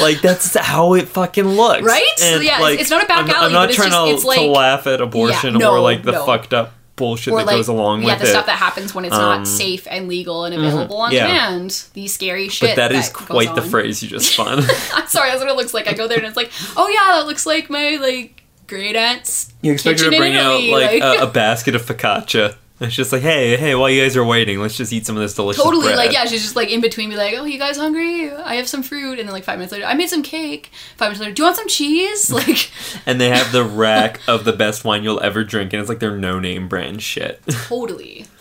like 0.00 0.20
that's 0.20 0.56
how 0.56 0.94
it 0.94 1.08
fucking 1.08 1.44
looks 1.46 1.82
Right? 1.82 2.02
Yeah, 2.20 2.36
it's- 2.60 2.80
it's 2.82 2.90
not 2.90 3.02
a 3.04 3.06
back 3.06 3.24
I'm, 3.24 3.30
alley, 3.30 3.46
I'm 3.46 3.52
not 3.52 3.60
but 3.64 3.68
it's 3.70 3.76
trying 3.76 3.90
just- 3.90 4.06
to, 4.08 4.14
it's 4.14 4.24
like- 4.24 4.38
to 4.38 4.46
laugh 4.46 4.86
at 4.86 5.00
abortion 5.00 5.54
Yeah, 5.54 5.58
no, 5.58 5.72
or 5.72 5.80
like 5.80 6.02
the 6.04 6.12
no. 6.12 6.24
fucked 6.24 6.54
up 6.54 6.72
bullshit 6.98 7.32
or 7.32 7.38
that 7.40 7.46
like 7.46 7.56
goes 7.56 7.68
along 7.68 8.02
yeah, 8.02 8.08
with 8.12 8.20
the 8.20 8.26
stuff 8.26 8.44
that 8.46 8.58
happens 8.58 8.94
when 8.94 9.06
it's 9.06 9.14
Um, 9.14 9.20
not 9.22 9.46
safe 9.46 9.86
and 9.90 10.06
legal 10.08 10.44
and 10.44 10.54
available 10.54 10.98
on 10.98 11.12
yeah. 11.12 11.26
demand. 11.26 11.84
These 11.94 12.12
scary 12.12 12.48
shit. 12.48 12.76
but 12.76 12.76
that 12.76 12.92
is 12.92 13.08
quite 13.08 13.54
the 13.54 13.62
on. 13.62 13.68
phrase 13.70 14.02
you 14.02 14.08
just 14.10 14.32
spun 14.34 14.58
I'm 14.92 15.06
sorry, 15.08 15.30
that's 15.30 15.40
what 15.40 15.48
it 15.48 15.56
looks 15.56 15.72
like. 15.72 15.88
I 15.88 15.94
go 15.94 16.06
there 16.06 16.18
and 16.18 16.26
it's 16.26 16.36
like, 16.36 16.50
oh 16.76 16.88
yeah, 16.88 17.18
that 17.18 17.26
looks 17.26 17.46
like 17.46 17.70
my 17.70 17.96
like 17.96 18.42
great 18.66 18.96
aunt's. 18.96 19.54
you 19.62 19.72
expect 19.72 20.00
her 20.00 20.10
to 20.10 20.16
bring 20.18 20.36
out 20.36 20.60
like, 20.62 21.00
like- 21.00 21.20
a, 21.20 21.22
a 21.22 21.26
basket 21.26 21.74
of 21.74 21.82
focaccia 21.82 22.56
it's 22.80 22.94
just 22.94 23.12
like 23.12 23.22
hey 23.22 23.56
hey 23.56 23.74
while 23.74 23.90
you 23.90 24.00
guys 24.00 24.16
are 24.16 24.24
waiting 24.24 24.60
let's 24.60 24.76
just 24.76 24.92
eat 24.92 25.04
some 25.04 25.16
of 25.16 25.22
this 25.22 25.34
delicious 25.34 25.62
Totally, 25.62 25.86
bread. 25.86 25.96
like 25.96 26.12
yeah, 26.12 26.24
she's 26.26 26.42
just 26.42 26.54
like 26.56 26.70
in 26.70 26.80
between, 26.80 27.10
be 27.10 27.16
like, 27.16 27.34
"Oh, 27.36 27.44
you 27.44 27.58
guys 27.58 27.76
hungry? 27.76 28.30
I 28.30 28.54
have 28.54 28.68
some 28.68 28.82
fruit." 28.82 29.18
And 29.18 29.28
then 29.28 29.32
like 29.34 29.44
five 29.44 29.58
minutes 29.58 29.72
later, 29.72 29.84
I 29.84 29.94
made 29.94 30.08
some 30.08 30.22
cake. 30.22 30.70
Five 30.96 31.08
minutes 31.08 31.20
later, 31.20 31.32
do 31.34 31.42
you 31.42 31.46
want 31.46 31.56
some 31.56 31.68
cheese? 31.68 32.30
Like, 32.38 32.70
and 33.04 33.20
they 33.20 33.30
have 33.30 33.50
the 33.50 33.64
rack 33.84 34.20
of 34.28 34.44
the 34.44 34.52
best 34.52 34.84
wine 34.84 35.02
you'll 35.02 35.20
ever 35.20 35.42
drink 35.42 35.72
and 35.72 35.80
it's 35.80 35.88
like 35.88 35.98
their 35.98 36.16
no 36.16 36.38
name 36.38 36.68
brand 36.68 37.02
shit 37.02 37.42
totally. 37.48 38.26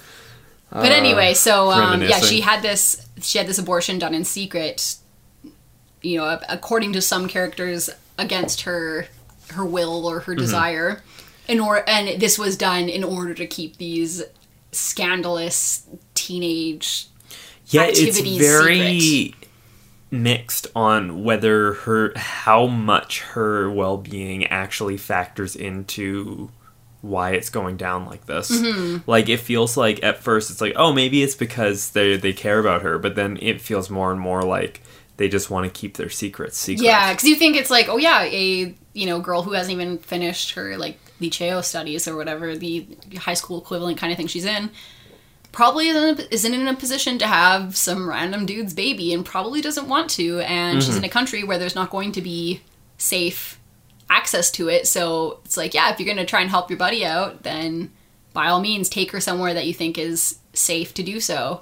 But 0.69 0.91
anyway, 0.91 1.33
so 1.33 1.71
um, 1.71 2.01
yeah, 2.01 2.19
she 2.19 2.41
had 2.41 2.61
this. 2.61 3.07
She 3.21 3.37
had 3.37 3.47
this 3.47 3.57
abortion 3.57 3.99
done 3.99 4.13
in 4.13 4.25
secret. 4.25 4.97
You 6.01 6.17
know, 6.17 6.39
according 6.49 6.93
to 6.93 7.01
some 7.01 7.27
characters, 7.27 7.89
against 8.17 8.61
her 8.63 9.07
her 9.51 9.65
will 9.65 10.05
or 10.05 10.19
her 10.21 10.35
desire, 10.35 11.01
in 11.47 11.59
order, 11.59 11.83
and 11.87 12.19
this 12.21 12.37
was 12.37 12.57
done 12.57 12.89
in 12.89 13.03
order 13.03 13.33
to 13.33 13.47
keep 13.47 13.77
these 13.77 14.23
scandalous 14.71 15.85
teenage. 16.13 17.07
yeah 17.67 17.83
it's 17.83 17.99
activities 17.99 18.39
very 18.39 19.33
mixed 20.09 20.67
on 20.75 21.23
whether 21.23 21.73
her 21.73 22.13
how 22.15 22.65
much 22.65 23.21
her 23.21 23.69
well-being 23.69 24.45
actually 24.47 24.95
factors 24.97 25.55
into 25.55 26.49
why 27.01 27.31
it's 27.31 27.49
going 27.49 27.75
down 27.77 28.05
like 28.05 28.25
this 28.25 28.49
Mm-hmm. 28.49 29.09
like 29.09 29.27
it 29.29 29.39
feels 29.39 29.75
like 29.77 30.01
at 30.03 30.17
first 30.19 30.49
it's 30.49 30.61
like 30.61 30.73
oh 30.77 30.93
maybe 30.93 31.21
it's 31.23 31.35
because 31.35 31.91
they 31.91 32.15
they 32.17 32.33
care 32.33 32.59
about 32.59 32.81
her 32.83 32.97
but 32.97 33.15
then 33.15 33.37
it 33.41 33.59
feels 33.61 33.89
more 33.89 34.11
and 34.11 34.19
more 34.19 34.41
like 34.43 34.81
they 35.17 35.27
just 35.27 35.49
want 35.49 35.65
to 35.65 35.79
keep 35.79 35.97
their 35.97 36.09
secrets 36.09 36.57
secret 36.57 36.85
Yeah, 36.85 37.11
because 37.11 37.27
you 37.27 37.35
think 37.35 37.55
it's 37.57 37.71
like, 37.71 37.89
oh 37.89 37.97
yeah, 37.97 38.21
a 38.23 38.73
you 38.93 39.05
know 39.07 39.19
girl 39.19 39.41
who 39.41 39.53
hasn't 39.53 39.73
even 39.73 39.97
finished 39.97 40.51
her 40.51 40.77
like 40.77 40.99
liceo 41.21 41.63
studies 41.63 42.07
or 42.07 42.15
whatever 42.15 42.55
the 42.55 42.87
high 43.17 43.33
school 43.33 43.59
equivalent 43.59 43.97
kind 43.97 44.11
of 44.11 44.17
thing 44.17 44.27
she's 44.27 44.45
in, 44.45 44.69
probably 45.51 45.87
isn't, 45.87 46.27
isn't 46.31 46.53
in 46.53 46.67
a 46.67 46.75
position 46.75 47.17
to 47.17 47.27
have 47.27 47.75
some 47.75 48.07
random 48.07 48.45
dude's 48.45 48.73
baby 48.73 49.13
and 49.13 49.25
probably 49.25 49.61
doesn't 49.61 49.87
want 49.87 50.09
to, 50.11 50.39
and 50.41 50.81
she's 50.81 50.95
mm-hmm. 50.95 51.03
in 51.03 51.09
a 51.09 51.09
country 51.09 51.43
where 51.43 51.57
there's 51.57 51.75
not 51.75 51.89
going 51.89 52.11
to 52.11 52.21
be 52.21 52.61
safe 52.97 53.59
access 54.09 54.51
to 54.51 54.69
it. 54.69 54.87
So 54.87 55.39
it's 55.45 55.57
like, 55.57 55.73
yeah, 55.73 55.91
if 55.91 55.99
you're 55.99 56.07
gonna 56.07 56.25
try 56.25 56.41
and 56.41 56.49
help 56.49 56.69
your 56.69 56.77
buddy 56.77 57.05
out, 57.05 57.43
then 57.43 57.91
by 58.33 58.47
all 58.47 58.61
means 58.61 58.89
take 58.89 59.11
her 59.11 59.19
somewhere 59.19 59.53
that 59.53 59.65
you 59.65 59.73
think 59.73 59.97
is 59.97 60.39
safe 60.53 60.93
to 60.93 61.03
do 61.03 61.19
so 61.19 61.61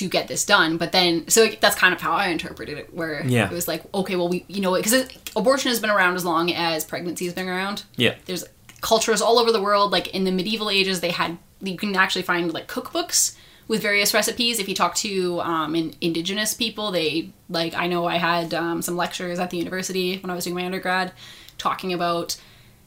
to 0.00 0.08
get 0.08 0.28
this 0.28 0.44
done. 0.44 0.76
But 0.78 0.92
then, 0.92 1.28
so 1.28 1.46
that's 1.60 1.76
kind 1.76 1.94
of 1.94 2.00
how 2.00 2.12
I 2.12 2.28
interpreted 2.28 2.78
it, 2.78 2.94
where 2.94 3.24
Yeah. 3.26 3.44
it 3.50 3.52
was 3.52 3.68
like, 3.68 3.82
okay, 3.94 4.16
well, 4.16 4.28
we, 4.28 4.44
you 4.48 4.60
know, 4.60 4.74
because 4.74 5.06
abortion 5.36 5.68
has 5.68 5.78
been 5.78 5.90
around 5.90 6.16
as 6.16 6.24
long 6.24 6.50
as 6.52 6.84
pregnancy 6.84 7.26
has 7.26 7.34
been 7.34 7.48
around. 7.48 7.84
Yeah. 7.96 8.14
There's 8.26 8.44
cultures 8.80 9.20
all 9.20 9.38
over 9.38 9.52
the 9.52 9.60
world. 9.62 9.92
Like 9.92 10.08
in 10.08 10.24
the 10.24 10.32
medieval 10.32 10.70
ages, 10.70 11.00
they 11.00 11.10
had 11.10 11.38
you 11.62 11.76
can 11.76 11.94
actually 11.94 12.22
find 12.22 12.52
like 12.54 12.66
cookbooks 12.66 13.36
with 13.68 13.82
various 13.82 14.14
recipes. 14.14 14.58
If 14.58 14.68
you 14.68 14.74
talk 14.74 14.94
to 14.96 15.40
um, 15.42 15.74
in, 15.74 15.94
indigenous 16.00 16.54
people, 16.54 16.90
they 16.90 17.30
like 17.50 17.74
I 17.74 17.86
know 17.86 18.06
I 18.06 18.16
had 18.16 18.54
um, 18.54 18.80
some 18.82 18.96
lectures 18.96 19.38
at 19.38 19.50
the 19.50 19.58
university 19.58 20.16
when 20.18 20.30
I 20.30 20.34
was 20.34 20.44
doing 20.44 20.56
my 20.56 20.64
undergrad 20.64 21.12
talking 21.58 21.92
about 21.92 22.40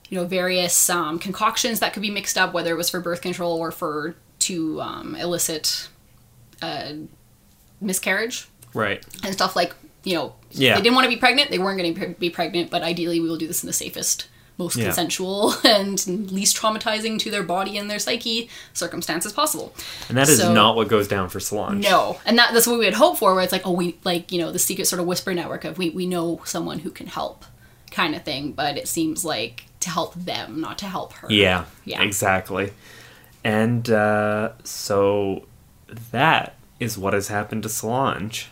you 0.09 0.17
know 0.17 0.25
various 0.25 0.89
um, 0.89 1.19
concoctions 1.19 1.79
that 1.81 1.93
could 1.93 2.01
be 2.01 2.09
mixed 2.09 2.37
up, 2.39 2.53
whether 2.53 2.71
it 2.71 2.77
was 2.77 2.89
for 2.89 2.99
birth 2.99 3.21
control 3.21 3.57
or 3.59 3.71
for 3.71 4.15
to 4.39 4.81
um, 4.81 5.15
elicit 5.15 5.87
uh, 6.63 6.93
miscarriage 7.81 8.47
Right. 8.73 9.03
and 9.23 9.33
stuff 9.33 9.55
like 9.55 9.73
you 10.03 10.15
know 10.15 10.33
Yeah. 10.51 10.75
they 10.75 10.81
didn't 10.81 10.95
want 10.95 11.05
to 11.05 11.09
be 11.09 11.17
pregnant 11.17 11.51
they 11.51 11.59
weren't 11.59 11.77
going 11.79 11.93
to 11.93 12.15
be 12.19 12.29
pregnant 12.29 12.69
but 12.71 12.81
ideally 12.81 13.19
we 13.19 13.27
will 13.29 13.37
do 13.37 13.47
this 13.47 13.63
in 13.63 13.67
the 13.67 13.73
safest 13.73 14.27
most 14.57 14.75
Yeah. 14.77 14.85
consensual 14.85 15.53
and 15.63 15.97
least 16.31 16.55
traumatizing 16.57 17.17
to 17.19 17.31
their 17.31 17.43
body 17.43 17.77
and 17.79 17.89
their 17.89 17.99
psyche 17.99 18.49
circumstances 18.73 19.31
possible 19.33 19.73
And 20.09 20.17
that 20.17 20.29
is 20.29 20.39
So- 20.39 20.53
not 20.53 20.75
what 20.75 20.87
goes 20.87 21.07
down 21.07 21.29
for 21.29 21.39
Solange. 21.39 21.83
no 21.83 22.19
and 22.25 22.37
that, 22.39 22.53
that's 22.53 22.67
what 22.67 22.79
we 22.79 22.85
would 22.85 22.93
hope 22.95 23.17
for 23.17 23.33
where 23.35 23.43
it's 23.43 23.51
like 23.57 23.65
oh 23.67 23.71
we 23.81 23.97
like 24.03 24.31
you 24.31 24.39
know 24.41 24.51
the 24.51 24.59
secret 24.59 24.85
sort 24.87 24.99
of 25.01 25.05
whisper 25.07 25.33
network 25.33 25.63
of 25.65 25.77
we, 25.77 25.89
we 25.91 26.05
know 26.05 26.41
someone 26.45 26.79
who 26.79 26.91
can 26.99 27.07
help 27.07 27.45
kind 27.91 28.15
of 28.15 28.23
thing 28.23 28.51
but 28.51 28.77
it 28.77 28.87
seems 28.87 29.23
like 29.25 29.65
to 29.79 29.89
help 29.89 30.13
them 30.15 30.59
not 30.61 30.77
to 30.79 30.85
help 30.85 31.13
her 31.19 31.27
Yeah, 31.31 31.65
Yeah. 31.85 32.01
exactly. 32.01 32.71
And 33.43 33.89
uh, 33.89 34.51
so 34.63 35.45
that 36.11 36.55
is 36.79 36.97
what 36.97 37.13
has 37.13 37.27
happened 37.27 37.63
to 37.63 37.69
Solange. 37.69 38.49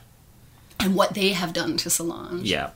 and 0.80 0.96
what 0.96 1.13
they 1.13 1.30
have 1.34 1.54
done 1.54 1.78
to 1.78 1.89
Solange 1.89 2.44
Yeah. 2.50 2.72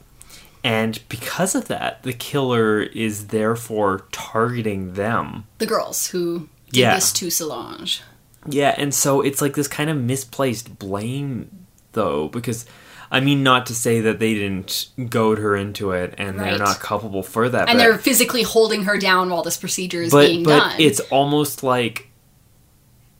And 0.63 0.99
because 1.09 1.53
of 1.53 1.67
that, 1.67 2.01
the 2.03 2.13
killer 2.13 2.81
is 2.81 3.27
therefore 3.27 4.05
targeting 4.11 4.93
them. 4.93 5.45
the 5.59 5.65
girls 5.67 6.07
who 6.07 6.49
did 6.71 6.79
Yeah. 6.79 6.95
this 6.95 7.11
to 7.13 7.29
Solange 7.29 8.01
Yeah, 8.47 8.75
and 8.77 8.93
so 8.93 9.21
it's 9.21 9.41
like 9.41 9.55
this 9.55 9.67
kind 9.67 9.89
of 9.89 9.97
misplaced 9.97 10.77
blame, 10.77 11.49
though, 11.93 12.27
because 12.27 12.65
I 13.11 13.19
mean, 13.19 13.43
not 13.43 13.67
to 13.67 13.75
say 13.75 14.01
that 14.01 14.19
they 14.19 14.33
didn't 14.33 14.87
goad 15.09 15.37
her 15.37 15.55
into 15.55 15.91
it 15.91 16.15
and 16.17 16.39
they're 16.39 16.57
not 16.57 16.79
culpable 16.79 17.21
for 17.23 17.47
that, 17.49 17.69
and 17.69 17.77
but, 17.77 17.83
they're 17.83 17.97
physically 17.99 18.41
holding 18.43 18.83
her 18.85 18.97
down 18.97 19.29
while 19.29 19.43
this 19.43 19.57
procedure 19.57 20.01
is 20.01 20.11
but, 20.11 20.27
being 20.27 20.43
but 20.43 20.57
done. 20.59 20.75
it's 20.79 20.99
almost 21.11 21.61
like 21.63 22.09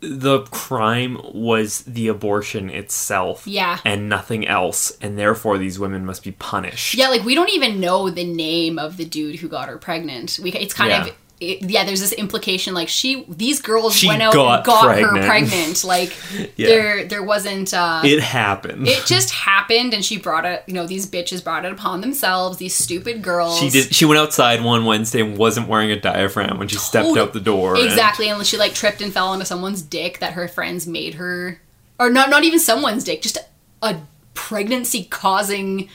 the 0.07 0.41
crime 0.51 1.17
was 1.33 1.81
the 1.81 2.07
abortion 2.07 2.69
itself 2.69 3.45
Yeah. 3.47 3.79
and 3.85 4.07
nothing 4.09 4.47
else 4.47 4.97
and 5.01 5.17
therefore 5.17 5.57
these 5.57 5.79
women 5.79 6.05
must 6.05 6.23
be 6.23 6.31
punished 6.31 6.95
yeah, 6.95 7.09
like 7.09 7.23
we 7.23 7.35
don't 7.35 7.49
even 7.51 7.79
know 7.79 8.09
the 8.09 8.23
name 8.25 8.77
of 8.79 8.97
the 8.97 9.05
dude 9.05 9.37
who 9.39 9.47
got 9.47 9.67
her 9.67 9.77
pregnant. 9.77 10.39
We 10.41 10.51
it's 10.53 10.73
kind 10.73 10.89
Yeah. 10.91 11.05
of 11.07 11.11
it, 11.41 11.69
yeah. 11.69 11.83
There's 11.83 11.99
this 11.99 12.13
implication 12.13 12.73
like 12.73 12.87
she 12.87 13.25
these 13.27 13.61
girls 13.61 13.95
She 13.95 14.07
went 14.07 14.21
out 14.21 14.33
got 14.33 14.57
and 14.59 14.65
got 14.65 14.83
pregnant. 14.85 15.17
her 15.17 15.25
pregnant. 15.27 15.83
Like 15.83 16.15
Yeah. 16.55 16.67
there 16.67 17.05
there 17.05 17.23
wasn't. 17.23 17.73
uh 17.73 18.01
it 18.05 18.21
happened 18.21 18.87
it 18.87 19.05
just 19.05 19.31
happened, 19.31 19.93
and 19.93 20.03
she 20.05 20.17
brought 20.17 20.45
it. 20.45 20.63
You 20.67 20.73
know, 20.73 20.87
these 20.87 21.05
bitches 21.05 21.43
brought 21.43 21.65
it 21.65 21.71
upon 21.73 22.01
themselves. 22.01 22.57
These 22.57 22.73
stupid 22.75 23.21
girls. 23.21 23.59
she 23.59 23.69
did 23.69 23.93
she 23.93 24.05
went 24.05 24.19
outside 24.19 24.63
one 24.63 24.85
wednesday 24.85 25.21
and 25.21 25.37
wasn't 25.37 25.67
wearing 25.67 25.91
a 25.91 25.99
diaphragm 25.99 26.57
when 26.57 26.67
she 26.67 26.77
stepped 26.77 27.17
out 27.17 27.33
the 27.33 27.39
door 27.41 27.75
and- 27.75 27.83
Exactly, 27.85 28.29
and 28.29 28.45
she 28.45 28.57
like 28.57 28.73
tripped 28.73 29.01
and 29.01 29.11
fell 29.13 29.27
onto 29.27 29.45
someone's 29.45 29.81
dick 29.81 30.19
that 30.19 30.33
her 30.33 30.47
friends 30.47 30.87
made 30.87 31.15
her, 31.15 31.59
or 31.99 32.09
not 32.09 32.29
not 32.29 32.43
even 32.43 32.59
someone's 32.59 33.03
dick, 33.03 33.21
just 33.21 33.37
a 33.81 33.97
pregnancy 34.33 35.03
causing 35.05 35.89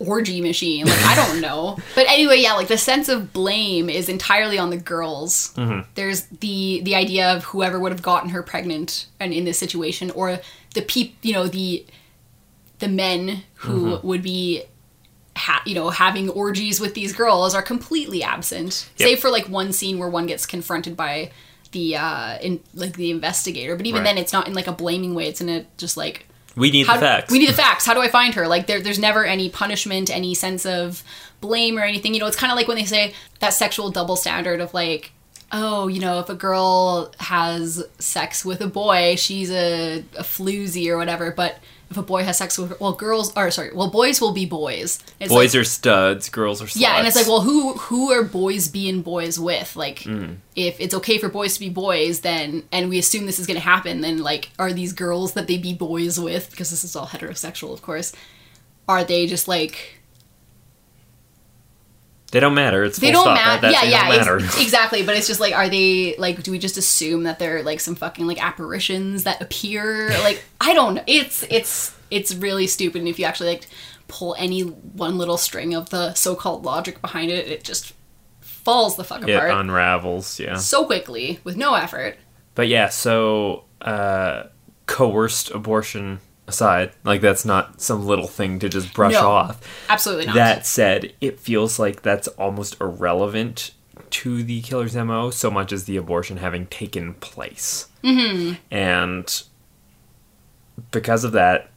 orgy 0.00 0.40
machine. 0.40 0.86
Like 0.86 1.04
I 1.04 1.14
don't 1.14 1.40
know, 1.46 1.78
but 1.94 2.06
anyway, 2.08 2.38
yeah, 2.40 2.54
like 2.54 2.68
the 2.68 2.78
sense 2.78 3.08
of 3.08 3.32
blame 3.32 3.88
is 3.88 4.08
entirely 4.08 4.58
on 4.58 4.70
the 4.70 4.76
girls. 4.76 5.54
There's 5.94 6.22
the 6.40 6.80
the 6.82 6.94
idea 6.96 7.34
of 7.36 7.44
whoever 7.44 7.78
would 7.78 7.92
have 7.92 8.02
gotten 8.02 8.30
her 8.30 8.42
pregnant 8.42 9.06
and 9.20 9.32
in 9.32 9.44
this 9.44 9.58
situation, 9.58 10.10
or 10.12 10.40
the 10.74 10.82
peop, 10.82 11.14
you 11.22 11.32
know, 11.32 11.46
the 11.46 11.84
the 12.78 12.88
men 12.88 13.42
who 13.56 13.98
would 14.02 14.22
be 14.22 14.62
ha- 15.36 15.62
you 15.66 15.74
know 15.74 15.90
having 15.90 16.30
orgies 16.30 16.80
with 16.80 16.94
these 16.94 17.12
girls 17.12 17.54
are 17.54 17.62
completely 17.62 18.22
absent 18.22 18.88
Yep. 18.96 19.06
save 19.08 19.20
for 19.20 19.30
like 19.30 19.48
one 19.48 19.72
scene 19.72 19.98
where 19.98 20.08
one 20.08 20.26
gets 20.26 20.46
confronted 20.46 20.96
by 20.96 21.30
the 21.72 21.96
uh 21.96 22.38
in 22.38 22.60
like 22.74 22.94
the 22.96 23.10
investigator 23.10 23.76
but 23.76 23.84
even 23.86 24.00
Right. 24.02 24.08
then 24.14 24.18
it's 24.18 24.32
not 24.32 24.48
in 24.48 24.54
like 24.54 24.66
a 24.66 24.72
blaming 24.72 25.14
way 25.14 25.28
it's 25.28 25.40
in 25.42 25.48
a 25.50 25.66
just 25.76 25.96
like 25.96 26.26
we 26.60 26.70
need 26.70 26.86
how 26.86 26.94
the 26.94 27.00
facts. 27.00 27.32
we 27.32 27.38
need 27.38 27.48
the 27.48 27.54
facts. 27.54 27.86
How 27.86 27.94
do 27.94 28.00
i 28.00 28.08
find 28.08 28.34
her? 28.34 28.46
Like 28.46 28.66
there, 28.66 28.80
there's 28.80 28.98
never 28.98 29.24
any 29.24 29.48
punishment 29.48 30.10
any 30.10 30.34
sense 30.34 30.64
of 30.64 31.02
blame 31.40 31.78
or 31.78 31.82
anything. 31.82 32.14
You 32.14 32.20
know 32.20 32.26
it's 32.26 32.36
kind 32.36 32.52
of 32.52 32.56
like 32.56 32.68
when 32.68 32.76
they 32.76 32.84
say 32.84 33.14
that 33.40 33.54
sexual 33.54 33.90
double 33.90 34.16
standard 34.16 34.60
of 34.60 34.72
like 34.74 35.12
oh 35.52 35.88
you 35.88 36.00
know 36.00 36.20
if 36.20 36.28
a 36.28 36.34
girl 36.34 37.12
has 37.18 37.84
sex 37.98 38.44
with 38.44 38.60
a 38.60 38.66
boy 38.66 39.16
she's 39.16 39.50
a, 39.50 40.04
a 40.16 40.22
floozy 40.22 40.88
or 40.88 40.96
whatever 40.96 41.32
but 41.32 41.58
if 41.90 41.96
a 41.96 42.02
boy 42.02 42.22
has 42.22 42.38
sex 42.38 42.56
with 42.56 42.78
well 42.80 42.92
girls 42.92 43.36
or 43.36 43.50
sorry 43.50 43.70
well 43.74 43.90
boys 43.90 44.20
will 44.20 44.32
be 44.32 44.46
boys 44.46 45.00
it's 45.18 45.32
boys 45.32 45.54
like, 45.54 45.60
are 45.60 45.64
studs 45.64 46.28
girls 46.28 46.62
are 46.62 46.66
sluts. 46.66 46.80
yeah 46.80 46.98
and 46.98 47.06
it's 47.06 47.16
like 47.16 47.26
well 47.26 47.40
who 47.40 47.72
who 47.74 48.12
are 48.12 48.22
boys 48.22 48.68
being 48.68 49.02
boys 49.02 49.38
with 49.40 49.74
like 49.76 50.00
Mm. 50.00 50.36
if 50.54 50.80
it's 50.80 50.94
okay 50.94 51.18
for 51.18 51.28
boys 51.28 51.54
to 51.54 51.60
be 51.60 51.68
boys 51.68 52.20
then 52.20 52.62
and 52.72 52.88
we 52.88 52.98
assume 52.98 53.26
this 53.26 53.38
is 53.38 53.46
going 53.46 53.58
to 53.58 53.64
happen 53.64 54.00
then 54.02 54.18
like 54.18 54.50
are 54.58 54.72
these 54.72 54.92
girls 54.92 55.32
that 55.34 55.46
they 55.48 55.58
be 55.58 55.74
boys 55.74 56.18
with 56.20 56.50
because 56.50 56.70
this 56.70 56.84
is 56.84 56.94
all 56.96 57.06
heterosexual 57.06 57.72
of 57.72 57.82
course 57.82 58.12
are 58.88 59.04
they 59.04 59.26
just 59.26 59.48
like 59.48 59.99
they 62.30 62.40
don't 62.40 62.54
matter 62.54 62.84
it's 62.84 62.98
they 62.98 63.12
full 63.12 63.24
don't 63.24 63.36
stop. 63.36 63.46
matter 63.46 63.60
That- 63.62 63.72
yeah 63.72 63.80
they 63.84 63.90
yeah 63.90 64.08
don't 64.08 64.38
matter. 64.38 64.44
ex- 64.44 64.60
exactly 64.62 65.02
but 65.02 65.16
it's 65.16 65.26
just 65.26 65.40
like 65.40 65.54
are 65.54 65.68
they 65.68 66.14
like 66.18 66.42
do 66.42 66.50
we 66.50 66.58
just 66.58 66.76
assume 66.76 67.24
that 67.24 67.38
they're 67.38 67.62
like 67.62 67.80
some 67.80 67.94
fucking 67.94 68.26
like 68.26 68.42
apparitions 68.42 69.24
that 69.24 69.40
appear 69.42 70.08
like 70.22 70.42
i 70.60 70.72
don't 70.74 70.94
know 70.94 71.04
it's 71.06 71.44
it's 71.50 71.94
it's 72.10 72.34
really 72.34 72.66
stupid 72.66 73.00
and 73.00 73.08
if 73.08 73.18
you 73.18 73.24
actually 73.24 73.48
like 73.50 73.66
pull 74.08 74.34
any 74.38 74.62
one 74.62 75.18
little 75.18 75.36
string 75.36 75.74
of 75.74 75.90
the 75.90 76.12
so-called 76.14 76.64
logic 76.64 77.00
behind 77.00 77.30
it 77.30 77.46
it 77.48 77.62
just 77.64 77.92
falls 78.40 78.96
the 78.96 79.04
fuck 79.04 79.22
apart. 79.22 79.50
it 79.50 79.54
unravels 79.56 80.38
yeah 80.40 80.56
so 80.56 80.84
quickly 80.84 81.38
with 81.44 81.56
no 81.56 81.74
effort 81.74 82.16
But 82.54 82.68
yeah, 82.68 82.88
so 82.88 83.64
uh, 83.80 84.44
coerced 84.86 85.50
abortion 85.52 86.18
aside, 86.50 86.92
like 87.04 87.20
that's 87.22 87.44
not 87.44 87.80
some 87.80 88.06
little 88.06 88.26
thing 88.28 88.58
to 88.58 88.68
just 88.68 88.92
brush 88.92 89.14
No. 89.14 89.28
off. 89.28 89.60
absolutely 89.88 90.26
not 90.26 90.34
That 90.34 90.66
said, 90.66 91.12
it 91.20 91.40
feels 91.40 91.78
like 91.78 92.02
that's 92.02 92.28
almost 92.28 92.80
irrelevant 92.80 93.70
to 94.10 94.42
the 94.42 94.60
killer's 94.62 94.94
MO 94.96 95.30
so 95.30 95.50
much 95.50 95.72
as 95.72 95.84
the 95.84 95.96
abortion 95.96 96.36
having 96.38 96.66
taken 96.66 97.14
place. 97.14 97.88
Mm-hmm. 98.04 98.54
And 98.70 99.42
because 100.90 101.24
of 101.24 101.32
that, 101.32 101.70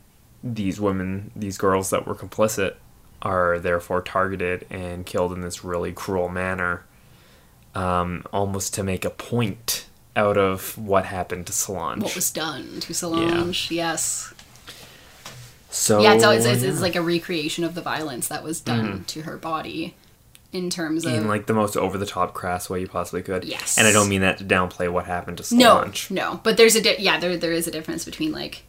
these 0.43 0.79
women, 0.81 1.31
these 1.35 1.57
girls 1.57 1.89
that 1.91 2.05
were 2.07 2.15
complicit, 2.15 2.75
are 3.21 3.57
therefore 3.59 4.01
targeted 4.01 4.65
and 4.69 5.05
killed 5.05 5.31
in 5.31 5.41
this 5.41 5.63
really 5.63 5.93
cruel 5.93 6.27
manner, 6.27 6.83
um, 7.75 8.23
almost 8.33 8.73
to 8.73 8.83
make 8.83 9.05
a 9.05 9.09
point 9.09 9.85
out 10.15 10.37
of 10.37 10.77
what 10.77 11.05
happened 11.05 11.47
to 11.47 11.53
Solange. 11.53 12.03
what 12.03 12.13
was 12.15 12.29
done 12.29 12.79
to 12.81 12.93
Solange 12.93 13.71
yes 13.71 14.31
so 15.73 16.01
yeah 16.01 16.13
it's, 16.13 16.23
always, 16.23 16.45
it's, 16.45 16.63
yeah. 16.63 16.69
it's 16.69 16.81
like 16.81 16.95
a 16.95 17.01
recreation 17.01 17.63
of 17.63 17.75
the 17.75 17.81
violence 17.81 18.27
that 18.27 18.43
was 18.43 18.61
done 18.61 18.85
mm-hmm. 18.85 19.03
to 19.03 19.23
her 19.23 19.37
body 19.37 19.95
in 20.51 20.69
terms 20.69 21.05
of 21.05 21.13
in 21.13 21.27
like 21.27 21.47
the 21.47 21.53
most 21.53 21.75
over 21.75 21.97
the 21.97 22.05
top 22.05 22.33
crass 22.33 22.69
way 22.69 22.79
you 22.79 22.87
possibly 22.87 23.23
could. 23.23 23.43
Yes. 23.43 23.77
And 23.77 23.87
I 23.87 23.91
don't 23.91 24.07
mean 24.07 24.21
that 24.21 24.37
to 24.37 24.43
downplay 24.43 24.89
what 24.91 25.05
happened 25.05 25.39
to 25.39 25.55
no 25.55 25.77
Solange. 25.77 26.11
no 26.11 26.39
but 26.43 26.57
there's 26.57 26.75
a 26.75 26.81
di- 26.81 26.97
yeah 26.99 27.19
there 27.19 27.35
there 27.35 27.51
is 27.51 27.67
a 27.67 27.71
difference 27.71 28.05
between 28.05 28.31
like 28.31 28.63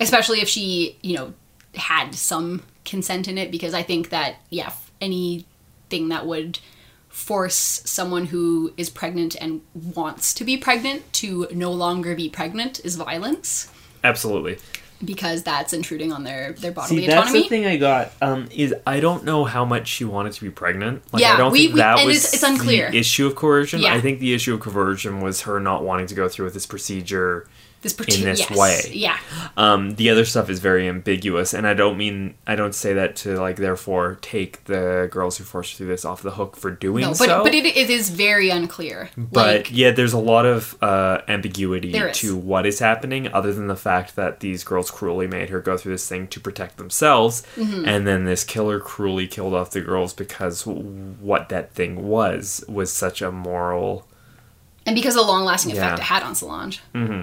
especially 0.00 0.40
if 0.40 0.48
she 0.48 0.96
you 1.02 1.14
know 1.16 1.34
had 1.74 2.14
some 2.14 2.62
consent 2.86 3.28
in 3.28 3.36
it 3.36 3.50
because 3.50 3.74
i 3.74 3.82
think 3.82 4.08
that 4.08 4.36
yeah 4.48 4.72
anything 5.00 6.08
that 6.08 6.26
would 6.26 6.58
force 7.08 7.82
someone 7.84 8.26
who 8.26 8.72
is 8.78 8.88
pregnant 8.88 9.36
and 9.40 9.60
wants 9.74 10.32
to 10.32 10.44
be 10.44 10.56
pregnant 10.56 11.12
to 11.12 11.46
no 11.52 11.70
longer 11.70 12.14
be 12.14 12.30
pregnant 12.30 12.80
is 12.84 12.96
violence 12.96 13.70
Absolutely. 14.04 14.58
Because 15.04 15.42
that's 15.42 15.72
intruding 15.72 16.12
on 16.12 16.24
their 16.24 16.52
their 16.54 16.72
bodily 16.72 17.00
See, 17.02 17.06
that's 17.06 17.18
autonomy 17.28 17.42
the 17.42 17.48
thing 17.48 17.66
I 17.66 17.76
got. 17.76 18.12
Um, 18.22 18.48
is 18.54 18.74
I 18.86 19.00
don't 19.00 19.24
know 19.24 19.44
how 19.44 19.64
much 19.64 19.88
she 19.88 20.04
wanted 20.04 20.32
to 20.32 20.40
be 20.42 20.50
pregnant. 20.50 21.02
Like, 21.12 21.20
Yeah, 21.22 21.34
I 21.34 21.36
don't 21.36 21.52
we- 21.52 21.60
think 21.64 21.74
we- 21.74 21.80
that 21.80 22.04
was 22.04 22.16
it's- 22.16 22.34
it's 22.34 22.42
unclear. 22.42 22.90
the 22.90 22.98
issue 22.98 23.26
of 23.26 23.34
coercion. 23.34 23.80
Yeah. 23.82 23.94
I 23.94 24.00
think 24.00 24.20
the 24.20 24.32
issue 24.32 24.54
of 24.54 24.60
coercion 24.60 25.20
was 25.20 25.42
her 25.42 25.60
not 25.60 25.84
wanting 25.84 26.06
to 26.06 26.14
go 26.14 26.28
through 26.28 26.46
with 26.46 26.54
this 26.54 26.66
procedure 26.66 27.46
this 27.94 28.18
in 28.18 28.24
this 28.24 28.40
yes. 28.40 28.56
way. 28.58 28.80
Yeah. 28.92 29.18
Um, 29.56 29.94
the 29.96 30.10
other 30.10 30.24
stuff 30.24 30.50
is 30.50 30.58
very 30.60 30.88
ambiguous, 30.88 31.54
and 31.54 31.66
I 31.66 31.74
don't 31.74 31.96
mean 31.96 32.34
I 32.46 32.56
don't 32.56 32.74
say 32.74 32.92
that 32.94 33.16
to 33.16 33.38
like 33.40 33.56
therefore 33.56 34.18
take 34.22 34.64
the 34.64 35.08
girls 35.10 35.38
who 35.38 35.44
forced 35.44 35.74
through 35.76 35.86
this 35.88 36.04
off 36.04 36.22
the 36.22 36.32
hook 36.32 36.56
for 36.56 36.70
doing 36.70 37.02
No, 37.02 37.08
but 37.10 37.16
so. 37.28 37.42
but 37.42 37.54
it, 37.54 37.64
it 37.64 37.90
is 37.90 38.10
very 38.10 38.50
unclear. 38.50 39.10
But 39.16 39.56
like, 39.56 39.68
yeah, 39.72 39.90
there's 39.92 40.12
a 40.12 40.18
lot 40.18 40.46
of 40.46 40.76
uh, 40.82 41.22
ambiguity 41.28 41.92
to 42.14 42.36
what 42.36 42.66
is 42.66 42.78
happening, 42.78 43.32
other 43.32 43.52
than 43.52 43.66
the 43.66 43.76
fact 43.76 44.16
that 44.16 44.40
these 44.40 44.64
girls 44.64 44.90
cruelly 44.90 45.26
made 45.26 45.50
her 45.50 45.60
go 45.60 45.76
through 45.76 45.92
this 45.92 46.08
thing 46.08 46.26
to 46.28 46.40
protect 46.40 46.76
themselves, 46.76 47.42
Mm-hmm. 47.56 47.84
and 47.88 48.06
then 48.06 48.24
this 48.24 48.44
killer 48.44 48.78
cruelly 48.80 49.26
killed 49.26 49.54
off 49.54 49.70
the 49.70 49.80
girls 49.80 50.12
because 50.12 50.66
what 50.66 51.48
that 51.48 51.72
thing 51.72 52.06
was 52.08 52.64
was 52.68 52.92
such 52.92 53.22
a 53.22 53.32
moral. 53.32 54.06
and 54.86 54.94
because 54.94 55.16
of 55.16 55.22
the 55.24 55.26
long 55.32 55.44
lasting 55.44 55.72
effect 55.72 55.84
Yeah. 55.84 55.94
it 55.94 56.00
had 56.00 56.22
on 56.22 56.34
Solange. 56.34 56.80
Mm-hmm. 56.94 57.22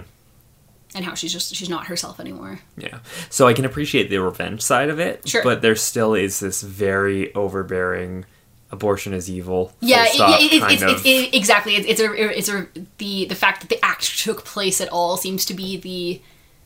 And 0.95 1.03
how 1.05 1.15
she's 1.15 1.33
just 1.33 1.55
she's 1.55 1.69
not 1.69 1.87
herself 1.87 2.19
anymore. 2.19 2.59
Yeah, 2.77 2.99
so 3.29 3.47
I 3.47 3.53
can 3.53 3.65
appreciate 3.65 4.09
the 4.09 4.17
revenge 4.19 4.61
side 4.61 4.89
of 4.89 4.99
it, 4.99 5.27
Sure. 5.27 5.43
but 5.43 5.61
there 5.61 5.75
still 5.75 6.13
is 6.13 6.39
this 6.39 6.61
very 6.61 7.33
overbearing. 7.33 8.25
Abortion 8.71 9.13
is 9.13 9.29
evil. 9.29 9.71
Yeah, 9.81 10.05
stop 10.05 10.39
it, 10.41 10.51
it, 10.51 10.81
it's, 10.81 11.05
it, 11.05 11.35
exactly. 11.35 11.75
It's, 11.75 11.87
it's 11.87 12.01
a 12.01 12.37
it's 12.37 12.49
a 12.49 12.67
the 12.97 13.25
the 13.25 13.35
fact 13.35 13.61
that 13.61 13.69
the 13.69 13.83
act 13.85 14.19
took 14.19 14.43
place 14.45 14.81
at 14.81 14.89
all 14.89 15.15
seems 15.17 15.45
to 15.45 15.53
be 15.53 15.77
the 15.77 16.21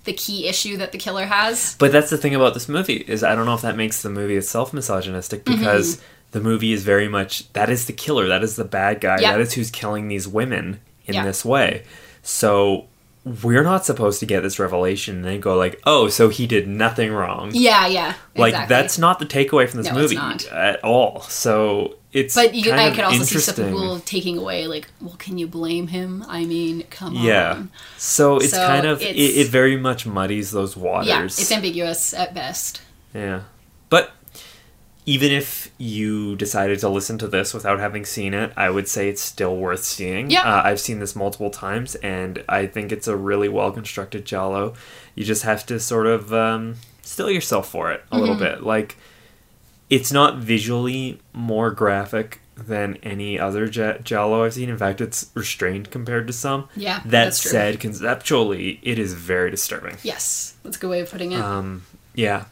the 0.06 0.14
key 0.14 0.48
issue 0.48 0.78
that 0.78 0.94
the 0.94 0.98
killer 0.98 1.26
has. 1.26 1.76
But 1.78 1.92
that's 1.92 2.10
the 2.10 2.18
thing 2.18 2.34
about 2.34 2.54
this 2.54 2.70
movie 2.70 2.96
is 3.08 3.24
I 3.26 3.36
don't 3.36 3.46
know 3.46 3.56
if 3.56 3.62
that 3.62 3.76
makes 3.76 4.02
the 4.04 4.10
movie 4.10 4.38
itself 4.38 4.74
misogynistic 4.74 5.44
Mm-hmm. 5.44 5.60
because 5.60 6.02
the 6.32 6.40
movie 6.40 6.72
is 6.72 6.84
very 6.84 7.10
much 7.10 7.52
that 7.54 7.70
is 7.70 7.88
the 7.88 7.94
killer, 7.94 8.28
that 8.30 8.42
is 8.42 8.56
the 8.56 8.64
bad 8.66 9.02
guy, 9.02 9.18
Yeah. 9.20 9.34
that 9.34 9.42
is 9.42 9.54
who's 9.54 9.70
killing 9.70 10.08
these 10.08 10.28
women 10.30 10.80
in 11.08 11.14
Yeah. 11.16 11.26
this 11.26 11.44
way. 11.44 11.84
So 12.24 12.88
we're 13.44 13.64
not 13.64 13.86
supposed 13.86 14.20
to 14.22 14.26
get 14.26 14.42
this 14.42 14.60
revelation 14.60 15.18
and 15.18 15.26
then 15.26 15.40
go 15.40 15.56
like, 15.56 15.80
"Oh, 15.86 16.08
so 16.10 16.30
he 16.30 16.48
did 16.48 16.68
nothing 16.68 17.12
wrong." 17.12 17.52
Yeah, 17.54 17.88
yeah. 17.88 18.14
Like 18.36 18.54
exactly. 18.54 18.76
that's 18.76 18.98
not 18.98 19.20
the 19.20 19.26
takeaway 19.26 19.68
from 19.68 19.82
this 19.84 19.92
No, 19.92 20.00
it's 20.00 20.14
movie 20.14 20.50
at 20.52 20.84
all. 20.84 21.22
So 21.24 21.96
it's 22.14 22.36
But 22.36 22.56
you, 22.56 22.72
I 22.72 22.92
could 22.92 23.04
also 23.04 23.24
see 23.24 23.40
some 23.40 23.56
people 23.56 24.00
taking 24.00 24.38
away 24.38 24.68
like, 24.68 24.88
well, 25.02 25.16
can 25.18 25.38
you 25.38 25.48
blame 25.48 25.88
him? 25.88 26.26
I 26.28 26.46
mean, 26.46 26.84
come 26.90 27.14
Yeah. 27.16 27.52
on. 27.54 27.72
So 27.98 28.38
it's 28.38 28.52
So 28.52 28.66
kind 28.66 28.86
of 28.88 29.02
it, 29.02 29.16
it 29.16 29.48
very 29.50 29.78
much 29.78 30.06
muddies 30.06 30.52
those 30.52 30.76
waters. 30.78 31.08
Yeah, 31.08 31.24
it's 31.24 31.52
ambiguous 31.52 32.14
at 32.14 32.34
best. 32.34 32.82
Yeah. 33.14 33.42
But 33.90 34.12
even 35.06 35.32
if 35.32 35.67
you 35.80 36.36
decided 36.36 36.80
to 36.80 36.90
listen 36.90 37.18
to 37.20 37.28
this 37.28 37.54
without 37.54 37.80
having 37.80 38.04
seen 38.06 38.34
it, 38.34 38.52
I 38.58 38.70
would 38.70 38.88
say 38.88 39.10
it's 39.10 39.22
still 39.22 39.56
worth 39.56 39.84
seeing. 39.84 40.32
Yeah. 40.32 40.42
Uh, 40.42 40.62
I've 40.64 40.80
seen 40.80 41.00
this 41.00 41.16
multiple 41.16 41.50
times, 41.52 41.96
and 41.96 42.44
I 42.50 42.66
think 42.66 42.92
it's 42.92 43.08
a 43.08 43.16
really 43.16 43.48
well 43.50 43.72
constructed 43.72 44.26
Giallo. 44.26 44.74
You 45.16 45.24
just 45.24 45.44
have 45.44 45.66
to 45.68 45.80
sort 45.80 46.08
of 46.08 46.34
um, 46.34 46.76
still 47.04 47.30
yourself 47.30 47.70
for 47.70 47.92
it 47.92 48.04
a 48.12 48.18
little 48.20 48.36
Mm-hmm. 48.36 48.44
bit. 48.44 48.64
Like, 48.64 48.98
it's 49.90 50.12
not 50.12 50.38
visually 50.38 51.20
more 51.34 51.72
graphic 51.72 52.42
than 52.56 52.96
any 53.04 53.40
other 53.40 53.68
J- 53.68 54.00
Giallo 54.04 54.44
I've 54.44 54.56
seen. 54.56 54.70
In 54.70 54.78
fact, 54.80 55.00
it's 55.00 55.30
restrained 55.36 55.92
compared 55.92 56.26
to 56.26 56.34
some. 56.34 56.68
Yeah, 56.76 57.02
That 57.02 57.10
that's 57.12 57.40
true. 57.42 57.52
said, 57.52 57.80
conceptually, 57.80 58.80
it 58.82 58.98
is 58.98 59.14
very 59.14 59.52
disturbing. 59.52 59.98
Yes, 60.02 60.56
that's 60.64 60.78
a 60.78 60.80
good 60.80 60.90
way 60.90 61.02
of 61.02 61.12
putting 61.12 61.34
it. 61.34 61.40
Um, 61.40 61.84
yeah. 62.16 62.46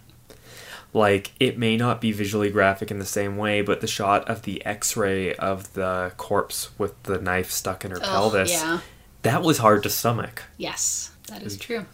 Like, 0.96 1.34
it 1.42 1.58
may 1.58 1.76
not 1.76 2.00
be 2.00 2.14
visually 2.14 2.50
graphic 2.50 2.90
in 2.90 3.00
the 3.00 3.06
same 3.06 3.36
way, 3.36 3.62
but 3.62 3.82
the 3.82 3.88
shot 3.88 4.30
of 4.30 4.44
the 4.44 4.66
x 4.66 4.96
ray 4.96 5.36
of 5.36 5.74
the 5.74 6.14
corpse 6.16 6.70
with 6.80 7.04
the 7.04 7.20
knife 7.20 7.52
stuck 7.52 7.84
in 7.84 7.92
her 7.92 7.98
Ugh, 7.98 8.04
pelvis, 8.04 8.52
Yeah. 8.52 8.80
that 9.24 9.42
was 9.42 9.58
hard 9.58 9.84
to 9.84 9.90
stomach. 9.90 10.44
Yes, 10.58 11.12
that 11.28 11.44
is 11.44 11.58
true. 11.58 11.86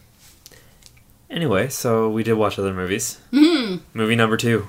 Anyway, 1.31 1.67
so 1.69 2.09
we 2.11 2.21
did 2.21 2.33
watch 2.33 2.59
other 2.59 2.73
movies. 2.75 3.17
Mm-hmm. 3.33 3.77
Movie 3.95 4.15
number 4.15 4.37
two 4.37 4.67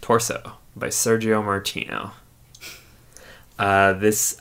Torso 0.00 0.54
by 0.76 0.88
Sergio 0.88 1.42
Martino. 1.44 2.12
Uh, 3.60 3.92
this 3.92 4.40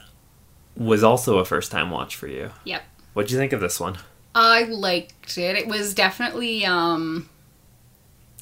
was 0.75 1.03
also 1.03 1.39
a 1.39 1.45
first 1.45 1.71
time 1.71 1.89
watch 1.89 2.15
for 2.15 2.27
you. 2.27 2.51
Yep. 2.65 2.83
What'd 3.13 3.31
you 3.31 3.37
think 3.39 3.51
of 3.51 3.59
this 3.61 3.79
one? 3.79 3.97
I 4.35 4.61
liked 4.65 5.39
it. 5.39 5.55
It 5.55 5.65
was 5.67 5.95
definitely 5.95 6.63
um 6.65 7.27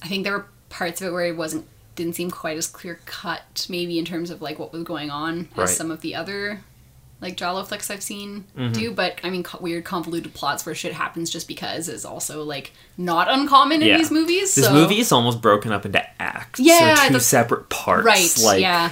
I 0.05 0.07
think 0.07 0.23
there 0.23 0.33
were 0.37 0.45
parts 0.69 1.01
of 1.01 1.07
it 1.07 1.11
where 1.11 1.25
it 1.25 1.35
wasn't 1.35 1.65
didn't 1.95 2.13
seem 2.13 2.29
quite 2.29 2.57
as 2.57 2.67
clear 2.67 2.99
cut 3.05 3.65
maybe 3.69 3.97
in 3.97 4.05
terms 4.05 4.29
of 4.29 4.41
like 4.41 4.59
what 4.59 4.71
was 4.71 4.83
going 4.83 5.09
on 5.09 5.47
Right. 5.55 5.63
as 5.63 5.75
some 5.75 5.89
of 5.91 6.01
the 6.01 6.13
other 6.15 6.61
like 7.21 7.37
Giallo 7.37 7.63
flicks 7.63 7.89
I've 7.89 8.03
seen 8.03 8.43
Mm-hmm. 8.57 8.73
do, 8.73 8.91
but 8.91 9.19
I 9.23 9.29
mean 9.29 9.43
co- 9.43 9.59
weird 9.59 9.83
convoluted 9.85 10.33
plots 10.33 10.65
where 10.65 10.75
shit 10.75 10.93
happens 10.93 11.29
just 11.29 11.47
because 11.47 11.87
is 11.89 12.05
also 12.05 12.43
like 12.43 12.71
not 12.97 13.29
uncommon 13.31 13.81
in 13.81 13.87
Yeah. 13.87 13.97
these 13.97 14.11
movies. 14.11 14.53
This 14.55 14.65
so- 14.65 14.73
movie 14.73 14.99
is 14.99 15.11
almost 15.11 15.41
broken 15.41 15.71
up 15.71 15.85
into 15.85 16.03
acts. 16.21 16.59
Yeah, 16.59 16.95
So 16.95 17.07
two 17.07 17.13
the- 17.13 17.19
separate 17.21 17.69
parts. 17.69 18.05
right, 18.05 18.37
Like, 18.43 18.61
yeah. 18.61 18.91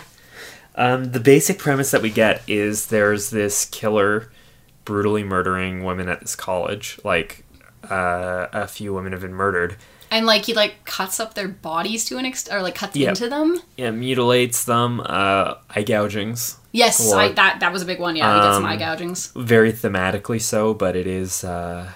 Um, 0.75 1.11
the 1.11 1.19
basic 1.19 1.59
premise 1.59 1.91
that 1.91 2.01
we 2.01 2.09
get 2.09 2.41
is 2.47 2.87
there's 2.87 3.29
this 3.29 3.65
killer 3.65 4.31
brutally 4.85 5.23
murdering 5.23 5.83
women 5.83 6.09
at 6.09 6.21
this 6.21 6.35
college. 6.35 6.99
Like, 7.03 7.43
uh, 7.91 8.47
a 8.53 8.67
few 8.67 8.93
women 8.93 9.11
have 9.11 9.21
been 9.21 9.33
murdered. 9.35 9.75
And 10.13 10.25
like 10.27 10.45
he 10.45 10.53
like 10.53 10.85
cuts 10.85 11.19
up 11.19 11.33
their 11.33 11.47
bodies 11.47 12.05
to 12.05 12.17
an 12.17 12.25
extent 12.25 12.55
or 12.57 12.61
like 12.61 12.75
cuts 12.75 12.95
Yeah. 12.95 13.09
into 13.09 13.27
them. 13.29 13.59
Yeah, 13.77 13.91
mutilates 13.91 14.63
them, 14.63 15.01
uh, 15.01 15.55
eye 15.75 15.83
gougings. 15.83 16.57
Yes, 16.71 17.11
Or- 17.11 17.19
I, 17.19 17.31
that 17.33 17.59
that 17.61 17.73
was 17.73 17.81
a 17.81 17.85
big 17.85 17.99
one. 17.99 18.15
Yeah, 18.15 18.31
he 18.33 18.39
gets 18.41 18.55
some 18.55 18.65
Um, 18.65 18.71
eye 18.71 18.77
gougings. 18.77 19.31
Very 19.35 19.73
thematically 19.73 20.41
so, 20.41 20.73
but 20.73 20.95
it 20.95 21.07
is, 21.07 21.43
uh, 21.43 21.89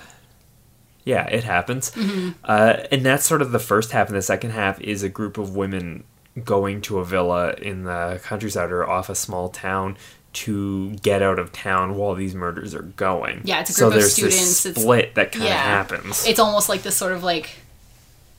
yeah, 1.04 1.26
it 1.28 1.44
happens. 1.44 1.92
Mm-hmm. 1.92 2.30
Uh, 2.44 2.74
and 2.92 3.06
that's 3.06 3.26
sort 3.26 3.42
of 3.42 3.52
the 3.52 3.60
first 3.60 3.92
half, 3.92 4.08
and 4.08 4.18
the 4.18 4.22
second 4.22 4.52
half 4.52 4.80
is 4.82 5.04
a 5.04 5.10
group 5.10 5.38
of 5.38 5.56
women 5.56 6.04
going 6.44 6.82
to 6.82 7.00
a 7.00 7.06
villa 7.06 7.54
in 7.54 7.84
the 7.84 8.20
countryside 8.24 8.72
or 8.72 8.88
off 8.88 9.10
a 9.10 9.16
small 9.16 9.50
town 9.50 9.98
to 10.34 10.92
get 11.02 11.22
out 11.24 11.40
of 11.40 11.52
town 11.52 11.96
while 11.96 12.14
these 12.14 12.36
murders 12.36 12.76
are 12.76 12.84
going. 12.84 13.42
Yeah, 13.44 13.62
it's 13.62 13.72
a 13.72 13.74
so 13.74 13.86
group 13.86 13.96
of 13.96 14.00
there's 14.02 14.14
students, 14.14 14.38
This 14.38 14.66
it's- 14.68 14.84
split 14.84 15.16
that 15.16 15.32
kind 15.32 15.46
of 15.46 15.50
yeah. 15.50 15.58
happens. 15.58 16.28
It's 16.28 16.40
almost 16.40 16.70
like 16.70 16.84
this 16.84 16.96
sort 16.96 17.14
of 17.14 17.24
like 17.24 17.50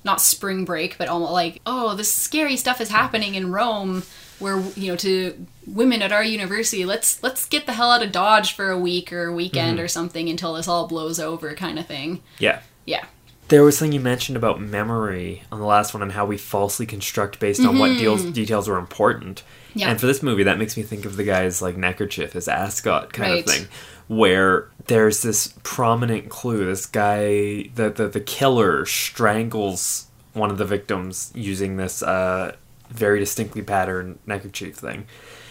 not 0.09 0.21
spring 0.21 0.65
break, 0.65 0.97
but 0.99 1.09
almost 1.09 1.33
like 1.33 1.61
oh, 1.67 1.95
this 1.95 2.13
scary 2.13 2.57
stuff 2.57 2.81
is 2.81 2.89
happening 2.89 3.35
in 3.35 3.53
Rome, 3.53 4.03
where 4.39 4.59
you 4.77 4.89
know 4.91 4.97
to 4.97 5.47
women 5.67 6.01
at 6.03 6.13
our 6.13 6.25
university, 6.25 6.85
let's 6.85 7.23
let's 7.23 7.47
get 7.47 7.67
the 7.67 7.73
hell 7.75 7.91
out 7.93 8.03
of 8.03 8.11
Dodge 8.11 8.55
for 8.55 8.71
a 8.71 8.79
week 8.79 9.13
or 9.13 9.27
a 9.27 9.33
weekend 9.33 9.77
Mm-hmm. 9.77 9.85
or 9.85 9.89
something 9.89 10.29
until 10.29 10.55
this 10.55 10.67
all 10.67 10.89
blows 10.89 11.21
over, 11.21 11.55
kind 11.55 11.79
of 11.79 11.87
thing. 11.87 12.23
yeah. 12.39 12.61
Yeah, 12.87 13.05
There 13.49 13.63
was 13.63 13.77
something 13.77 13.93
you 13.93 14.01
mentioned 14.01 14.39
about 14.39 14.63
memory 14.63 15.43
on 15.53 15.61
the 15.61 15.67
last 15.67 15.93
one 15.93 16.03
and 16.03 16.13
how 16.13 16.25
we 16.25 16.39
falsely 16.39 16.87
construct 16.87 17.39
based 17.39 17.63
on 17.63 17.79
what 17.79 17.99
deals, 17.99 18.25
details 18.25 18.67
are 18.67 18.79
important. 18.79 19.43
Mm-hmm. 19.43 19.79
Yeah. 19.81 19.91
And 19.91 20.01
for 20.01 20.07
this 20.07 20.23
movie, 20.23 20.43
that 20.45 20.57
makes 20.59 20.75
me 20.75 20.83
think 20.83 21.05
of 21.05 21.17
the 21.17 21.23
guy's 21.25 21.61
like 21.61 21.77
neckerchief, 21.77 22.33
his 22.33 22.49
ascot 22.49 23.13
kind 23.13 23.31
Right. 23.33 23.47
of 23.47 23.53
thing, 23.53 23.69
where 24.09 24.69
there's 24.87 25.23
this 25.23 25.55
prominent 25.63 26.29
clue. 26.29 26.67
This 26.67 26.87
guy, 26.87 27.69
the, 27.75 27.91
the 27.95 28.09
the 28.09 28.21
killer, 28.21 28.85
strangles 28.87 30.07
one 30.33 30.51
of 30.51 30.59
the 30.59 30.65
victims 30.65 31.33
using 31.35 31.77
this 31.77 32.03
uh, 32.03 32.55
very 32.91 33.19
distinctly 33.19 33.63
patterned 33.63 34.19
neckerchief 34.27 34.77
thing. 34.77 35.07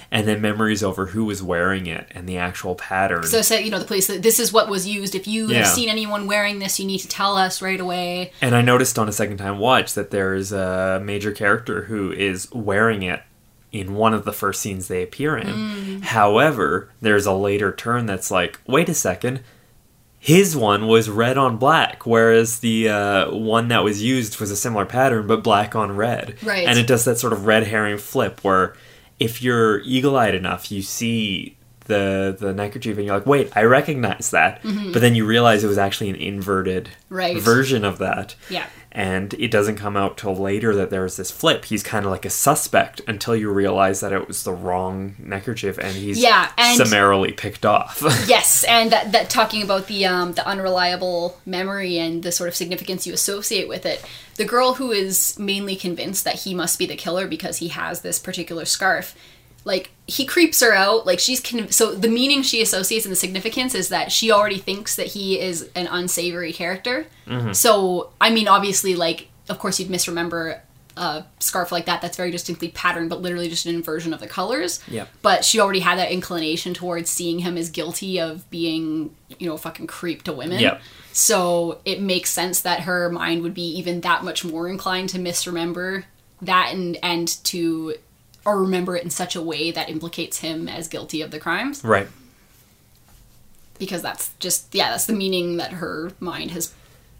And 0.09 0.25
then 0.25 0.39
memories 0.41 0.83
over 0.83 1.07
who 1.07 1.25
was 1.25 1.43
wearing 1.43 1.85
it 1.85 2.07
and 2.11 2.29
the 2.29 2.37
actual 2.37 2.75
pattern. 2.75 3.23
so 3.23 3.41
say 3.41 3.61
you 3.65 3.69
know 3.69 3.77
the 3.77 3.83
police 3.83 4.07
that 4.07 4.23
this 4.23 4.39
is 4.39 4.53
what 4.53 4.69
was 4.69 4.87
used. 4.87 5.15
If 5.15 5.27
you 5.27 5.47
Yeah. 5.47 5.57
have 5.59 5.67
seen 5.67 5.89
anyone 5.89 6.27
wearing 6.27 6.59
this, 6.59 6.79
you 6.79 6.85
need 6.85 6.99
to 6.99 7.09
tell 7.09 7.35
us 7.35 7.61
right 7.61 7.79
away. 7.79 8.31
And 8.39 8.55
I 8.55 8.61
noticed 8.61 8.97
on 8.97 9.09
a 9.09 9.11
second 9.11 9.35
time 9.37 9.59
watch 9.59 9.95
that 9.95 10.11
there 10.11 10.33
is 10.33 10.53
a 10.53 11.01
major 11.03 11.33
character 11.33 11.83
who 11.83 12.13
is 12.13 12.49
wearing 12.53 13.03
it 13.03 13.21
in 13.71 13.95
one 13.95 14.13
of 14.13 14.23
the 14.25 14.33
first 14.33 14.61
scenes 14.61 14.87
they 14.87 15.03
appear 15.03 15.37
in. 15.37 16.01
However, 16.01 16.89
there's 17.01 17.25
a 17.25 17.33
later 17.33 17.71
turn 17.71 18.05
that's 18.05 18.31
like, 18.31 18.59
wait 18.65 18.89
a 18.89 18.93
second, 18.93 19.41
his 20.19 20.55
one 20.55 20.87
was 20.87 21.09
red 21.09 21.37
on 21.37 21.57
black, 21.57 22.05
whereas 22.05 22.59
the 22.59 22.89
uh, 22.89 23.31
one 23.35 23.67
that 23.67 23.83
was 23.83 24.01
used 24.01 24.39
was 24.39 24.51
a 24.51 24.55
similar 24.55 24.85
pattern 24.85 25.27
but 25.27 25.43
black 25.43 25.75
on 25.75 25.95
red. 25.95 26.35
Right. 26.43 26.67
And 26.67 26.79
it 26.79 26.87
does 26.87 27.05
that 27.05 27.17
sort 27.19 27.33
of 27.33 27.45
red 27.45 27.67
herring 27.67 27.97
flip 27.97 28.43
where 28.43 28.75
if 29.19 29.41
you're 29.41 29.79
eagle 29.81 30.15
eyed 30.17 30.33
enough, 30.35 30.71
you 30.71 30.81
see 30.81 31.55
the 31.85 32.35
the 32.37 32.53
neckerchief 32.53 32.97
and 32.97 33.05
you're 33.05 33.15
like, 33.15 33.25
wait, 33.25 33.49
I 33.55 33.63
recognize 33.63 34.31
that. 34.31 34.61
But 34.63 34.99
then 35.01 35.15
you 35.15 35.25
realize 35.25 35.63
it 35.63 35.67
was 35.67 35.77
actually 35.77 36.09
an 36.09 36.15
inverted 36.17 36.85
Mm-hmm. 36.85 37.15
Right. 37.15 37.37
version 37.41 37.85
of 37.85 37.99
that. 37.99 38.35
Yeah. 38.49 38.65
And 38.97 39.35
it 39.35 39.51
doesn't 39.51 39.75
come 39.75 39.95
out 39.95 40.17
till 40.17 40.35
later 40.35 40.73
that 40.75 40.89
there's 40.89 41.17
this 41.17 41.29
flip. 41.29 41.65
He's 41.65 41.83
kind 41.83 42.03
of 42.03 42.09
like 42.09 42.25
a 42.25 42.31
suspect 42.31 42.99
until 43.07 43.35
you 43.35 43.51
realize 43.51 43.99
that 43.99 44.11
it 44.11 44.27
was 44.27 44.41
the 44.43 44.53
wrong 44.53 45.13
neckerchief 45.19 45.77
and 45.77 45.95
he's 45.95 46.17
Yeah, 46.17 46.51
and- 46.57 46.75
summarily 46.77 47.31
picked 47.31 47.63
off. 47.63 48.01
Yes, 48.27 48.63
and 48.63 48.91
that, 48.91 49.11
that 49.11 49.29
talking 49.29 49.61
about 49.61 49.85
the 49.85 50.07
um, 50.07 50.33
the 50.33 50.45
unreliable 50.47 51.37
memory 51.45 51.99
and 51.99 52.23
the 52.23 52.31
sort 52.31 52.47
of 52.49 52.55
significance 52.55 53.05
you 53.05 53.13
associate 53.13 53.67
with 53.67 53.85
it. 53.85 54.03
The 54.37 54.45
girl 54.45 54.73
who 54.73 54.91
is 54.91 55.37
mainly 55.37 55.75
convinced 55.75 56.23
that 56.23 56.39
he 56.41 56.55
must 56.55 56.79
be 56.79 56.87
the 56.87 56.95
killer 56.95 57.27
because 57.27 57.57
he 57.57 57.67
has 57.67 58.01
this 58.01 58.17
particular 58.17 58.65
scarf, 58.65 59.15
like 59.67 59.91
he 60.07 60.25
creeps 60.25 60.61
her 60.61 60.73
out 60.73 61.05
like 61.05 61.19
she's 61.19 61.41
con- 61.41 61.69
so 61.71 61.93
the 61.93 62.07
meaning 62.07 62.41
she 62.41 62.61
associates 62.61 63.05
and 63.05 63.11
the 63.11 63.15
significance 63.17 63.75
is 63.75 63.89
that 63.89 64.11
she 64.11 64.31
already 64.31 64.57
thinks 64.57 64.95
that 64.95 65.07
he 65.07 65.39
is 65.39 65.69
an 65.75 65.85
unsavory 65.87 66.53
character 66.53 67.05
mm-hmm. 67.27 67.51
so 67.51 68.11
i 68.21 68.29
mean 68.29 68.47
obviously 68.47 68.95
like 68.95 69.27
of 69.49 69.59
course 69.59 69.79
you'd 69.79 69.89
misremember 69.89 70.61
a 70.95 71.23
scarf 71.39 71.71
like 71.71 71.85
that 71.85 72.01
that's 72.01 72.17
very 72.17 72.31
distinctly 72.31 72.69
patterned 72.69 73.09
but 73.09 73.21
literally 73.21 73.49
just 73.49 73.65
an 73.67 73.75
inversion 73.75 74.13
of 74.13 74.19
the 74.19 74.27
colors 74.27 74.79
Yep. 74.87 75.09
but 75.21 75.45
she 75.45 75.59
already 75.59 75.81
had 75.81 75.99
that 75.99 76.11
inclination 76.11 76.73
towards 76.73 77.09
seeing 77.09 77.39
him 77.39 77.55
as 77.57 77.69
guilty 77.69 78.19
of 78.19 78.49
being 78.49 79.15
you 79.37 79.47
know 79.47 79.53
a 79.53 79.57
fucking 79.59 79.87
creep 79.87 80.23
to 80.23 80.33
women 80.33 80.59
Yep. 80.59 80.81
so 81.13 81.81
it 81.85 82.01
makes 82.01 82.31
sense 82.31 82.61
that 82.61 82.79
her 82.81 83.11
mind 83.11 83.43
would 83.43 83.53
be 83.53 83.67
even 83.77 84.01
that 84.01 84.23
much 84.23 84.43
more 84.43 84.67
inclined 84.69 85.09
to 85.09 85.19
misremember 85.19 86.05
that 86.41 86.71
and 86.73 86.97
and 87.03 87.27
to 87.43 87.95
or 88.47 88.61
remember 88.61 88.95
it 88.95 89.03
in 89.03 89.09
such 89.09 89.35
a 89.35 89.41
way 89.41 89.69
that 89.71 89.89
implicates 89.89 90.39
him 90.39 90.67
as 90.69 90.87
guilty 90.87 91.21
of 91.21 91.29
the 91.31 91.39
crimes 91.39 91.83
Right. 91.83 92.07
because 93.77 94.01
that's 94.01 94.31
just 94.39 94.73
yeah 94.73 94.89
that's 94.89 95.05
the 95.05 95.13
meaning 95.13 95.57
that 95.57 95.73
her 95.73 96.11
mind 96.19 96.51
has 96.51 96.73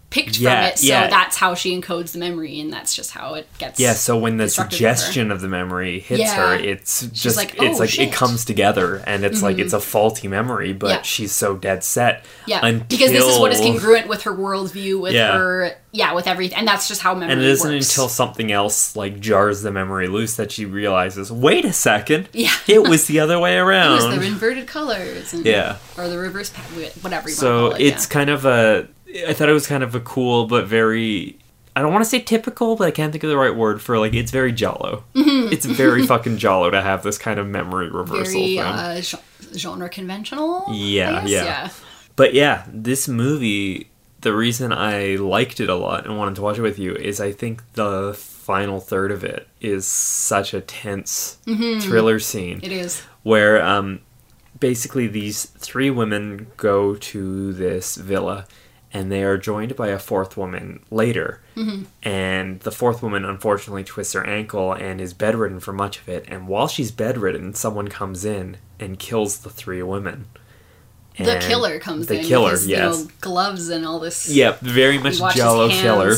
picked 0.10 0.40
Yeah, 0.40 0.62
from 0.62 0.72
it 0.72 0.80
so 0.80 0.88
yeah. 0.88 1.08
that's 1.08 1.36
how 1.36 1.54
she 1.54 1.78
encodes 1.80 2.14
the 2.14 2.20
memory 2.20 2.60
and 2.62 2.72
that's 2.72 2.96
just 2.96 3.12
how 3.12 3.34
it 3.34 3.46
gets 3.58 3.78
Yeah, 3.80 3.92
so 3.94 4.18
when 4.18 4.38
the 4.38 4.46
constructed 4.46 4.78
for 4.78 4.88
her. 4.88 4.96
suggestion 4.96 5.32
of 5.32 5.42
the 5.42 5.50
memory 5.50 6.00
hits 6.00 6.22
Yeah. 6.22 6.36
her, 6.36 6.54
it's 6.56 7.08
just 7.08 7.36
like, 7.36 7.56
it's 7.62 7.78
"Oh, 7.78 7.82
like 7.82 7.90
shit." 7.90 8.08
it 8.08 8.14
comes 8.14 8.46
together 8.46 9.04
and 9.06 9.26
it's 9.26 9.42
like 9.44 9.58
it's 9.58 9.70
mm-hmm. 9.74 9.78
a 9.78 9.82
faulty 9.82 10.28
memory, 10.30 10.72
but 10.72 11.06
she's 11.06 11.34
so 11.34 11.58
dead 11.58 11.84
set. 11.84 12.24
yeah 12.46 12.66
until, 12.66 12.86
because 12.88 13.12
this 13.12 13.26
is 13.26 13.38
what 13.40 13.52
is 13.52 13.60
congruent 13.60 14.08
with 14.08 14.22
her 14.24 14.32
worldview 14.34 15.00
with 15.02 15.14
her 15.16 15.76
yeah 15.92 16.14
with 16.14 16.28
everything 16.28 16.58
and 16.60 16.68
that's 16.68 16.88
just 16.88 17.02
how 17.02 17.14
memory 17.14 17.34
And 17.34 17.42
it 17.42 17.48
isn't 17.48 17.70
works. 17.74 17.90
until 17.90 18.08
something 18.08 18.52
else 18.52 18.96
like 18.96 19.20
jars 19.20 19.62
the 19.62 19.72
memory 19.72 20.08
loose 20.08 20.36
that 20.38 20.52
she 20.54 20.66
realizes, 20.66 21.32
wait 21.32 21.66
a 21.66 21.74
second, 21.74 22.30
Yeah. 22.32 22.54
it 22.68 22.88
was 22.88 23.08
the 23.08 23.20
other 23.20 23.40
way 23.40 23.56
it 23.58 23.60
around. 23.62 23.96
was 23.96 24.20
the 24.20 24.26
inverted 24.26 24.68
colors 24.68 25.34
and, 25.34 25.46
Yeah. 25.46 25.78
or 25.98 26.08
the 26.08 26.18
reverse 26.18 26.50
whatever 27.02 27.28
you 27.30 27.36
so 27.36 27.46
want 27.64 27.74
to 27.74 27.78
call 27.80 27.86
it 27.88 27.94
it's 27.94 28.06
kind 28.06 28.30
of 28.30 28.46
a 28.46 28.88
i 29.28 29.34
thought 29.34 29.50
it 29.50 29.54
was 29.54 29.68
kind 29.68 29.84
of 29.84 29.96
a 29.96 30.00
cool 30.00 30.46
but 30.48 30.66
very 30.68 31.38
i 31.76 31.82
don't 31.82 31.92
want 31.94 32.04
to 32.04 32.10
say 32.10 32.20
typical 32.20 32.76
but 32.76 32.88
i 32.88 32.92
can't 32.92 33.12
think 33.12 33.24
of 33.24 33.30
the 33.30 33.38
right 33.38 33.56
word 33.56 33.82
for 33.82 33.98
like 33.98 34.14
it's 34.14 34.32
very 34.32 34.52
Giallo 34.52 35.04
it's 35.16 35.66
very 35.66 36.06
fucking 36.12 36.38
Giallo 36.38 36.70
to 36.72 36.82
have 36.82 37.04
this 37.04 37.18
kind 37.18 37.40
of 37.40 37.48
memory 37.48 37.90
reversal 37.90 38.34
very 38.42 38.56
thing. 38.56 38.60
uh, 38.60 39.02
gen- 39.02 39.20
genre 39.56 39.90
conventional 39.90 40.64
I 40.68 40.74
Yeah, 40.74 41.26
yeah. 41.26 41.70
but 42.16 42.34
yeah 42.34 42.66
this 42.72 43.08
movie 43.08 43.90
the 44.22 44.34
reason 44.34 44.74
i 44.74 45.16
liked 45.16 45.60
it 45.60 45.70
a 45.70 45.76
lot 45.76 46.06
and 46.06 46.18
wanted 46.18 46.36
to 46.36 46.42
watch 46.42 46.58
it 46.58 46.62
with 46.64 46.80
you 46.80 46.94
is 46.96 47.22
i 47.22 47.32
think 47.32 47.62
the 47.74 48.14
final 48.16 48.80
third 48.80 49.12
of 49.12 49.24
it 49.24 49.48
is 49.62 49.86
such 49.88 50.54
a 50.54 50.62
tense 50.62 51.38
thriller 51.82 52.20
scene 52.20 52.60
it 52.64 52.72
is. 52.72 53.02
where 53.24 53.62
um, 53.64 54.00
basically 54.60 55.06
these 55.08 55.46
three 55.46 55.90
women 55.92 56.48
go 56.58 56.96
to 56.96 57.54
this 57.54 57.96
villa 57.96 58.48
and 58.94 59.12
they 59.12 59.24
are 59.24 59.38
joined 59.38 59.76
by 59.76 59.88
a 59.90 60.00
fourth 60.00 60.38
woman 60.38 60.80
later. 60.90 61.42
And 62.04 62.60
the 62.62 62.72
fourth 62.72 63.02
woman 63.04 63.26
unfortunately 63.26 63.84
twists 63.84 64.14
her 64.14 64.26
ankle 64.26 64.74
and 64.74 65.02
is 65.02 65.14
bedridden 65.14 65.60
for 65.60 65.74
much 65.74 66.00
of 66.00 66.08
it. 66.08 66.26
And 66.28 66.48
while 66.48 66.68
she's 66.68 66.92
bedridden, 66.92 67.54
someone 67.56 67.88
comes 67.88 68.24
in 68.26 68.58
and 68.80 69.00
kills 69.00 69.40
the 69.40 69.50
three 69.50 69.82
women. 69.84 70.26
the 71.18 71.40
killer 71.42 71.80
comes 71.80 72.08
the 72.08 72.20
in 72.20 72.26
killer, 72.26 72.52
with 72.52 72.62
his, 72.62 72.68
yes. 72.68 72.98
you 72.98 73.04
know, 73.06 73.12
gloves 73.22 73.70
and 73.70 73.86
all 73.86 74.00
this 74.00 74.30
Yep, 74.30 74.60
very 74.62 74.98
much 75.00 75.16
You 75.16 75.22
watch 75.24 75.34
his 75.34 75.42
Giallo 75.42 75.70
killer. 75.70 76.16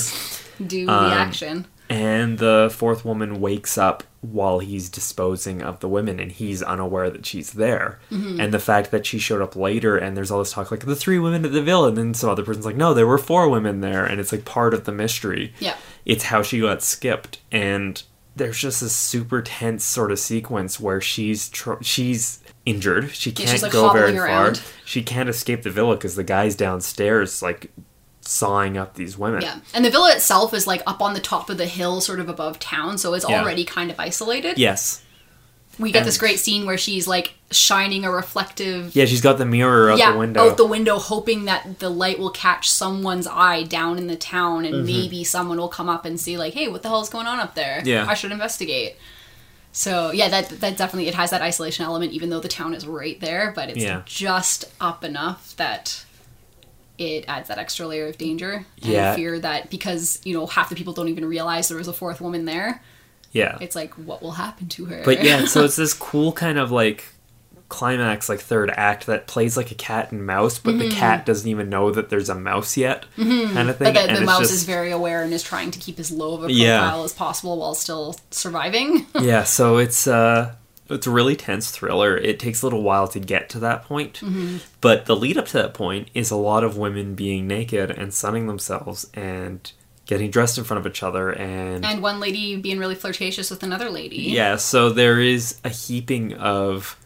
do 0.67 0.89
Um, 0.89 1.09
the 1.09 1.15
action 1.15 1.65
And 1.89 2.37
the 2.37 2.71
fourth 2.71 3.03
woman 3.03 3.41
wakes 3.41 3.75
up 3.75 4.03
while 4.21 4.59
he's 4.59 4.89
disposing 4.89 5.63
of 5.63 5.79
the 5.79 5.87
women, 5.87 6.19
and 6.19 6.31
he's 6.31 6.61
unaware 6.61 7.09
that 7.09 7.25
she's 7.25 7.53
there. 7.53 7.99
Mm-hmm. 8.11 8.39
And 8.39 8.53
the 8.53 8.59
fact 8.59 8.91
that 8.91 9.07
she 9.07 9.17
showed 9.17 9.41
up 9.41 9.55
later, 9.55 9.97
and 9.97 10.15
there's 10.15 10.29
all 10.29 10.39
this 10.39 10.51
talk 10.51 10.69
like 10.69 10.85
the 10.85 10.95
three 10.95 11.17
women 11.17 11.45
at 11.45 11.51
the 11.51 11.63
villa, 11.63 11.87
and 11.87 11.97
then 11.97 12.13
some 12.13 12.29
other 12.29 12.43
person's 12.43 12.65
like, 12.65 12.75
no, 12.75 12.93
there 12.93 13.07
were 13.07 13.17
four 13.17 13.49
women 13.49 13.81
there, 13.81 14.05
and 14.05 14.19
it's 14.19 14.31
like 14.31 14.45
part 14.45 14.73
of 14.75 14.83
the 14.83 14.91
mystery. 14.91 15.53
Yeah. 15.59 15.75
It's 16.05 16.25
how 16.25 16.43
she 16.43 16.59
got 16.59 16.83
skipped, 16.83 17.39
and 17.51 18.03
there's 18.35 18.59
just 18.59 18.81
this 18.81 18.95
super 18.95 19.41
tense 19.41 19.83
sort 19.83 20.11
of 20.11 20.19
sequence 20.19 20.79
where 20.79 21.01
she's 21.01 21.49
tr- 21.49 21.81
she's 21.81 22.43
injured. 22.65 23.11
She 23.11 23.31
can't 23.31 23.49
she's, 23.49 23.63
like, 23.63 23.71
go 23.71 23.91
very 23.91 24.15
hobbling 24.15 24.55
far. 24.55 24.63
She 24.85 25.01
can't 25.01 25.27
escape 25.27 25.63
the 25.63 25.71
villa 25.71 25.95
because 25.95 26.15
the 26.15 26.23
guy's 26.23 26.55
downstairs, 26.55 27.41
like 27.41 27.71
sawing 28.32 28.77
up 28.77 28.93
these 28.93 29.17
women. 29.17 29.41
Yeah. 29.41 29.55
And 29.73 29.84
the 29.84 29.89
villa 29.89 30.13
itself 30.13 30.53
is 30.53 30.67
like 30.67 30.84
up 30.86 31.01
on 31.01 31.13
the 31.15 31.19
top 31.19 31.49
of 31.49 31.57
the 31.57 31.65
hill, 31.65 31.99
sort 31.99 32.19
of 32.19 32.30
above 32.30 32.59
town, 32.59 32.97
so 32.99 33.13
it's 33.15 33.25
Yeah. 33.27 33.41
already 33.41 33.65
kind 33.65 33.89
of 33.89 33.99
isolated. 33.99 34.57
Yes. 34.59 35.01
We 35.80 35.91
get 35.91 35.99
And- 35.99 36.07
this 36.07 36.17
great 36.19 36.39
scene 36.39 36.65
where 36.67 36.77
she's 36.77 37.07
like 37.07 37.34
shining 37.51 38.05
a 38.05 38.11
reflective 38.11 38.95
Yeah, 38.95 39.05
she's 39.05 39.21
got 39.21 39.39
the 39.39 39.45
mirror 39.45 39.89
out 39.89 39.97
yeah, 39.97 40.11
the 40.11 40.19
window. 40.19 40.47
out 40.47 40.57
the 40.57 40.65
window, 40.67 40.99
hoping 40.99 41.45
that 41.45 41.80
the 41.80 41.89
light 41.89 42.19
will 42.19 42.30
catch 42.30 42.69
someone's 42.69 43.25
eye 43.25 43.63
down 43.63 43.97
in 43.97 44.05
the 44.05 44.15
town, 44.15 44.63
Mm-hmm. 44.63 44.73
and 44.75 44.86
maybe 44.86 45.23
someone 45.23 45.57
will 45.57 45.67
come 45.69 45.89
up 45.89 46.05
and 46.05 46.19
see, 46.19 46.38
like, 46.38 46.53
"Hey, 46.53 46.67
what 46.67 46.84
the 46.84 46.89
hell 46.89 47.01
is 47.01 47.09
going 47.09 47.25
on 47.27 47.39
up 47.39 47.55
there? 47.55 47.82
Yeah. 47.84 48.05
I 48.07 48.13
should 48.13 48.32
investigate." 48.32 48.95
So 49.71 50.11
yeah, 50.11 50.27
that 50.30 50.59
that 50.61 50.77
definitely 50.77 51.07
it 51.07 51.15
has 51.15 51.32
that 51.32 51.41
isolation 51.41 51.86
element, 51.86 52.11
even 52.11 52.30
though 52.30 52.39
the 52.41 52.47
town 52.47 52.73
is 52.75 52.86
right 52.86 53.19
there, 53.19 53.51
but 53.55 53.69
it's 53.69 53.80
Yeah. 53.80 54.01
just 54.05 54.65
up 54.80 55.03
enough 55.03 55.53
that 55.57 56.03
it 57.00 57.26
adds 57.28 57.47
that 57.47 57.58
extra 57.58 57.88
layer 57.88 58.06
of 58.08 58.18
danger 58.20 58.52
and 58.84 58.91
Yeah. 58.91 59.16
fear 59.16 59.39
that 59.39 59.70
because 59.72 60.20
you 60.26 60.34
know 60.36 60.45
half 60.45 60.70
the 60.70 60.76
people 60.76 60.93
don't 60.93 61.08
even 61.10 61.26
realize 61.26 61.68
there 61.70 61.78
was 61.78 61.88
a 61.88 61.93
fourth 61.93 62.22
woman 62.22 62.45
there. 62.45 62.84
yeah. 63.32 63.58
It's 63.62 63.76
like, 63.76 63.93
what 63.95 64.22
will 64.22 64.32
happen 64.34 64.68
to 64.70 64.86
her? 64.86 65.02
But 65.06 65.24
yeah, 65.24 65.45
so 65.45 65.64
it's 65.64 65.76
this 65.84 65.93
cool 65.93 66.32
kind 66.34 66.58
of 66.60 66.72
like 66.72 67.06
climax, 67.70 68.28
like 68.30 68.39
third 68.39 68.72
act 68.72 69.06
that 69.06 69.28
plays 69.28 69.56
like 69.56 69.70
a 69.72 69.76
cat 69.76 70.12
and 70.12 70.26
mouse, 70.26 70.58
but 70.58 70.80
the 70.80 70.89
cat 70.89 71.24
doesn't 71.26 71.47
even 71.47 71.70
know 71.70 71.91
that 71.91 72.10
there's 72.10 72.28
a 72.28 72.34
mouse 72.36 72.76
yet, 72.76 73.06
kind 73.16 73.30
of 73.30 73.38
thing. 73.38 73.56
Mm-hmm. 73.56 73.68
But 73.68 73.78
the, 73.93 74.00
and 74.02 74.18
the 74.18 74.22
mouse 74.22 74.39
just- 74.39 74.54
is 74.54 74.64
very 74.64 74.89
aware 74.91 75.22
and 75.24 75.32
is 75.32 75.43
trying 75.43 75.70
to 75.72 75.80
keep 75.80 76.00
as 76.00 76.10
low 76.12 76.34
of 76.34 76.39
a 76.43 76.47
profile 76.47 76.56
Yeah. 76.58 77.04
as 77.04 77.14
possible 77.14 77.58
while 77.60 77.76
still 77.76 78.16
surviving. 78.32 79.06
yeah. 79.22 79.43
So 79.43 79.78
it's 79.78 80.08
uh, 80.08 80.56
it's 80.89 81.07
a 81.07 81.11
really 81.11 81.35
tense 81.35 81.71
thriller. 81.71 82.17
It 82.17 82.39
takes 82.39 82.61
a 82.61 82.65
little 82.65 82.83
while 82.83 83.07
to 83.09 83.19
get 83.19 83.49
to 83.49 83.59
that 83.59 83.83
point, 83.83 84.15
Mm-hmm. 84.21 84.57
but 84.81 85.05
the 85.05 85.15
lead 85.15 85.37
up 85.37 85.45
to 85.47 85.53
that 85.53 85.73
point 85.73 86.09
is 86.13 86.31
a 86.31 86.35
lot 86.35 86.63
of 86.63 86.77
women 86.77 87.15
being 87.15 87.47
naked 87.47 87.91
and 87.91 88.13
sunning 88.13 88.47
themselves 88.47 89.09
and 89.13 89.71
getting 90.05 90.31
dressed 90.31 90.57
in 90.57 90.63
front 90.63 90.83
of 90.83 90.91
each 90.91 91.03
other 91.03 91.31
and 91.31 91.85
and 91.85 92.01
one 92.01 92.19
lady 92.19 92.55
being 92.55 92.79
really 92.79 92.95
flirtatious 92.95 93.51
with 93.51 93.61
another 93.63 93.89
lady. 93.91 94.17
Yeah, 94.17 94.55
so 94.55 94.89
there 94.89 95.19
is 95.19 95.59
a 95.63 95.69
heaping 95.69 96.33
of 96.33 96.97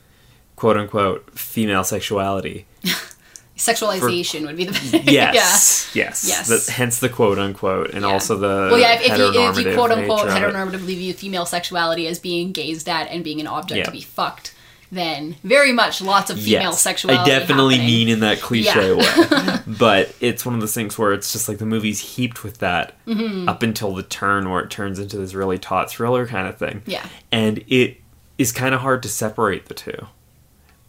quote 0.56 0.78
unquote 0.78 1.38
female 1.38 1.84
sexuality. 1.84 2.66
Sexualization 3.58 4.46
would 4.48 4.58
be 4.58 4.66
the 4.66 5.00
Yes. 5.12 5.92
Yes. 5.94 6.26
Yes. 6.28 6.48
The- 6.66 6.72
hence 6.72 7.00
the 7.00 7.10
quote 7.10 7.38
unquote 7.38 7.92
and 7.92 8.02
Yeah. 8.02 8.08
also 8.12 8.36
the 8.38 8.70
Well, 8.72 8.80
yeah, 8.80 8.94
if, 9.00 9.12
if 9.12 9.18
you 9.18 9.28
if 9.50 9.58
you 9.60 9.74
quote 9.76 9.92
unquote 9.92 10.26
nature 10.28 10.46
of 10.46 10.54
it. 10.54 10.56
heteronormatively 10.56 10.98
view 10.98 11.14
female 11.14 11.46
sexuality 11.46 12.08
as 12.08 12.20
being 12.20 12.52
gazed 12.52 12.90
at 12.90 13.10
and 13.10 13.24
being 13.24 13.40
an 13.40 13.48
object 13.48 13.78
Yeah. 13.78 13.84
to 13.86 13.92
be 13.92 14.02
fucked, 14.02 14.56
then 14.92 15.36
very 15.44 15.72
much 15.72 16.02
lots 16.02 16.30
of 16.32 16.38
female 16.40 16.72
Yes, 16.72 16.82
sexuality. 16.82 17.32
I 17.32 17.40
definitely 17.40 17.76
happening. 17.76 17.96
mean 17.96 18.10
in 18.10 18.20
that 18.22 18.42
cliche 18.42 18.96
Yeah. 18.96 19.54
way. 19.56 19.60
But 19.80 20.14
it's 20.20 20.46
one 20.46 20.56
of 20.56 20.62
those 20.62 20.74
things 20.74 20.98
where 20.98 21.14
it's 21.14 21.32
just 21.32 21.48
like 21.48 21.58
the 21.60 21.66
movie's 21.66 22.00
heaped 22.16 22.44
with 22.44 22.58
that 22.60 22.96
Mm-hmm. 23.08 23.48
up 23.50 23.62
until 23.64 23.94
the 23.94 24.04
turn 24.04 24.50
where 24.50 24.62
it 24.64 24.70
turns 24.72 24.98
into 25.00 25.18
this 25.18 25.34
really 25.36 25.58
taut 25.60 25.90
thriller 25.92 26.26
kind 26.28 26.48
of 26.48 26.58
thing. 26.58 26.82
Yeah. 26.86 27.06
And 27.32 27.64
it 27.68 27.98
is 28.38 28.52
kind 28.52 28.74
of 28.74 28.82
hard 28.82 29.04
to 29.04 29.10
separate 29.10 29.68
the 29.68 29.74
two. 29.76 30.08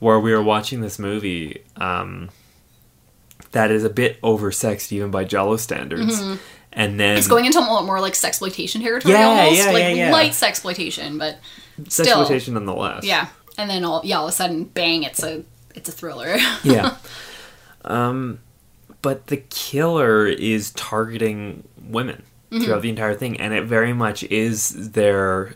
Where 0.01 0.19
we 0.19 0.33
were 0.33 0.43
watching 0.43 0.81
this 0.81 0.99
movie, 0.99 1.63
um, 1.77 2.29
that 3.55 3.71
is 3.73 3.83
a 3.83 3.91
bit 3.91 4.21
oversexed 4.23 4.93
even 4.93 5.11
by 5.11 5.25
Giallo 5.25 5.57
standards. 5.57 6.21
And 6.73 6.99
then 7.01 7.11
Mm-hmm. 7.13 7.19
It's 7.19 7.29
going 7.29 7.45
into 7.47 7.59
a 7.59 7.61
lot 7.61 7.85
more 7.87 8.01
like 8.01 8.13
sexploitation 8.15 8.83
territory 8.83 9.15
Yeah, 9.15 9.27
almost, 9.29 9.57
yeah, 9.57 9.71
like 9.71 9.83
yeah, 9.83 9.89
yeah. 9.91 10.13
light 10.13 10.33
sexploitation, 10.33 11.19
but 11.19 11.39
still, 11.89 12.25
sexploitation 12.27 12.53
nonetheless. 12.55 13.05
yeah. 13.05 13.29
And 13.57 13.71
then 13.71 13.85
all 13.85 14.01
yeah, 14.05 14.19
all 14.19 14.25
of 14.27 14.31
a 14.31 14.33
sudden, 14.33 14.65
bang! 14.65 15.05
It's 15.05 15.23
a 15.23 15.45
it's 15.77 15.89
a 15.89 15.93
thriller. 15.93 16.37
yeah. 16.65 16.97
Um, 17.85 18.41
but 19.03 19.29
the 19.29 19.37
killer 19.37 20.27
is 20.27 20.71
targeting 20.73 21.63
women 21.81 22.23
Mm-hmm. 22.51 22.65
throughout 22.65 22.83
the 22.83 22.89
entire 22.91 23.15
thing, 23.15 23.41
and 23.41 23.53
it 23.53 23.65
very 23.65 23.93
much 23.93 24.23
is 24.25 24.93
their 24.93 25.55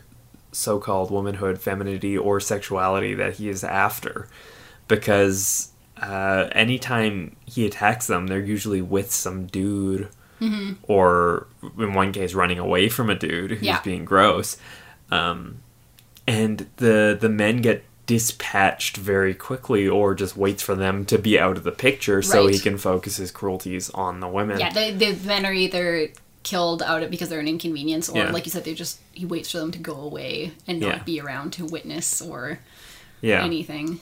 so-called 0.51 1.11
womanhood, 1.11 1.61
femininity, 1.61 2.17
or 2.17 2.41
sexuality 2.41 3.13
that 3.13 3.35
he 3.35 3.47
is 3.47 3.63
after, 3.63 4.27
because 4.89 5.68
uh, 6.01 6.49
anytime 6.53 7.35
he 7.45 7.65
attacks 7.65 8.07
them, 8.07 8.27
they're 8.27 8.39
usually 8.39 8.81
with 8.81 9.11
some 9.11 9.45
dude. 9.47 10.09
Mm-hmm. 10.41 10.73
Or 10.83 11.47
in 11.77 11.93
one 11.93 12.13
case, 12.13 12.33
running 12.33 12.59
away 12.59 12.87
from 12.87 13.09
a 13.09 13.15
dude 13.15 13.51
who's 13.51 13.61
Yeah. 13.61 13.81
being 13.81 14.05
gross, 14.05 14.55
um, 15.11 15.57
and 16.25 16.67
the 16.77 17.17
the 17.19 17.27
men 17.27 17.57
get 17.61 17.83
dispatched 18.05 18.97
very 18.97 19.33
quickly 19.35 19.87
or 19.87 20.15
just 20.15 20.35
waits 20.37 20.63
for 20.63 20.75
them 20.75 21.05
to 21.05 21.17
be 21.19 21.37
out 21.39 21.57
of 21.57 21.63
the 21.63 21.71
picture 21.71 22.21
so 22.23 22.47
he 22.47 22.57
can 22.57 22.77
focus 22.77 23.17
his 23.17 23.29
cruelties 23.31 23.89
on 23.91 24.19
the 24.19 24.27
women 24.27 24.59
yeah, 24.59 24.71
the 24.73 24.91
the 24.91 25.27
men 25.27 25.45
are 25.45 25.53
either 25.53 26.07
killed 26.41 26.81
out 26.81 27.03
of 27.03 27.11
because 27.11 27.27
they're 27.29 27.39
an 27.41 27.47
inconvenience, 27.47 28.07
or 28.09 28.17
Yeah. 28.17 28.31
like 28.31 28.45
you 28.45 28.51
said, 28.51 28.63
they 28.63 28.73
just 28.73 28.99
he 29.11 29.25
waits 29.25 29.51
for 29.51 29.57
them 29.59 29.71
to 29.71 29.77
go 29.79 29.93
away 29.95 30.53
and 30.67 30.79
not 30.79 30.87
Yeah. 30.99 31.03
be 31.03 31.19
around 31.19 31.51
to 31.53 31.65
witness 31.65 32.21
or 32.21 32.59
Yeah. 33.21 33.43
anything. 33.43 33.99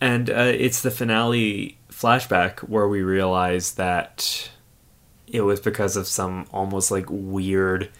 And 0.00 0.28
uh, 0.30 0.52
it's 0.54 0.82
the 0.82 0.90
finale 0.90 1.78
flashback 1.90 2.60
where 2.60 2.86
we 2.86 3.02
realize 3.02 3.74
that 3.74 4.50
it 5.26 5.40
was 5.40 5.60
because 5.60 5.96
of 5.96 6.06
some 6.06 6.46
almost 6.52 6.90
like 6.90 7.06
weird 7.08 7.90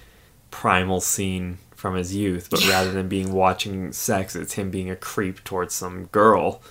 primal 0.51 1.01
scene 1.01 1.59
from 1.75 1.95
his 1.95 2.15
youth, 2.15 2.49
but 2.51 2.67
rather 2.69 2.93
than 2.93 3.09
being 3.09 3.33
watching 3.33 3.93
sex, 3.93 4.37
it's 4.37 4.55
him 4.55 4.71
being 4.71 4.91
a 4.91 4.97
creep 4.97 5.45
towards 5.45 5.75
some 5.75 6.07
girl. 6.07 6.63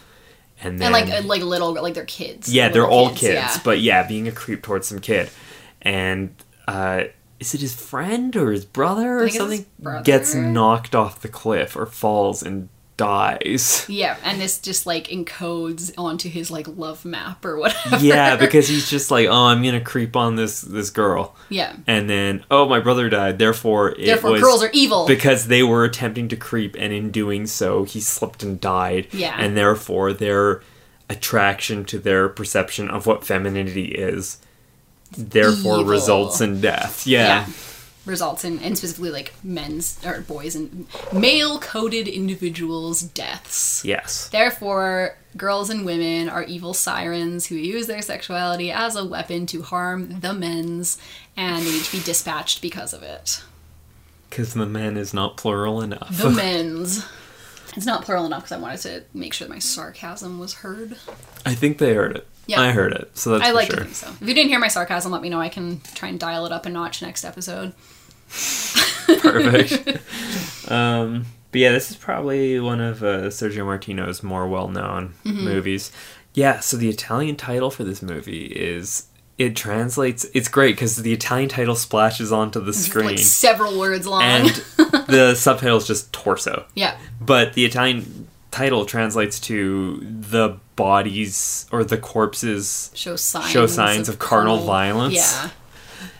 And 0.61 0.79
then 0.79 0.93
and 0.93 0.93
like 0.93 1.09
uh, 1.09 1.27
like 1.27 1.41
little 1.41 1.73
like 1.73 1.93
they're 1.93 2.05
kids. 2.05 2.53
yeah, 2.53 2.69
they're 2.69 2.87
all 2.87 3.09
kids, 3.09 3.33
yeah. 3.33 3.57
but 3.63 3.81
yeah, 3.81 4.07
being 4.07 4.27
a 4.27 4.31
creep 4.31 4.63
towards 4.63 4.87
some 4.87 4.99
kid. 4.99 5.29
And 5.81 6.33
uh 6.67 7.05
is 7.39 7.53
it 7.53 7.59
his 7.59 7.75
friend 7.75 8.35
or 8.37 8.51
his 8.51 8.63
brother 8.63 9.19
or 9.19 9.29
something 9.29 9.65
brother. 9.77 10.03
gets 10.03 10.33
knocked 10.33 10.95
off 10.95 11.21
the 11.21 11.27
cliff 11.27 11.75
or 11.75 11.85
falls 11.85 12.41
and 12.41 12.69
dies. 12.97 13.85
Yeah, 13.89 14.17
and 14.23 14.39
this 14.39 14.59
just 14.59 14.85
like 14.85 15.07
encodes 15.07 15.93
onto 15.97 16.29
his 16.29 16.49
like 16.49 16.67
love 16.67 17.05
map 17.05 17.43
or 17.45 17.57
whatever. 17.57 17.97
yeah, 18.03 18.35
because 18.35 18.67
he's 18.67 18.89
just 18.89 19.11
like, 19.11 19.27
oh, 19.27 19.45
I'm 19.45 19.63
gonna 19.63 19.81
creep 19.81 20.15
on 20.15 20.35
this 20.35 20.61
this 20.61 20.89
girl, 20.89 21.35
yeah. 21.49 21.75
and 21.87 22.09
then 22.09 22.43
oh, 22.49 22.67
my 22.67 22.79
brother 22.79 23.09
died. 23.09 23.39
Therefore, 23.39 23.91
it 23.91 24.05
Therefore, 24.05 24.31
was 24.31 24.41
girls 24.41 24.63
are 24.63 24.69
evil. 24.73 25.07
because 25.07 25.47
they 25.47 25.63
were 25.63 25.83
attempting 25.83 26.27
to 26.29 26.35
creep, 26.35 26.75
and 26.77 26.93
in 26.93 27.11
doing 27.11 27.47
so, 27.47 27.83
he 27.83 27.99
slipped 27.99 28.43
and 28.43 28.59
died. 28.59 29.07
Yeah. 29.11 29.35
and 29.37 29.57
therefore, 29.57 30.13
their 30.13 30.61
attraction 31.09 31.85
to 31.85 31.99
their 31.99 32.29
perception 32.29 32.89
of 32.89 33.05
what 33.05 33.25
femininity 33.25 33.85
is, 33.85 34.39
therefore, 35.17 35.79
Evil. 35.79 35.91
results 35.91 36.41
in 36.41 36.61
death. 36.61 37.05
Yeah. 37.05 37.45
yeah. 37.47 37.53
Results 38.05 38.43
in, 38.43 38.59
and 38.59 38.77
specifically 38.77 39.09
like 39.09 39.33
men's 39.43 39.99
or 40.05 40.21
boys 40.21 40.55
and 40.55 40.85
male 41.11 41.59
coded 41.59 42.07
individuals' 42.07 43.01
deaths. 43.01 43.83
Yes. 43.83 44.29
Therefore, 44.29 45.17
girls 45.35 45.69
and 45.71 45.85
women 45.85 46.29
are 46.29 46.43
evil 46.43 46.73
sirens 46.73 47.47
who 47.47 47.55
use 47.55 47.87
their 47.87 48.03
sexuality 48.03 48.71
as 48.71 48.95
a 48.95 49.03
weapon 49.03 49.45
to 49.47 49.63
harm 49.63 50.19
the 50.19 50.33
men's, 50.33 50.99
and 51.35 51.65
they 51.65 51.71
need 51.71 51.83
to 51.83 51.97
be 51.97 52.03
dispatched 52.03 52.61
because 52.61 52.93
of 52.93 53.01
it. 53.01 53.43
Because 54.29 54.53
the 54.53 54.65
men 54.65 54.97
is 54.97 55.13
not 55.13 55.37
plural 55.37 55.81
enough. 55.81 56.15
The 56.17 56.29
men's. 56.31 57.05
It's 57.75 57.85
not 57.85 58.03
plural 58.05 58.25
enough 58.25 58.43
because 58.43 58.51
I 58.51 58.61
wanted 58.61 58.81
to 58.81 59.03
make 59.13 59.33
sure 59.33 59.47
that 59.47 59.53
my 59.53 59.59
sarcasm 59.59 60.39
was 60.39 60.55
heard. 60.55 60.97
I 61.45 61.55
think 61.55 61.77
they 61.77 61.93
heard 61.93 62.15
it. 62.17 62.27
Yeah. 62.47 62.61
I 62.61 62.71
heard 62.71 62.93
it. 62.93 63.17
So 63.17 63.31
that's 63.31 63.43
I 63.43 63.49
for 63.49 63.55
like 63.55 63.67
sure. 63.67 63.77
to 63.77 63.83
think 63.85 63.95
so. 63.95 64.09
If 64.21 64.27
you 64.27 64.33
didn't 64.33 64.49
hear 64.49 64.59
my 64.59 64.67
sarcasm, 64.67 65.11
let 65.11 65.21
me 65.21 65.29
know. 65.29 65.41
I 65.41 65.49
can 65.49 65.81
try 65.95 66.09
and 66.09 66.19
dial 66.19 66.45
it 66.45 66.51
up 66.51 66.65
a 66.65 66.69
notch 66.69 67.01
next 67.01 67.25
episode. 67.25 67.73
Perfect. 69.21 69.99
um, 70.71 71.25
but 71.51 71.61
yeah, 71.61 71.71
this 71.71 71.89
is 71.91 71.97
probably 71.97 72.59
one 72.59 72.81
of 72.81 73.03
uh, 73.03 73.27
Sergio 73.29 73.65
Martino's 73.65 74.23
more 74.23 74.47
well-known 74.47 75.13
Mm-hmm. 75.23 75.43
movies. 75.45 75.91
Yeah, 76.33 76.59
so 76.59 76.75
the 76.77 76.89
Italian 76.89 77.35
title 77.37 77.71
for 77.71 77.83
this 77.83 78.01
movie 78.01 78.45
is 78.47 79.07
it 79.37 79.55
translates. 79.55 80.25
It's 80.33 80.47
great 80.49 80.75
because 80.75 80.97
the 80.97 81.13
Italian 81.13 81.49
title 81.49 81.75
splashes 81.75 82.31
onto 82.31 82.59
the 82.59 82.73
screen, 82.73 83.05
Like 83.07 83.19
several 83.19 83.77
words 83.79 84.05
long. 84.05 84.21
and 84.21 84.49
the 85.07 85.33
subtitle 85.35 85.77
is 85.77 85.87
just 85.87 86.11
torso. 86.11 86.65
yeah. 86.75 86.97
But 87.21 87.53
the 87.53 87.63
Italian 87.65 88.27
title 88.51 88.85
translates 88.85 89.39
to 89.41 89.99
the 90.01 90.57
bodies 90.77 91.67
or 91.71 91.83
the 91.85 91.97
corpses 91.97 92.91
Show 92.93 93.15
signs. 93.15 93.49
Show 93.51 93.65
signs 93.67 94.09
of 94.09 94.19
carnal 94.19 94.57
violence. 94.57 95.15
Yeah. 95.15 95.49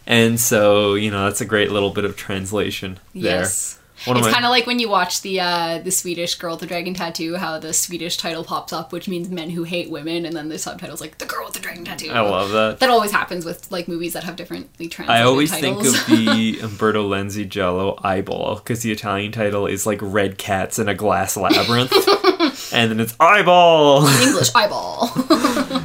And 0.08 0.40
so 0.40 0.94
you 0.96 1.12
know 1.12 1.26
that's 1.26 1.42
a 1.42 1.46
great 1.46 1.72
little 1.72 1.90
bit 1.92 2.06
of 2.06 2.16
translation 2.16 3.00
there 3.14 3.40
Yes. 3.42 3.80
One 4.04 4.18
it's 4.18 4.28
my- 4.28 4.34
kind 4.34 4.46
of 4.46 4.52
like 4.52 4.68
when 4.68 4.78
you 4.80 4.90
watch 4.90 5.22
the 5.22 5.40
uh, 5.40 5.80
the 5.80 5.90
Swedish 5.90 6.36
girl 6.36 6.52
with 6.56 6.60
the 6.60 6.66
dragon 6.68 6.94
tattoo, 6.94 7.38
how 7.38 7.58
the 7.60 7.72
Swedish 7.74 8.18
title 8.18 8.44
pops 8.44 8.74
up, 8.74 8.92
which 8.92 9.08
means 9.08 9.30
men 9.30 9.50
who 9.50 9.64
hate 9.64 9.90
women, 9.90 10.26
and 10.26 10.36
then 10.36 10.50
the 10.50 10.60
subtitle's 10.60 11.00
like 11.00 11.18
the 11.18 11.26
girl 11.26 11.46
with 11.46 11.54
the 11.54 11.62
dragon 11.62 11.86
tattoo. 11.86 12.12
i 12.12 12.20
love 12.20 12.52
that 12.52 12.80
That 12.82 12.90
always 12.90 13.12
happens 13.12 13.46
with 13.46 13.72
like 13.72 13.88
movies 13.88 14.12
that 14.14 14.26
have 14.26 14.36
differently 14.36 14.90
translated 14.90 15.22
I 15.22 15.26
always 15.26 15.50
titles. 15.50 15.98
think 15.98 16.20
of 16.20 16.36
the 16.36 16.60
Umberto 16.60 17.10
Lenzi 17.10 17.48
Giallo 17.48 17.98
eyeball 18.04 18.56
because 18.56 18.82
the 18.84 18.92
Italian 18.92 19.32
title 19.32 19.66
is 19.66 19.86
like 19.88 20.00
red 20.02 20.38
cats 20.38 20.78
in 20.78 20.90
a 20.90 20.94
glass 20.94 21.38
labyrinth, 21.46 21.94
and 22.74 22.92
then 22.92 23.00
it's 23.00 23.16
eyeball. 23.20 24.06
English 24.22 24.50
eyeball. 24.54 25.10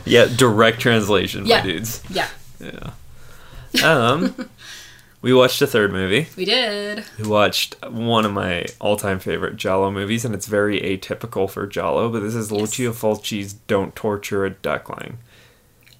yeah, 0.04 0.26
direct 0.36 0.80
translation, 0.80 1.46
Yeah. 1.46 1.60
my 1.60 1.64
dudes. 1.64 2.02
Yeah. 2.10 2.26
Um, 3.84 4.48
we 5.22 5.32
watched 5.32 5.60
a 5.62 5.66
third 5.66 5.92
movie. 5.92 6.26
we 6.36 6.44
did. 6.44 7.04
We 7.18 7.28
watched 7.28 7.76
one 7.88 8.24
of 8.24 8.32
my 8.32 8.66
all-time 8.80 9.18
favorite 9.20 9.56
Giallo 9.56 9.90
movies, 9.90 10.24
and 10.24 10.34
it's 10.34 10.46
very 10.46 10.80
atypical 10.80 11.48
for 11.48 11.66
Giallo. 11.66 12.08
But 12.10 12.20
this 12.20 12.34
is 12.34 12.50
Lucio 12.50 12.92
Fulci's 12.92 13.52
"Don't 13.52 13.94
Torture 13.94 14.44
a 14.44 14.50
Duckling." 14.50 15.18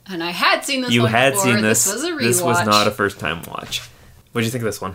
And 0.06 0.22
I 0.24 0.30
had 0.32 0.64
seen 0.64 0.80
this. 0.80 0.90
you 0.92 1.02
one 1.02 1.10
had 1.12 1.34
before. 1.34 1.44
seen 1.46 1.62
this. 1.62 1.84
This 1.84 1.94
was 1.94 2.04
a 2.04 2.10
rewatch. 2.10 2.20
This 2.20 2.42
was 2.42 2.66
not 2.66 2.86
a 2.88 2.90
first-time 2.90 3.42
watch. 3.48 3.80
What 4.32 4.40
do 4.40 4.44
you 4.44 4.50
think 4.50 4.62
of 4.62 4.66
this 4.66 4.80
one? 4.80 4.94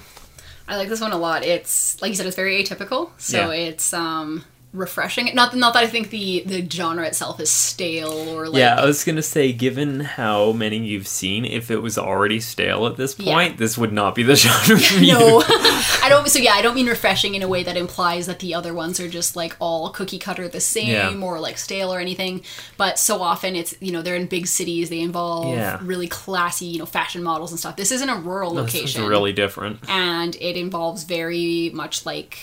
I 0.67 0.77
like 0.77 0.89
this 0.89 0.99
one 0.99 1.11
a 1.13 1.17
lot. 1.17 1.43
It's 1.45 2.01
like 2.01 2.09
you 2.09 2.15
said, 2.15 2.25
it's 2.25 2.35
very 2.35 2.61
atypical, 2.63 3.11
so 3.17 3.51
Yeah. 3.51 3.67
it's 3.69 3.93
um 3.93 4.43
refreshing. 4.75 5.29
Not 5.33 5.55
not 5.55 5.73
that 5.73 5.83
I 5.83 5.87
think 5.87 6.09
the 6.09 6.43
the 6.45 6.69
genre 6.69 7.05
itself 7.05 7.39
is 7.39 7.49
stale 7.51 8.11
or 8.35 8.47
like 8.49 8.59
yeah, 8.59 8.75
I 8.75 8.85
was 8.85 9.03
gonna 9.03 9.21
say, 9.21 9.51
given 9.53 10.01
how 10.01 10.51
many 10.51 10.77
you've 10.77 11.07
seen, 11.07 11.45
if 11.45 11.71
it 11.71 11.77
was 11.77 11.97
already 11.97 12.39
stale 12.39 12.85
at 12.87 12.97
this 12.97 13.15
Yeah. 13.17 13.33
point, 13.33 13.57
this 13.57 13.77
would 13.77 13.93
not 13.93 14.15
be 14.15 14.23
the 14.23 14.35
genre 14.43 14.77
for 14.79 14.97
you. 14.99 15.13
no, 15.13 15.43
I 15.47 16.07
don't. 16.09 16.27
So 16.27 16.39
yeah, 16.39 16.53
I 16.53 16.61
don't 16.61 16.75
mean 16.75 16.87
refreshing 16.87 17.35
in 17.35 17.41
a 17.43 17.47
way 17.47 17.63
that 17.63 17.77
implies 17.77 18.27
that 18.27 18.39
the 18.39 18.53
other 18.53 18.73
ones 18.73 18.99
are 18.99 19.07
just 19.09 19.35
like 19.35 19.55
all 19.59 19.89
cookie 19.91 20.19
cutter 20.19 20.47
the 20.47 20.59
same 20.61 20.89
Yeah. 20.89 21.15
or 21.25 21.39
like 21.39 21.57
stale 21.57 21.93
or 21.93 21.99
anything. 21.99 22.41
But 22.77 22.99
so 22.99 23.21
often 23.21 23.55
it's 23.55 23.73
you 23.79 23.91
know 23.91 24.01
they're 24.01 24.15
in 24.15 24.27
big 24.27 24.47
cities. 24.47 24.89
They 24.89 25.01
involve 25.01 25.55
Yeah. 25.55 25.79
really 25.81 26.07
classy 26.07 26.65
you 26.65 26.79
know 26.79 26.85
fashion 26.85 27.23
models 27.23 27.51
and 27.51 27.59
stuff. 27.59 27.75
This 27.75 27.91
isn't 27.91 28.09
a 28.09 28.15
rural 28.17 28.53
location. 28.53 28.81
This 28.85 28.95
is 28.95 29.01
really 29.01 29.33
different. 29.33 29.79
and 29.89 30.35
it 30.41 30.57
involves 30.57 31.03
very 31.03 31.69
much 31.73 32.05
like 32.05 32.37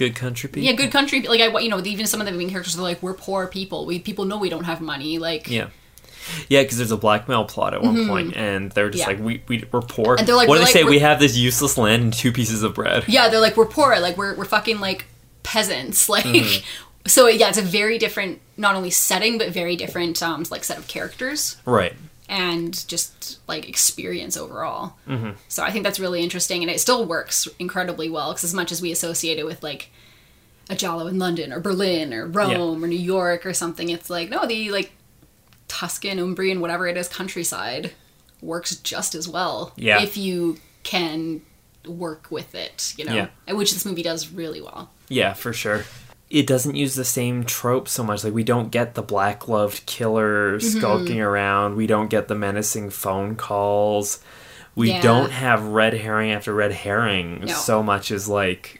Good 0.00 0.16
country 0.16 0.48
people. 0.48 0.62
yeah, 0.66 0.72
good 0.72 0.90
country. 0.90 1.20
People 1.20 1.36
like 1.36 1.42
I, 1.54 1.60
you 1.60 1.68
know, 1.68 1.78
even 1.84 2.06
some 2.06 2.20
of 2.20 2.26
the 2.26 2.32
main 2.32 2.48
characters 2.50 2.78
are 2.78 2.82
like, 2.82 3.02
we're 3.02 3.14
poor 3.14 3.46
people. 3.46 3.84
We 3.86 3.98
people 3.98 4.24
know 4.24 4.38
we 4.38 4.48
don't 4.48 4.64
have 4.64 4.80
money. 4.80 5.18
Like 5.18 5.48
Yeah. 5.48 5.68
Yeah, 6.48 6.62
because 6.62 6.78
there's 6.78 6.90
a 6.90 6.96
blackmail 6.96 7.44
plot 7.44 7.74
at 7.74 7.82
one 7.82 8.06
point, 8.06 8.36
and 8.36 8.70
they're 8.72 8.88
just 8.90 9.04
Mm-hmm. 9.06 9.10
Yeah. 9.22 9.26
like, 9.28 9.42
we, 9.48 9.56
we, 9.58 9.64
we're 9.72 9.80
poor. 9.80 10.16
And 10.16 10.26
they're 10.28 10.36
like, 10.36 10.48
what 10.48 10.54
do 10.56 10.58
they 10.60 10.64
like, 10.64 10.72
say? 10.72 10.84
We 10.84 10.98
have 11.00 11.18
this 11.18 11.36
useless 11.36 11.76
land 11.76 12.02
and 12.02 12.12
two 12.12 12.30
pieces 12.32 12.62
of 12.62 12.74
bread. 12.74 13.04
yeah, 13.08 13.28
they're 13.28 13.40
like 13.40 13.56
we're 13.56 13.66
poor. 13.66 13.98
Like 13.98 14.16
we're 14.16 14.34
we're 14.36 14.44
fucking 14.44 14.80
like 14.80 15.04
peasants. 15.42 16.08
Like 16.14 16.24
Mm-hmm. 16.24 16.64
so 17.06 17.26
yeah, 17.28 17.48
it's 17.48 17.58
a 17.58 17.62
very 17.62 17.98
different 17.98 18.40
not 18.56 18.74
only 18.76 18.90
setting 18.90 19.38
but 19.38 19.50
very 19.50 19.74
different 19.76 20.22
um 20.22 20.44
like 20.50 20.64
set 20.64 20.76
of 20.78 20.86
characters 20.86 21.56
Right. 21.64 21.94
And 22.30 22.86
just 22.88 23.40
like 23.48 23.68
experience 23.68 24.36
overall. 24.36 24.94
Mm-hmm. 25.06 25.32
So 25.48 25.64
I 25.64 25.72
think 25.72 25.84
that's 25.84 25.98
really 26.00 26.22
interesting, 26.22 26.62
and 26.62 26.70
it 26.70 26.80
still 26.80 27.04
works 27.04 27.48
incredibly 27.58 28.08
well 28.08 28.30
because 28.30 28.44
as 28.44 28.54
much 28.54 28.70
as 28.72 28.80
we 28.80 28.92
associate 28.92 29.38
it 29.38 29.44
with 29.44 29.62
like 29.62 29.90
a 30.70 30.76
Giallo 30.76 31.08
in 31.08 31.18
London 31.18 31.52
or 31.52 31.58
Berlin 31.58 32.14
or 32.14 32.26
Rome 32.26 32.84
or 32.84 32.86
New 32.86 32.94
York 32.96 33.44
or 33.44 33.52
something, 33.52 33.88
it's 33.90 34.08
like 34.08 34.30
no, 34.30 34.46
the 34.46 34.70
like 34.70 34.92
Tuscan, 35.66 36.18
Umbrian, 36.18 36.60
whatever 36.60 36.86
it 36.86 36.96
is, 36.96 37.08
countryside 37.08 37.92
works 38.40 38.76
just 38.76 39.14
as 39.14 39.28
well. 39.28 39.72
Yeah. 39.76 40.00
if 40.00 40.16
you 40.16 40.58
can 40.84 41.42
work 41.86 42.30
with 42.30 42.54
it, 42.54 42.94
you 42.96 43.04
know, 43.04 43.14
Yeah. 43.46 43.52
which 43.54 43.72
this 43.72 43.84
movie 43.84 44.02
does 44.02 44.28
really 44.28 44.60
well. 44.60 44.90
Yeah, 45.08 45.32
for 45.34 45.52
sure. 45.52 45.84
It 46.30 46.46
doesn't 46.46 46.76
use 46.76 46.94
the 46.94 47.04
same 47.04 47.44
trope 47.44 47.88
so 47.88 48.04
much. 48.04 48.22
Like 48.22 48.32
we 48.32 48.44
don't 48.44 48.70
get 48.70 48.94
the 48.94 49.02
black 49.02 49.40
gloved 49.40 49.84
killer 49.86 50.58
Mm-hmm. 50.58 50.78
skulking 50.78 51.20
around. 51.20 51.74
We 51.76 51.86
don't 51.88 52.08
get 52.08 52.28
the 52.28 52.36
menacing 52.36 52.90
phone 52.90 53.34
calls. 53.34 54.20
We 54.76 54.90
Yeah. 54.90 55.02
don't 55.02 55.30
have 55.32 55.64
red 55.64 55.94
herring 55.94 56.30
after 56.30 56.54
red 56.54 56.70
herring 56.72 57.40
No. 57.46 57.52
so 57.54 57.82
much 57.82 58.10
as 58.12 58.28
like 58.28 58.79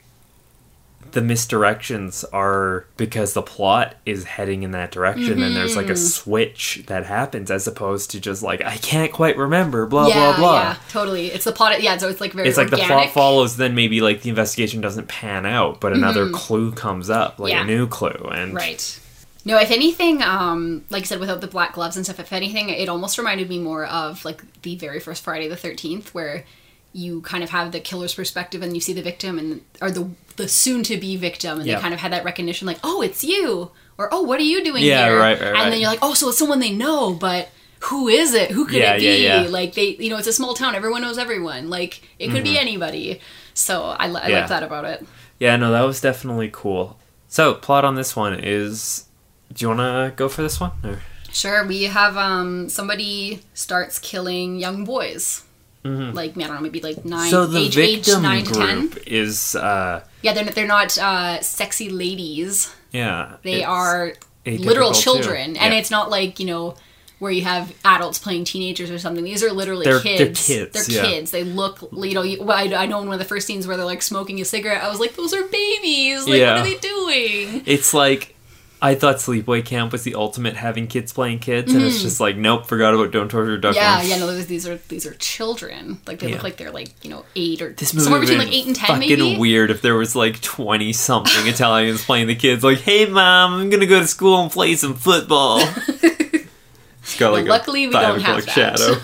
the 1.11 1.21
misdirections 1.21 2.23
are 2.33 2.85
because 2.97 3.33
the 3.33 3.41
plot 3.41 3.95
is 4.05 4.23
heading 4.23 4.63
in 4.63 4.71
that 4.71 4.91
direction 4.91 5.41
and 5.43 5.55
there's 5.55 5.75
like 5.75 5.85
Mm-hmm. 5.85 5.93
a 5.93 5.97
switch 5.97 6.83
that 6.87 7.05
happens 7.05 7.49
as 7.51 7.67
opposed 7.67 8.11
to 8.11 8.19
just 8.19 8.41
like 8.43 8.61
I 8.63 8.77
can't 8.77 9.11
quite 9.11 9.37
remember 9.37 9.85
blah 9.87 10.07
yeah, 10.07 10.13
blah 10.13 10.37
blah. 10.37 10.61
yeah, 10.61 10.75
totally. 10.89 11.27
It's 11.27 11.45
the 11.45 11.51
plot. 11.51 11.81
Yeah, 11.81 11.97
so 11.97 12.07
it's 12.09 12.21
like 12.21 12.33
very. 12.33 12.47
It's 12.47 12.57
like 12.57 12.69
the 12.69 12.77
plot 12.77 13.09
follows, 13.09 13.57
then 13.57 13.75
maybe 13.75 14.01
like 14.01 14.21
the 14.21 14.29
investigation 14.29 14.81
doesn't 14.81 15.07
pan 15.07 15.45
out, 15.45 15.79
but 15.81 15.93
another 15.93 16.29
clue 16.29 16.71
comes 16.71 17.09
up, 17.09 17.39
like 17.39 17.53
Mm-hmm. 17.53 17.69
Yeah. 17.69 17.75
a 17.75 17.77
new 17.77 17.87
clue, 17.87 18.29
and 18.33 18.53
Right. 18.53 18.99
No, 19.43 19.57
if 19.57 19.71
anything, 19.71 20.21
um, 20.21 20.85
like 20.91 21.01
I 21.01 21.05
said, 21.07 21.19
without 21.19 21.41
the 21.41 21.47
black 21.47 21.73
gloves 21.73 21.95
and 21.95 22.05
stuff, 22.05 22.19
if 22.19 22.31
anything, 22.31 22.69
it 22.69 22.87
almost 22.87 23.17
reminded 23.17 23.49
me 23.49 23.57
more 23.57 23.85
of 23.85 24.23
like 24.23 24.43
the 24.61 24.75
very 24.75 24.99
first 24.99 25.23
Friday 25.23 25.47
the 25.47 25.55
Thirteenth, 25.55 26.13
where 26.13 26.45
you 26.93 27.21
kind 27.21 27.43
of 27.43 27.49
have 27.51 27.71
the 27.71 27.79
killer's 27.79 28.13
perspective 28.15 28.61
and 28.61 28.73
you 28.75 28.81
see 28.81 28.93
the 28.93 29.01
victim 29.01 29.39
and 29.39 29.61
or 29.81 29.91
the 29.91 30.09
the 30.37 30.47
soon 30.47 30.81
to 30.83 30.97
be 30.97 31.17
victim, 31.17 31.59
and 31.59 31.67
Yeah. 31.67 31.75
they 31.75 31.81
kind 31.81 31.93
of 31.93 31.99
had 31.99 32.11
that 32.13 32.23
recognition, 32.23 32.65
like, 32.65 32.79
oh, 32.83 33.01
it's 33.01 33.23
you, 33.23 33.71
or 33.97 34.09
oh, 34.11 34.21
what 34.23 34.39
are 34.39 34.43
you 34.43 34.63
doing 34.63 34.83
Yeah, 34.83 35.05
here? 35.05 35.17
right, 35.19 35.39
right, 35.39 35.47
And 35.47 35.53
right. 35.55 35.69
then 35.69 35.79
you're 35.81 35.89
like, 35.89 35.99
oh, 36.01 36.13
so 36.13 36.29
it's 36.29 36.37
someone 36.37 36.59
they 36.59 36.71
know, 36.71 37.13
but 37.13 37.49
who 37.81 38.07
is 38.07 38.33
it? 38.33 38.51
Who 38.51 38.65
could 38.65 38.75
Yeah, 38.79 38.93
it 38.93 38.99
be? 38.99 39.23
yeah. 39.23 39.41
Like 39.49 39.73
they, 39.73 39.95
you 39.97 40.09
know, 40.09 40.17
it's 40.17 40.27
a 40.27 40.33
small 40.33 40.53
town. 40.53 40.73
Everyone 40.75 41.01
knows 41.01 41.17
everyone. 41.17 41.69
Like 41.69 42.01
it 42.17 42.29
could 42.31 42.43
be 42.43 42.57
anybody. 42.57 43.19
So 43.53 43.83
I, 43.83 44.05
I 44.05 44.07
Mm-hmm. 44.07 44.13
Like 44.33 44.47
that 44.47 44.63
about 44.63 44.85
it. 44.85 45.05
Yeah, 45.39 45.55
no, 45.57 45.71
that 45.71 45.81
was 45.81 45.99
definitely 45.99 46.49
cool. 46.53 46.97
So, 47.27 47.53
plot 47.55 47.83
on 47.85 47.95
this 47.95 48.15
one 48.15 48.39
is. 48.41 49.05
Do 49.53 49.63
you 49.65 49.67
want 49.75 49.79
to 49.81 50.13
go 50.15 50.29
for 50.29 50.41
this 50.43 50.59
one? 50.61 50.71
Or? 50.83 50.99
Sure, 51.33 51.65
we 51.65 51.83
have 51.83 52.15
um 52.17 52.69
somebody 52.69 53.41
starts 53.53 53.99
killing 53.99 54.59
young 54.59 54.85
boys. 54.85 55.43
Like 55.83 56.37
I 56.37 56.41
don't 56.41 56.55
know, 56.55 56.61
maybe 56.61 56.79
like 56.81 57.03
nine, 57.05 57.21
Mm-hmm. 57.21 57.29
so 57.31 57.47
the 57.47 57.59
age, 57.59 57.77
age 57.77 58.05
victim 58.05 58.21
nine 58.23 58.43
to 58.45 58.53
ten. 58.53 58.93
is. 59.07 59.55
uh 59.55 60.03
Yeah, 60.21 60.33
they're 60.33 60.45
they're 60.45 60.67
not 60.67 60.97
uh, 60.97 61.41
sexy 61.41 61.89
ladies. 61.89 62.73
Yeah. 62.91 63.37
They 63.43 63.63
are 63.63 64.13
literal 64.45 64.91
too. 64.91 65.01
children, 65.01 65.57
and 65.57 65.73
Yeah. 65.73 65.79
it's 65.79 65.89
not 65.91 66.09
like 66.11 66.39
you 66.39 66.45
know 66.45 66.75
where 67.19 67.31
you 67.31 67.43
have 67.43 67.71
adults 67.85 68.17
playing 68.17 68.43
teenagers 68.45 68.89
or 68.89 68.97
something. 68.97 69.23
These 69.23 69.43
are 69.43 69.51
literally 69.51 69.85
They're- 69.85 69.99
they're 69.99 70.17
kids. 70.17 70.47
kids, 70.47 70.87
They're 70.87 70.95
yeah. 71.03 71.09
kids. 71.11 71.29
They 71.31 71.43
look, 71.43 71.77
you 71.93 72.13
know. 72.15 72.23
you- 72.23 72.49
I, 72.49 72.63
I 72.75 72.85
know 72.87 72.99
in 73.01 73.07
one 73.07 73.13
of 73.13 73.19
the 73.19 73.25
first 73.25 73.45
scenes 73.47 73.67
where 73.67 73.77
they're 73.77 73.85
like 73.85 74.01
smoking 74.01 74.41
a 74.41 74.45
cigarette. 74.45 74.83
I 74.83 74.89
was 74.89 74.99
like, 74.99 75.15
those 75.15 75.31
are 75.33 75.43
babies. 75.45 76.27
Like, 76.27 76.39
Yeah. 76.39 76.53
what 76.59 76.61
are 76.61 76.69
they 76.69 76.77
doing? 76.79 77.61
It's 77.67 77.93
like. 77.93 78.35
I 78.83 78.95
thought 78.95 79.17
Sleepaway 79.17 79.63
Camp 79.63 79.91
was 79.91 80.01
the 80.03 80.15
ultimate 80.15 80.55
having 80.55 80.87
kids 80.87 81.13
playing 81.13 81.37
kids, 81.39 81.71
and 81.71 81.83
it's 81.83 82.01
just 82.01 82.19
like, 82.19 82.35
nope, 82.35 82.65
forgot 82.65 82.95
about 82.95 83.11
Don't 83.11 83.29
Torture 83.29 83.57
Duckling. 83.57 83.83
Mm-hmm. 83.83 84.07
Yeah, 84.09 84.15
yeah. 84.15 84.19
No, 84.19 84.35
these 84.41 84.67
are 84.67 84.77
these 84.87 85.05
are 85.05 85.13
children. 85.15 85.99
Like 86.07 86.17
they 86.19 86.29
Yeah. 86.29 86.33
look 86.35 86.43
like 86.43 86.57
they're 86.57 86.71
like 86.71 86.91
you 87.03 87.11
know 87.11 87.23
eight 87.35 87.61
or 87.61 87.73
This 87.73 87.93
movie 87.93 88.03
somewhere 88.05 88.21
between 88.21 88.39
like 88.39 88.51
eight 88.51 88.65
and 88.65 88.75
ten, 88.75 88.87
fucking 88.87 89.07
maybe. 89.19 89.37
weird 89.37 89.69
if 89.69 89.83
there 89.83 89.95
was 89.95 90.15
like 90.15 90.41
twenty 90.41 90.93
something 90.93 91.45
Italians 91.47 92.03
playing 92.03 92.25
the 92.27 92.35
kids. 92.35 92.63
Like, 92.63 92.79
hey 92.79 93.05
mom, 93.05 93.53
I'm 93.61 93.69
gonna 93.69 93.85
go 93.85 93.99
to 93.99 94.07
school 94.07 94.41
and 94.41 94.51
play 94.51 94.75
some 94.75 94.95
football. 94.95 95.59
it's 95.87 97.17
got 97.19 97.33
like 97.33 97.45
But 97.45 97.51
luckily 97.51 97.83
a 97.85 97.87
we 97.87 97.93
five 97.93 98.03
don't 98.03 98.21
have 98.21 98.43
shadow. 98.49 98.95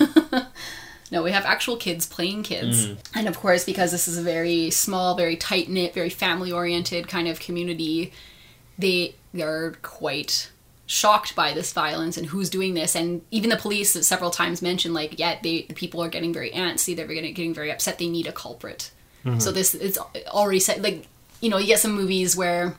No, 1.09 1.23
we 1.23 1.31
have 1.31 1.45
actual 1.45 1.77
kids 1.77 2.05
playing 2.05 2.43
kids. 2.43 2.87
Mm-hmm. 2.87 3.19
And 3.19 3.27
of 3.29 3.39
course, 3.39 3.63
because 3.63 3.91
this 3.93 4.09
is 4.09 4.17
a 4.17 4.21
very 4.21 4.69
small, 4.71 5.15
very 5.15 5.37
tight 5.37 5.69
knit, 5.69 5.93
very 5.93 6.09
family 6.09 6.51
oriented 6.51 7.07
kind 7.07 7.29
of 7.29 7.39
community, 7.39 8.11
they 8.77 9.15
are 9.39 9.75
quite 9.81 10.51
shocked 10.85 11.35
by 11.35 11.53
this 11.53 11.73
violence 11.73 12.17
and 12.17 12.27
who's 12.27 12.49
doing 12.49 12.73
this. 12.73 12.95
And 12.95 13.21
even 13.29 13.49
the 13.49 13.57
police 13.57 13.91
several 14.07 14.31
times 14.31 14.61
mentioned, 14.61 14.93
like, 14.93 15.19
yeah, 15.19 15.37
they, 15.43 15.63
the 15.63 15.73
people 15.73 16.01
are 16.01 16.09
getting 16.09 16.33
very 16.33 16.49
antsy, 16.51 16.95
they're 16.95 17.05
getting, 17.07 17.33
getting 17.33 17.53
very 17.53 17.71
upset, 17.71 17.97
they 17.99 18.07
need 18.07 18.27
a 18.27 18.31
culprit. 18.31 18.91
Mm-hmm. 19.25 19.39
So 19.39 19.51
this 19.51 19.75
it's 19.75 19.97
already 20.27 20.61
said, 20.61 20.81
like, 20.81 21.07
you 21.41 21.49
know, 21.49 21.57
you 21.57 21.67
get 21.67 21.79
some 21.79 21.91
movies 21.91 22.35
where 22.35 22.75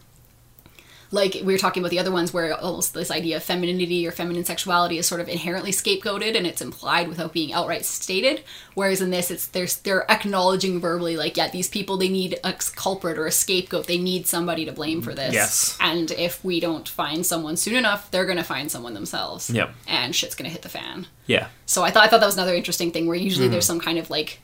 like 1.10 1.34
we 1.42 1.52
were 1.54 1.58
talking 1.58 1.82
about 1.82 1.90
the 1.90 1.98
other 1.98 2.10
ones 2.12 2.32
where 2.34 2.54
almost 2.54 2.92
this 2.92 3.10
idea 3.10 3.36
of 3.36 3.42
femininity 3.42 4.06
or 4.06 4.10
feminine 4.10 4.44
sexuality 4.44 4.98
is 4.98 5.06
sort 5.06 5.20
of 5.20 5.28
inherently 5.28 5.70
scapegoated 5.72 6.36
and 6.36 6.46
it's 6.46 6.60
implied 6.60 7.08
without 7.08 7.32
being 7.32 7.52
outright 7.52 7.84
stated 7.84 8.42
whereas 8.74 9.00
in 9.00 9.10
this 9.10 9.30
it's 9.30 9.46
there's 9.46 9.76
they're 9.78 10.10
acknowledging 10.10 10.78
verbally 10.80 11.16
like 11.16 11.36
yeah 11.36 11.48
these 11.50 11.68
people 11.68 11.96
they 11.96 12.08
need 12.08 12.38
a 12.44 12.52
culprit 12.76 13.16
or 13.18 13.26
a 13.26 13.30
scapegoat 13.32 13.86
they 13.86 13.96
need 13.98 14.26
somebody 14.26 14.64
to 14.66 14.72
blame 14.72 15.00
for 15.00 15.14
this 15.14 15.32
Yes. 15.32 15.78
and 15.80 16.10
if 16.10 16.44
we 16.44 16.60
don't 16.60 16.88
find 16.88 17.24
someone 17.24 17.56
soon 17.56 17.76
enough 17.76 18.10
they're 18.10 18.26
gonna 18.26 18.44
find 18.44 18.70
someone 18.70 18.92
themselves 18.94 19.48
Yep. 19.50 19.70
and 19.86 20.14
shit's 20.14 20.34
gonna 20.34 20.50
hit 20.50 20.62
the 20.62 20.68
fan 20.68 21.06
yeah. 21.26 21.48
so 21.66 21.82
I 21.84 21.90
thought 21.90 22.04
I 22.04 22.08
thought 22.08 22.20
that 22.20 22.26
was 22.26 22.36
another 22.36 22.54
interesting 22.54 22.90
thing 22.90 23.06
where 23.06 23.16
usually 23.16 23.46
Mm-hmm. 23.46 23.52
there's 23.52 23.66
some 23.66 23.80
kind 23.80 23.98
of 23.98 24.10
like 24.10 24.40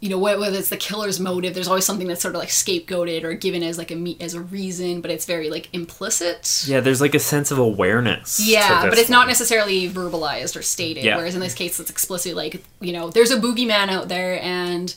you 0.00 0.10
know 0.10 0.18
whether 0.18 0.56
it's 0.58 0.68
the 0.68 0.76
killer's 0.76 1.18
motive 1.18 1.54
there's 1.54 1.68
always 1.68 1.84
something 1.86 2.06
that's 2.06 2.20
sort 2.20 2.34
of 2.34 2.38
like 2.38 2.50
scapegoated 2.50 3.24
or 3.24 3.32
given 3.32 3.62
as 3.62 3.78
like 3.78 3.90
a 3.90 3.96
me- 3.96 4.18
as 4.20 4.34
a 4.34 4.40
reason 4.40 5.00
but 5.00 5.10
it's 5.10 5.24
very 5.24 5.48
like 5.48 5.68
implicit 5.72 6.64
Yeah, 6.66 6.80
there's 6.80 7.00
like 7.00 7.14
a 7.14 7.18
sense 7.18 7.50
of 7.50 7.58
awareness. 7.58 8.38
yeah 8.46 8.88
but 8.90 8.98
it's 8.98 9.08
not 9.08 9.26
necessarily 9.26 9.88
verbalized 9.88 10.54
or 10.54 10.60
stated 10.62 11.02
Yeah. 11.04 11.16
whereas 11.16 11.34
in 11.34 11.40
this 11.40 11.54
case 11.54 11.80
it's 11.80 11.88
explicitly 11.90 12.34
like 12.34 12.62
you 12.80 12.92
know 12.92 13.08
there's 13.10 13.30
a 13.30 13.40
boogeyman 13.40 13.88
out 13.88 14.08
there 14.08 14.38
and 14.42 14.94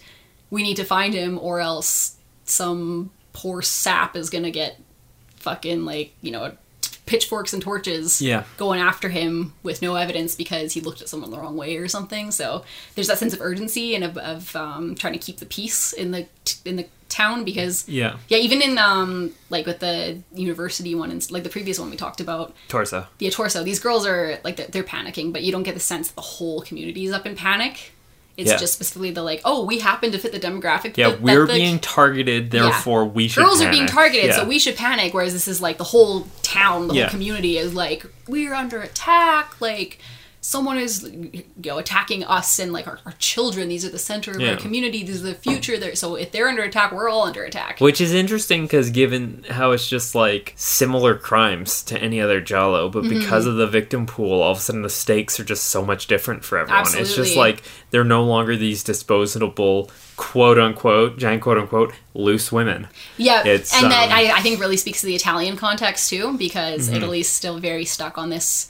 we 0.50 0.64
need 0.64 0.76
to 0.76 0.84
find 0.84 1.14
him 1.14 1.40
or 1.42 1.60
else 1.62 2.16
some 2.44 3.10
poor 3.32 3.62
sap 3.62 4.16
is 4.18 4.30
gonna 4.30 4.52
get 4.52 4.80
fucking 5.38 5.86
like 5.86 6.12
you 6.22 6.32
know 6.32 6.52
pitchforks 7.10 7.52
and 7.54 7.62
torches 7.62 8.22
Yeah. 8.22 8.44
going 8.58 8.80
after 8.80 9.10
him 9.10 9.54
with 9.64 9.82
no 9.82 9.96
evidence 9.96 10.36
because 10.36 10.74
he 10.74 10.82
looked 10.82 11.02
at 11.02 11.10
someone 11.10 11.32
the 11.32 11.38
wrong 11.40 11.58
way 11.58 11.76
or 11.78 11.88
something 11.88 12.32
so 12.32 12.64
there's 12.96 13.08
that 13.08 13.18
sense 13.18 13.34
of 13.34 13.42
urgency 13.42 13.96
and 13.96 14.04
of, 14.04 14.18
of 14.18 14.56
um, 14.56 14.96
trying 14.96 15.14
to 15.14 15.20
keep 15.20 15.38
the 15.40 15.46
peace 15.46 15.92
in 15.94 16.12
the 16.12 16.28
in 16.66 16.76
the 16.78 16.86
town 17.10 17.44
because 17.44 17.90
Yeah. 17.90 18.18
yeah 18.28 18.38
even 18.38 18.62
in 18.62 18.78
um 18.78 19.32
like 19.50 19.66
with 19.66 19.80
the 19.80 20.20
university 20.34 20.94
one 20.94 21.10
and 21.10 21.30
like 21.32 21.44
the 21.44 21.50
previous 21.50 21.80
one 21.80 21.90
we 21.90 21.98
talked 21.98 22.22
about 22.22 22.54
Torso. 22.68 23.08
the 23.18 23.30
torso 23.32 23.64
these 23.64 23.80
girls 23.80 24.06
are 24.06 24.38
like 24.44 24.56
they're, 24.58 24.68
they're 24.68 24.84
panicking 24.84 25.34
but 25.34 25.42
you 25.42 25.52
don't 25.52 25.64
get 25.64 25.74
the 25.74 25.80
sense 25.80 26.10
that 26.10 26.16
the 26.16 26.22
whole 26.22 26.62
community 26.62 27.06
is 27.06 27.12
up 27.12 27.26
in 27.26 27.36
panic 27.36 27.94
it's 28.40 28.50
Yeah. 28.50 28.58
just 28.58 28.74
specifically 28.74 29.12
the 29.12 29.22
like 29.24 29.42
oh 29.46 29.66
we 29.66 29.80
happen 29.80 30.12
to 30.12 30.18
fit 30.18 30.32
the 30.32 30.40
demographic 30.40 30.96
Yeah, 30.98 31.10
that- 31.10 31.22
we're 31.22 31.46
that 31.46 31.54
the 31.54 31.60
being 31.60 31.80
targeted, 31.80 32.52
therefore 32.52 33.06
we 33.06 33.28
should. 33.28 33.44
girls 33.44 33.62
are 33.62 33.70
being 33.70 33.86
targeted 33.88 34.26
Yeah. 34.28 34.36
so 34.38 34.46
we 34.46 34.58
should 34.60 34.76
panic 34.76 35.14
whereas 35.14 35.34
this 35.34 35.48
is 35.48 35.62
like 35.62 35.78
the 35.78 35.84
whole 35.84 36.28
town 36.42 36.88
the 36.88 36.96
Yeah. 36.96 37.04
whole 37.04 37.12
community 37.12 37.58
is 37.58 37.74
like 37.74 38.06
we're 38.28 38.54
under 38.54 38.82
attack 38.82 39.60
like 39.60 40.00
someone 40.54 40.78
is 40.78 41.04
you 41.04 41.44
know 41.66 41.78
attacking 41.78 42.24
us 42.24 42.58
and 42.60 42.74
like 42.74 42.88
our, 42.88 42.98
our 43.06 43.14
children 43.20 43.70
these 43.70 43.86
are 43.86 43.90
the 43.98 44.00
center 44.00 44.32
of 44.32 44.40
Yeah. 44.42 44.52
our 44.54 44.58
community 44.58 45.04
these 45.04 45.22
are 45.24 45.28
the 45.28 45.36
future 45.36 45.78
there 45.78 45.96
so 45.96 46.16
if 46.16 46.32
they're 46.32 46.48
under 46.48 46.64
attack 46.64 46.92
we're 46.92 47.10
all 47.10 47.24
under 47.24 47.44
attack 47.44 47.80
Which 47.80 48.02
is 48.02 48.14
interesting 48.14 48.64
because 48.64 48.90
given 48.90 49.46
how 49.50 49.72
it's 49.72 49.88
just 49.88 50.16
like 50.16 50.54
similar 50.56 51.14
crimes 51.16 51.84
to 51.84 51.94
any 52.02 52.20
other 52.20 52.40
Giallo, 52.42 52.90
but 52.90 53.04
Mm-hmm. 53.04 53.20
because 53.20 53.46
of 53.46 53.56
the 53.56 53.68
victim 53.68 54.06
pool, 54.06 54.42
all 54.42 54.52
of 54.52 54.58
a 54.58 54.62
sudden 54.62 54.82
the 54.82 54.90
stakes 54.90 55.40
are 55.40 55.44
just 55.44 55.66
so 55.66 55.86
much 55.86 56.08
different 56.08 56.44
for 56.44 56.58
everyone. 56.58 56.86
It's 56.96 57.16
just 57.16 57.36
like 57.36 57.64
they're 57.92 58.04
no 58.04 58.24
longer 58.24 58.56
these 58.58 58.84
disposable 58.84 59.90
quote 60.18 60.60
unquote, 60.60 61.18
giant 61.18 61.42
quote 61.42 61.58
unquote, 61.58 61.94
loose 62.14 62.52
women. 62.52 62.88
Yeah, 63.18 63.44
It's, 63.46 63.74
and 63.74 63.92
that 63.92 64.08
um, 64.12 64.18
I, 64.18 64.34
I 64.38 64.42
think 64.42 64.60
really 64.60 64.78
speaks 64.78 65.00
to 65.02 65.06
the 65.08 65.16
Italian 65.16 65.56
context 65.58 66.10
too, 66.10 66.38
because 66.38 66.88
Mm-hmm. 66.88 66.96
Italy's 66.98 67.30
still 67.30 67.58
very 67.60 67.86
stuck 67.86 68.18
on 68.18 68.30
this 68.30 68.70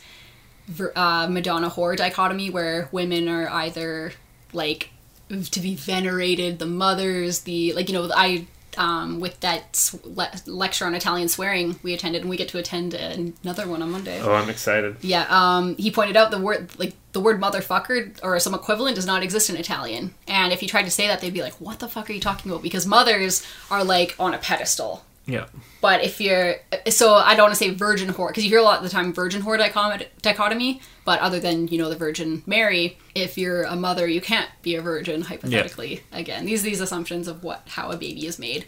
uh, 0.95 1.28
Madonna 1.30 1.70
whore 1.70 1.95
dichotomy, 1.95 2.49
where 2.49 2.89
women 2.91 3.28
are 3.28 3.49
either 3.49 4.13
like 4.53 4.89
to 5.30 5.59
be 5.59 5.76
venerated, 5.76 6.59
the 6.59 6.65
mothers, 6.65 7.41
the 7.41 7.74
like 7.74 7.89
you 7.89 7.93
know 7.93 8.09
I 8.13 8.47
um, 8.78 9.20
with 9.20 9.39
that 9.41 9.91
le- 10.03 10.32
lecture 10.45 10.86
on 10.86 10.95
Italian 10.95 11.28
swearing 11.28 11.80
we 11.84 11.93
attended, 11.93 12.22
and 12.22 12.30
we 12.30 12.38
get 12.38 12.49
to 12.49 12.57
attend 12.57 12.93
another 12.93 13.67
one 13.67 13.82
on 13.82 13.91
Monday. 13.91 14.20
Oh, 14.22 14.34
I'm 14.34 14.49
excited. 14.49 14.97
Yeah, 15.01 15.26
um, 15.30 15.76
he 15.78 15.91
pointed 15.91 16.15
out 16.15 16.32
the 16.32 16.39
word 16.39 16.78
like 16.80 16.93
the 17.11 17.20
word 17.20 17.41
motherfucker 17.41 18.17
or 18.24 18.39
some 18.39 18.53
equivalent 18.53 18.95
does 18.95 19.05
not 19.05 19.24
exist 19.24 19.49
in 19.49 19.57
Italian. 19.57 20.13
And 20.28 20.53
if 20.53 20.61
you 20.61 20.67
tried 20.67 20.84
to 20.84 20.91
say 20.91 21.07
that, 21.07 21.22
they'd 21.22 21.34
be 21.34 21.41
like, 21.41 21.59
"What 21.59 21.80
the 21.80 21.88
fuck 21.88 22.09
are 22.09 22.13
you 22.13 22.20
talking 22.20 22.51
about?" 22.51 22.63
Because 22.63 22.86
mothers 22.86 23.45
are 23.70 23.84
like 23.84 24.15
on 24.20 24.34
a 24.34 24.38
pedestal. 24.38 25.03
Yeah. 25.30 25.46
But 25.82 26.04
if 26.04 26.20
you're 26.20 26.56
so, 26.90 27.14
I 27.14 27.36
don't 27.36 27.46
want 27.46 27.54
to 27.54 27.60
say 27.64 27.70
virgin 27.72 28.12
whore 28.14 28.30
because 28.30 28.44
you 28.44 28.50
hear 28.50 28.60
a 28.60 28.64
lot 28.64 28.78
of 28.78 28.84
the 28.84 28.90
time 28.90 29.14
virgin 29.14 29.42
whore 29.42 29.60
dichom- 29.60 30.06
dichotomy. 30.22 30.82
But 31.06 31.20
other 31.22 31.40
than 31.40 31.68
you 31.70 31.78
know 31.78 31.90
the 31.90 31.96
Virgin 31.96 32.44
Mary, 32.46 32.98
if 33.16 33.38
you're 33.38 33.64
a 33.64 33.76
mother, 33.76 34.08
you 34.08 34.22
can't 34.22 34.50
be 34.62 34.76
a 34.76 34.82
virgin 34.82 35.22
hypothetically. 35.22 36.02
Again, 36.12 36.46
these 36.46 36.64
these 36.64 36.82
assumptions 36.82 37.28
of 37.28 37.44
what 37.44 37.64
how 37.68 37.92
a 37.92 37.98
baby 37.98 38.26
is 38.28 38.38
made. 38.38 38.66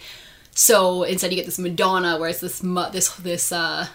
So 0.53 1.03
instead, 1.03 1.31
you 1.31 1.37
get 1.37 1.45
this 1.45 1.59
Madonna, 1.59 2.17
where 2.17 2.29
it's 2.29 2.39
this 2.39 2.63
mo- 2.63 2.89
this 2.91 3.13
this 3.15 3.51
uh, 3.51 3.87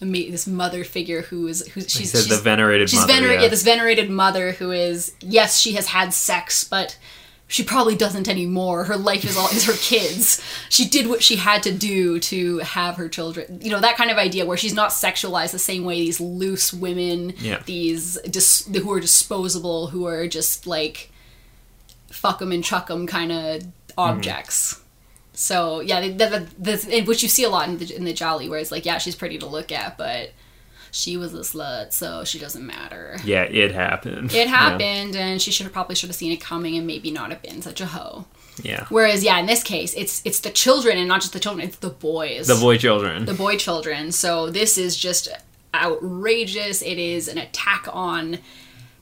this 0.00 0.46
mother 0.46 0.84
figure 0.84 1.22
who 1.22 1.46
is 1.46 1.66
who 1.68 1.80
she's, 1.80 2.12
she's 2.12 2.28
the 2.28 2.36
venerated 2.36 2.88
she's 2.88 3.00
mother. 3.00 3.12
venerated 3.12 3.40
yeah. 3.40 3.42
yeah, 3.44 3.48
this 3.48 3.62
venerated 3.62 4.10
mother 4.10 4.52
who 4.52 4.70
is 4.70 5.14
yes 5.20 5.58
she 5.58 5.72
has 5.72 5.88
had 5.88 6.14
sex 6.14 6.62
but 6.62 6.96
she 7.50 7.64
probably 7.64 7.96
doesn't 7.96 8.28
anymore. 8.28 8.84
Her 8.84 8.96
life 8.96 9.24
is 9.24 9.36
all 9.36 9.48
is 9.48 9.64
her 9.64 9.72
kids. 9.72 10.40
She 10.68 10.86
did 10.86 11.08
what 11.08 11.22
she 11.22 11.36
had 11.36 11.62
to 11.62 11.72
do 11.72 12.20
to 12.20 12.58
have 12.58 12.96
her 12.96 13.08
children. 13.08 13.60
You 13.62 13.70
know 13.70 13.80
that 13.80 13.96
kind 13.96 14.10
of 14.10 14.18
idea 14.18 14.44
where 14.44 14.58
she's 14.58 14.74
not 14.74 14.90
sexualized 14.90 15.52
the 15.52 15.58
same 15.58 15.84
way 15.84 15.94
these 15.94 16.20
loose 16.20 16.72
women 16.72 17.32
Yeah. 17.38 17.62
these 17.64 18.18
dis- 18.30 18.66
who 18.66 18.92
are 18.92 19.00
disposable 19.00 19.88
who 19.88 20.06
are 20.06 20.28
just 20.28 20.66
like 20.66 21.10
fuck 22.10 22.38
them 22.38 22.52
and 22.52 22.62
chuck 22.62 22.88
them 22.88 23.06
kind 23.06 23.32
of 23.32 23.62
mm-hmm. 23.62 23.98
objects. 23.98 24.80
So 25.32 25.80
yeah 25.80 26.02
the, 26.02 26.48
the, 26.58 26.76
the, 26.76 27.02
which 27.02 27.22
you 27.22 27.30
see 27.30 27.44
a 27.44 27.48
lot 27.48 27.68
in 27.68 27.78
the, 27.78 27.96
in 27.96 28.04
the 28.04 28.12
gialli 28.12 28.50
where 28.50 28.60
it's 28.60 28.70
like 28.70 28.84
yeah 28.84 28.98
she's 28.98 29.16
pretty 29.16 29.38
to 29.38 29.46
look 29.46 29.72
at 29.72 29.96
but 29.96 30.32
she 30.90 31.16
was 31.16 31.34
a 31.34 31.38
slut 31.40 31.92
so 31.92 32.24
she 32.24 32.38
doesn't 32.38 32.66
matter 32.66 33.16
yeah, 33.24 33.42
it 33.42 33.72
happened. 33.72 34.32
it 34.32 34.36
Yeah. 34.36 34.44
happened, 34.46 35.16
and 35.16 35.40
she 35.42 35.50
should 35.50 35.64
have 35.64 35.72
probably 35.72 35.94
should 35.94 36.08
have 36.08 36.16
seen 36.16 36.32
it 36.32 36.40
coming, 36.40 36.76
and 36.76 36.86
maybe 36.86 37.10
not 37.10 37.30
have 37.30 37.42
been 37.42 37.62
such 37.62 37.80
a 37.80 37.86
hoe. 37.86 38.24
Yeah. 38.62 38.86
Whereas, 38.88 39.22
yeah, 39.22 39.38
in 39.38 39.46
this 39.46 39.62
case, 39.62 39.94
it's 39.94 40.20
it's 40.24 40.40
the 40.40 40.50
children, 40.50 40.98
and 40.98 41.06
not 41.08 41.20
just 41.20 41.32
the 41.32 41.38
children; 41.40 41.66
it's 41.68 41.76
the 41.78 41.90
boys, 41.90 42.46
The 42.48 42.56
boy 42.56 42.76
children. 42.76 43.24
the 43.24 43.34
boy 43.34 43.56
children. 43.56 44.10
So 44.12 44.50
this 44.50 44.76
is 44.78 44.96
just 44.96 45.28
outrageous. 45.74 46.82
It 46.82 46.98
is 46.98 47.28
an 47.28 47.38
attack 47.38 47.86
on 47.92 48.38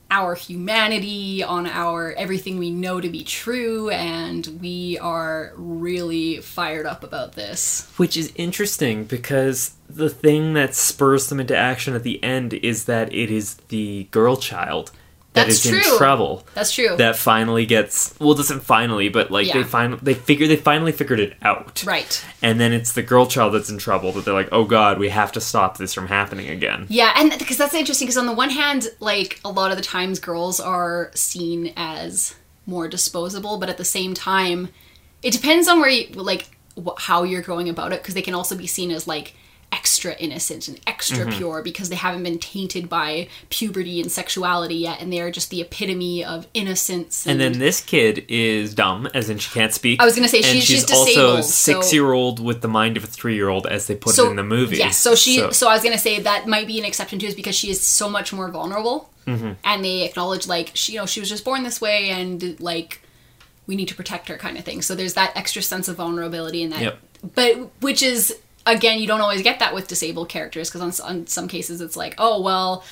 our 0.09 0.35
humanity, 0.35 1.43
on 1.43 1.67
our 1.67 2.13
everything 2.13 2.57
we 2.57 2.71
know 2.71 3.01
to 3.01 3.09
be 3.09 3.23
true, 3.23 3.89
and 3.89 4.59
we 4.61 4.97
are 4.99 5.53
really 5.55 6.37
fired 6.41 6.85
up 6.85 7.03
about 7.03 7.33
this. 7.33 7.91
Which 7.97 8.15
is 8.15 8.31
interesting 8.35 9.05
because 9.05 9.73
the 9.89 10.09
thing 10.09 10.53
that 10.53 10.75
spurs 10.75 11.27
them 11.27 11.39
into 11.39 11.55
action 11.55 11.95
at 11.95 12.03
the 12.03 12.23
end 12.23 12.53
is 12.53 12.85
that 12.85 13.13
it 13.13 13.31
is 13.31 13.55
the 13.69 14.07
girl 14.11 14.37
child 14.37 14.91
that 15.37 15.47
is 15.47 15.65
in 15.65 15.81
trouble. 15.97 16.45
That's 16.53 16.71
true. 16.73 16.95
That 16.97 17.15
finally 17.15 17.65
gets 17.65 18.13
well, 18.19 18.33
doesn't 18.33 18.61
finally, 18.61 19.09
but 19.09 19.31
like 19.31 19.51
they 19.51 19.63
finally 19.63 19.99
they 20.01 20.13
figure 20.13 20.47
they 20.47 20.55
finally 20.55 20.91
figured 20.91 21.19
it 21.19 21.35
out. 21.41 21.83
right. 21.85 22.23
And 22.41 22.59
then 22.59 22.73
it's 22.73 22.93
the 22.93 23.03
girl 23.03 23.25
child 23.25 23.53
that's 23.53 23.69
in 23.69 23.77
trouble 23.77 24.11
that 24.13 24.25
they're 24.25 24.33
like, 24.33 24.49
oh 24.51 24.65
god, 24.65 24.99
we 24.99 25.09
have 25.09 25.31
to 25.33 25.41
stop 25.41 25.77
this 25.77 25.93
from 25.93 26.07
happening 26.07 26.49
again. 26.49 26.85
Yeah, 26.89 27.13
and 27.15 27.31
because 27.37 27.57
that's 27.57 27.73
interesting, 27.73 28.07
because 28.07 28.17
on 28.17 28.25
the 28.25 28.33
one 28.33 28.49
hand, 28.49 28.87
like 28.99 29.39
a 29.43 29.49
lot 29.49 29.71
of 29.71 29.77
the 29.77 29.83
times, 29.83 30.19
girls 30.19 30.59
are 30.59 31.11
seen 31.15 31.73
as 31.75 32.35
more 32.65 32.87
disposable, 32.87 33.57
but 33.57 33.69
at 33.69 33.77
the 33.77 33.85
same 33.85 34.13
time, 34.13 34.69
it 35.23 35.31
depends 35.31 35.67
on 35.67 35.79
where 35.79 35.89
you 35.89 36.07
like 36.13 36.49
how 36.97 37.23
you're 37.23 37.41
going 37.41 37.69
about 37.69 37.93
it, 37.93 38.01
because 38.01 38.13
they 38.13 38.21
can 38.21 38.33
also 38.33 38.55
be 38.55 38.67
seen 38.67 38.91
as 38.91 39.07
like 39.07 39.33
extra 39.71 40.15
innocent 40.15 40.67
and 40.67 40.79
extra 40.87 41.25
Mm-hmm. 41.25 41.37
pure 41.37 41.61
because 41.63 41.89
they 41.89 41.95
haven't 41.95 42.23
been 42.23 42.39
tainted 42.39 42.89
by 42.89 43.27
puberty 43.49 44.01
and 44.01 44.11
sexuality 44.11 44.75
yet, 44.75 45.01
and 45.01 45.11
they're 45.11 45.31
just 45.31 45.49
the 45.49 45.61
epitome 45.61 46.23
of 46.23 46.47
innocence. 46.53 47.25
And 47.25 47.39
then 47.39 47.59
this 47.59 47.79
kid 47.81 48.25
is 48.27 48.73
dumb, 48.75 49.07
as 49.13 49.29
in 49.29 49.37
she 49.37 49.49
can't 49.51 49.73
speak. 49.73 50.01
I 50.01 50.05
was 50.05 50.15
gonna 50.15 50.27
say, 50.27 50.37
and 50.39 50.45
she's- 50.45 50.63
she's, 50.65 50.91
also 50.91 51.37
so- 51.37 51.41
six 51.41 51.93
year 51.93 52.11
old 52.11 52.39
with 52.43 52.61
the 52.61 52.67
mind 52.67 52.97
of 52.97 53.03
a 53.03 53.07
three 53.07 53.35
year 53.35 53.49
old, 53.49 53.65
as 53.67 53.87
they 53.87 53.95
put 53.95 54.17
it 54.17 54.23
in 54.25 54.35
the 54.35 54.43
movie. 54.43 54.77
Yes, 54.77 54.97
so 54.97 55.15
she. 55.15 55.51
So, 55.51 55.67
I 55.69 55.73
was 55.73 55.83
gonna 55.83 55.97
say 55.97 56.19
that 56.19 56.47
might 56.47 56.67
be 56.67 56.79
an 56.79 56.85
exception 56.85 57.19
too, 57.19 57.27
is 57.27 57.35
because 57.35 57.55
she 57.55 57.69
is 57.69 57.81
so 57.85 58.09
much 58.09 58.31
more 58.33 58.49
vulnerable, 58.49 59.09
Mm-hmm. 59.25 59.51
and 59.65 59.83
they 59.83 60.03
acknowledge 60.03 60.47
like 60.47 60.71
she, 60.73 60.93
you 60.93 60.99
know, 60.99 61.05
she 61.05 61.19
was 61.19 61.29
just 61.29 61.43
born 61.45 61.63
this 61.63 61.79
way, 61.81 62.09
and 62.09 62.59
like 62.59 63.01
we 63.65 63.75
need 63.75 63.87
to 63.89 63.95
protect 63.95 64.29
her, 64.29 64.37
kind 64.37 64.57
of 64.57 64.63
thing. 64.63 64.81
So 64.81 64.95
there's 64.95 65.13
that 65.15 65.33
extra 65.35 65.61
sense 65.61 65.87
of 65.89 65.97
vulnerability 65.97 66.63
in 66.63 66.69
that. 66.69 66.81
Yep. 66.81 66.99
But 67.35 67.69
which 67.81 68.01
is 68.01 68.35
again, 68.67 68.99
you 68.99 69.07
don't 69.07 69.21
always 69.21 69.41
get 69.41 69.59
that 69.59 69.73
with 69.73 69.87
disabled 69.87 70.29
characters 70.29 70.69
because 70.69 70.99
on, 71.01 71.09
on 71.09 71.27
some 71.27 71.47
cases 71.47 71.81
it's 71.81 71.97
like, 71.97 72.15
oh 72.17 72.41
well. 72.41 72.83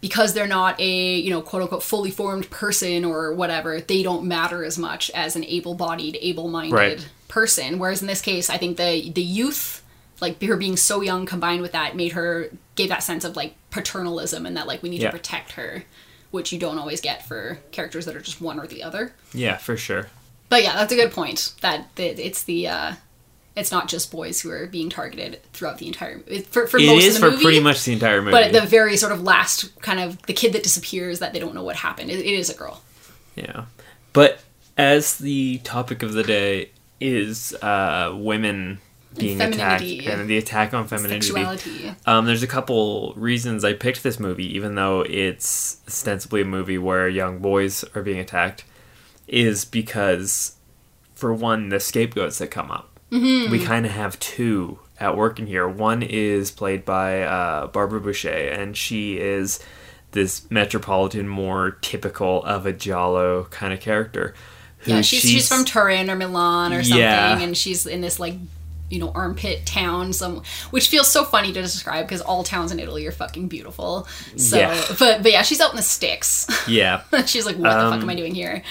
Because 0.00 0.32
they're 0.32 0.46
not 0.46 0.80
a, 0.80 1.16
you 1.18 1.28
know, 1.28 1.42
quote 1.42 1.60
unquote 1.60 1.82
fully 1.82 2.10
formed 2.10 2.48
person 2.48 3.04
or 3.04 3.34
whatever, 3.34 3.82
they 3.82 4.02
don't 4.02 4.24
matter 4.24 4.64
as 4.64 4.78
much 4.78 5.10
as 5.10 5.36
an 5.36 5.44
able 5.44 5.74
bodied, 5.74 6.16
able 6.22 6.48
minded 6.48 6.74
Right. 6.74 7.08
person. 7.28 7.78
Whereas 7.78 8.00
in 8.00 8.06
this 8.06 8.22
case, 8.22 8.48
I 8.48 8.56
think 8.56 8.78
the 8.78 9.10
the 9.10 9.20
youth, 9.22 9.82
like 10.22 10.42
her 10.42 10.56
being 10.56 10.78
so 10.78 11.02
young, 11.02 11.26
combined 11.26 11.60
with 11.60 11.72
that, 11.72 11.96
made 11.96 12.12
her 12.12 12.48
gave 12.76 12.88
that 12.88 13.02
sense 13.02 13.26
of 13.26 13.36
like 13.36 13.56
paternalism 13.70 14.46
and 14.46 14.56
that 14.56 14.66
like 14.66 14.82
we 14.82 14.88
need 14.88 15.02
Yeah. 15.02 15.10
to 15.10 15.16
protect 15.18 15.52
her, 15.52 15.84
which 16.30 16.50
you 16.50 16.58
don't 16.58 16.78
always 16.78 17.02
get 17.02 17.26
for 17.28 17.58
characters 17.70 18.06
that 18.06 18.16
are 18.16 18.22
just 18.22 18.40
one 18.40 18.58
or 18.58 18.66
the 18.66 18.82
other. 18.82 19.12
Yeah, 19.34 19.58
for 19.58 19.76
sure. 19.76 20.06
But 20.48 20.62
yeah, 20.62 20.76
that's 20.76 20.94
a 20.94 20.96
good 20.96 21.12
point. 21.12 21.52
That 21.60 21.88
it's 21.98 22.42
the 22.44 22.68
uh, 22.68 22.92
it's 23.56 23.72
not 23.72 23.88
just 23.88 24.10
boys 24.12 24.40
who 24.40 24.50
are 24.50 24.66
being 24.66 24.88
targeted 24.88 25.40
throughout 25.52 25.78
the 25.78 25.86
entire 25.86 26.20
it- 26.26 26.46
for 26.46 26.66
for 26.66 26.78
It 26.78 26.86
most 26.86 27.04
is 27.04 27.16
of 27.16 27.20
the 27.22 27.26
for 27.26 27.30
movie. 27.32 27.42
pretty 27.44 27.60
much 27.60 27.84
the 27.84 27.92
entire 27.92 28.20
movie. 28.22 28.32
But 28.32 28.52
the 28.52 28.62
very 28.62 28.96
sort 28.96 29.12
of 29.12 29.22
last 29.22 29.80
kind 29.82 29.98
of 30.00 30.20
the 30.22 30.32
kid 30.32 30.52
that 30.52 30.62
disappears 30.62 31.18
that 31.18 31.32
they 31.32 31.38
don't 31.40 31.54
know 31.54 31.64
what 31.64 31.76
happened. 31.76 32.10
It, 32.10 32.20
it 32.20 32.26
is 32.26 32.48
a 32.50 32.54
girl. 32.54 32.82
Yeah. 33.34 33.64
But 34.12 34.40
as 34.78 35.18
the 35.18 35.58
topic 35.64 36.02
of 36.02 36.12
the 36.12 36.22
day 36.22 36.70
is 37.00 37.54
uh, 37.62 38.12
women 38.16 38.78
being 39.18 39.40
attacked 39.40 39.82
and 39.82 40.28
the 40.30 40.38
attack 40.38 40.72
on 40.72 40.86
femininity, 40.86 41.92
um, 42.06 42.26
there's 42.26 42.42
a 42.44 42.46
couple 42.46 43.12
reasons 43.16 43.64
I 43.64 43.72
picked 43.72 44.02
this 44.04 44.20
movie, 44.20 44.54
even 44.56 44.76
though 44.76 45.00
it's 45.02 45.78
ostensibly 45.88 46.42
a 46.42 46.44
movie 46.44 46.78
where 46.78 47.08
young 47.08 47.38
boys 47.40 47.84
are 47.94 48.02
being 48.02 48.20
attacked, 48.20 48.64
is 49.26 49.64
because, 49.64 50.56
for 51.14 51.32
one, 51.34 51.70
the 51.70 51.80
scapegoats 51.80 52.38
that 52.38 52.48
come 52.52 52.70
up. 52.70 52.89
Mm-hmm. 53.10 53.50
We 53.50 53.64
kind 53.64 53.86
of 53.86 53.92
have 53.92 54.18
two 54.20 54.78
at 54.98 55.16
work 55.16 55.38
in 55.38 55.46
here. 55.46 55.66
One 55.68 56.02
is 56.02 56.50
played 56.50 56.84
by 56.84 57.22
uh, 57.22 57.66
Barbara 57.68 58.00
Bouchet, 58.00 58.52
and 58.52 58.76
she 58.76 59.18
is 59.18 59.58
this 60.12 60.48
metropolitan, 60.50 61.28
more 61.28 61.72
typical 61.80 62.42
of 62.44 62.66
a 62.66 62.72
Giallo 62.72 63.44
kind 63.50 63.72
of 63.72 63.80
character. 63.80 64.34
who 64.78 64.92
Yeah, 64.92 65.00
she's, 65.02 65.22
she's 65.22 65.48
from 65.48 65.64
Turin 65.64 66.10
or 66.10 66.16
Milan 66.16 66.72
or 66.72 66.82
something, 66.82 66.98
Yeah. 67.00 67.38
and 67.40 67.56
she's 67.56 67.86
in 67.86 68.00
this 68.00 68.18
like 68.20 68.34
you 68.90 68.98
know 68.98 69.10
armpit 69.14 69.64
town, 69.66 70.12
some 70.12 70.42
which 70.70 70.88
feels 70.88 71.10
so 71.10 71.24
funny 71.24 71.52
to 71.52 71.62
describe 71.62 72.06
because 72.06 72.20
all 72.20 72.44
towns 72.44 72.72
in 72.72 72.78
Italy 72.80 73.06
are 73.06 73.12
fucking 73.12 73.48
beautiful. 73.48 74.06
So, 74.36 74.58
Yeah. 74.58 74.84
but 74.98 75.22
but 75.22 75.32
yeah, 75.32 75.42
she's 75.42 75.60
out 75.60 75.70
in 75.70 75.76
the 75.76 75.82
sticks. 75.82 76.46
yeah, 76.68 77.02
she's 77.26 77.46
like, 77.46 77.56
what 77.56 77.70
the 77.70 77.78
Um, 77.78 77.92
fuck 77.92 78.02
am 78.02 78.10
I 78.10 78.14
doing 78.14 78.34
here? 78.34 78.62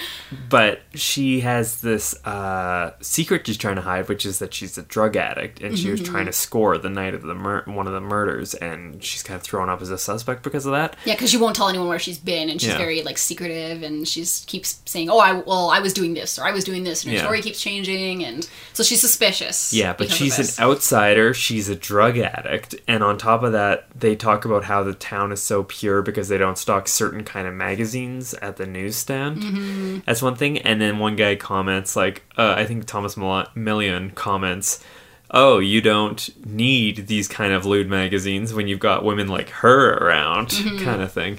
but 0.48 0.80
she 0.94 1.40
has 1.40 1.80
this 1.80 2.14
uh, 2.26 2.92
secret 3.00 3.46
she's 3.46 3.56
trying 3.56 3.76
to 3.76 3.82
hide, 3.82 4.08
which 4.08 4.24
is 4.26 4.38
that 4.38 4.52
she's 4.54 4.76
a 4.78 4.82
drug 4.82 5.16
addict, 5.16 5.60
and 5.60 5.78
she 5.78 5.90
was 5.90 6.00
Mm-hmm. 6.00 6.12
trying 6.12 6.26
to 6.26 6.32
score 6.32 6.78
the 6.78 6.88
night 6.88 7.14
of 7.14 7.22
the 7.22 7.34
mur- 7.34 7.64
one 7.66 7.86
of 7.86 7.92
the 7.92 8.00
murders, 8.00 8.54
and 8.54 9.02
she's 9.02 9.22
kind 9.22 9.36
of 9.36 9.42
thrown 9.42 9.68
up 9.68 9.82
as 9.82 9.90
a 9.90 9.98
suspect 9.98 10.42
because 10.42 10.66
of 10.66 10.72
that. 10.72 10.96
Yeah, 11.04 11.14
because 11.14 11.30
she 11.30 11.36
won't 11.36 11.54
tell 11.56 11.68
anyone 11.68 11.88
where 11.88 11.98
she's 11.98 12.18
been, 12.18 12.48
and 12.48 12.60
she's 12.60 12.70
Yeah. 12.70 12.78
very 12.78 13.02
like 13.02 13.18
secretive, 13.18 13.82
and 13.82 14.06
she's 14.06 14.44
keeps 14.46 14.80
saying, 14.86 15.10
"Oh, 15.10 15.18
I 15.18 15.32
well, 15.32 15.70
I 15.70 15.80
was 15.80 15.92
doing 15.92 16.14
this, 16.14 16.38
or 16.38 16.44
I 16.44 16.52
was 16.52 16.64
doing 16.64 16.84
this," 16.84 17.02
and 17.04 17.10
her 17.12 17.16
Yeah. 17.18 17.24
story 17.24 17.42
keeps 17.42 17.60
changing, 17.60 18.24
and 18.24 18.48
so 18.72 18.82
she's 18.82 19.00
suspicious. 19.00 19.72
Yeah, 19.72 19.92
but 19.92 20.09
of 20.10 20.16
she's 20.16 20.58
an 20.58 20.64
outsider. 20.64 21.32
She's 21.34 21.68
a 21.68 21.76
drug 21.76 22.18
addict, 22.18 22.74
and 22.88 23.02
on 23.02 23.18
top 23.18 23.42
of 23.42 23.52
that, 23.52 23.86
they 23.98 24.16
talk 24.16 24.44
about 24.44 24.64
how 24.64 24.82
the 24.82 24.94
town 24.94 25.32
is 25.32 25.42
so 25.42 25.62
pure 25.64 26.02
because 26.02 26.28
they 26.28 26.38
don't 26.38 26.58
stock 26.58 26.88
certain 26.88 27.24
kind 27.24 27.46
of 27.48 27.54
magazines 27.54 28.34
at 28.34 28.56
the 28.56 28.66
newsstand. 28.66 29.38
Mm-hmm. 29.42 29.98
That's 30.06 30.22
one 30.22 30.34
thing. 30.36 30.58
And 30.58 30.80
then 30.80 30.98
one 30.98 31.16
guy 31.16 31.36
comments, 31.36 31.96
like, 31.96 32.24
uh, 32.36 32.54
I 32.56 32.64
think 32.66 32.86
Tomas 32.86 33.16
Mil- 33.16 33.46
Milian 33.56 34.14
comments, 34.14 34.82
"Oh, 35.30 35.58
you 35.58 35.80
don't 35.80 36.28
need 36.46 37.06
these 37.06 37.28
kind 37.28 37.52
of 37.52 37.64
lewd 37.64 37.88
magazines 37.88 38.52
when 38.52 38.68
you've 38.68 38.80
got 38.80 39.04
women 39.04 39.28
like 39.28 39.48
her 39.50 39.94
around," 39.98 40.48
Mm-hmm. 40.48 40.84
kind 40.84 41.02
of 41.02 41.12
thing. 41.12 41.38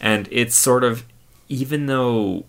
And 0.00 0.28
it's 0.30 0.54
sort 0.54 0.84
of, 0.84 1.04
even 1.48 1.86
though. 1.86 2.44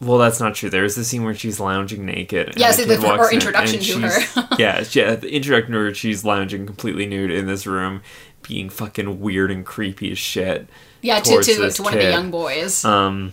Well, 0.00 0.18
that's 0.18 0.38
not 0.38 0.54
true. 0.54 0.70
There's 0.70 0.94
the 0.94 1.04
scene 1.04 1.24
where 1.24 1.34
she's 1.34 1.58
lounging 1.58 2.06
naked. 2.06 2.50
and 2.50 2.56
Yeah, 2.58 2.70
so 2.70 2.84
the- 2.84 2.94
in, 2.94 3.34
introduction 3.34 3.76
and 3.76 3.84
to 3.84 4.40
her. 4.40 4.48
yeah, 4.58 4.84
yeah. 4.92 5.16
The 5.16 5.28
introduction 5.34 5.72
to 5.72 5.78
her, 5.80 5.94
she's 5.94 6.24
lounging 6.24 6.66
completely 6.66 7.04
nude 7.04 7.32
in 7.32 7.46
this 7.46 7.66
room, 7.66 8.02
being 8.42 8.70
fucking 8.70 9.20
weird 9.20 9.50
and 9.50 9.66
creepy 9.66 10.12
as 10.12 10.18
shit. 10.18 10.68
yeah 11.02 11.18
to 11.20 11.42
to, 11.42 11.70
to 11.70 11.82
one 11.82 11.94
of 11.94 12.00
the 12.00 12.10
young 12.10 12.30
boys. 12.30 12.84
Um, 12.84 13.32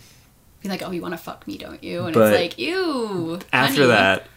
Be 0.63 0.69
like, 0.69 0.81
"Oh, 0.81 0.89
you 0.89 1.01
want 1.03 1.13
to 1.13 1.19
fuck 1.19 1.45
me, 1.47 1.57
don't 1.59 1.83
you?" 1.83 2.05
And 2.05 2.15
it's 2.15 2.35
like, 2.39 2.57
"Ew." 2.57 3.39
after 3.53 3.73
honey." 3.81 3.87
that, 3.87 4.27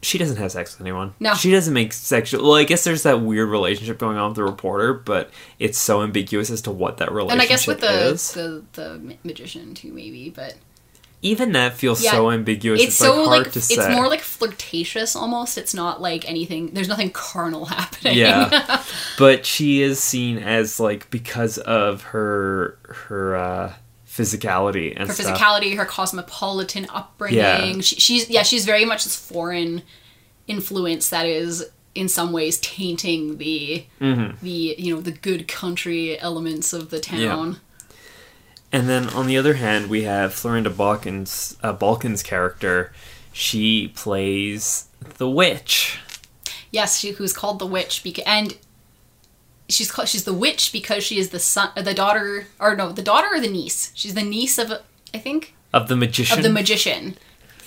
she 0.00 0.16
doesn't 0.16 0.38
have 0.38 0.50
sex 0.52 0.72
with 0.76 0.80
anyone. 0.86 1.12
No. 1.20 1.34
she 1.34 1.50
doesn't 1.50 1.74
make 1.74 1.92
sexual. 1.92 2.42
Well, 2.42 2.54
I 2.54 2.64
guess 2.64 2.82
there's 2.84 3.02
that 3.02 3.20
weird 3.20 3.50
relationship 3.50 3.98
going 3.98 4.16
on 4.16 4.30
with 4.30 4.36
the 4.36 4.44
reporter, 4.44 4.94
but 4.94 5.30
it's 5.58 5.78
so 5.78 6.02
ambiguous 6.02 6.48
as 6.50 6.62
to 6.62 6.70
what 6.70 6.96
that 6.96 7.12
relationship 7.12 7.34
is. 7.38 7.42
and 7.42 7.42
I 7.42 7.46
guess 7.46 7.66
with 7.66 7.80
the, 7.80 8.06
is. 8.08 8.32
the 8.32 8.64
the 8.72 9.16
magician 9.22 9.74
too, 9.74 9.92
maybe, 9.92 10.30
but 10.30 10.54
Even 11.24 11.52
that 11.52 11.74
feels 11.74 12.02
Yeah, 12.02 12.10
so 12.12 12.30
ambiguous. 12.32 12.80
it's, 12.80 12.88
It's, 12.88 12.96
so 12.98 13.14
like 13.22 13.26
hard 13.28 13.38
like 13.44 13.52
to 13.52 13.58
it's 13.60 13.74
say. 13.76 13.94
more 13.94 14.08
like 14.08 14.20
flirtatious 14.20 15.14
almost. 15.14 15.56
It's 15.56 15.72
not 15.72 16.00
like 16.02 16.28
anything. 16.28 16.74
There's 16.74 16.88
nothing 16.88 17.10
carnal 17.10 17.64
happening. 17.78 18.16
Yeah. 18.18 18.82
but 19.18 19.46
she 19.46 19.82
is 19.82 20.00
seen 20.02 20.38
as 20.38 20.80
like 20.80 21.08
because 21.10 21.58
of 21.58 22.02
her 22.02 22.76
her 22.84 23.36
uh 23.36 23.72
physicality 24.04 24.92
and 24.96 25.08
her 25.08 25.14
stuff. 25.14 25.38
physicality, 25.38 25.76
her 25.76 25.84
cosmopolitan 25.86 26.86
upbringing. 26.90 27.38
Yeah. 27.38 27.80
She, 27.80 27.96
she's 27.96 28.28
yeah, 28.28 28.42
she's 28.42 28.64
very 28.66 28.84
much 28.84 29.04
this 29.04 29.16
foreign 29.16 29.82
influence 30.48 31.08
that 31.10 31.26
is 31.26 31.64
in 31.94 32.08
some 32.08 32.32
ways 32.32 32.58
tainting 32.60 33.38
the 33.38 33.84
Mm-hmm. 34.00 34.44
the 34.44 34.74
you 34.78 34.94
know 34.94 35.00
the 35.00 35.12
good 35.12 35.46
country 35.46 36.18
elements 36.18 36.72
of 36.72 36.90
the 36.90 36.98
town. 37.00 37.60
And 38.72 38.88
then 38.88 39.08
on 39.10 39.26
the 39.26 39.36
other 39.36 39.54
hand, 39.54 39.90
we 39.90 40.04
have 40.04 40.32
Florinda 40.32 40.70
Bolkan's 40.70 41.56
uh, 41.62 41.76
Bolkan's 41.76 42.22
character. 42.22 42.92
She 43.32 43.88
plays 43.94 44.86
the 45.18 45.28
witch. 45.28 45.98
Yes, 46.70 46.98
she 46.98 47.12
who's 47.12 47.32
called 47.34 47.58
the 47.58 47.66
witch 47.66 48.02
because 48.02 48.24
and 48.26 48.56
she's 49.68 49.90
called 49.90 50.08
she's 50.08 50.24
the 50.24 50.32
witch 50.32 50.72
because 50.72 51.04
she 51.04 51.18
is 51.18 51.30
the 51.30 51.38
son 51.38 51.70
uh, 51.76 51.82
the 51.82 51.94
daughter 51.94 52.46
or 52.58 52.74
no 52.74 52.92
the 52.92 53.02
daughter 53.02 53.28
or 53.30 53.40
the 53.40 53.48
niece. 53.50 53.92
She's 53.94 54.14
the 54.14 54.22
niece 54.22 54.56
of 54.58 54.72
I 55.14 55.18
think 55.18 55.54
Of 55.74 55.88
the 55.88 55.96
magician. 55.96 56.38
of 56.38 56.42
the 56.42 56.50
magician. 56.50 57.16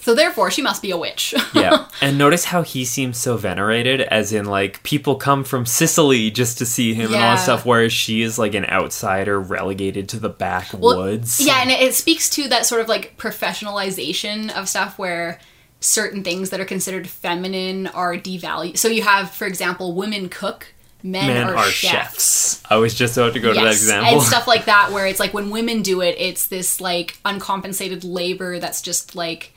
So 0.06 0.14
therefore, 0.14 0.52
she 0.52 0.62
must 0.62 0.84
be 0.84 0.92
a 0.92 0.98
witch. 0.98 1.34
yeah. 1.56 1.88
And 2.00 2.20
notice 2.20 2.46
how 2.46 2.62
he 2.62 2.86
seems 2.86 3.18
so 3.18 3.38
venerated, 3.38 4.02
as 4.02 4.32
in, 4.32 4.46
like, 4.46 4.84
people 4.84 5.16
come 5.16 5.44
from 5.44 5.66
Sicily 5.66 6.30
just 6.30 6.60
to 6.60 6.66
see 6.68 6.94
him 6.94 7.08
and 7.08 7.16
all 7.16 7.22
Yeah. 7.22 7.36
that 7.38 7.42
stuff, 7.42 7.66
whereas 7.66 7.92
she 7.92 8.22
is, 8.22 8.38
like, 8.38 8.54
an 8.54 8.66
outsider 8.66 9.40
relegated 9.42 10.08
to 10.10 10.20
the 10.20 10.30
backwoods. 10.30 11.40
Yeah, 11.40 11.60
and 11.60 11.72
it, 11.72 11.82
it 11.82 11.96
speaks 11.96 12.30
to 12.30 12.48
that 12.50 12.68
sort 12.68 12.82
of 12.82 12.88
like 12.88 13.18
professionalization 13.18 14.56
of 14.56 14.70
stuff 14.70 15.00
where 15.00 15.40
certain 15.80 16.24
things 16.24 16.52
that 16.52 16.60
are 16.60 16.66
considered 16.66 17.10
feminine 17.10 17.88
are 17.88 18.14
devalued. 18.16 18.78
So 18.78 18.88
you 18.88 19.02
have, 19.02 19.32
for 19.32 19.48
example, 19.48 19.96
women 19.96 20.30
cook 20.30 20.68
men, 21.02 21.28
Men 21.28 21.48
are, 21.50 21.56
are 21.56 21.66
chefs. 21.66 22.60
chefs. 22.60 22.64
I 22.70 22.78
was 22.78 22.94
just 22.94 23.18
about 23.18 23.34
to 23.34 23.40
go 23.40 23.54
to 23.54 23.60
that 23.60 23.68
example. 23.74 24.14
And 24.14 24.22
stuff 24.22 24.48
like 24.48 24.66
that, 24.66 24.92
where 24.92 25.08
it's 25.08 25.20
like 25.20 25.34
when 25.34 25.50
women 25.50 25.82
do 25.82 26.02
it, 26.02 26.16
it's 26.20 26.46
this 26.46 26.80
like 26.80 27.18
uncompensated 27.26 28.04
labor 28.04 28.60
that's 28.60 28.84
just 28.84 29.16
like. 29.16 29.52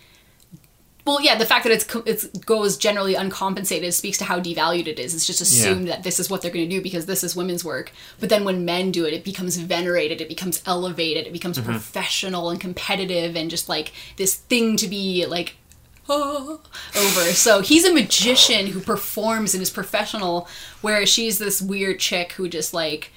Well, 1.08 1.22
yeah, 1.22 1.36
the 1.36 1.46
fact 1.46 1.64
that 1.64 1.72
it's 1.72 1.86
it's 2.04 2.26
goes 2.40 2.76
generally 2.76 3.14
uncompensated 3.14 3.94
speaks 3.94 4.18
to 4.18 4.24
how 4.24 4.40
devalued 4.40 4.88
it 4.88 4.98
is. 4.98 5.14
It's 5.14 5.26
just 5.26 5.40
assumed 5.40 5.88
that 5.88 6.02
this 6.02 6.20
is 6.20 6.28
what 6.28 6.42
they're 6.42 6.50
going 6.50 6.68
to 6.68 6.76
do 6.76 6.82
because 6.82 7.06
this 7.06 7.24
is 7.24 7.34
women's 7.34 7.64
work. 7.64 7.92
But 8.20 8.28
then 8.28 8.44
when 8.44 8.66
men 8.66 8.92
do 8.92 9.06
it, 9.06 9.14
it 9.14 9.24
becomes 9.24 9.56
venerated, 9.56 10.20
it 10.20 10.28
becomes 10.28 10.62
elevated, 10.66 11.26
it 11.26 11.32
becomes 11.32 11.56
Mm-hmm. 11.58 11.70
professional 11.72 12.50
and 12.50 12.60
competitive, 12.60 13.34
and 13.36 13.48
just 13.50 13.70
like 13.70 13.92
this 14.16 14.34
thing 14.34 14.76
to 14.76 14.86
be 14.86 15.24
like 15.24 15.56
oh, 16.10 16.60
over. 16.94 17.20
So 17.32 17.62
he's 17.62 17.86
a 17.86 17.92
magician 17.94 18.66
who 18.66 18.80
performs 18.80 19.54
and 19.54 19.62
is 19.62 19.70
professional, 19.70 20.46
whereas 20.82 21.08
she's 21.08 21.38
this 21.38 21.62
weird 21.62 22.00
chick 22.00 22.32
who 22.32 22.48
just 22.50 22.74
like 22.74 23.12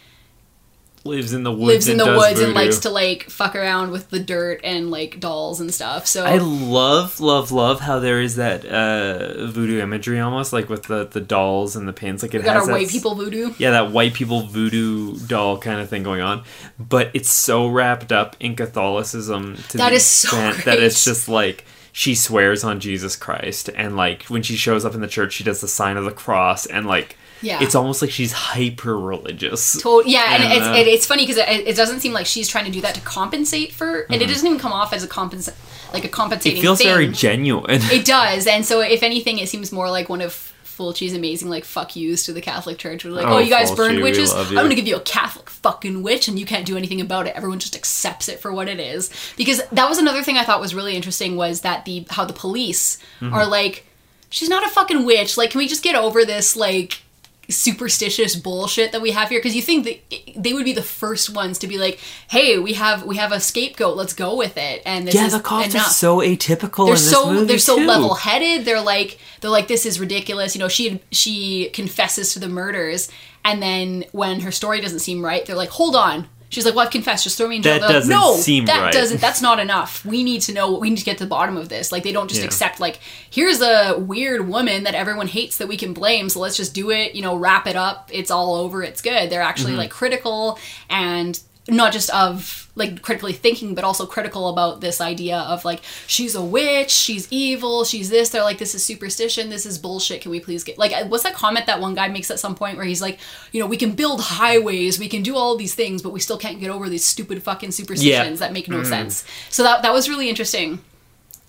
lives 1.03 1.33
in 1.33 1.43
the 1.43 1.51
woods. 1.51 1.67
lives 1.67 1.87
in 1.87 1.91
and 1.93 2.01
the 2.01 2.05
does 2.05 2.17
woods 2.17 2.39
and 2.39 2.53
likes 2.53 2.79
to 2.79 2.89
like 2.89 3.23
fuck 3.23 3.55
around 3.55 3.91
with 3.91 4.09
the 4.09 4.19
dirt 4.19 4.61
and 4.63 4.91
like 4.91 5.19
dolls 5.19 5.59
and 5.59 5.73
stuff. 5.73 6.05
So 6.05 6.25
I 6.25 6.37
love, 6.37 7.19
love, 7.19 7.51
love 7.51 7.79
how 7.79 7.99
there 7.99 8.21
is 8.21 8.35
that 8.35 8.65
uh, 8.65 9.47
voodoo 9.47 9.81
imagery 9.81 10.19
almost 10.19 10.53
like 10.53 10.69
with 10.69 10.83
the, 10.83 11.05
the 11.05 11.21
dolls 11.21 11.75
and 11.75 11.87
the 11.87 11.93
pins. 11.93 12.21
Like 12.21 12.33
it 12.33 12.39
we 12.39 12.43
got 12.43 12.53
has 12.53 12.63
our 12.63 12.67
that 12.67 12.73
white 12.73 12.89
people 12.89 13.15
voodoo. 13.15 13.53
Yeah, 13.57 13.71
that 13.71 13.91
white 13.91 14.13
people 14.13 14.41
voodoo 14.47 15.17
doll 15.27 15.57
kind 15.57 15.81
of 15.81 15.89
thing 15.89 16.03
going 16.03 16.21
on, 16.21 16.43
but 16.79 17.09
it's 17.13 17.31
so 17.31 17.67
wrapped 17.67 18.11
up 18.11 18.35
in 18.39 18.55
Catholicism 18.55 19.57
to 19.69 19.77
That 19.77 19.93
is 19.93 20.05
so 20.05 20.27
extent 20.37 20.65
that 20.65 20.79
it's 20.79 21.03
just 21.03 21.27
like 21.27 21.65
she 21.91 22.15
swears 22.15 22.63
on 22.63 22.79
Jesus 22.79 23.15
Christ, 23.15 23.69
and 23.75 23.97
like 23.97 24.23
when 24.23 24.43
she 24.43 24.55
shows 24.55 24.85
up 24.85 24.93
in 24.93 25.01
the 25.01 25.07
church, 25.07 25.33
she 25.33 25.43
does 25.43 25.61
the 25.61 25.67
sign 25.67 25.97
of 25.97 26.05
the 26.05 26.11
cross, 26.11 26.65
and 26.65 26.85
like 26.85 27.17
Yeah. 27.41 27.61
it's 27.61 27.75
almost 27.75 28.01
like 28.01 28.11
she's 28.11 28.31
hyper 28.31 28.97
religious. 28.97 29.81
To- 29.81 30.03
yeah, 30.05 30.35
and, 30.35 30.43
And, 30.43 30.53
it's 30.53 30.65
uh, 30.67 30.73
it, 30.77 30.87
it's 30.87 31.05
funny 31.05 31.23
because 31.25 31.37
it, 31.37 31.49
it 31.67 31.75
doesn't 31.75 31.99
seem 32.01 32.13
like 32.13 32.25
she's 32.25 32.47
trying 32.47 32.65
to 32.65 32.71
do 32.71 32.81
that 32.81 32.95
to 32.95 33.01
compensate 33.01 33.71
for, 33.73 34.01
and 34.09 34.21
it 34.21 34.27
doesn't 34.27 34.45
even 34.45 34.59
come 34.59 34.71
off 34.73 34.93
as 34.93 35.03
a 35.03 35.07
compensa- 35.07 35.53
like 35.93 36.05
a 36.05 36.09
compensating. 36.09 36.57
Mm-hmm. 36.57 36.59
It 36.59 36.61
feels 36.67 36.77
thing. 36.79 36.87
very 36.87 37.07
genuine. 37.09 37.65
It 37.91 38.05
does, 38.17 38.47
and 38.47 38.65
so 38.65 38.81
if 38.81 39.03
anything, 39.03 39.39
it 39.39 39.49
seems 39.49 39.71
more 39.71 39.89
like 39.89 40.07
one 40.09 40.21
of 40.21 40.47
Fulci's 40.63 41.13
amazing 41.13 41.47
like 41.49 41.63
fuck 41.65 41.95
yous 41.95 42.25
to 42.25 42.33
the 42.33 42.41
Catholic 42.41 42.77
Church. 42.79 43.03
We're 43.05 43.11
like, 43.11 43.25
Oh, 43.27 43.33
oh, 43.35 43.37
you 43.39 43.49
guys 43.49 43.69
Fulci, 43.71 43.75
burned 43.77 44.01
witches. 44.01 44.33
I'm 44.33 44.53
gonna 44.55 44.73
give 44.73 44.87
you 44.87 44.95
a 44.95 45.01
Catholic 45.01 45.49
fucking 45.49 46.01
witch, 46.01 46.27
and 46.27 46.39
you 46.39 46.45
can't 46.45 46.65
do 46.65 46.77
anything 46.77 47.01
about 47.01 47.27
it. 47.27 47.35
Everyone 47.35 47.59
just 47.59 47.75
accepts 47.75 48.29
it 48.29 48.39
for 48.39 48.51
what 48.53 48.67
it 48.67 48.79
is. 48.79 49.09
Because 49.37 49.61
that 49.71 49.89
was 49.89 49.97
another 49.99 50.23
thing 50.23 50.37
I 50.37 50.43
thought 50.43 50.59
was 50.61 50.73
really 50.73 50.95
interesting 50.95 51.35
was 51.35 51.61
that 51.61 51.85
the 51.85 52.05
how 52.09 52.25
the 52.25 52.33
police 52.33 52.97
Mm-hmm. 53.19 53.33
are 53.33 53.45
like, 53.45 53.85
she's 54.31 54.49
not 54.49 54.65
a 54.65 54.69
fucking 54.69 55.05
witch. 55.05 55.37
Like, 55.37 55.51
can 55.51 55.59
we 55.59 55.67
just 55.67 55.83
get 55.83 55.95
over 55.95 56.25
this 56.25 56.55
like 56.55 57.01
superstitious 57.49 58.35
bullshit 58.35 58.93
that 58.93 59.01
we 59.01 59.11
have 59.11 59.27
here 59.27 59.39
because 59.39 59.55
you 59.55 59.61
think 59.61 59.83
that 59.83 59.99
they 60.37 60.53
would 60.53 60.63
be 60.63 60.71
the 60.71 60.81
first 60.81 61.29
ones 61.29 61.59
to 61.59 61.67
be 61.67 61.77
like 61.77 61.99
hey 62.29 62.57
we 62.57 62.73
have 62.73 63.03
we 63.03 63.17
have 63.17 63.33
a 63.33 63.41
scapegoat 63.41 63.97
let's 63.97 64.13
go 64.13 64.37
with 64.37 64.55
it 64.55 64.81
and 64.85 65.05
this 65.05 65.15
yeah, 65.15 65.25
is 65.25 65.33
the 65.33 65.39
cops 65.39 65.73
enough 65.73 65.87
are 65.87 65.89
so 65.89 66.19
atypical 66.19 66.85
they're 66.85 66.95
in 66.95 67.01
this 67.01 67.11
so 67.11 67.33
movie 67.33 67.45
they're 67.47 67.57
so 67.59 67.75
level 67.75 68.15
headed. 68.15 68.65
They're 68.65 68.81
like 68.81 69.17
they're 69.39 69.51
like 69.51 69.67
this 69.67 69.85
is 69.85 69.99
ridiculous. 69.99 70.55
You 70.55 70.59
know, 70.59 70.67
she 70.67 71.01
she 71.11 71.69
confesses 71.69 72.33
to 72.33 72.39
the 72.39 72.49
murders, 72.49 73.09
and 73.43 73.61
then 73.61 74.05
when 74.11 74.41
her 74.41 74.51
story 74.51 74.81
doesn't 74.81 74.99
seem 74.99 75.23
right, 75.23 75.45
they're 75.45 75.55
like, 75.55 75.69
hold 75.69 75.95
on. 75.95 76.27
She's 76.51 76.65
like, 76.65 76.75
well, 76.75 76.85
I've 76.85 76.91
confessed. 76.91 77.23
Just 77.23 77.37
throw 77.37 77.47
me 77.47 77.55
in 77.55 77.61
jail. 77.63 77.79
That 77.79 77.85
like, 77.87 77.93
doesn't 77.93 78.09
no, 78.11 78.35
seem 78.35 78.65
that 78.65 78.79
right." 78.81 78.93
doesn't. 78.93 79.19
That's 79.21 79.41
not 79.41 79.57
enough. 79.59 80.05
We 80.05 80.23
need 80.23 80.41
to 80.41 80.53
know. 80.53 80.77
We 80.77 80.89
need 80.91 80.97
to 80.99 81.05
get 81.05 81.17
to 81.17 81.23
the 81.23 81.29
bottom 81.29 81.57
of 81.57 81.69
this. 81.69 81.91
Like 81.91 82.03
they 82.03 82.11
don't 82.11 82.27
just 82.27 82.41
Yeah. 82.41 82.45
accept 82.47 82.79
like 82.79 82.99
here's 83.29 83.61
a 83.61 83.97
weird 83.97 84.47
woman 84.47 84.83
that 84.83 84.93
everyone 84.93 85.27
hates 85.27 85.57
that 85.57 85.67
we 85.67 85.77
can 85.77 85.93
blame. 85.93 86.29
So 86.29 86.39
let's 86.41 86.57
just 86.57 86.73
do 86.73 86.91
it. 86.91 87.15
You 87.15 87.21
know, 87.23 87.35
wrap 87.37 87.65
it 87.67 87.75
up. 87.75 88.09
It's 88.13 88.29
all 88.29 88.53
over. 88.55 88.83
It's 88.83 89.01
good. 89.01 89.29
They're 89.29 89.41
actually 89.41 89.71
Mm-hmm. 89.71 89.79
like 89.79 89.91
critical 89.91 90.59
and 90.89 91.39
not 91.71 91.93
just 91.93 92.09
of 92.13 92.69
like 92.75 93.01
critically 93.01 93.33
thinking 93.33 93.75
but 93.75 93.83
also 93.83 94.05
critical 94.05 94.49
about 94.49 94.81
this 94.81 95.01
idea 95.01 95.37
of 95.39 95.65
like 95.65 95.81
she's 96.07 96.35
a 96.35 96.41
witch 96.41 96.91
she's 96.91 97.27
evil 97.31 97.83
she's 97.83 98.09
this 98.09 98.29
they're 98.29 98.43
like 98.43 98.57
this 98.57 98.75
is 98.75 98.85
superstition 98.85 99.49
this 99.49 99.65
is 99.65 99.77
bullshit 99.77 100.21
can 100.21 100.31
we 100.31 100.39
please 100.39 100.63
get 100.63 100.77
like 100.77 100.93
what's 101.09 101.23
that 101.23 101.33
comment 101.33 101.65
that 101.65 101.79
one 101.79 101.93
guy 101.93 102.07
makes 102.07 102.31
at 102.31 102.39
some 102.39 102.55
point 102.55 102.77
where 102.77 102.85
he's 102.85 103.01
like 103.01 103.19
you 103.51 103.59
know 103.59 103.67
we 103.67 103.77
can 103.77 103.91
build 103.91 104.21
highways 104.21 104.99
we 104.99 105.09
can 105.09 105.23
do 105.23 105.35
all 105.35 105.55
these 105.57 105.73
things 105.73 106.01
but 106.01 106.11
we 106.11 106.19
still 106.19 106.37
can't 106.37 106.59
get 106.59 106.69
over 106.69 106.87
these 106.89 107.05
stupid 107.05 107.41
fucking 107.41 107.71
superstitions 107.71 108.39
that 108.39 108.53
make 108.53 108.67
no 108.69 108.77
mm-hmm. 108.77 108.85
sense 108.85 109.25
so 109.49 109.63
that 109.63 109.81
that 109.81 109.93
was 109.93 110.09
really 110.09 110.29
interesting 110.29 110.79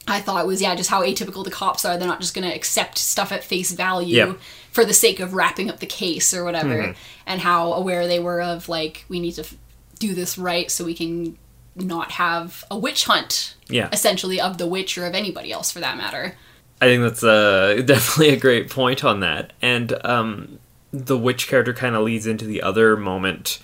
I 0.09 0.21
thought 0.21 0.49
was 0.49 0.61
yeah, 0.61 0.75
just 0.75 0.91
how 0.91 1.03
atypical 1.03 1.45
the 1.45 1.51
cops 1.53 1.85
are. 1.85 1.97
They're 1.97 2.09
not 2.09 2.21
just 2.21 2.35
going 2.35 2.49
to 2.49 2.53
accept 2.53 2.99
stuff 2.99 3.31
at 3.31 3.45
face 3.45 3.71
value 3.71 4.17
Yep. 4.17 4.39
for 4.73 4.85
the 4.85 4.93
sake 4.93 5.21
of 5.21 5.33
wrapping 5.33 5.71
up 5.71 5.79
the 5.79 5.87
case 5.87 6.35
or 6.35 6.43
whatever, 6.43 6.75
mm-hmm. 6.75 6.93
and 7.25 7.41
how 7.41 7.73
aware 7.75 8.09
they 8.09 8.19
were 8.19 8.43
of 8.43 8.69
like 8.69 9.05
we 9.09 9.21
need 9.21 9.35
to 9.35 9.45
do 10.07 10.15
this 10.15 10.37
right 10.39 10.71
so 10.71 10.85
we 10.85 10.95
can 10.95 11.37
not 11.77 12.11
have 12.13 12.65
a 12.71 12.77
witch 12.79 13.05
hunt, 13.05 13.55
Yeah. 13.69 13.89
essentially 13.93 14.41
of 14.41 14.59
the 14.59 14.67
witch 14.67 14.99
or 14.99 15.07
of 15.07 15.15
anybody 15.15 15.51
else 15.53 15.71
for 15.71 15.81
that 15.81 15.97
matter. 15.97 16.37
I 16.81 16.87
think 16.87 17.03
that's 17.03 17.23
uh, 17.25 17.81
definitely 17.87 18.31
a 18.35 18.37
great 18.37 18.69
point 18.69 19.05
on 19.05 19.21
that. 19.21 19.53
And 19.63 19.95
um, 20.05 20.59
the 20.93 21.17
witch 21.17 21.49
character 21.49 21.73
kind 21.73 21.95
of 21.97 22.03
leads 22.03 22.27
into 22.27 22.45
the 22.45 22.61
other 22.63 22.97
moment 22.97 23.61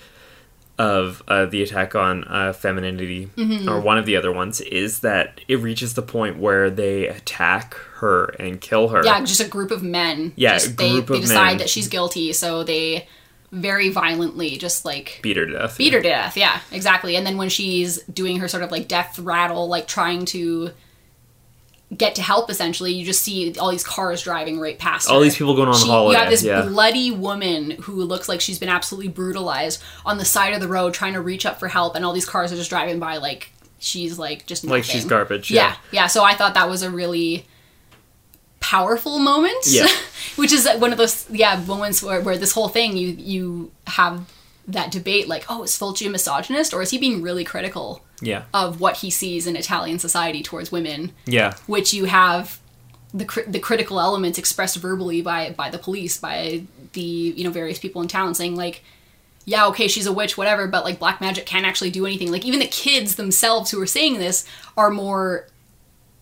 of 0.78 1.22
uh, 1.26 1.44
the 1.46 1.60
attack 1.62 1.94
on 1.96 2.22
uh, 2.28 2.52
femininity, 2.52 3.28
Mm-hmm. 3.36 3.68
or 3.68 3.80
one 3.80 3.98
of 3.98 4.06
the 4.06 4.14
other 4.16 4.30
ones, 4.32 4.60
is 4.60 5.00
that 5.00 5.40
it 5.48 5.56
reaches 5.56 5.94
the 5.94 6.02
point 6.02 6.38
where 6.38 6.70
they 6.70 7.08
attack 7.08 7.74
her 7.96 8.26
and 8.38 8.60
kill 8.60 8.88
her. 8.90 9.04
Yeah, 9.04 9.18
just 9.24 9.40
a 9.40 9.48
group 9.48 9.72
of 9.72 9.82
men. 9.82 10.32
Yeah, 10.36 10.54
just, 10.54 10.68
a 10.68 10.76
they, 10.76 10.92
group 10.92 11.06
they 11.08 11.14
of 11.16 11.20
decide 11.22 11.46
men. 11.48 11.58
that 11.58 11.68
she's 11.68 11.88
guilty, 11.88 12.32
so 12.32 12.62
they 12.62 13.08
very 13.50 13.88
violently 13.88 14.56
just 14.56 14.84
like 14.84 15.20
Beat 15.22 15.36
her 15.36 15.46
to 15.46 15.52
death. 15.52 15.78
beat 15.78 15.92
her 15.94 16.02
to 16.02 16.08
death 16.08 16.36
yeah 16.36 16.60
exactly 16.70 17.16
and 17.16 17.26
then 17.26 17.36
when 17.38 17.48
she's 17.48 18.02
doing 18.04 18.40
her 18.40 18.48
sort 18.48 18.62
of 18.62 18.70
like 18.70 18.88
death 18.88 19.18
rattle 19.18 19.68
like 19.68 19.86
trying 19.86 20.24
to 20.26 20.70
get 21.96 22.14
to 22.16 22.22
help 22.22 22.50
essentially 22.50 22.92
you 22.92 23.04
just 23.06 23.22
see 23.22 23.54
all 23.58 23.70
these 23.70 23.84
cars 23.84 24.22
driving 24.22 24.60
right 24.60 24.78
past 24.78 25.08
All 25.08 25.18
her. 25.18 25.24
these 25.24 25.36
people 25.38 25.56
going 25.56 25.68
on 25.68 25.76
she, 25.76 25.88
holiday, 25.88 26.18
you 26.18 26.22
have 26.22 26.30
this 26.30 26.42
yeah. 26.42 26.62
bloody 26.62 27.10
woman 27.10 27.70
who 27.70 28.04
looks 28.04 28.28
like 28.28 28.42
she's 28.42 28.58
been 28.58 28.68
absolutely 28.68 29.08
brutalized 29.08 29.82
on 30.04 30.18
the 30.18 30.24
side 30.26 30.52
of 30.52 30.60
the 30.60 30.68
road 30.68 30.92
trying 30.92 31.14
to 31.14 31.22
reach 31.22 31.46
up 31.46 31.58
for 31.58 31.68
help 31.68 31.94
and 31.96 32.04
all 32.04 32.12
these 32.12 32.26
cars 32.26 32.52
are 32.52 32.56
just 32.56 32.68
driving 32.68 32.98
by 32.98 33.16
like 33.16 33.50
she's 33.78 34.18
like 34.18 34.44
just 34.44 34.64
Like 34.64 34.84
she's 34.84 35.06
garbage, 35.06 35.50
yeah 35.50 35.68
yeah. 35.92 36.02
yeah 36.02 36.06
so 36.08 36.22
i 36.22 36.34
thought 36.34 36.52
that 36.54 36.68
was 36.68 36.82
a 36.82 36.90
really 36.90 37.46
powerful 38.72 39.18
moment 39.18 39.64
Yeah. 39.66 39.86
which 40.36 40.52
is 40.52 40.68
one 40.78 40.92
of 40.92 40.98
those 40.98 41.16
yeah 41.30 41.54
moments 41.66 42.02
where, 42.02 42.20
where 42.20 42.36
this 42.36 42.52
whole 42.52 42.68
thing 42.68 42.96
you 42.96 43.08
you 43.32 43.70
have 43.86 44.14
that 44.66 44.90
debate 44.90 45.26
like 45.28 45.44
oh 45.48 45.62
is 45.62 45.72
Fulci 45.78 46.06
a 46.06 46.10
misogynist 46.10 46.74
or 46.74 46.82
is 46.82 46.90
he 46.90 46.98
being 46.98 47.22
really 47.22 47.44
critical 47.44 48.02
Yeah. 48.20 48.42
of 48.52 48.78
what 48.80 48.98
he 48.98 49.10
sees 49.10 49.46
in 49.46 49.56
Italian 49.56 49.98
society 49.98 50.42
towards 50.42 50.70
women 50.70 51.12
Yeah. 51.24 51.54
which 51.66 51.94
you 51.94 52.04
have 52.06 52.58
the 53.14 53.26
the 53.54 53.58
critical 53.68 53.98
elements 54.00 54.36
expressed 54.38 54.76
verbally 54.76 55.22
by 55.22 55.40
by 55.62 55.70
the 55.70 55.78
police 55.78 56.18
by 56.18 56.62
the 56.92 57.00
you 57.36 57.42
know 57.44 57.50
various 57.50 57.78
people 57.78 58.02
in 58.02 58.08
town 58.08 58.34
saying 58.34 58.54
like 58.54 58.82
yeah 59.46 59.66
okay 59.70 59.88
she's 59.88 60.06
a 60.06 60.12
witch 60.12 60.36
whatever 60.36 60.66
but 60.66 60.84
like 60.84 60.98
black 60.98 61.18
magic 61.22 61.46
can't 61.46 61.64
actually 61.64 61.90
do 61.90 62.04
anything 62.04 62.30
like 62.30 62.44
even 62.44 62.60
the 62.60 62.66
kids 62.84 63.14
themselves 63.16 63.70
who 63.70 63.80
are 63.80 63.86
saying 63.98 64.18
this 64.18 64.44
are 64.76 64.90
more 64.90 65.46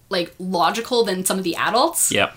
like 0.08 0.34
logical 0.38 1.04
than 1.04 1.24
some 1.24 1.38
of 1.38 1.44
the 1.44 1.56
adults 1.56 2.12
Yep. 2.12 2.36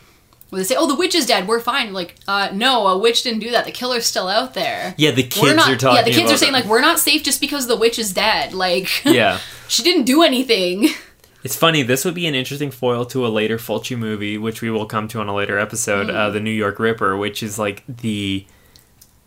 where 0.49 0.59
they 0.59 0.65
say, 0.65 0.75
"Oh, 0.77 0.87
the 0.87 0.95
witch 0.95 1.13
is 1.15 1.25
dead. 1.25 1.47
We're 1.47 1.59
fine." 1.59 1.93
Like, 1.93 2.15
uh, 2.27 2.49
no, 2.53 2.87
a 2.87 2.97
witch 2.97 3.23
didn't 3.23 3.39
do 3.39 3.51
that. 3.51 3.65
The 3.65 3.71
killer's 3.71 4.05
still 4.05 4.27
out 4.27 4.53
there. 4.55 4.95
Yeah, 4.97 5.11
the 5.11 5.23
we're 5.23 5.29
kids 5.29 5.55
not. 5.55 5.69
are 5.69 5.75
talking 5.77 5.97
yeah, 5.97 6.03
the 6.03 6.11
kids 6.11 6.31
are 6.31 6.37
saying 6.37 6.53
like, 6.53 6.65
"We're 6.65 6.81
not 6.81 6.99
safe 6.99 7.23
just 7.23 7.39
because 7.41 7.67
the 7.67 7.75
witch 7.77 7.99
is 7.99 8.11
dead." 8.13 8.53
Like, 8.53 8.89
Yeah. 9.05 9.39
she 9.67 9.83
didn't 9.83 10.03
do 10.05 10.23
anything. 10.23 10.89
It's 11.41 11.55
funny. 11.55 11.83
This 11.83 12.03
would 12.03 12.15
be 12.15 12.27
an 12.27 12.35
interesting 12.35 12.69
foil 12.69 13.05
to 13.05 13.25
a 13.25 13.29
later 13.29 13.57
Fulci 13.57 13.97
movie, 13.97 14.37
which 14.37 14.61
we 14.61 14.69
will 14.69 14.85
come 14.85 15.07
to 15.07 15.21
on 15.21 15.29
a 15.29 15.33
later 15.33 15.57
episode. 15.57 16.07
Mm. 16.07 16.13
Uh, 16.13 16.29
the 16.31 16.41
New 16.41 16.51
York 16.51 16.79
Ripper, 16.79 17.15
which 17.15 17.41
is 17.41 17.57
like 17.57 17.81
the 17.87 18.45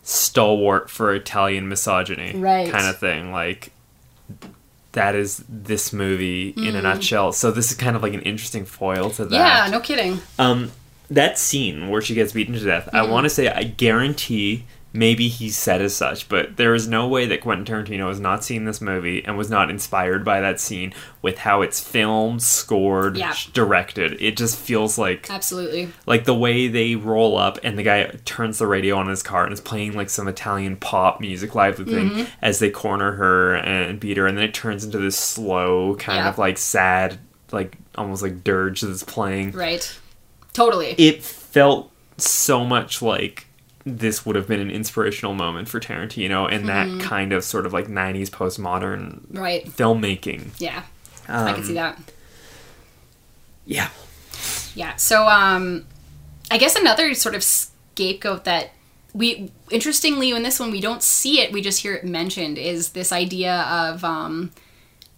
stalwart 0.03 0.91
for 0.91 1.13
Italian 1.15 1.67
misogyny, 1.67 2.33
Right. 2.35 2.69
Kind 2.71 2.87
of 2.87 2.99
thing. 2.99 3.31
Like 3.31 3.71
that 4.93 5.15
is 5.15 5.43
this 5.49 5.91
movie 5.93 6.49
in 6.57 6.75
a 6.75 6.79
Mm. 6.79 6.83
nutshell. 6.83 7.31
So 7.33 7.51
this 7.51 7.69
is 7.71 7.77
kind 7.77 7.95
of 7.95 8.01
like 8.03 8.13
an 8.13 8.21
interesting 8.21 8.65
foil 8.65 9.09
to 9.11 9.25
that. 9.25 9.35
Yeah, 9.35 9.67
no 9.71 9.79
kidding. 9.79 10.19
Um, 10.39 10.71
that 11.11 11.37
scene 11.37 11.89
where 11.89 12.01
she 12.01 12.13
gets 12.15 12.31
beaten 12.31 12.53
to 12.53 12.59
death, 12.63 12.89
Mm. 12.93 12.97
I 12.99 13.01
want 13.03 13.25
to 13.25 13.29
say, 13.29 13.47
I 13.49 13.63
guarantee 13.63 14.65
maybe 14.95 15.27
he 15.27 15.49
said 15.49 15.81
as 15.81 15.95
such, 15.95 16.29
but 16.29 16.55
there 16.57 16.75
is 16.75 16.87
no 16.87 17.07
way 17.07 17.25
that 17.25 17.41
Quentin 17.41 17.65
Tarantino 17.65 18.07
has 18.09 18.19
not 18.19 18.43
seen 18.43 18.65
this 18.65 18.79
movie 18.79 19.25
and 19.25 19.35
was 19.35 19.49
not 19.49 19.69
inspired 19.71 20.23
by 20.23 20.39
that 20.39 20.59
scene 20.59 20.93
with 21.23 21.39
how 21.39 21.61
it's 21.63 21.79
filmed, 21.79 22.43
scored, 22.43 23.17
Yeah. 23.17 23.33
directed. 23.53 24.21
It 24.21 24.37
just 24.37 24.57
feels 24.57 24.97
like 24.99 25.29
Absolutely. 25.31 25.89
like 26.05 26.25
the 26.25 26.35
way 26.35 26.67
they 26.67 26.95
roll 26.95 27.37
up 27.37 27.57
and 27.63 27.77
the 27.77 27.83
guy 27.83 28.03
turns 28.23 28.59
the 28.59 28.67
radio 28.67 28.95
on 28.97 29.07
his 29.07 29.23
car 29.23 29.43
and 29.45 29.51
is 29.51 29.61
playing 29.61 29.93
like 29.93 30.09
some 30.11 30.27
Italian 30.27 30.77
pop 30.77 31.19
music 31.19 31.55
lively 31.55 31.85
thing 31.85 32.09
Mm-hmm. 32.11 32.23
as 32.41 32.59
they 32.59 32.69
corner 32.69 33.13
her 33.13 33.55
and 33.55 33.99
beat 33.99 34.17
her 34.17 34.27
and 34.27 34.37
then 34.37 34.43
it 34.45 34.53
turns 34.53 34.83
into 34.83 34.99
this 34.99 35.17
slow 35.17 35.95
kind 35.95 36.17
Yeah. 36.17 36.29
of 36.29 36.37
like 36.37 36.57
sad 36.59 37.17
like 37.51 37.77
almost 37.95 38.21
like 38.21 38.43
dirge 38.43 38.81
that's 38.81 39.03
playing 39.03 39.51
Right. 39.53 39.97
Totally. 40.53 40.93
it 40.99 41.23
felt 41.23 41.91
so 42.17 42.63
much 42.63 43.01
like 43.01 43.47
this 43.85 44.25
would 44.25 44.35
have 44.35 44.47
been 44.47 44.59
an 44.61 44.71
inspirational 44.71 45.33
moment 45.33 45.67
for 45.67 45.79
Tarantino 45.79 46.49
and 46.51 46.65
Mm-hmm. 46.65 46.97
that 46.99 47.03
kind 47.05 47.33
of 47.33 47.43
sort 47.43 47.65
of 47.65 47.73
like 47.73 47.87
90s 47.87 48.29
postmodern 48.29 49.21
Right. 49.31 49.65
filmmaking. 49.65 50.51
Yeah. 50.59 50.83
I 51.27 51.53
can 51.53 51.63
see 51.63 51.73
that. 51.73 51.99
Yeah. 53.65 53.89
Yeah. 54.75 54.95
So 54.95 55.27
um 55.27 55.85
I 56.51 56.57
guess 56.57 56.75
another 56.75 57.13
sort 57.13 57.35
of 57.35 57.43
scapegoat 57.43 58.43
that 58.45 58.71
we 59.13 59.51
interestingly 59.69 60.31
in 60.31 60.43
this 60.43 60.59
one 60.59 60.71
we 60.71 60.81
don't 60.81 61.03
see 61.03 61.39
it, 61.41 61.51
we 61.51 61.61
just 61.61 61.81
hear 61.81 61.93
it 61.93 62.03
mentioned 62.05 62.57
is 62.57 62.89
this 62.89 63.11
idea 63.11 63.61
of 63.61 64.03
um 64.03 64.51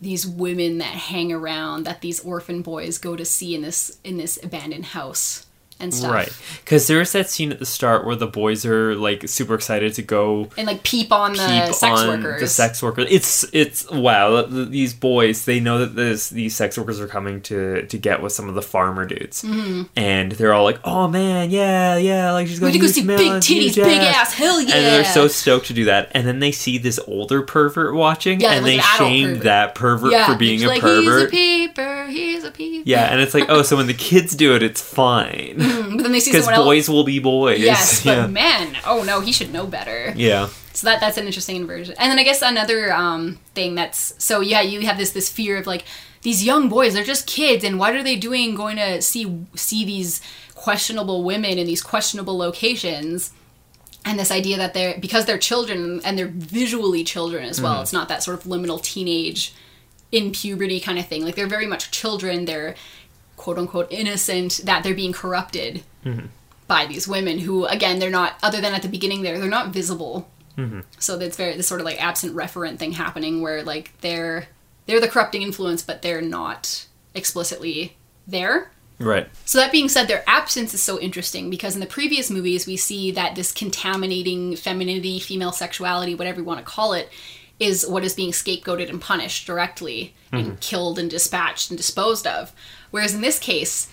these 0.01 0.27
women 0.27 0.77
that 0.79 0.87
hang 0.93 1.31
around 1.31 1.85
that 1.85 2.01
these 2.01 2.19
orphan 2.19 2.61
boys 2.61 2.97
go 2.97 3.15
to 3.15 3.23
see 3.25 3.55
in 3.55 3.61
this 3.61 3.97
in 4.03 4.17
this 4.17 4.37
abandoned 4.43 4.85
house 4.85 5.44
and 5.79 5.93
stuff. 5.93 6.11
Right. 6.13 6.37
Because 6.63 6.87
there 6.87 7.01
is 7.01 7.11
that 7.11 7.29
scene 7.29 7.51
at 7.51 7.59
the 7.59 7.65
start 7.65 8.05
where 8.05 8.15
the 8.15 8.27
boys 8.27 8.65
are 8.65 8.95
like 8.95 9.27
super 9.27 9.53
excited 9.55 9.93
to 9.95 10.01
go 10.01 10.49
And 10.57 10.67
like 10.67 10.83
peep 10.83 11.11
on 11.11 11.33
the 11.33 11.71
sex 11.73 11.83
on 11.83 12.23
workers. 12.23 12.41
the 12.41 12.47
sex 12.47 12.81
workers. 12.81 13.07
It's 13.09 13.45
it's 13.51 13.89
wow. 13.91 14.41
th- 14.41 14.51
th- 14.53 14.69
These 14.69 14.93
boys, 14.93 15.45
they 15.45 15.59
know 15.59 15.79
that 15.79 15.95
this 15.95 16.29
these 16.29 16.55
sex 16.55 16.77
workers 16.77 16.99
are 17.01 17.07
coming 17.07 17.41
to 17.41 17.85
to 17.87 17.97
get 17.97 18.21
with 18.21 18.31
some 18.31 18.47
of 18.49 18.55
the 18.55 18.61
farmer 18.61 19.05
dudes, 19.05 19.43
Mm-hmm. 19.43 19.83
and 19.97 20.31
they're 20.31 20.53
all 20.53 20.63
like, 20.63 20.79
"Oh 20.85 21.07
man, 21.07 21.49
yeah, 21.51 21.97
yeah!" 21.97 22.31
Like 22.31 22.47
she's 22.47 22.59
going 22.59 22.71
to 22.73 22.79
go 22.79 22.87
see 22.87 23.05
big 23.05 23.19
titties, 23.33 23.75
big 23.75 24.01
ass, 24.01 24.33
hell 24.33 24.61
yeah. 24.61 24.75
And 24.75 24.85
they're 24.85 25.05
so 25.05 25.27
stoked 25.27 25.67
to 25.67 25.73
do 25.73 25.85
that, 25.85 26.09
and 26.13 26.25
then 26.25 26.39
they 26.39 26.51
see 26.53 26.77
this 26.77 26.99
older 27.07 27.41
pervert 27.41 27.93
watching, 27.95 28.39
Yeah, 28.39 28.53
and 28.53 28.65
like 28.65 28.75
they 28.77 28.81
shame 28.81 29.27
pervert. 29.27 29.43
that 29.43 29.75
pervert 29.75 30.11
yeah, 30.13 30.25
for 30.27 30.35
being 30.37 30.63
a 30.63 30.67
like, 30.67 30.81
pervert. 30.81 31.31
He's 31.33 31.65
a 31.65 31.67
peeper, 31.67 32.05
he's 32.07 32.43
a 32.45 32.51
peeper. 32.51 32.83
yeah, 32.89 33.11
and 33.11 33.19
it's 33.21 33.33
like, 33.33 33.45
oh, 33.49 33.61
so 33.61 33.75
when 33.77 33.87
the 33.87 33.93
kids 33.93 34.35
do 34.35 34.55
it, 34.55 34.63
it's 34.63 34.81
fine 34.81 35.57
But 35.95 36.03
then 36.03 36.11
they 36.11 36.19
see 36.19 36.31
because 36.31 36.45
someone 36.45 36.59
else. 36.59 36.65
boys 36.65 36.89
will 36.89 37.03
be 37.03 37.19
boys. 37.19 37.59
Yes, 37.59 38.03
but 38.05 38.17
yeah. 38.17 38.27
man, 38.27 38.77
oh 38.85 39.03
no, 39.03 39.21
he 39.21 39.31
should 39.31 39.51
know 39.51 39.67
better. 39.67 40.13
yeah. 40.15 40.49
So 40.73 40.87
that 40.87 40.99
that's 40.99 41.17
an 41.17 41.25
interesting 41.25 41.55
inversion. 41.55 41.95
And 41.97 42.11
then 42.11 42.19
I 42.19 42.23
guess 42.23 42.41
another 42.41 42.91
um, 42.91 43.39
thing 43.53 43.75
that's 43.75 44.13
so 44.23 44.41
yeah, 44.41 44.61
you 44.61 44.81
have 44.81 44.97
this 44.97 45.11
this 45.11 45.29
fear 45.29 45.57
of 45.57 45.67
like 45.67 45.85
these 46.21 46.43
young 46.43 46.69
boys, 46.69 46.93
they're 46.93 47.03
just 47.03 47.27
kids, 47.27 47.63
and 47.63 47.79
what 47.79 47.95
are 47.95 48.03
they 48.03 48.15
doing 48.15 48.55
going 48.55 48.75
to 48.77 49.01
see 49.01 49.45
see 49.55 49.85
these 49.85 50.21
questionable 50.53 51.23
women 51.23 51.57
in 51.57 51.65
these 51.65 51.81
questionable 51.81 52.37
locations? 52.37 53.31
And 54.07 54.19
this 54.19 54.31
idea 54.31 54.57
that 54.57 54.73
they're 54.75 54.99
because 54.99 55.25
they're 55.25 55.39
children 55.39 56.01
and 56.03 56.17
they're 56.17 56.27
visually 56.27 57.03
children 57.03 57.45
as 57.45 57.59
well. 57.59 57.81
It's 57.81 57.93
not 57.93 58.07
that 58.09 58.21
sort 58.21 58.37
of 58.37 58.43
liminal 58.43 58.79
teenage 58.81 59.53
in 60.11 60.31
puberty 60.31 60.79
kind 60.79 60.99
of 60.99 61.07
thing. 61.07 61.23
Like 61.23 61.35
they're 61.35 61.47
very 61.47 61.67
much 61.67 61.89
children. 61.91 62.45
They're 62.45 62.75
quote 63.37 63.57
unquote 63.57 63.91
innocent. 63.91 64.61
That 64.63 64.83
they're 64.83 64.93
being 64.93 65.13
corrupted 65.13 65.83
mm-hmm. 66.03 66.27
by 66.67 66.85
these 66.85 67.07
women 67.07 67.39
who, 67.39 67.65
again, 67.65 67.99
they're 67.99 68.09
not. 68.09 68.35
Other 68.43 68.61
than 68.61 68.73
at 68.73 68.81
the 68.81 68.89
beginning, 68.89 69.21
there 69.21 69.39
they're 69.39 69.49
not 69.49 69.69
visible. 69.69 70.29
Mm-hmm. 70.57 70.81
So 70.99 71.17
that's 71.17 71.37
very 71.37 71.55
this 71.55 71.67
sort 71.67 71.81
of 71.81 71.85
like 71.85 72.01
absent 72.01 72.35
referent 72.35 72.77
thing 72.77 72.93
happening 72.93 73.41
where 73.41 73.63
like 73.63 73.91
they're 74.01 74.47
they're 74.85 75.01
the 75.01 75.07
corrupting 75.07 75.41
influence, 75.41 75.81
but 75.81 76.01
they're 76.01 76.21
not 76.21 76.87
explicitly 77.13 77.97
there. 78.27 78.71
Right. 78.97 79.27
So 79.43 79.57
that 79.57 79.71
being 79.71 79.89
said, 79.89 80.07
their 80.07 80.23
absence 80.25 80.73
is 80.73 80.81
so 80.81 80.99
interesting 80.99 81.49
because 81.49 81.75
in 81.75 81.81
the 81.81 81.85
previous 81.85 82.29
movies 82.29 82.65
we 82.65 82.77
see 82.77 83.11
that 83.11 83.35
this 83.35 83.51
contaminating 83.51 84.55
femininity, 84.55 85.19
female 85.19 85.51
sexuality, 85.51 86.15
whatever 86.15 86.39
you 86.39 86.45
want 86.45 86.59
to 86.59 86.65
call 86.65 86.93
it, 86.93 87.09
is 87.59 87.85
what 87.87 88.03
is 88.03 88.13
being 88.13 88.31
scapegoated 88.31 88.89
and 88.89 89.01
punished 89.01 89.47
directly 89.47 90.13
and 90.31 90.47
mm-hmm. 90.47 90.55
killed 90.59 90.99
and 90.99 91.09
dispatched 91.09 91.69
and 91.69 91.77
disposed 91.77 92.27
of. 92.27 92.53
Whereas 92.95 93.13
in 93.13 93.19
this 93.19 93.39
case, 93.39 93.89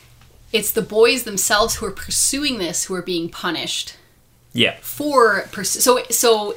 it's 0.53 0.71
the 0.71 0.81
boys 0.81 1.25
themselves 1.25 1.75
who 1.77 1.87
are 1.87 1.91
pursuing 1.91 2.59
this 2.59 2.85
who 2.85 2.95
are 2.95 3.03
being 3.03 3.29
punished 3.29 3.97
Yeah. 4.53 4.77
for 4.81 5.49
pers- 5.51 5.83
so 5.87 6.05
so 6.09 6.55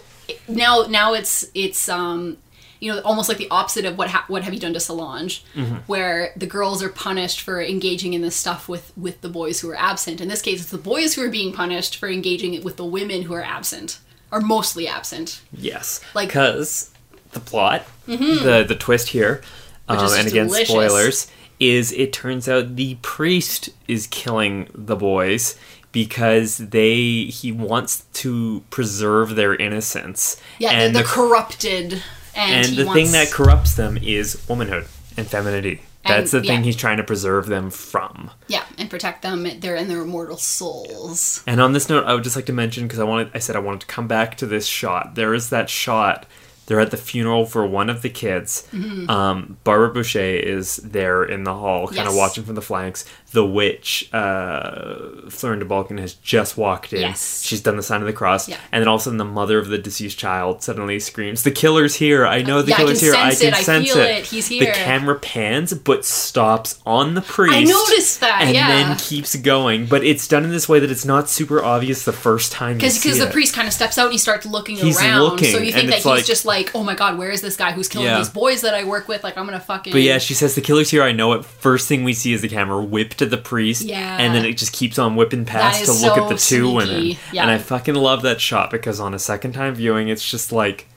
now 0.48 0.86
now 0.88 1.16
it's 1.16 1.46
it's 1.56 1.90
um 1.90 2.38
you 2.80 2.92
know 2.94 3.00
almost 3.02 3.30
like 3.30 3.40
the 3.40 3.48
opposite 3.50 3.84
of 3.86 3.98
what 3.98 4.10
ha- 4.10 4.26
what 4.28 4.44
have 4.44 4.54
you 4.54 4.60
done 4.60 4.74
to 4.74 4.80
Solange 4.80 5.44
where 5.88 6.34
the 6.38 6.46
girls 6.46 6.84
are 6.84 6.90
punished 6.90 7.42
for 7.42 7.60
engaging 7.64 8.14
in 8.14 8.22
this 8.22 8.36
stuff 8.36 8.70
with 8.70 8.92
with 8.96 9.22
the 9.22 9.30
boys 9.30 9.62
who 9.62 9.70
are 9.72 9.80
absent. 9.92 10.22
In 10.22 10.28
this 10.28 10.44
case 10.44 10.62
it's 10.62 10.70
the 10.70 10.78
boys 10.78 11.16
who 11.16 11.24
are 11.24 11.30
being 11.40 11.52
punished 11.52 11.96
for 11.96 12.08
engaging 12.10 12.62
with 12.64 12.76
the 12.78 12.86
women 12.86 13.24
who 13.24 13.34
are 13.34 13.44
absent 13.58 13.98
are 14.32 14.42
mostly 14.42 14.88
absent. 14.88 15.42
Yes, 15.52 16.00
Like- 16.14 16.28
because 16.30 16.92
the 17.32 17.40
plot, 17.40 17.82
the 18.06 18.64
the 18.68 18.76
twist 18.76 19.08
here, 19.10 19.42
um, 19.88 19.98
and 20.14 20.28
again 20.28 20.46
delicious. 20.48 20.70
spoilers, 20.70 21.28
is 21.60 21.92
it 21.94 22.12
turns 22.14 22.48
out 22.50 22.76
the 22.76 22.96
priest 23.02 23.70
is 23.88 24.08
killing 24.08 24.70
the 24.74 24.96
boys 24.96 25.58
because 25.92 26.58
they 26.58 27.26
he 27.26 27.52
wants 27.52 28.04
to 28.14 28.64
preserve 28.70 29.36
their 29.36 29.56
innocence. 29.56 30.42
yeah 30.60 30.72
and 30.72 30.96
they're, 30.96 31.04
the, 31.04 31.08
corrupted 31.10 32.04
and, 32.36 32.66
and 32.68 32.76
the 32.76 32.86
wants, 32.86 33.02
thing 33.02 33.12
that 33.14 33.32
corrupts 33.32 33.76
them 33.76 33.98
is 33.98 34.46
womanhood 34.50 34.88
and 35.16 35.28
femininity. 35.28 35.82
That's 36.06 36.32
the 36.32 36.42
thing 36.42 36.60
yeah. 36.60 36.66
he's 36.66 36.76
trying 36.76 36.98
to 36.98 37.04
preserve 37.04 37.48
them 37.48 37.72
from. 37.72 38.30
yeah 38.48 38.66
and 38.78 38.90
protect 38.90 39.22
them 39.22 39.48
They're 39.60 39.76
in 39.76 39.88
their 39.88 40.02
immortal 40.02 40.38
souls 40.38 41.42
And 41.48 41.60
on 41.62 41.74
this 41.74 41.90
note, 41.90 42.06
I 42.06 42.14
would 42.14 42.24
just 42.24 42.36
like 42.36 42.46
to 42.48 42.54
mention 42.54 42.84
because 42.84 43.00
I 43.00 43.06
wanted, 43.06 43.32
I 43.34 43.40
said 43.40 43.56
I 43.56 43.60
wanted 43.60 43.82
to 43.82 43.88
come 43.88 44.08
back 44.08 44.36
to 44.38 44.46
this 44.46 44.68
shot. 44.68 45.16
There 45.16 45.34
is 45.34 45.50
that 45.50 45.70
shot. 45.70 46.28
They're 46.68 46.80
at 46.80 46.92
the 46.92 46.98
funeral 46.98 47.46
for 47.46 47.66
one 47.66 47.90
of 47.90 48.02
the 48.02 48.10
kids. 48.10 48.68
Um, 49.08 49.58
Barbara 49.64 49.92
Bouchet 49.94 50.40
is 50.40 50.78
there 50.78 51.24
in 51.24 51.44
the 51.44 51.54
hall, 51.54 51.88
kind 51.88 52.00
of 52.00 52.06
Mm-hmm. 52.08 52.16
Yes. 52.16 52.18
watching 52.18 52.44
from 52.44 52.56
the 52.56 52.62
flanks. 52.62 53.06
The 53.36 53.46
witch, 53.46 54.10
uh, 54.14 54.96
Florinda 55.28 55.66
Bolkan, 55.68 56.00
has 56.00 56.14
just 56.14 56.58
walked 56.58 56.94
in. 56.94 57.02
Yes. 57.02 57.42
She's 57.44 57.62
done 57.62 57.76
the 57.76 57.84
sign 57.84 58.02
of 58.02 58.08
the 58.08 58.14
cross, 58.14 58.48
Yeah. 58.48 58.58
and 58.72 58.82
then 58.82 58.88
all 58.88 58.96
of 58.96 59.02
a 59.02 59.04
sudden, 59.04 59.18
the 59.18 59.26
mother 59.26 59.60
of 59.60 59.68
the 59.68 59.78
deceased 59.78 60.18
child 60.18 60.64
suddenly 60.64 61.00
screams, 61.00 61.44
"The 61.44 61.52
killer's 61.52 61.96
here! 61.96 62.26
I 62.26 62.42
know 62.42 62.62
the 62.62 62.70
Yeah, 62.70 62.76
I 62.76 62.78
killer's 62.80 63.02
here! 63.02 63.14
I 63.14 63.36
can 63.36 63.48
it. 63.50 63.54
I 63.56 63.62
sense 63.62 63.92
feel 63.92 64.02
it!" 64.02 64.10
it. 64.20 64.26
He's 64.28 64.48
The 64.48 64.68
camera 64.68 65.16
pans, 65.20 65.74
but 65.74 66.06
stops 66.06 66.80
on 66.86 67.14
the 67.14 67.22
priest. 67.22 67.54
I 67.56 67.64
noticed 67.64 68.22
that, 68.22 68.42
and 68.44 68.56
yeah. 68.56 68.68
then 68.70 68.98
keeps 68.98 69.36
going. 69.36 69.86
But 69.86 70.04
it's 70.06 70.28
done 70.28 70.44
in 70.46 70.52
this 70.52 70.70
way 70.70 70.80
that 70.80 70.90
it's 70.90 71.06
not 71.06 71.30
super 71.30 71.64
obvious 71.64 72.04
the 72.06 72.14
first 72.14 72.52
time 72.52 72.80
you 72.80 72.88
because 72.90 73.20
the 73.20 73.28
priest 73.28 73.54
kind 73.54 73.68
of 73.68 73.74
steps 73.74 73.98
out 73.98 74.06
and 74.06 74.14
he 74.14 74.18
starts 74.18 74.46
looking 74.46 74.78
He's 74.78 74.98
around 75.00 75.22
looking, 75.24 75.52
so 75.52 75.58
you 75.60 75.72
think 75.74 75.88
that 75.90 75.96
he's 75.98 76.06
like- 76.06 76.26
just 76.26 76.46
like 76.46 76.72
oh 76.74 76.84
my 76.84 76.96
god 76.96 77.18
where 77.18 77.30
is 77.30 77.42
this 77.42 77.58
guy 77.58 77.72
who's 77.74 77.88
killing 77.90 78.08
Yeah. 78.08 78.18
these 78.18 78.30
boys 78.30 78.62
that 78.62 78.74
i 78.74 78.84
work 78.84 79.08
with 79.08 79.24
like 79.24 79.38
i'm 79.38 79.46
gonna 79.46 79.60
fucking 79.60 79.92
But 79.94 80.02
yeah, 80.02 80.18
she 80.20 80.34
says 80.34 80.56
the 80.56 80.62
killer's 80.62 80.90
here. 80.90 81.04
I 81.04 81.12
know 81.12 81.34
it. 81.34 81.44
First 81.46 81.88
thing 81.88 82.04
we 82.04 82.14
see 82.14 82.34
is 82.34 82.42
the 82.42 82.48
camera 82.50 82.82
whip 82.82 83.16
to 83.26 83.36
the 83.36 83.42
priest, 83.42 83.84
Yeah. 83.84 84.18
and 84.20 84.34
then 84.34 84.46
it 84.46 84.58
just 84.58 84.72
keeps 84.74 84.98
on 84.98 85.16
whipping 85.16 85.46
past 85.46 85.86
to 85.86 85.92
look 85.92 86.16
so 86.16 86.24
at 86.24 86.30
the 86.30 86.36
two 86.36 86.40
sneaky. 86.40 86.74
women. 86.74 87.18
Yeah. 87.32 87.42
And 87.44 87.52
I 87.52 87.58
fucking 87.58 87.96
love 87.96 88.22
that 88.24 88.40
shot 88.42 88.72
because 88.72 89.00
on 89.00 89.14
a 89.14 89.20
second 89.20 89.54
time 89.54 89.76
viewing, 89.76 90.08
it's 90.08 90.28
just 90.30 90.52
like 90.52 90.88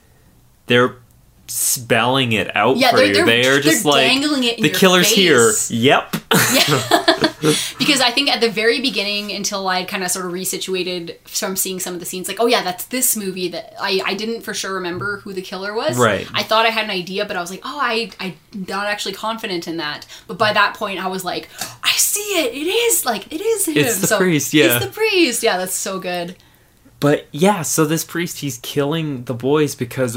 they're 0.67 0.97
spelling 1.49 2.33
it 2.33 2.55
out 2.57 2.77
Yeah, 2.77 2.91
for 2.91 3.03
you. 3.03 3.15
they're- 3.15 3.27
they 3.27 3.41
are 3.41 3.53
they're 3.55 3.61
just 3.61 3.85
like 3.85 4.07
dangling 4.07 4.45
it 4.45 4.59
in 4.59 4.63
the 4.63 4.71
killer's 4.71 5.09
here. 5.09 5.49
face." 5.49 5.71
Yep. 5.71 6.17
because 7.79 8.01
i 8.01 8.11
think 8.11 8.29
at 8.29 8.41
the 8.41 8.51
very 8.51 8.81
beginning 8.81 9.31
until 9.33 9.69
i 9.69 9.85
kind 9.85 10.03
of 10.03 10.11
sort 10.11 10.27
of 10.27 10.33
resituated 10.33 11.17
from 11.25 11.55
seeing 11.57 11.79
some 11.79 11.95
of 11.95 12.01
the 12.01 12.07
scenes 12.07 12.27
like 12.27 12.39
oh 12.41 12.47
yeah 12.47 12.63
that's 12.63 12.85
this 12.87 13.17
movie 13.17 13.49
that 13.49 13.75
i 13.81 14.01
i 14.05 14.15
didn't 14.15 14.43
for 14.43 14.53
sure 14.53 14.75
remember 14.75 15.19
who 15.19 15.33
the 15.33 15.41
killer 15.43 15.73
was 15.73 15.97
Right. 15.97 16.27
i 16.35 16.43
thought 16.43 16.67
i 16.67 16.71
had 16.71 16.85
an 16.85 16.91
idea 16.91 17.25
but 17.25 17.37
i 17.37 17.41
was 17.41 17.51
like 17.51 17.61
oh 17.65 17.79
i 17.81 18.11
i'm 18.19 18.35
not 18.69 18.87
actually 18.87 19.15
confident 19.15 19.69
in 19.69 19.77
that 19.77 20.05
but 20.27 20.37
by 20.37 20.53
that 20.53 20.75
point 20.75 20.99
i 20.99 21.07
was 21.07 21.25
like 21.25 21.49
i 21.85 21.93
see 21.93 22.21
it 22.45 22.53
it 22.55 22.67
is 22.69 23.05
like 23.07 23.33
it 23.33 23.41
is 23.41 23.67
him 23.69 23.77
It's 23.79 24.01
the 24.01 24.07
So, 24.09 24.19
priest, 24.19 24.53
yeah. 24.53 24.77
it's 24.77 24.85
the 24.87 24.91
priest 24.91 25.43
yeah 25.45 25.57
that's 25.59 25.75
so 25.75 25.99
good 26.01 26.35
But 27.01 27.29
yeah, 27.31 27.63
so 27.63 27.85
this 27.85 28.05
priest, 28.05 28.39
he's 28.41 28.59
killing 28.59 29.23
the 29.27 29.35
boys 29.35 29.77
because 29.77 30.17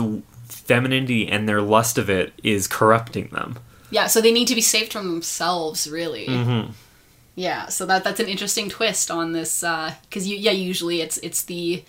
femininity 0.65 1.27
and 1.27 1.47
their 1.47 1.61
lust 1.61 1.97
of 1.97 2.09
it 2.09 2.33
is 2.43 2.67
corrupting 2.67 3.27
them. 3.29 3.57
Yeah, 3.89 4.07
so 4.07 4.21
they 4.21 4.31
need 4.31 4.47
to 4.47 4.55
be 4.55 4.61
saved 4.61 4.93
from 4.93 5.07
themselves, 5.09 5.89
really. 5.89 6.27
Mm-hmm. 6.27 6.71
Yeah, 7.35 7.67
so 7.67 7.85
that 7.85 8.03
that's 8.03 8.19
an 8.19 8.27
interesting 8.27 8.69
twist 8.69 9.09
on 9.09 9.31
this 9.33 9.61
because 9.61 10.27
you 10.27 10.38
yeah 10.38 10.51
usually 10.51 11.01
it's 11.01 11.17
it's 11.19 11.43
the 11.43 11.83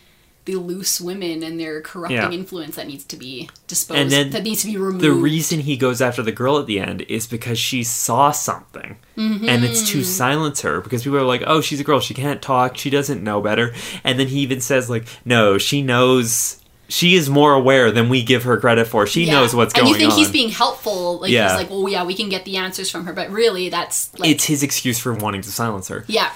the 0.44 0.56
loose 0.56 1.00
women 1.00 1.44
and 1.44 1.60
their 1.60 1.80
corrupting 1.80 2.16
Yeah. 2.16 2.30
influence 2.32 2.74
that 2.74 2.88
needs 2.88 3.04
to 3.04 3.16
be 3.16 3.48
disposed 3.68 4.00
And 4.00 4.10
then 4.10 4.30
that 4.30 4.42
needs 4.42 4.62
to 4.62 4.66
be 4.66 4.76
removed. 4.76 5.04
The 5.04 5.12
reason 5.12 5.60
he 5.60 5.76
goes 5.76 6.00
after 6.02 6.20
the 6.20 6.32
girl 6.32 6.58
at 6.58 6.66
the 6.66 6.80
end 6.80 7.02
is 7.02 7.28
because 7.28 7.60
she 7.60 7.84
saw 7.84 8.32
something. 8.32 8.96
And 9.16 9.64
it's 9.64 9.88
to 9.90 10.02
silence 10.02 10.62
her 10.62 10.80
because 10.80 11.04
people 11.04 11.18
are 11.18 11.22
like, 11.22 11.44
oh, 11.46 11.60
she's 11.60 11.78
a 11.78 11.84
girl. 11.84 12.00
She 12.00 12.14
can't 12.14 12.42
talk. 12.42 12.76
She 12.76 12.90
doesn't 12.90 13.22
know 13.22 13.40
better. 13.40 13.72
And 14.02 14.18
then 14.18 14.26
he 14.26 14.40
even 14.40 14.60
says, 14.60 14.90
like, 14.90 15.06
no, 15.24 15.58
she 15.58 15.80
knows. 15.80 16.58
She 16.92 17.14
is 17.14 17.30
more 17.30 17.54
aware 17.54 17.90
than 17.90 18.10
we 18.10 18.22
give 18.22 18.42
her 18.42 18.58
credit 18.58 18.86
for. 18.86 19.06
She 19.06 19.24
Yeah. 19.24 19.32
knows 19.40 19.54
what's 19.54 19.72
and 19.72 19.82
going 19.82 19.86
on. 19.88 19.94
And 19.94 20.00
you 20.02 20.06
think 20.08 20.12
on. 20.12 20.18
he's 20.18 20.30
being 20.30 20.50
helpful, 20.50 21.20
like 21.20 21.30
Yeah. 21.30 21.48
he's 21.48 21.56
like, 21.56 21.68
oh 21.70 21.86
yeah, 21.86 22.04
we 22.04 22.12
can 22.14 22.28
get 22.28 22.44
the 22.44 22.58
answers 22.58 22.90
from 22.90 23.06
her, 23.06 23.12
but 23.14 23.30
really 23.30 23.70
that's 23.70 24.10
like 24.18 24.28
it's 24.28 24.44
his 24.44 24.62
excuse 24.62 24.98
for 24.98 25.14
wanting 25.14 25.40
to 25.40 25.50
silence 25.50 25.88
her. 25.88 26.04
yeah, 26.06 26.30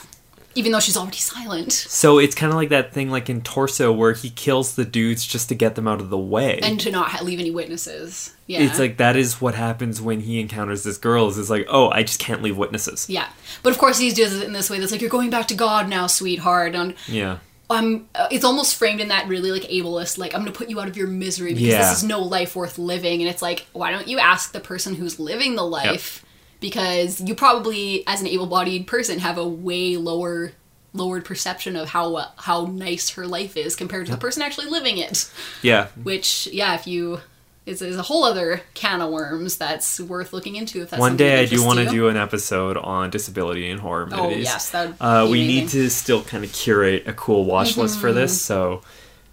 even 0.55 0.73
though 0.73 0.81
she's 0.81 0.97
already 0.97 1.19
silent 1.19 1.71
So 1.73 2.19
it's 2.19 2.35
kind 2.35 2.51
of 2.51 2.57
like 2.57 2.71
that 2.71 2.95
thing, 2.95 3.11
like 3.11 3.29
in 3.29 3.43
Torso, 3.43 3.93
where 3.93 4.15
he 4.15 4.31
kills 4.31 4.75
the 4.77 4.87
dudes 4.87 5.27
just 5.27 5.51
to 5.51 5.55
get 5.55 5.75
them 5.75 5.87
out 5.87 6.01
of 6.01 6.09
the 6.09 6.17
way. 6.17 6.59
and 6.63 6.81
to 6.81 6.91
not 6.91 7.23
leave 7.23 7.39
any 7.39 7.51
witnesses. 7.51 8.33
Yeah, 8.47 8.61
It's 8.63 8.79
like 8.79 8.97
that 8.97 9.15
is 9.17 9.41
what 9.41 9.57
happens 9.57 10.01
when 10.01 10.21
he 10.21 10.41
encounters 10.41 10.85
this 10.85 10.97
girl. 10.97 11.29
Is 11.29 11.37
it's 11.37 11.51
like, 11.51 11.67
oh, 11.69 11.91
I 11.91 12.03
just 12.03 12.19
can't 12.21 12.41
leave 12.43 12.57
witnesses. 12.57 13.05
yeah, 13.11 13.27
but 13.63 13.73
of 13.75 13.79
course 13.79 13.99
he 13.99 14.11
does 14.13 14.33
it 14.35 14.45
in 14.45 14.55
this 14.55 14.71
way. 14.71 14.79
That's 14.79 14.93
like 14.93 15.03
you're 15.03 15.11
going 15.11 15.29
back 15.29 15.49
to 15.49 15.55
God 15.55 15.89
now, 15.91 16.07
sweetheart. 16.07 16.75
And 16.75 16.95
Yeah. 17.09 17.39
Um, 17.69 18.09
it's 18.31 18.45
almost 18.45 18.77
framed 18.77 19.01
in 19.01 19.09
that 19.09 19.27
really 19.29 19.51
like 19.51 19.63
ableist, 19.65 20.19
like 20.19 20.35
I'm 20.35 20.41
gonna 20.41 20.53
put 20.53 20.69
you 20.71 20.81
out 20.81 20.89
of 20.89 20.97
your 20.97 21.09
misery 21.09 21.53
because 21.55 21.69
Yeah. 21.69 21.79
this 21.91 21.99
is 21.99 22.05
no 22.05 22.21
life 22.21 22.55
worth 22.55 22.79
living, 22.79 23.21
and 23.23 23.29
it's 23.29 23.43
like, 23.43 23.67
why 23.73 23.91
don't 23.91 24.07
you 24.09 24.19
ask 24.19 24.53
the 24.53 24.61
person 24.61 24.95
who's 24.95 25.19
living 25.19 25.57
the 25.57 25.65
life? 25.67 26.25
Because 26.61 27.21
you 27.21 27.35
probably, 27.35 28.03
as 28.07 28.21
an 28.21 28.27
able-bodied 28.27 28.87
person, 28.87 29.19
have 29.19 29.37
a 29.39 29.47
way 29.47 29.97
lower 29.97 30.53
lowered 30.95 31.27
perception 31.27 31.77
of 31.77 31.91
how 31.91 32.15
uh, 32.15 32.29
how 32.39 32.65
nice 32.67 33.11
her 33.11 33.27
life 33.27 33.55
is 33.57 33.77
compared 33.77 34.07
to 34.07 34.13
the 34.13 34.19
person 34.19 34.41
actually 34.43 34.69
living 34.71 34.97
it. 34.97 35.31
Yeah. 35.61 35.89
Which, 36.03 36.49
yeah, 36.53 36.75
if 36.75 36.87
you 36.87 37.21
is, 37.67 37.83
is 37.83 37.97
a 37.97 38.03
whole 38.03 38.25
other 38.25 38.63
can 38.75 39.01
of 39.03 39.11
worms 39.11 39.57
that's 39.59 40.01
worth 40.01 40.33
looking 40.33 40.57
into. 40.57 40.81
If 40.83 40.91
that's 40.91 41.01
One 41.01 41.17
day 41.17 41.41
I 41.43 41.47
do 41.47 41.63
want 41.65 41.79
to 41.81 41.87
do 41.89 42.09
an 42.09 42.17
episode 42.17 42.77
on 42.77 43.11
disability 43.11 43.69
and 43.69 43.81
horror 43.81 44.07
movies. 44.07 44.23
Oh 44.23 44.31
yes, 44.31 44.71
that 44.71 44.87
would 44.89 44.97
Uh, 45.01 45.27
we 45.31 45.41
amazing. 45.43 45.47
need 45.47 45.69
to 45.71 45.91
still 45.91 46.23
kind 46.23 46.45
of 46.45 46.53
curate 46.53 47.07
a 47.07 47.13
cool 47.13 47.45
watch 47.45 47.77
list 47.77 47.99
for 47.99 48.13
this, 48.13 48.41
so 48.41 48.83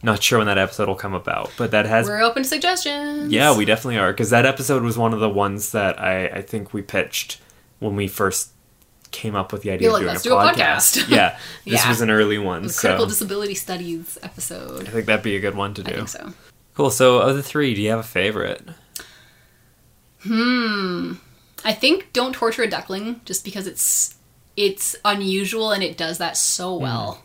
not 0.02 0.22
sure 0.22 0.40
when 0.40 0.48
that 0.48 0.58
episode 0.58 0.88
will 0.90 0.96
come 0.96 1.14
about. 1.14 1.52
But 1.58 1.72
that 1.72 1.86
has 1.86 2.08
We're 2.08 2.22
open 2.22 2.44
to 2.44 2.50
suggestions. 2.50 3.32
Yeah, 3.32 3.56
we 3.56 3.64
definitely 3.66 4.00
are 4.00 4.12
because 4.12 4.32
that 4.32 4.46
episode 4.46 4.84
was 4.84 4.98
one 4.98 5.14
of 5.14 5.20
the 5.20 5.30
ones 5.30 5.72
that 5.72 6.00
I, 6.02 6.26
I 6.28 6.42
think 6.42 6.74
we 6.74 6.82
pitched 6.82 7.40
when 7.80 7.96
we 7.96 8.08
first 8.08 8.50
came 9.12 9.36
up 9.36 9.54
with 9.54 9.62
the 9.62 9.70
idea 9.70 9.90
You're 9.90 9.98
of 10.00 10.06
like, 10.06 10.24
doing 10.24 10.36
"Let's 10.42 10.58
a 10.58 10.58
do 10.58 10.64
a 10.64 10.66
podcast. 10.66 11.04
podcast." 11.06 11.10
yeah, 11.16 11.38
this 11.66 11.84
Yeah. 11.84 11.90
was 11.90 12.02
an 12.02 12.10
early 12.10 12.40
one, 12.40 12.64
The 12.64 12.70
so 12.70 12.82
critical 12.82 13.06
disability 13.06 13.54
studies 13.54 14.18
episode. 14.24 14.88
I 14.88 14.92
think 14.92 15.06
that'd 15.06 15.22
be 15.24 15.36
a 15.36 15.40
good 15.40 15.54
one 15.56 15.76
to 15.76 15.82
I 15.84 15.86
do. 15.90 15.96
think 15.98 16.08
so. 16.10 16.34
Cool. 16.76 16.90
So, 16.90 17.20
of 17.20 17.36
the 17.36 17.44
three, 17.44 17.74
do 17.74 17.82
you 17.82 17.90
have 17.92 18.00
a 18.00 18.04
favorite? 18.04 18.62
Hmm. 20.22 21.14
I 21.66 21.74
think 21.74 22.12
don't 22.14 22.34
torture 22.34 22.64
a 22.64 22.70
duckling 22.70 23.22
just 23.26 23.44
because 23.46 23.68
it's 23.68 24.16
it's 24.56 24.96
unusual 25.04 25.72
and 25.72 25.82
it 25.84 25.98
does 25.98 26.18
that 26.20 26.38
so 26.38 26.78
Hmm. 26.78 26.84
well 26.84 27.24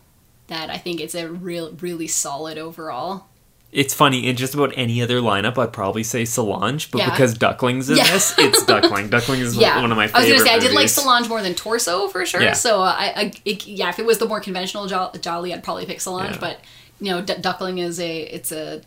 that 0.48 0.70
I 0.70 0.78
think 0.78 1.00
it's 1.00 1.14
a 1.14 1.28
real 1.28 1.72
really 1.80 2.06
solid 2.06 2.58
overall. 2.58 3.26
It's 3.70 3.92
funny 3.92 4.26
in 4.26 4.36
just 4.36 4.54
about 4.54 4.72
any 4.76 5.02
other 5.02 5.20
lineup, 5.20 5.58
I'd 5.58 5.74
probably 5.74 6.02
say 6.02 6.24
Solange, 6.24 6.90
but 6.90 6.98
Yeah. 7.00 7.10
because 7.10 7.34
Duckling's 7.36 7.90
in 7.90 7.98
Yeah. 7.98 8.10
this, 8.10 8.34
it's 8.38 8.64
Duckling. 8.64 9.08
Duckling 9.10 9.40
is 9.40 9.54
Yeah, 9.56 9.82
one 9.82 9.92
of 9.92 9.96
my 9.98 10.06
favorites. 10.06 10.30
I 10.30 10.32
was 10.32 10.42
gonna 10.44 10.50
say 10.50 10.56
I 10.56 10.58
did 10.68 10.74
like. 10.74 10.88
Solange 10.88 11.28
more 11.28 11.42
than 11.42 11.54
Torso 11.54 12.08
for 12.08 12.24
sure. 12.24 12.54
So 12.54 12.80
uh, 12.82 12.94
I, 12.98 13.12
I 13.14 13.32
it, 13.44 13.66
yeah, 13.66 13.90
if 13.90 13.98
it 13.98 14.06
was 14.06 14.16
the 14.18 14.26
more 14.26 14.40
conventional 14.40 14.86
jo- 14.86 15.10
Giallo, 15.20 15.44
I'd 15.52 15.62
probably 15.62 15.84
pick 15.84 16.00
Solange. 16.00 16.40
But 16.40 16.60
you 17.00 17.10
know, 17.12 17.20
D- 17.20 17.34
Duckling 17.40 17.76
is 17.78 18.00
a 18.00 18.20
it's 18.22 18.50
a 18.52 18.80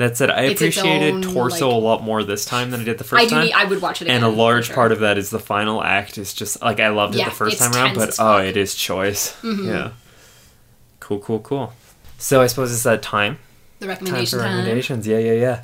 That 0.00 0.16
said, 0.16 0.30
I 0.30 0.42
It's 0.42 0.60
appreciated 0.60 1.14
own, 1.14 1.22
Torso 1.22 1.68
like- 1.68 1.76
a 1.76 1.78
lot 1.78 2.02
more 2.02 2.22
this 2.24 2.44
time 2.44 2.70
than 2.70 2.80
I 2.80 2.84
did 2.84 2.98
the 2.98 3.04
first 3.04 3.20
I 3.22 3.24
do 3.24 3.30
time. 3.30 3.44
need, 3.46 3.52
I 3.52 3.64
would 3.64 3.80
watch 3.80 4.02
it 4.02 4.06
again. 4.06 4.16
and 4.16 4.24
a 4.24 4.28
large 4.28 4.66
sure. 4.66 4.74
part 4.74 4.92
of 4.92 5.00
that 5.00 5.16
is 5.18 5.30
the 5.30 5.38
final 5.38 5.82
act 5.82 6.18
is 6.18 6.34
just 6.34 6.60
like 6.62 6.80
I 6.80 6.88
loved 6.88 7.14
it 7.14 7.18
Yeah, 7.18 7.26
the 7.26 7.34
first 7.34 7.58
time 7.58 7.72
around, 7.72 7.94
but 7.94 8.10
oh. 8.18 8.22
Mm-hmm. 8.22 8.48
it 8.48 8.56
is 8.56 8.74
choice. 8.74 9.36
Yeah. 9.44 9.92
Cool, 11.00 11.18
cool, 11.20 11.40
cool. 11.40 11.72
So 12.18 12.40
I 12.42 12.46
suppose 12.48 12.72
it's 12.72 12.82
that 12.82 13.02
time. 13.02 13.38
the 13.78 13.86
Time 13.86 13.90
recommendation 13.90 14.38
for 14.38 14.44
time. 14.44 14.56
recommendations. 14.56 15.06
Yeah, 15.06 15.18
yeah, 15.18 15.32
yeah. 15.32 15.62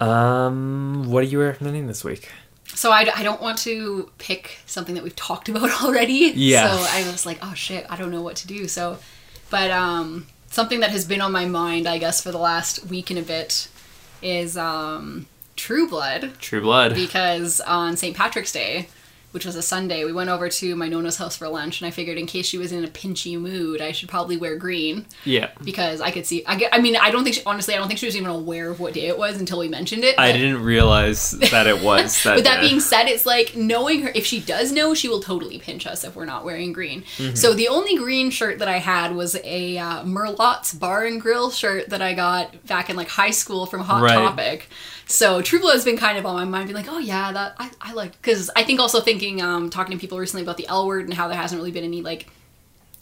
Um, 0.00 1.10
what 1.10 1.22
are 1.22 1.26
you 1.26 1.40
recommending 1.40 1.86
this 1.86 2.04
week? 2.04 2.30
So 2.74 2.90
I, 2.90 3.06
I 3.14 3.22
don't 3.22 3.40
want 3.40 3.58
to 3.58 4.10
pick 4.18 4.58
something 4.66 4.94
that 4.96 5.04
we've 5.04 5.14
talked 5.16 5.48
about 5.50 5.82
already. 5.82 6.32
Yeah. 6.34 6.76
So 6.76 6.86
I 6.90 7.10
was 7.10 7.24
like, 7.26 7.38
oh 7.42 7.54
shit, 7.54 7.86
I 7.88 7.96
don't 7.96 8.10
know 8.10 8.22
what 8.22 8.36
to 8.36 8.46
do. 8.46 8.68
So, 8.68 8.98
but 9.50 9.70
um, 9.70 10.26
something 10.50 10.80
that 10.80 10.90
has 10.90 11.04
been 11.04 11.20
on 11.20 11.32
my 11.32 11.46
mind, 11.46 11.86
I 11.88 11.98
guess, 11.98 12.20
for 12.22 12.32
the 12.32 12.38
last 12.38 12.86
week 12.86 13.10
and 13.10 13.18
a 13.18 13.22
bit 13.22 13.68
is 14.24 14.56
um, 14.56 15.26
True 15.56 15.88
Blood. 15.88 16.32
True 16.40 16.62
Blood. 16.62 16.94
Because 16.94 17.60
on 17.60 17.96
St. 17.96 18.16
Patrick's 18.16 18.52
Day, 18.52 18.88
which 19.34 19.44
was 19.44 19.56
a 19.56 19.62
Sunday, 19.62 20.04
we 20.04 20.12
went 20.12 20.30
over 20.30 20.48
to 20.48 20.76
my 20.76 20.86
Nona's 20.86 21.16
house 21.16 21.36
for 21.36 21.48
lunch, 21.48 21.80
and 21.80 21.88
I 21.88 21.90
figured 21.90 22.18
in 22.18 22.26
case 22.26 22.46
she 22.46 22.56
was 22.56 22.70
in 22.70 22.84
a 22.84 22.88
pinchy 22.88 23.36
mood, 23.36 23.82
I 23.82 23.90
should 23.90 24.08
probably 24.08 24.36
wear 24.36 24.56
green 24.56 25.06
yeah. 25.24 25.50
because 25.64 26.00
I 26.00 26.12
could 26.12 26.24
see. 26.24 26.46
I, 26.46 26.54
get, 26.54 26.72
I 26.72 26.78
mean, 26.78 26.94
I 26.94 27.10
don't 27.10 27.24
think 27.24 27.34
she, 27.34 27.42
honestly, 27.44 27.74
I 27.74 27.78
don't 27.78 27.88
think 27.88 27.98
she 27.98 28.06
was 28.06 28.16
even 28.16 28.30
aware 28.30 28.70
of 28.70 28.78
what 28.78 28.94
day 28.94 29.08
it 29.08 29.18
was 29.18 29.40
until 29.40 29.58
we 29.58 29.66
mentioned 29.66 30.04
it. 30.04 30.14
I 30.20 30.30
didn't 30.30 30.62
realize 30.62 31.32
that 31.32 31.66
it 31.66 31.82
was 31.82 32.22
that. 32.24 32.36
With 32.36 32.44
that 32.44 32.60
day. 32.60 32.68
being 32.68 32.78
said, 32.78 33.06
it's 33.06 33.26
like 33.26 33.56
knowing 33.56 34.02
her, 34.02 34.12
if 34.14 34.24
she 34.24 34.38
does 34.38 34.70
know, 34.70 34.94
she 34.94 35.08
will 35.08 35.20
totally 35.20 35.58
pinch 35.58 35.84
us 35.84 36.04
if 36.04 36.14
we're 36.14 36.26
not 36.26 36.44
wearing 36.44 36.72
green. 36.72 37.02
Mm-hmm. 37.16 37.34
So 37.34 37.54
the 37.54 37.66
only 37.66 37.96
green 37.96 38.30
shirt 38.30 38.60
that 38.60 38.68
I 38.68 38.78
had 38.78 39.16
was 39.16 39.36
a 39.42 39.78
uh, 39.78 40.04
Merlotte's 40.04 40.72
Bar 40.72 41.06
and 41.06 41.20
Grill 41.20 41.50
shirt 41.50 41.90
that 41.90 42.00
I 42.00 42.14
got 42.14 42.64
back 42.68 42.88
in 42.88 42.94
like 42.94 43.08
high 43.08 43.32
school 43.32 43.66
from 43.66 43.80
Hot 43.80 44.00
Right. 44.00 44.14
Topic. 44.14 44.68
So 45.06 45.42
True 45.42 45.60
Blood 45.60 45.74
has 45.74 45.84
been 45.84 45.96
kind 45.96 46.18
of 46.18 46.26
on 46.26 46.34
my 46.34 46.44
mind, 46.44 46.66
being 46.66 46.76
like, 46.76 46.88
oh 46.88 46.98
yeah, 46.98 47.32
that 47.32 47.54
I, 47.58 47.70
I 47.80 47.92
like, 47.92 48.12
because 48.20 48.50
I 48.56 48.64
think 48.64 48.80
also 48.80 49.00
thinking, 49.00 49.23
um, 49.40 49.70
talking 49.70 49.96
to 49.96 50.00
people 50.00 50.18
recently 50.18 50.42
about 50.42 50.56
the 50.56 50.66
L 50.68 50.86
word 50.86 51.04
and 51.04 51.14
how 51.14 51.28
there 51.28 51.36
hasn't 51.36 51.58
really 51.58 51.70
been 51.72 51.84
any 51.84 52.02
like 52.02 52.28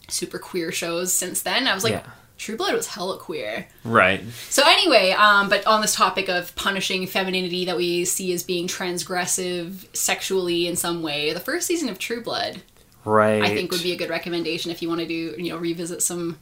super 0.09 0.39
queer 0.39 0.71
shows 0.71 1.13
since 1.13 1.41
then. 1.41 1.67
I 1.67 1.73
was 1.73 1.83
like, 1.83 1.93
Yeah. 1.93 2.03
True 2.35 2.57
Blood 2.57 2.73
was 2.73 2.87
hella 2.87 3.17
queer. 3.19 3.67
right. 3.85 4.21
So 4.49 4.63
anyway, 4.65 5.11
um, 5.11 5.49
but 5.49 5.65
on 5.67 5.81
this 5.81 5.95
topic 5.95 6.29
of 6.29 6.53
punishing 6.55 7.05
femininity 7.07 7.65
that 7.65 7.77
we 7.77 8.05
see 8.05 8.33
as 8.33 8.43
being 8.43 8.67
transgressive 8.67 9.85
sexually 9.95 10.67
in 10.67 10.75
some 10.75 11.01
way, 11.03 11.31
the 11.33 11.39
first 11.39 11.67
season 11.67 11.89
of 11.89 11.99
True 11.99 12.21
Blood, 12.21 12.61
Right. 13.05 13.41
I 13.43 13.53
think, 13.53 13.71
would 13.71 13.83
be 13.83 13.91
a 13.91 13.97
good 13.97 14.09
recommendation 14.09 14.71
if 14.71 14.81
you 14.81 14.89
want 14.89 15.01
to 15.01 15.07
do, 15.07 15.35
you 15.37 15.49
know, 15.49 15.57
revisit 15.57 16.01
some 16.01 16.39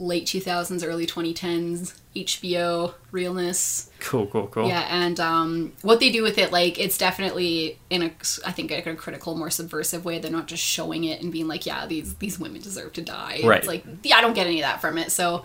late 0.00 0.24
2000s, 0.24 0.84
early 0.84 1.06
2010s 1.06 1.94
HBO 2.16 2.94
realness. 3.12 3.90
cool, 4.00 4.26
cool, 4.26 4.48
cool. 4.48 4.66
Yeah, 4.66 4.86
and 4.90 5.20
um, 5.20 5.72
what 5.82 6.00
they 6.00 6.10
do 6.10 6.22
with 6.24 6.38
it, 6.38 6.50
like, 6.50 6.80
it's 6.80 6.98
definitely 6.98 7.78
in 7.90 8.02
a, 8.02 8.10
I 8.44 8.50
think, 8.50 8.72
a 8.72 8.82
critical, 8.96 9.36
more 9.36 9.50
subversive 9.50 10.04
way. 10.04 10.18
They're 10.18 10.30
not 10.32 10.48
just 10.48 10.62
showing 10.64 11.04
it 11.04 11.22
and 11.22 11.30
being 11.30 11.46
like, 11.46 11.66
yeah, 11.66 11.86
these 11.86 12.14
these 12.16 12.38
women 12.40 12.60
deserve 12.60 12.94
to 12.94 13.02
die. 13.02 13.40
Right. 13.44 13.58
It's 13.58 13.68
like, 13.68 13.84
yeah, 14.02 14.16
I 14.16 14.20
don't 14.22 14.32
get 14.32 14.46
any 14.48 14.60
of 14.60 14.62
that 14.64 14.80
from 14.80 14.98
it. 14.98 15.12
So 15.12 15.44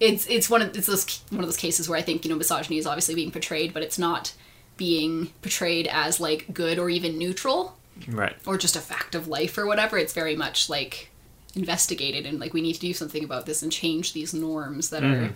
it's 0.00 0.26
it's 0.26 0.50
one 0.50 0.62
of 0.62 0.76
it's 0.76 0.86
those, 0.86 1.22
one 1.30 1.40
of 1.40 1.46
those 1.46 1.56
cases 1.56 1.88
where 1.88 1.98
I 1.98 2.02
think 2.02 2.24
you 2.24 2.30
know 2.30 2.36
misogyny 2.36 2.76
is 2.78 2.86
obviously 2.86 3.14
being 3.14 3.30
portrayed, 3.30 3.72
but 3.72 3.82
it's 3.82 3.98
not 3.98 4.34
being 4.76 5.28
portrayed 5.42 5.86
as 5.86 6.18
like 6.20 6.52
good 6.52 6.78
or 6.78 6.90
even 6.90 7.16
neutral 7.18 7.76
Right. 8.08 8.34
or 8.46 8.56
just 8.56 8.76
a 8.76 8.80
fact 8.80 9.14
of 9.14 9.28
life 9.28 9.56
or 9.58 9.66
whatever. 9.66 9.96
It's 9.98 10.12
very 10.14 10.34
much 10.34 10.68
like 10.70 11.10
investigated 11.54 12.26
and 12.26 12.38
like 12.40 12.52
we 12.54 12.60
need 12.62 12.74
to 12.74 12.80
do 12.80 12.92
something 12.94 13.24
about 13.24 13.46
this 13.46 13.62
and 13.62 13.72
change 13.72 14.12
these 14.12 14.32
norms 14.34 14.90
that 14.90 15.02
Mm-hmm. 15.02 15.24
are 15.24 15.30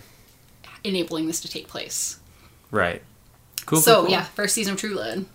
enabling 0.83 1.27
this 1.27 1.41
to 1.41 1.47
take 1.49 1.67
place. 1.67 2.19
Right. 2.71 3.01
Cool. 3.65 3.79
so 3.81 3.95
cool, 3.95 4.01
cool. 4.03 4.11
yeah, 4.11 4.23
first 4.23 4.53
season 4.55 4.73
of 4.73 4.79
True 4.79 4.93
Blood. 4.93 5.25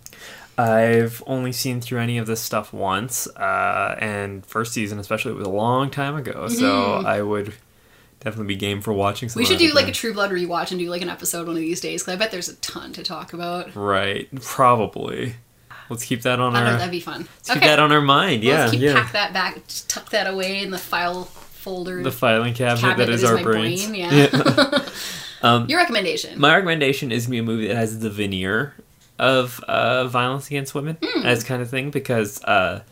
I've 0.56 1.22
only 1.26 1.52
seen 1.52 1.80
through 1.80 2.00
any 2.00 2.18
of 2.18 2.26
this 2.26 2.40
stuff 2.40 2.72
once, 2.72 3.26
uh, 3.28 3.96
and 3.98 4.44
first 4.46 4.72
season 4.72 4.98
especially 4.98 5.32
it 5.32 5.36
was 5.36 5.46
a 5.46 5.50
long 5.50 5.90
time 5.90 6.14
ago, 6.16 6.48
so 6.48 6.96
I 7.04 7.22
would 7.22 7.54
definitely 8.20 8.54
be 8.54 8.56
game 8.56 8.80
for 8.82 8.92
watching. 8.92 9.28
Some 9.30 9.42
Mm-hmm. 9.42 9.52
We 9.52 9.58
should 9.58 9.68
do 9.70 9.74
like 9.74 9.88
a. 9.88 9.92
True 9.92 10.12
Blood 10.12 10.30
rewatch 10.30 10.70
and 10.70 10.78
do 10.78 10.88
like 10.90 11.02
an 11.02 11.08
episode 11.08 11.46
one 11.46 11.56
of 11.56 11.62
these 11.62 11.80
days 11.80 12.02
because 12.02 12.14
I 12.14 12.16
bet 12.16 12.30
there's 12.30 12.48
a 12.50 12.56
ton 12.56 12.92
to 12.92 13.02
talk 13.02 13.32
about. 13.32 13.74
right, 13.74 14.28
probably. 14.42 15.34
Let's 15.90 16.04
keep 16.04 16.22
that 16.22 16.40
on 16.40 16.54
I 16.56 16.64
our 16.64 16.76
that'd 16.78 16.90
be 16.90 17.00
fun. 17.00 17.26
let's 17.38 17.50
keep 17.50 17.62
that 17.62 17.78
on 17.78 17.92
our 17.92 18.00
mind. 18.00 18.42
Well, 18.42 18.52
Yeah, 18.52 18.60
let's 18.60 18.70
keep 18.72 18.80
yeah. 18.80 18.94
pack 18.94 19.12
that 19.12 19.32
back, 19.32 19.66
just 19.66 19.90
tuck 19.90 20.08
that 20.10 20.26
away 20.26 20.62
in 20.62 20.70
the 20.70 20.78
file 20.78 21.24
folder. 21.24 22.02
The 22.02 22.10
filing 22.12 22.54
cabinet, 22.54 22.80
cabinet 22.80 23.06
that 23.06 23.12
is, 23.12 23.24
our 23.24 23.34
my 23.34 23.42
brains. 23.42 23.86
brain. 23.86 23.94
Yeah. 25.42 25.64
Your 25.68 25.78
recommendation. 25.78 26.38
My 26.38 26.54
recommendation 26.54 27.10
is 27.12 27.24
to 27.24 27.30
be 27.30 27.38
a 27.38 27.42
movie 27.42 27.66
that 27.68 27.76
has 27.76 27.98
the 28.00 28.10
veneer 28.10 28.74
of 29.18 29.60
uh, 29.68 30.06
violence 30.06 30.46
against 30.46 30.74
women 30.74 30.96
Hmm. 31.02 31.26
as 31.26 31.44
kind 31.44 31.60
of 31.60 31.68
thing 31.68 31.90
because 31.90 32.42
uh, 32.44 32.82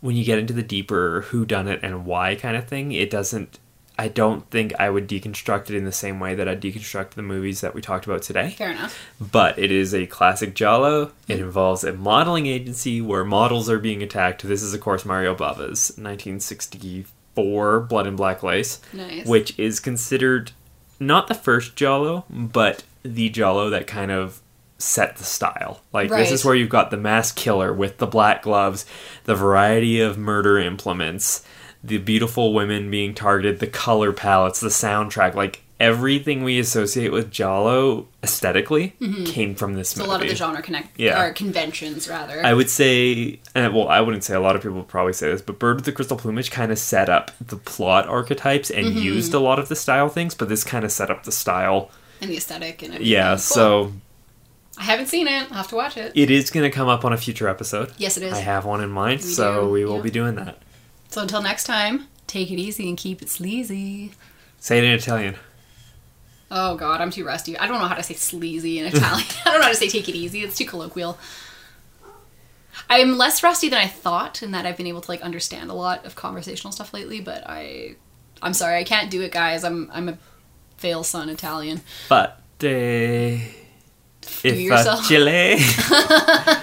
when 0.00 0.14
you 0.16 0.24
get 0.24 0.38
into 0.38 0.52
the 0.52 0.62
deeper 0.62 1.22
who 1.28 1.46
done 1.46 1.68
it 1.68 1.80
and 1.82 2.04
why 2.04 2.34
kind 2.34 2.56
of 2.56 2.66
thing, 2.68 2.92
it 2.92 3.10
doesn't. 3.10 3.58
I 4.00 4.06
don't 4.08 4.48
think 4.50 4.72
I 4.78 4.90
would 4.90 5.08
deconstruct 5.08 5.70
it 5.70 5.74
in 5.76 5.84
the 5.84 5.90
same 5.92 6.20
way 6.20 6.36
that 6.36 6.48
I 6.48 6.54
deconstruct 6.54 7.10
the 7.10 7.22
movies 7.22 7.60
that 7.62 7.74
we 7.74 7.82
talked 7.82 8.06
about 8.06 8.22
today. 8.22 8.50
Fair 8.50 8.70
enough. 8.70 8.96
But 9.20 9.58
it 9.58 9.72
is 9.72 9.92
a 9.92 10.06
classic 10.06 10.54
Giallo. 10.54 11.10
It 11.26 11.40
involves 11.40 11.82
a 11.82 11.92
modeling 11.92 12.46
agency 12.46 13.00
where 13.00 13.24
models 13.24 13.68
are 13.68 13.80
being 13.80 14.02
attacked. 14.02 14.44
This 14.44 14.62
is, 14.62 14.72
of 14.72 14.80
course, 14.80 15.04
Mario 15.04 15.34
Bava's 15.34 15.92
1964 15.96 17.80
Blood 17.80 18.06
and 18.06 18.16
Black 18.16 18.42
Lace 18.42 18.80
Nice. 18.92 19.26
which 19.26 19.58
is 19.58 19.80
considered 19.80 20.52
not 21.00 21.26
the 21.28 21.34
first 21.34 21.76
Giallo, 21.76 22.24
but 22.30 22.84
the 23.02 23.28
Giallo 23.28 23.70
that 23.70 23.86
kind 23.86 24.10
of 24.10 24.40
set 24.78 25.16
the 25.16 25.24
style. 25.24 25.80
Like 25.92 26.08
this 26.08 26.30
is 26.30 26.44
where 26.44 26.54
you've 26.54 26.68
got 26.68 26.90
the 26.90 26.96
mass 26.96 27.32
killer 27.32 27.72
with 27.72 27.98
the 27.98 28.06
black 28.06 28.42
gloves, 28.42 28.86
the 29.24 29.34
variety 29.34 30.00
of 30.00 30.16
murder 30.18 30.58
implements, 30.58 31.44
the 31.84 31.98
beautiful 31.98 32.52
women 32.52 32.90
being 32.90 33.14
targeted, 33.14 33.60
the 33.60 33.66
color 33.66 34.12
palettes, 34.12 34.60
the 34.60 34.68
soundtrack, 34.68 35.34
like 35.34 35.62
everything 35.80 36.42
we 36.42 36.58
associate 36.58 37.12
with 37.12 37.30
Giallo 37.30 38.08
aesthetically 38.24 38.94
came 39.26 39.54
from 39.54 39.74
this 39.74 39.94
Mm-hmm. 39.94 40.00
So 40.00 40.06
movie. 40.06 40.08
a 40.08 40.12
lot 40.12 40.22
of 40.22 40.28
the 40.28 40.34
genre 40.34 40.60
connect 40.62 40.98
Yeah. 40.98 41.22
or 41.22 41.32
conventions 41.32 42.08
rather. 42.08 42.44
I 42.44 42.52
would 42.52 42.68
say, 42.68 43.38
and 43.54 43.72
well, 43.72 43.88
I 43.88 44.00
wouldn't 44.00 44.24
say 44.24 44.34
a 44.34 44.40
lot 44.40 44.56
of 44.56 44.62
people 44.62 44.78
would 44.78 44.88
probably 44.88 45.12
say 45.12 45.30
this, 45.30 45.40
but 45.40 45.60
Bird 45.60 45.76
with 45.76 45.84
the 45.84 45.92
Crystal 45.92 46.16
Plumage 46.16 46.50
kind 46.50 46.72
of 46.72 46.80
set 46.80 47.08
up 47.08 47.30
the 47.40 47.54
plot 47.56 48.08
archetypes 48.08 48.70
and 48.70 48.86
Mm-hmm. 48.88 48.98
used 48.98 49.32
a 49.34 49.38
lot 49.38 49.60
of 49.60 49.68
the 49.68 49.76
style 49.76 50.08
things, 50.08 50.34
but 50.34 50.48
this 50.48 50.64
kind 50.64 50.84
of 50.84 50.90
set 50.90 51.10
up 51.10 51.22
the 51.22 51.32
style. 51.32 51.90
and 52.20 52.28
the 52.28 52.36
aesthetic 52.36 52.82
and 52.82 52.94
everything. 52.94 53.12
Yeah, 53.12 53.30
Cool. 53.34 53.38
so 53.38 53.92
I 54.78 54.82
haven't 54.82 55.06
seen 55.06 55.28
it. 55.28 55.42
I'll 55.50 55.58
have 55.58 55.68
to 55.68 55.76
watch 55.76 55.96
it. 55.96 56.10
it 56.16 56.28
is 56.30 56.50
going 56.50 56.68
to 56.68 56.74
come 56.74 56.88
up 56.88 57.04
on 57.04 57.12
a 57.12 57.16
future 57.16 57.46
episode. 57.48 57.92
Yes, 57.98 58.16
it 58.16 58.24
is. 58.24 58.32
I 58.32 58.40
have 58.40 58.64
one 58.64 58.80
in 58.82 58.90
mind, 58.90 59.20
We 59.20 59.26
so 59.28 59.62
do, 59.66 59.70
we 59.70 59.84
will 59.84 59.96
yeah. 59.98 60.02
be 60.02 60.10
doing 60.10 60.34
that. 60.36 60.58
So 61.08 61.22
until 61.22 61.42
next 61.42 61.64
time, 61.64 62.08
take 62.26 62.50
it 62.50 62.58
easy 62.58 62.88
and 62.88 62.96
keep 62.96 63.22
it 63.22 63.28
sleazy. 63.28 64.12
Say 64.60 64.78
it 64.78 64.84
in 64.84 64.90
Italian. 64.92 65.36
Oh 66.50 66.76
god, 66.76 67.00
I'm 67.00 67.10
too 67.10 67.24
rusty. 67.24 67.58
I 67.58 67.66
don't 67.66 67.78
know 67.80 67.86
how 67.88 67.94
to 67.94 68.02
say 68.02 68.14
sleazy 68.14 68.78
in 68.78 68.86
Italian. 68.86 69.26
I 69.44 69.50
don't 69.50 69.58
know 69.60 69.64
how 69.66 69.68
to 69.70 69.74
say 69.76 69.88
take 69.88 70.08
it 70.08 70.14
easy. 70.14 70.42
It's 70.42 70.56
too 70.56 70.64
colloquial. 70.66 71.18
I'm 72.90 73.18
less 73.18 73.42
rusty 73.42 73.68
than 73.68 73.78
I 73.78 73.86
thought 73.86 74.42
in 74.42 74.52
that 74.52 74.64
I've 74.64 74.76
been 74.76 74.86
able 74.86 75.02
to 75.02 75.10
like 75.10 75.20
understand 75.20 75.70
a 75.70 75.74
lot 75.74 76.06
of 76.06 76.14
conversational 76.14 76.72
stuff 76.72 76.94
lately, 76.94 77.20
but 77.20 77.42
I 77.46 77.96
I'm 78.40 78.54
sorry, 78.54 78.78
I 78.78 78.84
can't 78.84 79.10
do 79.10 79.20
it 79.22 79.32
guys. 79.32 79.64
I'm 79.64 79.90
I'm 79.92 80.08
a 80.08 80.18
fail 80.78 81.04
son 81.04 81.28
Italian. 81.28 81.82
But 82.08 82.40
eh, 82.62 83.40
Do 84.42 84.54
yourself. 84.54 85.06
facile. 85.06 85.58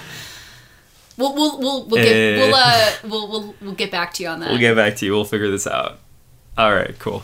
We'll 1.16 1.34
we'll 1.34 1.58
we'll 1.58 1.84
we'll 1.86 2.02
get 2.02 2.14
Eh. 2.14 2.36
we'll 2.38 2.54
uh 2.54 2.90
we'll 3.04 3.28
we'll 3.30 3.54
we'll 3.62 3.74
get 3.74 3.90
back 3.90 4.12
to 4.14 4.22
you 4.22 4.28
on 4.28 4.40
that. 4.40 4.50
we'll 4.50 4.58
get 4.58 4.76
back 4.76 4.96
to 4.96 5.06
you. 5.06 5.12
We'll 5.12 5.24
figure 5.24 5.50
this 5.50 5.66
out. 5.66 5.98
All 6.58 6.74
right, 6.74 6.98
cool. 6.98 7.22